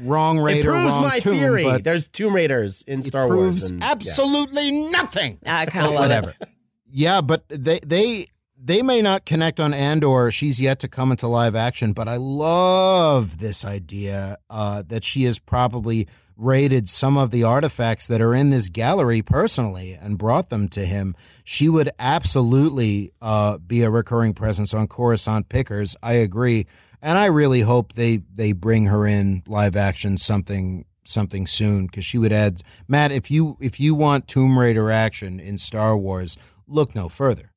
wrong 0.00 0.38
It 0.38 0.42
Raider, 0.42 0.70
proves 0.70 0.94
wrong 0.94 1.04
my 1.04 1.18
tomb, 1.18 1.34
theory. 1.34 1.64
but 1.64 1.84
There's 1.84 2.08
Tomb 2.08 2.34
Raiders 2.34 2.82
in 2.82 3.02
Star 3.02 3.26
Wars. 3.26 3.38
proves 3.38 3.70
and- 3.70 3.80
yeah. 3.80 3.90
absolutely 3.90 4.90
nothing. 4.90 5.38
I 5.44 5.66
kind 5.66 5.86
of 5.86 5.92
love 5.92 6.00
whatever. 6.02 6.34
it. 6.40 6.48
Yeah, 6.90 7.20
but 7.20 7.44
they 7.48 7.78
they 7.84 8.26
they 8.62 8.82
may 8.82 9.00
not 9.00 9.24
connect 9.24 9.58
on 9.58 9.72
Andor. 9.72 10.30
She's 10.30 10.60
yet 10.60 10.78
to 10.80 10.88
come 10.88 11.10
into 11.10 11.26
live 11.26 11.56
action, 11.56 11.92
but 11.92 12.08
I 12.08 12.16
love 12.16 13.38
this 13.38 13.64
idea 13.64 14.36
uh, 14.50 14.82
that 14.88 15.02
she 15.02 15.24
has 15.24 15.38
probably 15.38 16.06
raided 16.36 16.88
some 16.88 17.16
of 17.16 17.30
the 17.30 17.44
artifacts 17.44 18.06
that 18.08 18.20
are 18.20 18.34
in 18.34 18.50
this 18.50 18.68
gallery 18.68 19.22
personally 19.22 19.92
and 20.00 20.18
brought 20.18 20.48
them 20.48 20.68
to 20.68 20.80
him. 20.80 21.14
She 21.44 21.68
would 21.68 21.90
absolutely 21.98 23.12
uh, 23.20 23.58
be 23.58 23.82
a 23.82 23.90
recurring 23.90 24.34
presence 24.34 24.74
on 24.74 24.88
Coruscant 24.88 25.48
Pickers. 25.48 25.96
I 26.02 26.14
agree, 26.14 26.66
and 27.02 27.18
I 27.18 27.26
really 27.26 27.60
hope 27.60 27.94
they 27.94 28.18
they 28.34 28.52
bring 28.52 28.86
her 28.86 29.06
in 29.06 29.42
live 29.46 29.76
action 29.76 30.18
something 30.18 30.84
something 31.04 31.46
soon 31.46 31.86
because 31.86 32.04
she 32.04 32.18
would 32.18 32.32
add 32.32 32.62
Matt. 32.88 33.12
If 33.12 33.30
you 33.30 33.56
if 33.60 33.80
you 33.80 33.94
want 33.94 34.28
Tomb 34.28 34.58
Raider 34.58 34.90
action 34.90 35.40
in 35.40 35.58
Star 35.58 35.96
Wars, 35.96 36.36
look 36.66 36.94
no 36.94 37.08
further. 37.08 37.49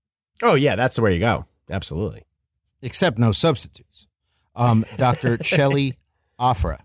Oh 0.44 0.56
yeah, 0.56 0.76
that's 0.76 1.00
where 1.00 1.12
you 1.12 1.20
go. 1.20 1.46
Absolutely. 1.70 2.24
Except 2.82 3.18
no 3.18 3.32
substitutes. 3.32 4.08
Um, 4.56 4.86
Dr. 4.98 5.38
Chelli 5.38 5.94
Aphra. 6.40 6.84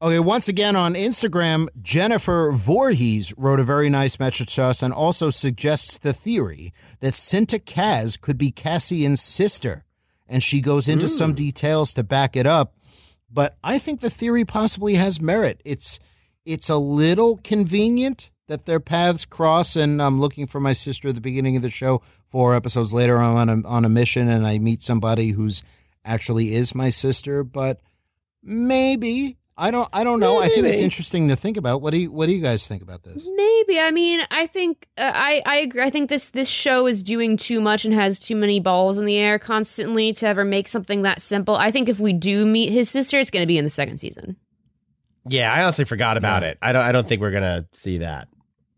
Okay, 0.00 0.20
once 0.20 0.46
again 0.46 0.76
on 0.76 0.94
Instagram, 0.94 1.68
Jennifer 1.80 2.52
Voorhees 2.52 3.32
wrote 3.38 3.58
a 3.58 3.64
very 3.64 3.88
nice 3.88 4.20
message 4.20 4.54
to 4.54 4.64
us 4.64 4.82
and 4.82 4.92
also 4.92 5.30
suggests 5.30 5.98
the 5.98 6.12
theory 6.12 6.72
that 7.00 7.14
Cinta 7.14 7.58
Kaz 7.58 8.20
could 8.20 8.36
be 8.36 8.50
Cassian's 8.50 9.22
sister. 9.22 9.84
And 10.28 10.42
she 10.42 10.60
goes 10.60 10.86
into 10.86 11.08
some 11.08 11.34
details 11.34 11.94
to 11.94 12.04
back 12.04 12.36
it 12.36 12.46
up. 12.46 12.74
But 13.30 13.56
I 13.64 13.78
think 13.78 14.00
the 14.00 14.10
theory 14.10 14.44
possibly 14.44 14.94
has 14.94 15.20
merit. 15.20 15.60
It's 15.64 15.98
it's 16.44 16.68
a 16.68 16.76
little 16.76 17.38
convenient 17.42 18.30
that 18.48 18.66
their 18.66 18.80
paths 18.80 19.24
cross, 19.24 19.76
and 19.76 20.00
I'm 20.00 20.20
looking 20.20 20.46
for 20.46 20.60
my 20.60 20.72
sister 20.72 21.08
at 21.08 21.14
the 21.14 21.20
beginning 21.20 21.56
of 21.56 21.62
the 21.62 21.70
show. 21.70 22.02
Four 22.28 22.54
episodes 22.54 22.92
later, 22.92 23.18
I'm 23.18 23.36
on 23.36 23.48
a, 23.48 23.68
on 23.68 23.84
a 23.84 23.88
mission, 23.88 24.28
and 24.28 24.46
I 24.46 24.58
meet 24.58 24.82
somebody 24.82 25.30
who's 25.30 25.62
actually 26.04 26.54
is 26.54 26.74
my 26.74 26.90
sister. 26.90 27.44
But 27.44 27.80
maybe 28.42 29.36
I 29.58 29.70
don't. 29.70 29.88
I 29.92 30.04
don't 30.04 30.20
know. 30.20 30.38
I 30.38 30.48
think 30.48 30.66
it's 30.66 30.80
interesting 30.80 31.28
to 31.28 31.36
think 31.36 31.56
about. 31.56 31.80
What 31.80 31.92
do 31.92 31.98
you 31.98 32.10
What 32.12 32.26
do 32.26 32.32
you 32.32 32.42
guys 32.42 32.66
think 32.66 32.82
about 32.82 33.04
this? 33.04 33.26
Maybe. 33.34 33.80
I 33.80 33.90
mean, 33.90 34.20
I 34.30 34.46
think 34.46 34.86
uh, 34.98 35.10
I 35.14 35.42
I 35.46 35.56
agree. 35.58 35.82
I 35.82 35.88
think 35.88 36.10
this 36.10 36.28
this 36.30 36.48
show 36.48 36.86
is 36.86 37.02
doing 37.02 37.38
too 37.38 37.60
much 37.60 37.86
and 37.86 37.94
has 37.94 38.18
too 38.18 38.36
many 38.36 38.60
balls 38.60 38.98
in 38.98 39.06
the 39.06 39.16
air 39.16 39.38
constantly 39.38 40.12
to 40.14 40.26
ever 40.26 40.44
make 40.44 40.68
something 40.68 41.02
that 41.02 41.22
simple. 41.22 41.56
I 41.56 41.70
think 41.70 41.88
if 41.88 41.98
we 41.98 42.12
do 42.12 42.44
meet 42.44 42.70
his 42.70 42.90
sister, 42.90 43.18
it's 43.18 43.30
going 43.30 43.42
to 43.42 43.46
be 43.46 43.56
in 43.56 43.64
the 43.64 43.70
second 43.70 43.96
season. 43.96 44.36
Yeah, 45.28 45.52
I 45.52 45.62
honestly 45.62 45.86
forgot 45.86 46.18
about 46.18 46.42
it. 46.42 46.58
I 46.60 46.72
don't. 46.72 46.82
I 46.82 46.92
don't 46.92 47.08
think 47.08 47.22
we're 47.22 47.30
gonna 47.30 47.66
see 47.72 47.98
that. 47.98 48.28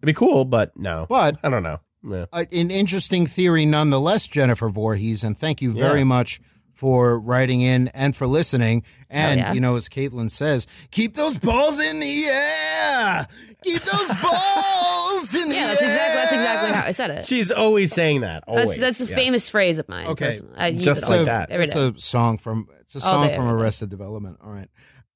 It'd 0.01 0.07
be 0.07 0.13
cool, 0.13 0.45
but 0.45 0.77
no. 0.77 1.07
But 1.09 1.39
I 1.43 1.49
don't 1.49 1.65
know. 1.65 1.81
Yeah. 2.09 2.27
Uh, 2.33 2.45
an 2.53 2.71
interesting 2.71 3.27
theory, 3.27 3.67
nonetheless, 3.67 4.27
Jennifer 4.27 4.69
Voorhees, 4.69 5.23
and 5.25 5.37
thank 5.37 5.61
you 5.63 5.73
very 5.73 5.99
Yeah. 6.01 6.05
much 6.05 6.41
for 6.73 7.19
writing 7.19 7.61
in 7.61 7.89
and 7.89 8.15
for 8.15 8.27
listening. 8.27 8.85
And 9.11 9.41
yeah. 9.41 9.53
you 9.53 9.61
know, 9.61 9.75
as 9.75 9.89
Caitlin 9.89 10.31
says, 10.31 10.67
keep 10.93 11.17
those 11.17 11.37
balls 11.37 11.81
in 11.81 11.99
the 11.99 12.25
air. 12.27 13.27
Keep 13.65 13.83
those 13.83 14.09
balls 14.23 15.35
in 15.35 15.49
the 15.49 15.55
Yeah, 15.57 15.63
air. 15.63 15.67
that's 15.69 15.83
exactly 15.83 16.15
that's 16.15 16.33
exactly 16.33 16.73
how 16.73 16.87
I 16.87 16.91
said 16.93 17.11
it. 17.11 17.25
She's 17.25 17.51
always 17.51 17.93
saying 17.93 18.21
that. 18.21 18.45
Always. 18.47 18.77
That's 18.79 18.99
that's 18.99 19.11
a 19.11 19.13
Yeah. 19.13 19.17
famous 19.17 19.49
phrase 19.49 19.79
of 19.79 19.89
mine. 19.89 20.07
Okay, 20.07 20.27
personally. 20.27 20.55
I 20.57 20.69
use 20.69 20.85
Just 20.85 21.11
it 21.11 21.17
like 21.17 21.27
that. 21.27 21.51
every 21.51 21.65
It's 21.65 21.75
day. 21.75 21.89
a 21.97 21.99
song 21.99 22.39
from 22.39 22.69
it's 22.81 22.95
a 22.95 23.01
song 23.01 23.27
day, 23.27 23.35
from 23.35 23.47
every 23.49 23.59
day. 23.59 23.63
Arrested 23.65 23.89
Development. 23.91 24.39
All 24.43 24.53
right. 24.53 24.69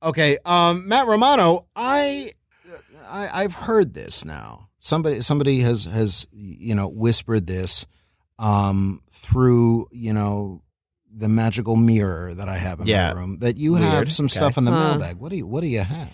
Okay. 0.03 0.39
Um, 0.45 0.89
Matt 0.89 1.07
Romano, 1.07 1.67
I, 1.77 2.31
I 3.09 3.29
I've 3.45 3.55
heard 3.55 3.95
this 3.95 4.25
now. 4.25 4.69
Somebody 4.85 5.21
somebody 5.21 5.61
has 5.61 5.85
has 5.85 6.27
you 6.33 6.75
know 6.75 6.89
whispered 6.89 7.47
this 7.47 7.87
um 8.41 9.01
through 9.13 9.87
you 9.93 10.13
know 10.13 10.61
the 11.15 11.29
magical 11.29 11.77
mirror 11.77 12.35
that 12.35 12.49
I 12.49 12.57
have 12.57 12.81
in 12.81 12.87
Yeah. 12.89 13.13
my 13.13 13.21
room 13.21 13.37
that 13.39 13.57
you 13.59 13.75
Weird. 13.75 13.85
have 13.85 14.13
some 14.13 14.27
Okay. 14.27 14.35
stuff 14.35 14.59
in 14.59 14.65
the 14.65 14.73
Huh. 14.73 14.97
mailbag. 14.97 15.19
What 15.19 15.31
do 15.31 15.37
you 15.37 15.47
what 15.47 15.61
do 15.61 15.69
you 15.69 15.83
have? 15.83 16.11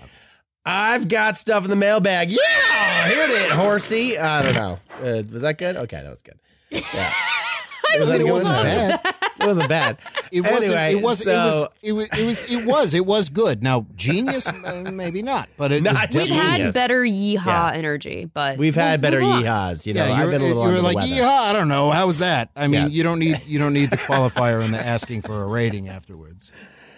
I've 0.67 1.09
got 1.09 1.39
stuff 1.39 1.65
in 1.65 1.71
the 1.71 1.77
mailbag. 1.77 2.31
Yeah, 2.31 3.09
here 3.09 3.23
it 3.23 3.31
is, 3.31 3.53
horsey. 3.53 4.19
I 4.19 4.43
don't 4.43 4.55
know. 4.55 4.79
Uh, 5.03 5.23
was 5.33 5.41
that 5.41 5.57
good? 5.57 5.77
Okay, 5.77 6.03
that 6.03 6.11
was 6.11 6.21
good. 6.21 6.39
Yeah. 6.71 7.11
Was 7.99 8.09
that 8.09 8.19
mean, 8.19 8.27
it 8.29 8.31
wasn't 8.31 8.53
bad. 8.53 9.01
It 9.41 9.47
wasn't 9.47 9.69
bad. 9.69 9.99
It 10.33 10.41
wasn't. 10.43 10.63
Anyway, 10.75 10.93
it 11.01 11.03
was. 11.03 11.23
so- 11.25 11.69
it 11.83 11.93
was. 11.93 12.09
It 12.11 12.13
was. 12.13 12.19
It 12.19 12.25
was. 12.27 12.53
It 12.53 12.67
was. 12.67 12.95
It 12.95 13.07
was 13.07 13.29
good. 13.29 13.63
Now, 13.63 13.87
genius, 13.97 14.47
uh, 14.49 14.91
maybe 14.93 15.23
not, 15.23 15.49
but 15.57 15.73
it 15.73 15.83
Not 15.85 15.93
was 15.95 16.01
We've 16.03 16.11
definitely. 16.29 16.61
had 16.65 16.75
better 16.75 17.03
yeehaw 17.03 17.45
Yeah. 17.47 17.73
energy, 17.75 18.25
but 18.33 18.59
We've 18.59 18.75
had 18.75 19.01
we'll 19.03 19.11
better 19.11 19.21
move 19.21 19.45
yeehaws. 19.45 19.87
You 19.87 19.95
know, 19.95 20.07
yeah, 20.07 20.13
I've 20.13 20.19
you're, 20.21 20.31
been 20.33 20.41
a 20.43 20.45
little 20.45 20.67
you 20.69 20.77
were 20.77 20.83
like, 20.83 20.97
the 21.05 21.21
weather. 21.21 21.27
I 21.27 21.53
don't 21.53 21.69
know. 21.69 21.91
How 21.91 22.07
was 22.07 22.19
that? 22.19 22.51
I 22.57 22.67
mean, 22.67 22.83
Yeah. 22.83 22.87
you 22.89 23.03
don't 23.03 23.19
need 23.19 23.41
you 23.47 23.59
don't 23.59 23.73
need 23.73 23.91
the 23.91 23.97
qualifier 23.99 24.63
and 24.63 24.75
the 24.75 24.79
asking 24.85 25.23
for 25.23 25.43
a 25.43 25.47
rating 25.47 25.89
afterwards. 25.89 26.53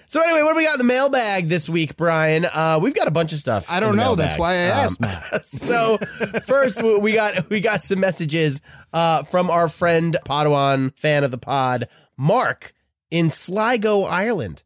So 0.06 0.20
anyway, 0.20 0.42
what 0.42 0.54
do 0.54 0.56
we 0.56 0.64
got 0.64 0.74
in 0.74 0.78
the 0.78 0.84
mailbag 0.92 1.46
this 1.46 1.68
week, 1.68 1.96
Brian? 1.96 2.44
Uh, 2.44 2.80
we've 2.82 2.94
got 2.94 3.06
a 3.06 3.12
bunch 3.12 3.32
of 3.32 3.38
stuff. 3.38 3.70
I 3.70 3.78
don't 3.78 3.94
the 3.96 4.02
know. 4.02 4.16
That's 4.16 4.36
why 4.36 4.54
I 4.54 4.64
Um, 4.70 4.78
asked 4.84 5.00
Matt. 5.00 5.44
so 5.46 5.98
first 6.46 6.82
we 6.82 7.12
got 7.14 7.48
we 7.48 7.60
got 7.60 7.80
some 7.80 8.00
messages 8.00 8.60
uh, 8.92 9.22
from 9.22 9.50
our 9.50 9.68
friend 9.68 10.16
Padawan 10.26 10.98
fan 10.98 11.22
of 11.22 11.30
the 11.30 11.38
pod, 11.38 11.86
Mark 12.20 12.74
in 13.10 13.30
Sligo, 13.30 14.02
Ireland. 14.02 14.62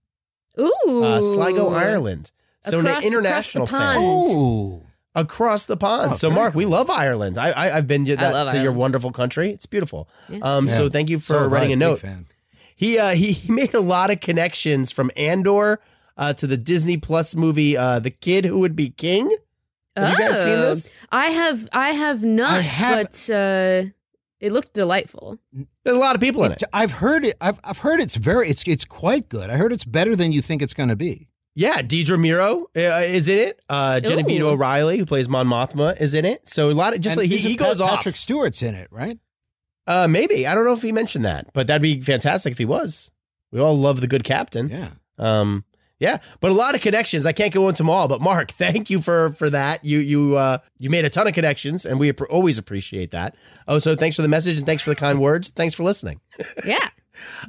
Ooh, 0.60 1.02
Uh, 1.04 1.20
Sligo, 1.22 1.68
Ireland. 1.70 2.32
So 2.62 2.80
Across- 2.80 3.04
an 3.04 3.12
international 3.12 3.64
across 3.64 3.78
the 3.80 3.84
fan 3.94 3.96
pond. 3.96 4.26
Oh, 4.30 4.82
across 5.14 5.66
the 5.66 5.76
pond. 5.76 6.10
Oh, 6.12 6.14
so 6.16 6.28
very 6.30 6.40
Mark, 6.42 6.54
we 6.54 6.64
love 6.64 6.90
Ireland. 6.90 7.38
I, 7.38 7.50
I 7.50 7.76
I've 7.76 7.86
been 7.86 8.04
to, 8.06 8.16
that, 8.16 8.32
love 8.32 8.52
to 8.54 8.60
your 8.62 8.72
wonderful 8.72 9.12
country. 9.12 9.50
It's 9.50 9.66
beautiful. 9.66 10.08
Yeah. 10.28 10.38
Um, 10.42 10.66
so 10.68 10.88
thank 10.88 11.08
you 11.10 11.18
for 11.18 11.34
have 11.34 11.52
I. 11.52 11.54
writing 11.54 11.72
a 11.72 11.76
note. 11.76 12.00
fan. 12.00 12.26
He 12.74 12.98
uh, 12.98 13.10
he 13.10 13.32
he 13.32 13.52
made 13.52 13.74
a 13.74 13.80
lot 13.80 14.10
of 14.10 14.20
connections 14.20 14.90
from 14.92 15.10
Andor 15.16 15.80
uh, 16.16 16.32
to 16.34 16.46
the 16.46 16.56
Disney 16.56 16.96
Plus 16.96 17.36
movie 17.36 17.76
uh, 17.76 17.98
The 18.00 18.10
Kid 18.10 18.44
Who 18.46 18.58
Would 18.60 18.74
Be 18.74 18.90
King. 18.90 19.30
Have 19.96 20.10
you 20.10 20.18
guys 20.18 20.42
seen 20.42 20.54
Oh. 20.58 20.62
this? 20.70 20.96
I 21.12 21.26
have. 21.26 21.68
I 21.72 21.90
have 21.90 22.24
not, 22.24 22.62
have- 22.62 23.06
but 23.06 23.30
uh, 23.32 23.84
it 24.44 24.52
looked 24.52 24.74
delightful. 24.74 25.38
There's 25.84 25.96
a 25.96 26.00
lot 26.00 26.14
of 26.14 26.20
people 26.20 26.44
in 26.44 26.52
it. 26.52 26.62
It- 26.62 26.68
I've 26.72 26.92
heard 26.92 27.24
it. 27.24 27.34
I've 27.40 27.58
I've 27.64 27.78
heard 27.78 28.00
it's 28.00 28.14
very. 28.16 28.48
It's 28.48 28.62
it's 28.66 28.84
quite 28.84 29.28
good. 29.28 29.50
I 29.50 29.56
heard 29.56 29.72
it's 29.72 29.84
better 29.84 30.14
than 30.14 30.32
you 30.32 30.42
think 30.42 30.62
it's 30.62 30.74
going 30.74 30.88
to 30.90 30.96
be. 30.96 31.28
Yeah, 31.56 31.82
Dedra 31.82 32.18
Meero 32.18 32.62
uh, 32.76 33.04
is 33.06 33.28
in 33.28 33.38
it. 33.38 33.60
Uh, 33.68 34.00
Genevieve 34.00 34.42
Ooh. 34.42 34.48
O'Reilly, 34.48 34.98
who 34.98 35.06
plays 35.06 35.28
Mon 35.28 35.46
Mothma, 35.46 36.00
is 36.00 36.12
in 36.12 36.24
it. 36.24 36.48
So 36.48 36.68
a 36.68 36.72
lot 36.72 36.94
of 36.94 37.00
just 37.00 37.16
And 37.16 37.22
like 37.30 37.30
he, 37.30 37.38
he 37.50 37.54
goes 37.56 37.80
Pat- 37.80 37.88
off. 37.90 37.96
Patrick 37.98 38.16
Stewart's 38.16 38.60
in 38.62 38.74
it, 38.74 38.88
right? 38.90 39.18
Uh, 39.86 40.08
maybe 40.08 40.46
I 40.46 40.54
don't 40.54 40.64
know 40.64 40.72
if 40.72 40.82
he 40.82 40.90
mentioned 40.92 41.24
that, 41.24 41.52
but 41.52 41.66
that'd 41.68 41.80
be 41.82 42.00
fantastic 42.00 42.50
if 42.52 42.58
he 42.58 42.64
was. 42.64 43.10
We 43.52 43.60
all 43.60 43.78
love 43.78 44.00
the 44.00 44.08
good 44.08 44.24
captain. 44.24 44.68
Yeah. 44.68 44.88
Um, 45.18 45.64
yeah, 46.04 46.18
but 46.40 46.50
a 46.50 46.54
lot 46.54 46.74
of 46.74 46.80
connections. 46.80 47.24
I 47.26 47.32
can't 47.32 47.52
go 47.52 47.68
into 47.68 47.82
them 47.82 47.90
all, 47.90 48.06
but 48.08 48.20
Mark, 48.20 48.50
thank 48.64 48.90
you 48.90 49.00
for 49.00 49.32
for 49.32 49.48
that. 49.50 49.84
You 49.84 49.98
you 50.00 50.36
uh 50.36 50.58
you 50.78 50.90
made 50.90 51.04
a 51.04 51.10
ton 51.10 51.26
of 51.26 51.32
connections, 51.34 51.86
and 51.86 51.98
we 51.98 52.12
appre- 52.12 52.26
always 52.30 52.58
appreciate 52.58 53.10
that. 53.12 53.34
Oh, 53.66 53.78
so 53.78 53.96
thanks 53.96 54.16
for 54.16 54.22
the 54.22 54.28
message 54.28 54.56
and 54.58 54.66
thanks 54.66 54.82
for 54.82 54.90
the 54.90 54.96
kind 54.96 55.18
words. 55.20 55.50
Thanks 55.50 55.74
for 55.74 55.82
listening. 55.84 56.20
Yeah. 56.66 56.88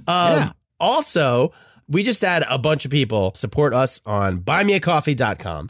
Um, 0.07 0.37
Yeah. 0.37 0.51
Also, 0.79 1.51
we 1.87 2.03
just 2.03 2.21
had 2.21 2.43
a 2.49 2.57
bunch 2.57 2.85
of 2.85 2.91
people 2.91 3.33
support 3.33 3.73
us 3.73 3.99
on 4.05 4.39
buymeacoffee.com. 4.41 5.69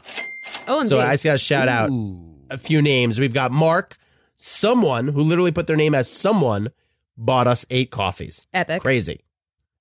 Oh, 0.68 0.84
So. 0.84 1.00
I 1.00 1.14
just 1.14 1.24
got 1.24 1.32
to 1.32 1.38
shout 1.38 1.68
out 1.68 1.90
a 2.50 2.58
few 2.58 2.82
names. 2.82 3.18
We've 3.18 3.32
got 3.32 3.52
Mark, 3.52 3.96
someone 4.36 5.08
who 5.08 5.22
literally 5.22 5.52
put 5.52 5.66
their 5.66 5.76
name 5.76 5.94
as 5.94 6.10
someone 6.10 6.70
bought 7.16 7.46
us 7.46 7.64
eight 7.70 7.90
coffees. 7.90 8.46
epic. 8.52 8.82
Crazy. 8.82 9.24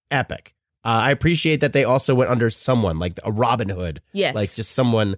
Epic. 0.09 0.54
Uh, 0.85 0.89
I 0.89 1.11
appreciate 1.11 1.61
that 1.61 1.73
they 1.73 1.83
also 1.83 2.13
went 2.13 2.29
under 2.29 2.49
someone 2.51 2.99
like 2.99 3.19
a 3.23 3.31
Robin 3.31 3.69
Hood. 3.69 4.01
Yes. 4.13 4.35
Like 4.35 4.53
just 4.53 4.71
someone 4.73 5.15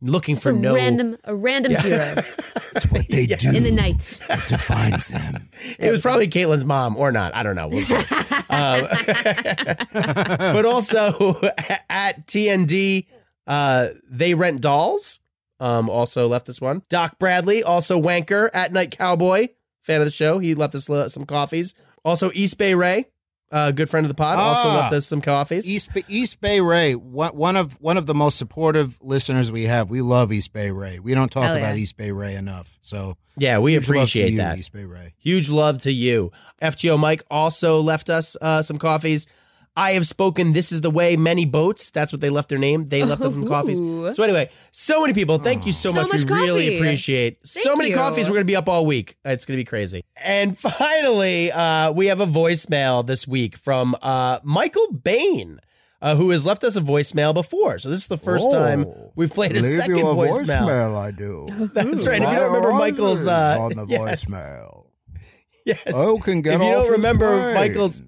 looking 0.00 0.32
It's 0.32 0.44
for 0.44 0.50
a 0.50 0.54
no. 0.54 0.74
random, 0.74 1.18
a 1.24 1.34
random 1.34 1.74
hero 1.74 2.14
That's 2.72 2.86
what 2.90 3.06
they 3.08 3.26
do. 3.26 3.54
in 3.54 3.62
the 3.64 3.70
night. 3.70 4.18
It 4.30 4.46
defines 4.48 5.08
them. 5.08 5.50
It 5.78 5.90
was 5.90 6.00
probably 6.00 6.26
Caitlin's 6.26 6.64
mom 6.64 6.96
or 6.96 7.12
not. 7.12 7.34
I 7.34 7.42
don't 7.42 7.54
know. 7.54 7.68
We'll 7.68 7.84
um, 8.50 8.86
but 9.92 10.64
also 10.64 11.08
at 11.90 12.26
TND, 12.26 13.06
uh, 13.46 13.88
they 14.08 14.34
rent 14.34 14.60
dolls. 14.62 15.20
Um, 15.58 15.90
also 15.90 16.26
left 16.28 16.46
this 16.46 16.60
one. 16.62 16.82
Doc 16.88 17.18
Bradley, 17.18 17.62
also 17.62 18.00
wanker 18.00 18.48
at 18.54 18.72
Night 18.72 18.96
Cowboy, 18.96 19.48
fan 19.82 20.00
of 20.00 20.06
the 20.06 20.10
show. 20.10 20.38
He 20.38 20.54
left 20.54 20.74
us 20.74 20.88
uh, 20.88 21.10
some 21.10 21.26
coffees. 21.26 21.74
Also 22.02 22.30
East 22.32 22.56
Bay 22.56 22.74
Ray, 22.74 23.04
a 23.50 23.72
good 23.72 23.90
friend 23.90 24.04
of 24.04 24.08
the 24.08 24.14
pod, 24.14 24.38
also 24.38 24.68
Ah. 24.68 24.76
left 24.76 24.94
us 24.94 25.06
some 25.06 25.20
coffees. 25.20 25.68
East 25.70 25.92
Bay, 25.92 26.04
East 26.08 26.40
Bay 26.40 26.60
Ray, 26.60 26.94
one, 26.94 27.36
one 27.36 27.56
of 27.56 27.72
one 27.80 27.96
of 27.96 28.06
the 28.06 28.14
most 28.14 28.38
supportive 28.38 28.96
listeners 29.02 29.50
we 29.50 29.64
have. 29.64 29.90
We 29.90 30.02
love 30.02 30.32
East 30.32 30.52
Bay 30.52 30.70
Ray. 30.70 30.98
We 31.00 31.14
don't 31.14 31.30
talk 31.30 31.44
Hell 31.44 31.56
about 31.56 31.76
yeah. 31.76 31.82
East 31.82 31.96
Bay 31.96 32.12
Ray 32.12 32.34
enough. 32.36 32.76
So 32.80 33.16
yeah, 33.36 33.58
we 33.58 33.72
huge 33.72 33.88
love 33.88 33.94
to 33.94 34.00
appreciate 34.00 34.30
you, 34.32 34.36
that. 34.38 34.58
East 34.58 34.72
Bay 34.72 34.84
Ray. 34.84 35.14
Huge 35.18 35.48
love 35.50 35.78
to 35.82 35.92
you. 35.92 36.30
FGO 36.62 36.98
Mike 36.98 37.24
also 37.30 37.80
left 37.80 38.08
us 38.10 38.36
uh, 38.40 38.62
some 38.62 38.78
coffees. 38.78 39.26
I 39.76 39.92
have 39.92 40.06
spoken. 40.06 40.52
This 40.52 40.72
is 40.72 40.80
the 40.80 40.90
way. 40.90 41.16
Many 41.16 41.44
boats. 41.44 41.90
That's 41.90 42.12
what 42.12 42.20
they 42.20 42.28
left 42.28 42.48
their 42.48 42.58
name. 42.58 42.86
They 42.86 43.04
left 43.04 43.22
them 43.22 43.32
some 43.32 43.46
coffees. 43.48 43.78
So 43.78 44.22
anyway, 44.22 44.50
so 44.72 45.00
many 45.00 45.14
people. 45.14 45.38
Thank 45.38 45.64
you 45.64 45.72
so, 45.72 45.90
So 45.92 46.02
much. 46.02 46.12
much 46.12 46.24
We 46.24 46.32
really 46.34 46.64
coffee. 46.66 46.76
appreciate 46.78 47.38
so 47.46 47.70
Thank 47.70 47.78
many 47.78 47.90
you. 47.90 47.96
coffees. 47.96 48.28
We're 48.28 48.34
gonna 48.36 48.44
be 48.46 48.56
up 48.56 48.68
all 48.68 48.84
week. 48.84 49.16
It's 49.24 49.44
gonna 49.46 49.56
be 49.58 49.64
crazy. 49.64 50.04
And 50.16 50.58
finally, 50.90 51.52
uh, 51.52 51.92
we 51.92 52.06
have 52.06 52.20
a 52.20 52.26
voicemail 52.26 53.06
this 53.06 53.26
week 53.28 53.56
from 53.56 53.96
uh, 54.02 54.40
Michael 54.42 54.92
Bain. 54.92 55.60
Uh, 56.02 56.16
who 56.16 56.30
has 56.30 56.46
left 56.46 56.64
us 56.64 56.76
a 56.76 56.80
voicemail 56.80 57.34
before? 57.34 57.78
So 57.78 57.90
this 57.90 57.98
is 57.98 58.08
the 58.08 58.16
first 58.16 58.50
time 58.50 58.86
Oh, 58.86 59.12
we've 59.16 59.28
played 59.30 59.50
a 59.50 59.60
Leave 59.60 59.64
second 59.64 59.98
you 59.98 60.08
a 60.08 60.14
voicemail. 60.14 60.62
voicemail, 60.66 60.96
I 60.98 61.10
do. 61.10 61.46
That's 61.74 62.06
right. 62.06 62.22
If 62.22 62.28
you 62.28 62.34
don't 62.36 62.46
remember 62.54 62.72
Michael's, 62.72 63.26
uh, 63.26 63.58
on 63.60 63.72
the 63.76 63.84
yes. 63.88 64.24
voicemail. 64.24 64.86
Yes. 65.66 65.82
Oh, 65.92 66.16
can 66.18 66.40
get 66.40 66.54
if 66.54 66.60
you 66.60 66.66
off 66.68 66.72
don't 66.72 66.82
his 66.84 66.90
remember 66.92 67.52
plane. 67.52 67.54
Michael's 67.54 68.02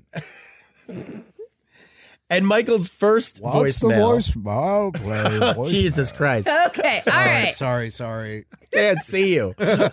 and 2.32 2.46
Michael's 2.46 2.88
first 2.88 3.40
What's 3.42 3.82
voicemail. 3.82 4.32
the 4.34 4.40
voicemail? 4.40 4.94
Play 4.94 5.16
voicemail. 5.54 5.70
Jesus 5.70 6.12
Christ! 6.12 6.48
Okay, 6.68 6.96
all 7.06 7.12
Sorry, 7.12 7.28
right. 7.28 7.54
sorry, 7.54 7.90
sorry. 7.90 8.44
Can't 8.72 8.98
see 9.00 9.34
you. 9.34 9.54
That's 9.58 9.92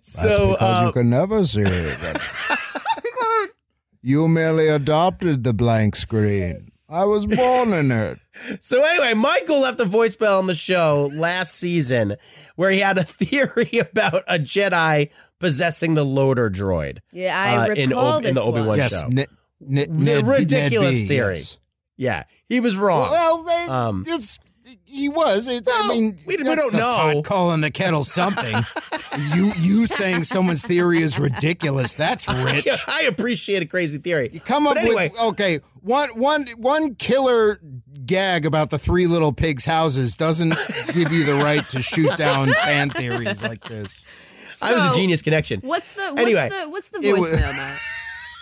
so 0.00 0.50
because 0.52 0.82
uh, 0.82 0.86
you 0.86 0.92
can 0.92 1.10
never 1.10 1.44
see 1.44 1.62
it. 1.64 2.28
you 4.02 4.28
merely 4.28 4.68
adopted 4.68 5.44
the 5.44 5.52
blank 5.54 5.96
screen. 5.96 6.68
I 6.88 7.04
was 7.04 7.26
born 7.26 7.72
in 7.72 7.92
it. 7.92 8.18
So 8.60 8.82
anyway, 8.82 9.14
Michael 9.14 9.60
left 9.60 9.80
a 9.80 9.84
voicemail 9.84 10.38
on 10.38 10.46
the 10.46 10.54
show 10.54 11.10
last 11.14 11.54
season 11.54 12.16
where 12.56 12.70
he 12.70 12.80
had 12.80 12.98
a 12.98 13.04
theory 13.04 13.70
about 13.78 14.22
a 14.26 14.38
Jedi 14.38 15.10
possessing 15.38 15.94
the 15.94 16.04
loader 16.04 16.50
droid. 16.50 16.98
Yeah, 17.12 17.38
I 17.40 17.70
Uh, 17.70 17.74
in 17.74 17.90
recall 17.90 18.06
Ob- 18.06 18.16
in 18.18 18.22
this 18.24 18.34
the 18.34 18.42
Obi-Wan 18.42 18.66
one. 18.66 18.78
Yes, 18.78 19.00
show. 19.02 19.08
Ned, 19.08 19.28
Ned, 19.60 19.88
The 19.88 20.04
Ned, 20.04 20.26
ridiculous 20.26 20.98
Ned 21.00 21.08
theory. 21.08 21.34
yes. 21.34 21.58
Yeah, 21.96 22.24
he 22.48 22.60
was 22.60 22.76
wrong. 22.78 23.02
Well, 23.10 23.42
they, 23.42 23.66
Um, 23.68 24.04
it's 24.08 24.38
he 24.84 25.08
was. 25.08 25.48
It, 25.48 25.66
I 25.70 25.88
mean, 25.88 26.18
we- 26.26 26.36
we 26.38 26.44
don't 26.54 26.72
know. 26.72 27.20
calling 27.24 27.60
the 27.60 27.70
kettle 27.70 28.04
something. 28.04 28.56
you 29.34 29.52
you 29.58 29.84
saying 29.86 30.24
someone's 30.24 30.64
theory 30.64 31.02
is 31.02 31.18
ridiculous? 31.18 31.94
That's 31.94 32.26
rich. 32.44 32.66
I 32.86 33.02
appreciate 33.02 33.62
a 33.62 33.66
crazy 33.66 33.98
theory. 33.98 34.30
You 34.32 34.40
Come 34.40 34.66
up 34.66 34.76
anyway, 34.78 35.08
with 35.10 35.20
okay. 35.20 35.60
One 35.82 36.08
one 36.10 36.46
one 36.56 36.94
killer 36.94 37.60
gag 38.06 38.46
about 38.46 38.70
the 38.70 38.78
three 38.78 39.06
little 39.06 39.32
pigs' 39.32 39.66
houses 39.66 40.16
doesn't 40.16 40.54
give 40.94 41.12
you 41.12 41.24
the 41.24 41.34
right 41.34 41.68
to 41.70 41.82
shoot 41.82 42.16
down 42.16 42.50
fan 42.64 42.90
theories 42.90 43.42
like 43.42 43.64
this. 43.64 44.06
I 44.62 44.74
was 44.74 44.90
a 44.90 44.94
genius 44.98 45.20
connection. 45.22 45.60
What's 45.60 45.92
the 45.92 46.02
what's 46.02 46.20
Anyway. 46.22 46.48
the 46.48 46.70
what's 46.70 46.88
the 46.88 47.00
It 47.02 47.12
wa- 47.18 47.26
voicemail, 47.26 47.78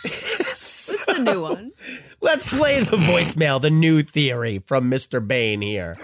Matt? 0.08 0.38
What's 0.38 1.06
the 1.06 1.18
new 1.18 1.42
one? 1.42 1.72
Let's 2.20 2.56
play 2.56 2.80
the 2.80 2.96
voicemail, 2.96 3.60
the 3.60 3.70
new 3.70 4.02
theory 4.02 4.58
from 4.58 4.90
Mr. 4.90 5.26
Bain 5.26 5.60
here. 5.60 5.94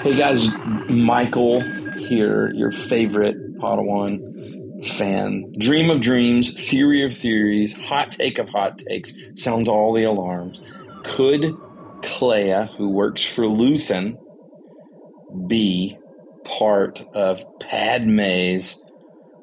Hey 0.00 0.16
guys, 0.16 0.52
Michael 0.88 1.60
here, 1.96 2.50
your 2.50 2.70
favorite 2.70 3.58
Padawan 3.58 4.84
fan. 4.84 5.52
Dream 5.58 5.88
of 5.88 6.00
dreams, 6.00 6.52
theory 6.68 7.02
of 7.04 7.16
theories, 7.16 7.74
hot 7.74 8.10
take 8.10 8.38
of 8.38 8.50
hot 8.50 8.78
takes. 8.78 9.16
sound 9.34 9.68
all 9.68 9.92
the 9.92 10.04
alarms. 10.04 10.60
Could 11.04 11.56
Kleya, 12.02 12.68
who 12.76 12.90
works 12.90 13.24
for 13.24 13.44
Luthen, 13.44 14.18
be 15.46 15.96
part 16.44 17.02
of 17.14 17.44
Padme's 17.60 18.83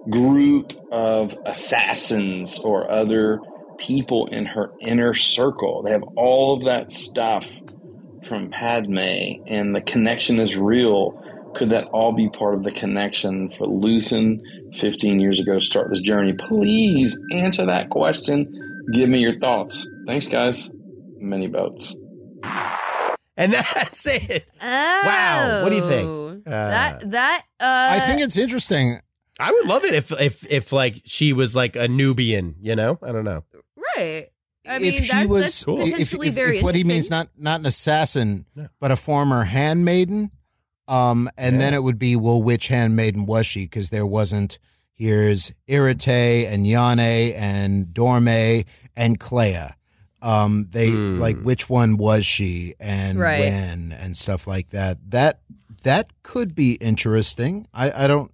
group 0.10 0.74
of 0.92 1.38
assassins 1.46 2.60
or 2.60 2.90
other 2.90 3.40
people 3.78 4.28
in 4.28 4.46
her 4.46 4.72
inner 4.82 5.14
circle? 5.14 5.84
They 5.84 5.92
have 5.92 6.04
all 6.16 6.56
of 6.56 6.66
that 6.66 6.92
stuff 6.92 7.62
from 8.24 8.50
Padme, 8.52 9.44
and 9.48 9.76
the 9.76 9.82
connection 9.82 10.40
is 10.40 10.58
real. 10.58 11.20
Could 11.56 11.72
that 11.72 11.90
all 11.90 12.14
be 12.14 12.30
part 12.30 12.54
of 12.56 12.64
the 12.64 12.72
connection 12.72 13.50
for 13.50 13.68
Luthen 13.68 14.40
15 14.76 15.20
years 15.20 15.40
ago 15.40 15.56
to 15.56 15.62
start 15.62 15.90
this 15.90 16.02
journey? 16.02 16.34
Please 16.34 17.22
answer 17.32 17.66
that 17.66 17.90
question. 17.90 18.86
Give 18.94 19.10
me 19.10 19.20
your 19.20 19.38
thoughts. 19.40 19.90
Thanks, 20.08 20.28
guys. 20.28 20.72
Many 21.20 21.48
boats. 21.48 21.96
And 23.38 23.54
that's 23.54 24.08
it. 24.08 24.46
Oh, 24.62 25.02
Wow, 25.06 25.64
what 25.64 25.70
do 25.70 25.76
you 25.76 25.88
think? 25.90 26.48
Uh, 26.48 26.50
that 26.50 27.12
that 27.12 27.44
uh, 27.60 27.88
I 27.92 28.00
think 28.00 28.22
it's 28.22 28.38
interesting. 28.38 29.00
I 29.42 29.52
would 29.52 29.66
love 29.68 29.84
it 29.86 29.94
if 29.94 30.12
if 30.12 30.50
if 30.52 30.72
like 30.72 31.02
she 31.06 31.34
was 31.34 31.56
like 31.56 31.76
a 31.76 31.88
Nubian, 31.88 32.56
you 32.62 32.76
know? 32.76 33.00
I 33.02 33.12
don't 33.12 33.26
know. 33.26 33.44
right. 33.98 34.28
I 34.70 34.78
mean, 34.78 34.94
if 34.94 35.06
she 35.06 35.12
that, 35.12 35.28
was, 35.28 35.44
that's 35.44 35.64
if, 35.64 35.70
if, 35.80 35.88
potentially 35.88 36.28
if 36.28 36.36
very 36.36 36.62
what 36.62 36.76
he 36.76 36.84
means 36.84 37.10
not 37.10 37.30
not 37.38 37.60
an 37.62 37.66
assassin, 37.66 38.46
but 38.80 38.92
a 38.92 38.96
former 38.96 39.44
handmaiden, 39.44 40.30
um, 40.88 41.30
and 41.38 41.60
then 41.60 41.74
it 41.74 41.82
would 41.82 41.98
be 41.98 42.16
well, 42.16 42.42
which 42.42 42.68
handmaiden 42.68 43.26
was 43.26 43.48
she? 43.48 43.64
Because 43.64 43.90
there 43.90 44.06
wasn't. 44.06 44.60
Here's 44.94 45.52
Eirtaé 45.68 46.48
and 46.48 46.68
Yane 46.68 47.34
and 47.36 47.88
Dorme 47.88 48.66
and 48.96 49.20
Clea. 49.20 49.70
Um, 50.22 50.68
they 50.70 50.92
Hmm. 50.92 51.16
like 51.16 51.42
which 51.42 51.68
one 51.68 51.98
was 51.98 52.24
she 52.28 52.76
and 52.80 53.18
Right. 53.18 53.40
when 53.40 53.92
and 53.94 54.16
stuff 54.16 54.46
like 54.46 54.68
that. 54.70 55.00
That 55.10 55.42
that 55.84 56.12
could 56.22 56.54
be 56.54 56.74
interesting. 56.74 57.66
I 57.74 58.04
I 58.04 58.08
don't 58.08 58.32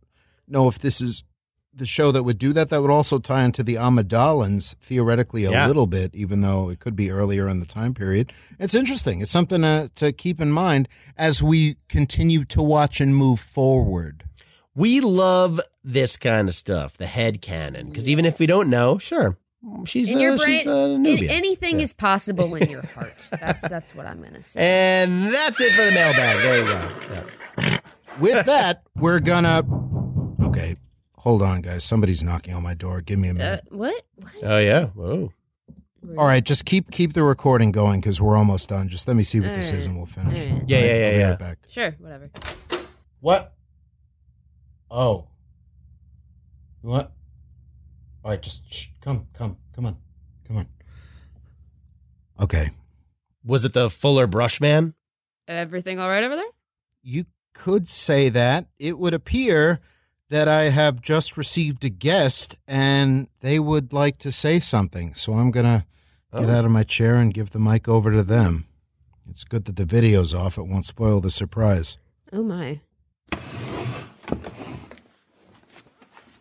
know 0.47 0.67
if 0.67 0.79
this 0.79 1.01
is 1.01 1.23
the 1.73 1.85
show 1.85 2.11
that 2.11 2.23
would 2.23 2.39
do 2.39 2.53
that. 2.53 2.69
That 2.69 2.81
would 2.81 2.89
also 2.91 3.19
tie 3.19 3.43
into 3.43 3.61
the 3.61 3.75
Amidalans 3.75 4.75
theoretically 4.77 5.43
a 5.45 5.51
Yeah. 5.51 5.67
little 5.67 5.85
bit, 5.85 6.15
even 6.15 6.41
though 6.41 6.69
it 6.69 6.79
could 6.79 6.95
be 6.95 7.11
earlier 7.11 7.47
in 7.47 7.59
the 7.59 7.67
time 7.67 7.93
period. 7.93 8.33
It's 8.57 8.73
interesting. 8.73 9.21
It's 9.21 9.29
something 9.29 9.61
to, 9.61 9.91
to 9.95 10.11
keep 10.11 10.41
in 10.41 10.51
mind 10.51 10.87
as 11.17 11.43
we 11.43 11.77
continue 11.87 12.45
to 12.45 12.63
watch 12.63 12.99
and 12.99 13.15
move 13.15 13.39
forward. 13.39 14.23
We 14.73 15.01
love 15.01 15.59
this 15.83 16.17
kind 16.17 16.47
of 16.49 16.55
stuff, 16.55 16.97
the 16.97 17.05
head 17.07 17.41
canon, 17.41 17.89
because 17.89 18.07
even 18.09 18.25
if 18.25 18.39
we 18.39 18.45
don't 18.47 18.69
know, 18.71 18.97
sure, 18.97 19.37
she's 19.85 20.11
in 20.11 20.19
your 20.19 20.33
uh, 20.33 20.37
brain, 20.37 20.55
she's 20.55 20.67
uh, 20.67 20.71
an- 20.95 21.01
Nubian. 21.03 21.31
anything 21.31 21.79
is 21.79 21.93
possible 21.93 22.53
in 22.55 22.69
your 22.69 22.85
heart. 22.95 23.27
That's 23.39 23.67
that's 23.67 23.93
what 23.95 24.05
I'm 24.05 24.21
gonna 24.21 24.41
say. 24.43 24.59
and 24.61 25.33
that's 25.33 25.59
it 25.61 25.73
for 25.73 25.83
the 25.85 25.91
mailbag. 25.91 26.39
There 26.41 26.59
you 26.59 26.65
go. 26.65 26.89
Yeah. 27.59 27.79
With 28.19 28.45
that, 28.47 28.83
we're 28.95 29.19
gonna. 29.19 29.63
Okay, 31.28 31.30
hold 31.30 31.41
on, 31.41 31.61
guys. 31.61 31.84
Somebody's 31.84 32.23
knocking 32.23 32.53
on 32.53 32.63
my 32.63 32.73
door. 32.73 33.01
Give 33.01 33.19
me 33.19 33.28
a 33.30 33.32
Uh, 33.32 33.36
minute. 33.36 33.65
what? 33.69 34.03
What? 34.15 34.34
Oh 34.43 34.57
yeah. 34.59 34.86
Whoa. 34.88 35.34
All 36.17 36.25
right, 36.25 36.43
just 36.43 36.63
keep 36.65 36.89
keep 36.89 37.13
the 37.13 37.23
recording 37.23 37.71
going 37.73 37.99
because 37.99 38.21
we're 38.21 38.38
almost 38.38 38.69
done. 38.69 38.88
Just 38.88 39.07
let 39.09 39.17
me 39.17 39.23
see 39.23 39.41
what 39.41 39.53
this 39.53 39.71
All 39.73 39.78
is, 39.78 39.86
and 39.88 39.97
we'll 39.97 40.05
finish. 40.05 40.39
All 40.47 40.53
right. 40.57 40.63
Yeah, 40.69 40.80
yeah, 40.80 40.86
yeah, 40.86 41.05
I'll 41.07 41.11
be 41.13 41.17
yeah. 41.19 41.30
right 41.32 41.39
back. 41.39 41.57
Sure, 41.67 41.95
whatever. 41.99 42.30
What? 43.19 43.53
Oh. 44.89 45.28
What? 46.82 47.11
All 48.23 48.32
right, 48.32 48.41
just 48.41 48.71
shh, 48.73 48.88
come, 49.01 49.28
come, 49.34 49.57
come 49.75 49.86
on, 49.88 49.97
come 50.47 50.57
on. 50.57 50.67
Okay, 52.39 52.69
Was 53.43 53.65
it 53.65 53.73
the 53.73 53.89
Fuller 53.89 54.28
Brush 54.28 54.61
Man? 54.61 54.93
Everything 55.47 55.99
all 55.99 56.07
right 56.07 56.23
over 56.23 56.36
there? 56.36 56.45
you 57.01 57.25
could 57.53 57.89
say 57.89 58.30
that. 58.30 58.67
It 58.80 58.99
would 58.99 59.13
appear 59.15 59.80
that 60.30 60.47
I 60.47 60.63
have 60.63 61.01
just 61.01 61.38
received 61.38 61.84
a 61.86 61.89
guest 61.89 62.57
and 62.67 63.28
they 63.39 63.59
would 63.59 63.93
like 63.93 64.17
to 64.19 64.32
say 64.32 64.59
something. 64.59 65.13
So 65.13 65.34
I'm 65.34 65.51
going 65.51 65.65
to 65.65 65.86
get 66.38 66.49
Oh. 66.49 66.53
out 66.53 66.65
of 66.65 66.71
my 66.71 66.84
chair 66.84 67.15
and 67.15 67.34
give 67.34 67.51
the 67.51 67.59
mic 67.59 67.88
over 67.88 68.11
to 68.11 68.23
them. 68.23 68.65
It's 69.30 69.43
good 69.43 69.65
that 69.65 69.75
the 69.78 69.86
video's 69.86 70.34
off. 70.34 70.57
It 70.57 70.67
won't 70.67 70.86
spoil 70.86 71.21
the 71.21 71.30
surprise. 71.30 71.97
Oh 72.34 72.43
my. 72.43 72.82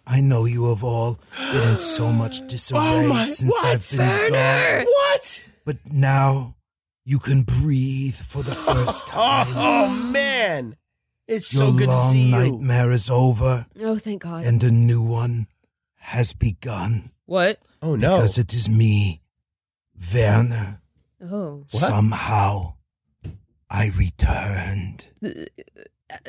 I 0.06 0.20
know 0.20 0.44
you 0.44 0.68
have 0.68 0.84
all 0.84 1.18
been 1.52 1.72
in 1.72 1.78
so 1.78 2.12
much 2.12 2.46
disarray 2.48 2.80
oh, 2.82 3.22
since 3.22 3.64
I've 3.64 3.98
been 3.98 4.32
gone. 4.32 4.84
What? 4.86 5.48
But 5.64 5.78
now 5.92 6.54
you 7.04 7.18
can 7.18 7.42
breathe 7.42 8.14
for 8.14 8.42
the 8.42 8.54
first 8.54 9.04
oh, 9.14 9.44
time. 9.44 9.46
Oh 9.56 9.88
man, 10.12 10.76
it's 11.28 11.52
Your 11.54 11.70
so 11.70 11.72
good 11.72 11.86
to 11.86 11.90
long 11.90 12.12
see 12.12 12.26
you. 12.26 12.36
nightmare 12.36 12.90
is 12.92 13.10
over, 13.10 13.66
Oh, 13.82 13.96
thank 13.98 14.22
God. 14.22 14.44
and 14.46 14.62
a 14.62 14.70
new 14.70 15.02
one 15.02 15.46
has 15.96 16.32
begun. 16.32 17.10
what? 17.26 17.58
Oh 17.82 17.96
no. 17.96 18.16
Because 18.16 18.38
it 18.38 18.54
is 18.54 18.68
me, 18.68 19.20
Werner. 20.14 20.80
Oh. 21.22 21.64
Somehow, 21.68 22.74
I 23.70 23.90
returned. 23.96 25.06
What? 25.20 25.34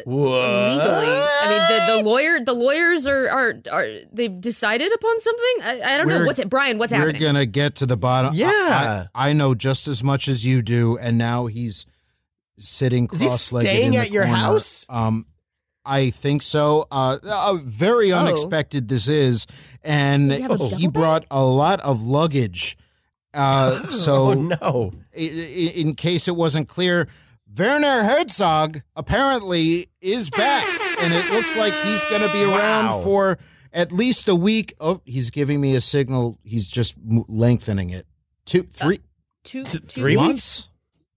legally. 0.05 1.05
I 1.07 1.47
mean, 1.49 1.97
the, 1.97 1.97
the 2.03 2.09
lawyer, 2.09 2.39
the 2.43 2.53
lawyers 2.53 3.05
are 3.05 3.29
are 3.29 3.53
are 3.71 3.87
they've 4.11 4.41
decided 4.41 4.91
upon 4.93 5.19
something. 5.19 5.53
I, 5.63 5.81
I 5.93 5.97
don't 5.97 6.07
know 6.07 6.15
We're- 6.15 6.25
what's 6.25 6.39
it, 6.39 6.49
Brian. 6.49 6.77
What's 6.79 6.91
happening? 6.91 7.13
We're 7.13 7.27
happening? 7.27 7.33
gonna 7.33 7.45
get 7.45 7.75
to 7.75 7.85
the 7.85 7.97
bottom. 7.97 8.31
I- 8.33 8.37
Yeah. 8.37 9.05
I, 9.13 9.29
I 9.29 9.33
know 9.33 9.53
just 9.53 9.87
as 9.87 10.03
much 10.03 10.27
as 10.27 10.45
you 10.45 10.61
do, 10.63 10.97
and 10.97 11.17
now 11.17 11.45
he's 11.45 11.85
sitting 12.57 13.07
Is 13.11 13.19
he 13.19 13.27
cross-legged 13.27 13.67
staying 13.69 13.85
in 13.85 13.91
the 13.91 13.97
at 13.99 14.11
your 14.11 14.23
corner. 14.23 14.37
house? 14.37 14.85
Um, 14.89 15.25
I 15.85 16.09
think 16.09 16.41
so. 16.41 16.85
Uh, 16.91 17.17
uh, 17.23 17.57
very 17.63 18.11
Oh. 18.11 18.19
unexpected 18.19 18.87
this 18.89 19.07
is, 19.07 19.47
and 19.83 20.31
he 20.31 20.41
have 20.41 20.51
a 20.51 20.57
he 20.57 20.69
double 20.69 20.81
bed? 20.81 20.93
brought 20.93 21.25
a 21.31 21.43
lot 21.43 21.79
of 21.81 22.03
luggage. 22.03 22.77
Uh, 23.33 23.89
so 23.91 24.15
oh 24.27 24.33
no. 24.33 24.93
i- 25.15 25.19
i- 25.19 25.73
in 25.75 25.95
case 25.95 26.27
it 26.27 26.35
wasn't 26.35 26.67
clear, 26.67 27.07
Werner 27.57 28.03
Herzog 28.03 28.81
apparently 28.95 29.87
is 30.01 30.29
back, 30.29 30.67
and 31.01 31.13
it 31.13 31.31
looks 31.31 31.55
like 31.55 31.73
he's 31.85 32.03
going 32.05 32.21
to 32.21 32.31
be 32.33 32.43
around 32.43 32.87
Wow. 32.87 33.01
for 33.01 33.37
at 33.71 33.91
least 33.91 34.27
a 34.27 34.35
week. 34.35 34.73
Oh, 34.79 35.01
he's 35.05 35.29
giving 35.29 35.61
me 35.61 35.75
a 35.75 35.81
signal. 35.81 36.37
He's 36.43 36.67
just 36.67 36.95
lengthening 37.27 37.89
it. 37.91 38.05
Two, 38.45 38.63
three, 38.63 38.99
two, 39.43 39.63
Th- 39.63 39.81
two 39.83 40.01
three 40.01 40.15
months. 40.15 40.69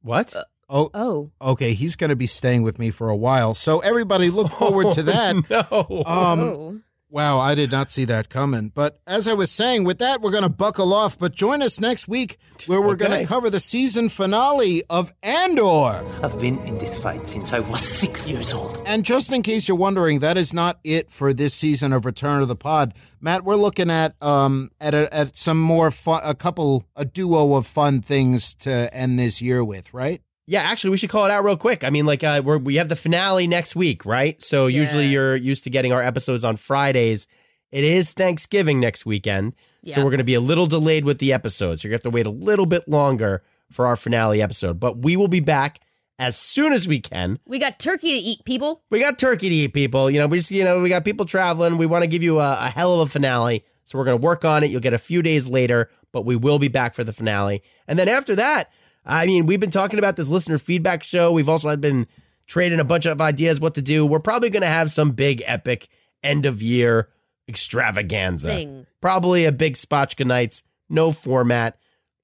What? 0.03 0.35
Oh, 0.71 0.91
Oh, 0.95 1.31
okay. 1.43 1.75
He's 1.75 1.97
going 1.97 2.11
to 2.11 2.17
be 2.17 2.27
staying 2.29 2.63
with 2.63 2.79
me 2.79 2.91
for 2.91 3.09
a 3.11 3.17
while. 3.17 3.53
So 3.55 3.81
everybody, 3.81 4.31
look 4.31 4.51
forward 4.51 4.93
to 4.95 5.03
that. 5.05 5.35
no. 5.51 6.03
Um, 6.07 6.41
oh. 6.41 6.81
Wow, 7.13 7.41
I 7.41 7.57
did 7.57 7.73
not 7.73 7.91
see 7.91 8.05
that 8.05 8.29
coming. 8.29 8.71
But 8.73 9.01
as 9.05 9.27
I 9.27 9.33
was 9.35 9.51
saying, 9.51 9.83
with 9.83 9.99
that, 9.99 10.21
we're 10.21 10.31
going 10.31 10.45
to 10.45 10.49
buckle 10.49 10.95
off. 10.95 11.19
But 11.19 11.35
join 11.35 11.61
us 11.61 11.81
next 11.81 12.07
week 12.07 12.37
where 12.67 12.81
we're 12.81 12.95
going 12.95 13.11
to 13.23 13.27
cover 13.27 13.51
the 13.51 13.59
season 13.59 14.09
finale 14.09 14.85
of 14.89 15.13
Andor. 15.25 16.07
I've 16.23 16.39
been 16.39 16.61
in 16.61 16.79
this 16.79 16.95
fight 16.95 17.27
since 17.27 17.53
I 17.53 17.59
was 17.59 17.81
six 17.81 18.29
years 18.29 18.55
old. 18.55 18.81
And 18.87 19.05
just 19.05 19.33
in 19.33 19.43
case 19.43 19.67
you're 19.67 19.77
wondering, 19.77 20.21
that 20.21 20.37
is 20.39 20.55
not 20.55 20.79
it 20.85 21.11
for 21.11 21.33
this 21.33 21.53
season 21.53 21.93
of 21.93 22.05
Return 22.07 22.43
of 22.43 22.49
the 22.49 22.55
Pod. 22.55 22.95
Matt, 23.21 23.43
we're 23.43 23.57
looking 23.57 23.91
at 23.91 24.15
um 24.23 24.71
at 24.81 24.95
a, 24.95 25.13
at 25.13 25.37
some 25.37 25.61
more 25.61 25.91
fun, 25.91 26.21
a 26.25 26.37
couple, 26.37 26.85
a 26.95 27.05
duo 27.05 27.55
of 27.57 27.67
fun 27.67 28.03
things 28.03 28.55
to 28.55 28.89
end 28.95 29.19
this 29.19 29.43
year 29.43 29.65
with, 29.65 29.93
right? 29.93 30.23
Yeah, 30.51 30.63
actually, 30.63 30.91
we 30.91 30.97
should 30.97 31.11
call 31.11 31.27
it 31.27 31.31
out 31.31 31.45
real 31.45 31.57
quick. 31.57 31.85
I 31.85 31.91
mean, 31.91 32.07
like, 32.07 32.25
uh, 32.25 32.43
we're, 32.45 32.59
we 32.59 32.75
have 32.75 32.89
the 32.89 32.97
finale 32.97 33.47
next 33.47 33.77
week, 33.77 34.05
right? 34.05 34.43
So 34.43 34.67
usually 34.67 35.07
you're 35.07 35.37
used 35.37 35.63
to 35.63 35.71
getting 35.71 35.93
our 35.93 36.03
episodes 36.03 36.43
on 36.43 36.57
Fridays. 36.57 37.29
It 37.71 37.85
is 37.85 38.13
Thanksgiving 38.13 38.81
next 38.81 39.07
weekend, 39.07 39.55
so 39.87 40.01
we're 40.01 40.11
going 40.11 40.19
to 40.19 40.25
be 40.25 40.35
a 40.35 40.41
little 40.41 40.67
delayed 40.67 41.05
with 41.05 41.21
the 41.21 41.33
episodes. 41.33 41.85
You're 41.85 41.91
going 41.91 42.01
to 42.01 42.09
have 42.09 42.13
to 42.13 42.17
wait 42.17 42.27
a 42.27 42.31
little 42.31 42.67
bit 42.67 42.89
longer 42.89 43.45
for 43.71 43.87
our 43.87 43.95
finale 43.95 44.43
episode, 44.43 44.81
but 44.81 45.05
we 45.05 45.17
will 45.17 45.29
be 45.29 45.39
back 45.39 45.79
as 46.19 46.37
soon 46.37 46.73
as 46.73 46.89
we 46.89 46.99
can. 46.99 47.39
We 47.47 47.61
got 47.61 47.79
turkey 47.79 48.11
to 48.11 48.19
eat, 48.19 48.45
people. 48.45 48.83
We 48.91 48.99
got 48.99 49.21
turkey 49.21 49.51
to 49.51 49.55
eat, 49.55 49.73
people. 49.73 50.11
You 50.11 50.19
know, 50.19 50.27
we 50.27 50.39
just, 50.39 50.51
you 50.51 50.65
know, 50.65 50.81
we 50.81 50.89
got 50.89 51.05
people 51.05 51.27
traveling. 51.27 51.79
We 51.79 51.87
want 51.87 52.03
to 52.03 52.11
give 52.11 52.25
you 52.25 52.41
a, 52.41 52.59
a 52.61 52.71
hell 52.71 53.01
of 53.01 53.09
a 53.09 53.13
finale. 53.13 53.63
So 53.85 53.99
we're 53.99 54.05
going 54.05 54.19
to 54.19 54.25
work 54.25 54.45
on 54.45 54.65
it. 54.65 54.71
You'll 54.71 54.81
get 54.81 54.95
a 54.95 54.99
few 54.99 55.23
days 55.23 55.49
later, 55.49 55.89
but 56.11 56.25
we 56.25 56.35
will 56.35 56.59
be 56.59 56.69
back 56.69 56.95
for 56.95 57.05
the 57.05 57.13
finale. 57.13 57.63
And 57.87 57.97
then 57.97 58.09
after 58.09 58.35
that, 58.35 58.73
I 59.05 59.27
mean, 59.27 59.47
we've 59.47 59.61
been 59.61 59.71
talking 59.71 59.99
about 59.99 60.17
this 60.17 60.29
listener 60.29 60.59
feedback 60.59 61.03
show. 61.03 61.33
We've 61.33 61.49
also 61.49 61.75
been 61.77 62.07
trading 62.47 62.81
a 62.81 62.85
bunch 62.85 63.07
of 63.07 63.21
ideas 63.21 63.61
what 63.61 63.75
to 63.75 63.83
do. 63.83 64.05
We're 64.05 64.21
probably 64.21 64.51
going 64.51 64.63
to 64.63 64.69
have 64.69 64.91
some 64.91 65.13
big 65.13 65.43
epic 65.47 65.89
end 66.23 66.47
of 66.47 66.63
year 66.63 67.09
extravaganza. 67.49 68.49
Thing. 68.49 68.87
Probably 69.01 69.45
a 69.45 69.53
big 69.53 69.75
Spotchka 69.75 70.27
Nights, 70.27 70.65
no 70.89 71.13
format, 71.13 71.79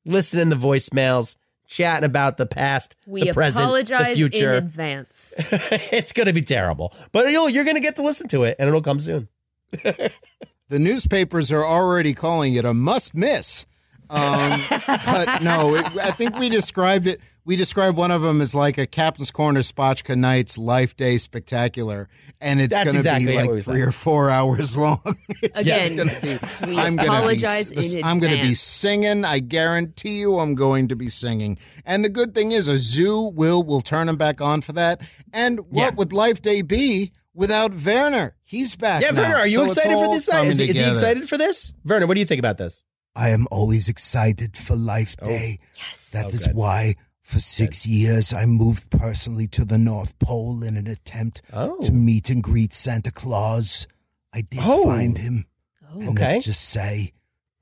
listening 0.04 0.50
to 0.50 0.56
voicemails, 0.56 1.36
chatting 1.66 2.04
about 2.04 2.36
the 2.36 2.46
past, 2.46 2.94
We 3.06 3.24
the 3.24 3.32
present, 3.32 3.62
the 3.62 3.66
apologize 3.66 4.08
in 4.10 4.16
future 4.16 4.52
advance. 4.56 5.34
it's 5.92 6.12
going 6.12 6.26
to 6.26 6.32
be 6.32 6.42
terrible. 6.42 6.92
But 7.12 7.30
you'll, 7.30 7.48
you're 7.48 7.64
going 7.64 7.76
to 7.76 7.82
get 7.82 7.96
to 7.96 8.02
listen 8.02 8.28
to 8.28 8.44
it, 8.44 8.56
and 8.58 8.68
it'll 8.68 8.82
come 8.82 9.00
soon. 9.00 9.28
The 10.68 10.78
newspapers 10.80 11.52
are 11.52 11.64
already 11.64 12.12
calling 12.12 12.54
it 12.54 12.64
a 12.64 12.74
must 12.74 13.14
miss. 13.14 13.66
Um, 14.10 14.60
but 14.70 15.42
no, 15.42 15.74
it, 15.74 15.84
I 15.96 16.10
think 16.10 16.38
we 16.38 16.48
described 16.48 17.06
it. 17.06 17.20
We 17.44 17.54
described 17.54 17.96
one 17.96 18.10
of 18.10 18.22
them 18.22 18.40
as 18.40 18.56
like 18.56 18.76
a 18.76 18.88
Captain's 18.88 19.30
Corner 19.30 19.60
Spotchka 19.60 20.16
Nights 20.16 20.58
Life 20.58 20.96
Day 20.96 21.16
Spectacular, 21.16 22.08
and 22.40 22.60
it's 22.60 22.74
going 22.74 22.88
to 22.88 22.94
exactly 22.96 23.26
be 23.28 23.36
like 23.36 23.46
three 23.50 23.60
said. 23.60 23.76
or 23.76 23.92
four 23.92 24.30
hours 24.30 24.76
long. 24.76 25.00
It's 25.42 25.60
Again, 25.60 25.96
gonna 25.96 26.20
be, 26.20 26.38
we 26.66 26.76
I'm 26.78 26.96
gonna 26.96 27.28
be, 27.28 27.98
in 27.98 28.04
I'm 28.04 28.18
gonna 28.18 28.42
be 28.42 28.54
singing. 28.54 29.24
I 29.24 29.38
guarantee 29.38 30.18
you, 30.18 30.38
I'm 30.38 30.54
going 30.56 30.88
to 30.88 30.96
be 30.96 31.08
singing. 31.08 31.56
And 31.84 32.04
the 32.04 32.08
good 32.08 32.34
thing 32.34 32.50
is, 32.52 32.66
a 32.68 32.76
zoo 32.76 33.30
will 33.34 33.62
will 33.62 33.80
turn 33.80 34.08
him 34.08 34.16
back 34.16 34.40
on 34.40 34.60
for 34.60 34.72
that. 34.72 35.02
And 35.32 35.60
what 35.70 35.76
Yeah. 35.76 35.90
would 35.96 36.12
Life 36.12 36.42
Day 36.42 36.62
be 36.62 37.12
without 37.32 37.72
Werner? 37.74 38.34
He's 38.42 38.74
back. 38.74 39.02
Yeah, 39.02 39.10
now. 39.10 39.22
Werner, 39.22 39.36
are 39.36 39.46
you 39.46 39.58
So 39.58 39.64
excited 39.66 39.92
for 40.04 40.08
this? 40.14 40.26
coming 40.28 40.50
Is, 40.50 40.58
he- 40.58 40.68
is 40.70 40.78
he 40.78 40.88
excited 40.90 41.28
for 41.28 41.38
this? 41.38 41.74
Werner, 41.84 42.06
what 42.08 42.14
do 42.14 42.20
you 42.20 42.26
think 42.26 42.40
about 42.40 42.58
this? 42.58 42.82
I 43.16 43.30
am 43.30 43.46
always 43.50 43.88
excited 43.88 44.56
for 44.56 44.76
Life 44.76 45.16
oh, 45.22 45.26
Day. 45.26 45.58
Yes. 45.78 46.10
That 46.12 46.26
Oh, 46.26 46.28
is 46.28 46.46
good. 46.48 46.56
why, 46.56 46.94
for 47.22 47.38
six 47.40 47.86
years, 47.86 48.32
I 48.32 48.44
moved 48.44 48.90
personally 48.90 49.46
to 49.48 49.64
the 49.64 49.78
North 49.78 50.18
Pole 50.18 50.62
in 50.62 50.76
an 50.76 50.86
attempt 50.86 51.40
Oh. 51.52 51.80
to 51.80 51.92
meet 51.92 52.28
and 52.30 52.42
greet 52.42 52.74
Santa 52.74 53.10
Claus. 53.10 53.86
I 54.34 54.42
did 54.42 54.60
Oh. 54.62 54.84
find 54.84 55.16
him. 55.16 55.46
Oh, 55.90 55.98
and 56.00 56.08
Okay. 56.10 56.34
let's 56.34 56.44
just 56.44 56.60
say, 56.68 57.12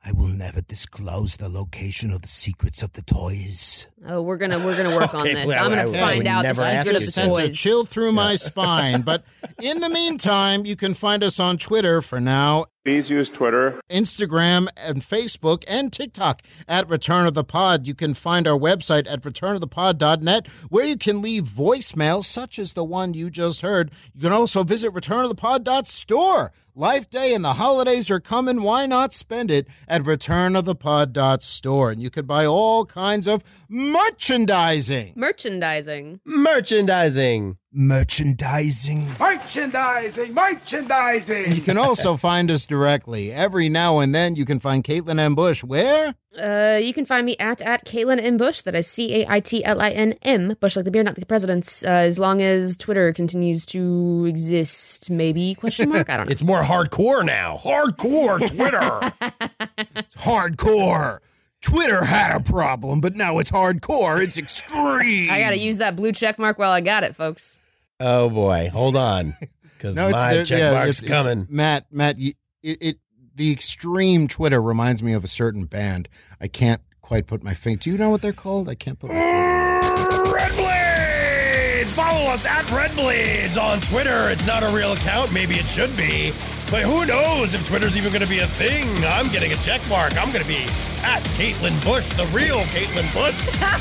I 0.07 0.13
will 0.13 0.27
never 0.27 0.61
disclose 0.61 1.37
the 1.37 1.49
location 1.49 2.13
or 2.13 2.19
the 2.19 2.29
secrets 2.29 2.83
of 2.83 2.93
the 2.93 3.01
toys. 3.03 3.87
Oh, 4.07 4.21
we're 4.21 4.37
gonna 4.37 4.59
we're 4.59 4.77
gonna 4.77 4.95
work 4.95 5.15
on 5.21 5.25
this. 5.25 5.47
well, 5.47 5.65
I'm 5.65 5.71
gonna 5.71 5.89
I 5.89 6.01
find 6.01 6.19
would 6.19 6.27
out 6.27 6.43
the 6.43 6.49
never 6.49 6.61
ask 6.63 6.87
secret 6.89 6.97
of 6.97 7.07
the 7.07 7.13
Sent 7.13 7.33
a 7.33 7.35
toys. 7.47 7.57
chill 7.59 7.85
through 7.87 8.13
my 8.13 8.35
spine. 8.35 9.01
But 9.03 9.25
in 9.63 9.81
the 9.81 9.89
meantime, 9.89 10.67
you 10.67 10.77
can 10.77 10.93
find 10.95 11.23
us 11.25 11.41
on 11.41 11.57
Twitter 11.57 12.03
for 12.03 12.21
now 12.21 12.67
Please 12.85 13.09
use 13.09 13.31
Twitter. 13.31 13.81
Instagram 13.89 14.69
and 14.77 15.01
Facebook 15.01 15.65
and 15.67 15.91
TikTok 15.91 16.43
at 16.69 16.89
Return 16.91 17.27
of 17.27 17.33
the 17.33 17.43
Pod. 17.43 17.89
You 17.89 17.95
can 17.95 18.13
find 18.13 18.47
our 18.47 18.59
website 18.59 19.11
at 19.11 19.23
returnofthepod.net 19.23 20.47
where 20.69 20.85
you 20.85 20.99
can 20.99 21.23
leave 21.23 21.45
voicemails 21.45 22.25
such 22.25 22.59
as 22.59 22.75
the 22.75 22.85
one 22.85 23.15
you 23.15 23.31
just 23.31 23.63
heard. 23.63 23.91
You 24.13 24.21
can 24.21 24.33
also 24.33 24.65
visit 24.65 24.93
returnofthepod.store. 24.93 26.53
Life 26.75 27.09
Day 27.09 27.33
and 27.33 27.43
the 27.45 27.55
holidays 27.55 28.11
are 28.11 28.21
coming. 28.21 28.61
Why 28.61 28.85
not 28.85 29.15
spend 29.15 29.51
it 29.51 29.67
at 29.89 30.03
returnofthepod.store? 30.03 31.91
And 31.91 32.03
you 32.03 32.11
could 32.11 32.27
buy 32.27 32.45
all 32.45 32.85
kinds 32.85 33.27
of 33.27 33.43
merchandising. 33.69 35.15
Merchandising. 35.17 36.21
Merchandising. 36.27 37.57
Merchandising. 37.77 39.05
Merchandising, 39.19 40.33
merchandising. 40.33 41.57
You 41.57 41.61
can 41.61 41.77
also 41.77 42.17
find 42.29 42.49
us 42.49 42.67
directly. 42.67 43.33
Every 43.33 43.69
now 43.69 43.99
and 43.99 44.15
then 44.15 44.37
you 44.37 44.45
can 44.45 44.61
find 44.61 44.85
Caitlin 44.85 45.19
M. 45.19 45.35
Busch. 45.35 45.65
Where? 45.65 46.15
Uh, 46.41 46.79
you 46.81 46.93
can 46.95 47.05
find 47.05 47.27
me 47.27 47.37
at 47.41 47.61
at 47.63 47.85
Caitlin 47.85 48.23
M 48.23 48.37
Busch. 48.37 48.63
That 48.63 48.77
is 48.77 48.87
C 48.87 49.23
A 49.23 49.27
I 49.29 49.41
T 49.41 49.65
L 49.65 49.81
I 49.83 49.91
N 49.91 50.15
M 50.23 50.55
Busch, 50.61 50.77
like 50.77 50.85
the 50.85 50.93
beer, 50.93 51.03
not 51.03 51.17
the 51.17 51.27
president's. 51.27 51.85
Uh, 51.85 51.89
as 51.89 52.17
long 52.17 52.41
as 52.41 52.77
Twitter 52.77 53.13
continues 53.13 53.67
to 53.67 54.25
exist, 54.29 55.11
maybe 55.11 55.57
question 55.57 55.89
mark. 55.89 56.09
I 56.09 56.17
don't 56.17 56.27
know. 56.27 56.31
It's 56.33 56.45
more 56.45 56.63
hardcore 56.63 57.27
now. 57.27 57.57
Hardcore 57.57 58.39
Twitter. 58.55 58.79
hardcore. 60.19 61.19
Twitter 61.61 62.05
had 62.05 62.37
a 62.37 62.41
problem, 62.41 63.01
but 63.01 63.17
now 63.17 63.39
it's 63.39 63.51
hardcore. 63.51 64.23
It's 64.23 64.39
extreme. 64.39 65.29
I 65.29 65.41
gotta 65.41 65.59
use 65.59 65.79
that 65.79 65.97
blue 65.97 66.13
check 66.13 66.39
mark 66.39 66.57
while 66.57 66.71
I 66.71 66.81
got 66.81 67.03
it, 67.03 67.17
folks. 67.17 67.61
Oh 68.07 68.29
boy, 68.29 68.69
hold 68.71 68.97
on, 68.97 69.35
because 69.63 69.97
no, 69.97 70.11
my 70.11 70.35
there- 70.35 70.45
check 70.45 70.59
yeah, 70.59 70.73
mark's 70.73 71.03
it's- 71.03 71.05
it's- 71.05 71.25
coming. 71.25 71.47
Matt, 71.49 71.87
Matt, 71.91 72.19
you, 72.19 72.33
it, 72.63 72.79
it 72.81 72.97
the 73.35 73.51
extreme 73.51 74.29
Twitter 74.29 74.61
reminds 74.61 75.03
me 75.03 75.13
of 75.15 75.25
a 75.25 75.27
certain 75.29 75.65
band. 75.65 76.09
I 76.41 76.47
can't 76.49 76.83
quite 77.01 77.27
put 77.27 77.43
my 77.43 77.55
finger. 77.55 77.81
Do 77.81 77.91
you 77.91 77.99
know 77.99 78.11
what 78.11 78.21
they're 78.23 78.33
called? 78.33 78.69
I 78.69 78.75
can't 78.75 78.99
put. 78.99 79.11
My 79.11 79.17
finger. 79.17 80.33
Red 80.35 80.53
Blades! 80.55 81.93
Follow 81.95 82.31
us 82.31 82.45
at 82.47 82.71
Red 82.71 82.95
Blades 82.95 83.57
on 83.59 83.81
Twitter. 83.81 84.29
It's 84.31 84.47
not 84.47 84.63
a 84.63 84.69
real 84.69 84.93
account. 84.93 85.33
Maybe 85.33 85.55
it 85.57 85.67
should 85.67 85.97
be. 85.97 86.33
But 86.71 86.83
who 86.83 87.05
knows 87.07 87.55
if 87.55 87.67
Twitter's 87.69 87.97
even 87.97 88.11
going 88.13 88.23
to 88.23 88.29
be 88.29 88.39
a 88.41 88.47
thing? 88.47 88.87
I'm 89.05 89.29
getting 89.31 89.53
a 89.53 89.57
check 89.57 89.81
mark. 89.89 90.17
I'm 90.17 90.31
going 90.33 90.43
to 90.43 90.49
be 90.49 90.63
at 91.03 91.23
Caitlin 91.37 91.75
Busch, 91.85 92.07
the 92.15 92.27
real 92.27 92.61
Caitlin 92.73 93.13
Busch. 93.15 93.35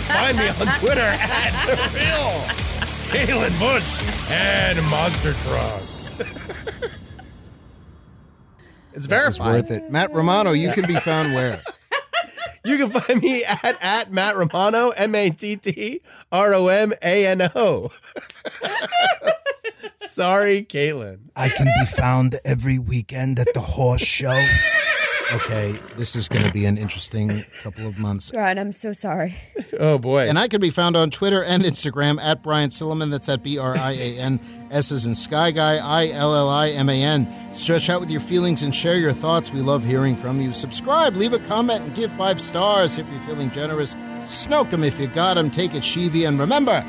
Find 0.08 0.38
me 0.38 0.48
on 0.50 0.80
Twitter 0.80 1.02
at 1.02 1.66
the 1.68 1.76
real 1.96 2.44
Caitlin 3.14 3.60
Busch 3.60 4.02
and 4.32 4.84
Monster 4.90 5.34
Trucks. 5.34 6.20
it's 8.94 9.06
verified. 9.06 9.60
It's 9.60 9.70
worth 9.70 9.72
it. 9.72 9.92
Matt 9.92 10.12
Romano, 10.14 10.52
you 10.52 10.72
can 10.72 10.88
be 10.88 10.96
found 10.96 11.34
where? 11.36 11.62
You 12.66 12.78
can 12.78 12.92
find 12.92 13.22
me 13.22 13.44
at, 13.44 13.78
at 13.82 14.10
Matt 14.14 14.38
Romano, 14.38 14.92
M 14.92 15.14
A 15.16 15.30
T 15.32 15.58
T 15.58 16.00
R 16.32 16.54
O 16.54 16.70
M 16.70 16.94
A 17.04 17.28
N 17.28 17.52
O. 17.56 17.92
Sorry, 19.98 20.64
Caitlin. 20.64 21.20
I 21.36 21.50
can 21.50 21.66
be 21.66 21.86
found 21.86 22.40
every 22.46 22.80
weekend 22.80 23.40
at 23.40 23.54
the 23.54 23.60
horse 23.60 24.00
show. 24.02 24.32
Okay, 25.34 25.80
this 25.98 26.16
is 26.16 26.28
going 26.28 26.46
to 26.46 26.52
be 26.52 26.66
an 26.66 26.78
interesting 26.78 27.44
couple 27.64 27.88
of 27.88 27.98
months. 27.98 28.30
God, 28.30 28.60
I'm 28.60 28.72
so 28.72 28.92
sorry. 28.94 29.36
Oh 29.80 29.98
boy. 29.98 30.30
And 30.30 30.38
I 30.38 30.48
can 30.48 30.62
be 30.62 30.70
found 30.70 30.96
on 30.96 31.10
Twitter 31.10 31.44
and 31.44 31.64
Instagram 31.64 32.22
at 32.22 32.44
Brian 32.44 32.70
Silliman. 32.70 33.10
That's 33.10 33.28
at 33.28 33.42
B 33.42 33.58
R 33.58 33.76
I 33.76 33.94
A 33.94 34.20
N 34.20 34.40
S 34.70 34.92
as 34.92 35.08
in 35.08 35.16
Sky 35.16 35.50
Guy, 35.50 35.78
I 35.78 36.10
L 36.10 36.36
L 36.36 36.48
I 36.48 36.70
M 36.70 36.90
A 36.90 37.02
N. 37.04 37.28
Stretch 37.56 37.90
out 37.90 38.00
with 38.00 38.12
your 38.12 38.22
feelings 38.22 38.62
and 38.62 38.74
share 38.74 38.98
your 38.98 39.12
thoughts. 39.12 39.52
We 39.52 39.62
love 39.62 39.84
hearing 39.84 40.16
from 40.16 40.40
you. 40.40 40.54
Subscribe, 40.54 41.16
leave 41.16 41.34
a 41.34 41.40
comment, 41.40 41.82
and 41.82 41.96
give 41.96 42.14
five 42.14 42.40
stars 42.40 43.00
if 43.00 43.10
you're 43.12 43.22
feeling 43.22 43.50
generous. 43.50 43.96
Snoke 44.26 44.72
'em 44.72 44.84
if 44.84 45.00
you 45.00 45.08
got 45.08 45.38
'em. 45.40 45.50
Take 45.50 45.74
it, 45.74 45.82
Sheevy. 45.82 46.28
And 46.28 46.40
remember, 46.40 46.82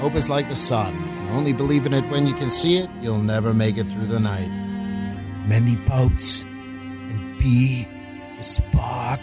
hope 0.00 0.14
is 0.14 0.30
like 0.30 0.48
the 0.48 0.56
sun. 0.56 0.94
If 1.10 1.28
you 1.28 1.36
only 1.36 1.52
believe 1.52 1.84
in 1.84 1.92
it 1.92 2.10
when 2.10 2.26
you 2.26 2.34
can 2.34 2.48
see 2.50 2.78
it, 2.78 2.88
you'll 3.02 3.18
never 3.18 3.52
make 3.52 3.76
it 3.76 3.90
through 3.90 4.06
the 4.06 4.20
night. 4.20 4.48
Many 5.46 5.76
boats 5.86 6.42
and 6.42 6.55
be 7.46 7.86
the 8.36 8.42
spark. 8.42 9.20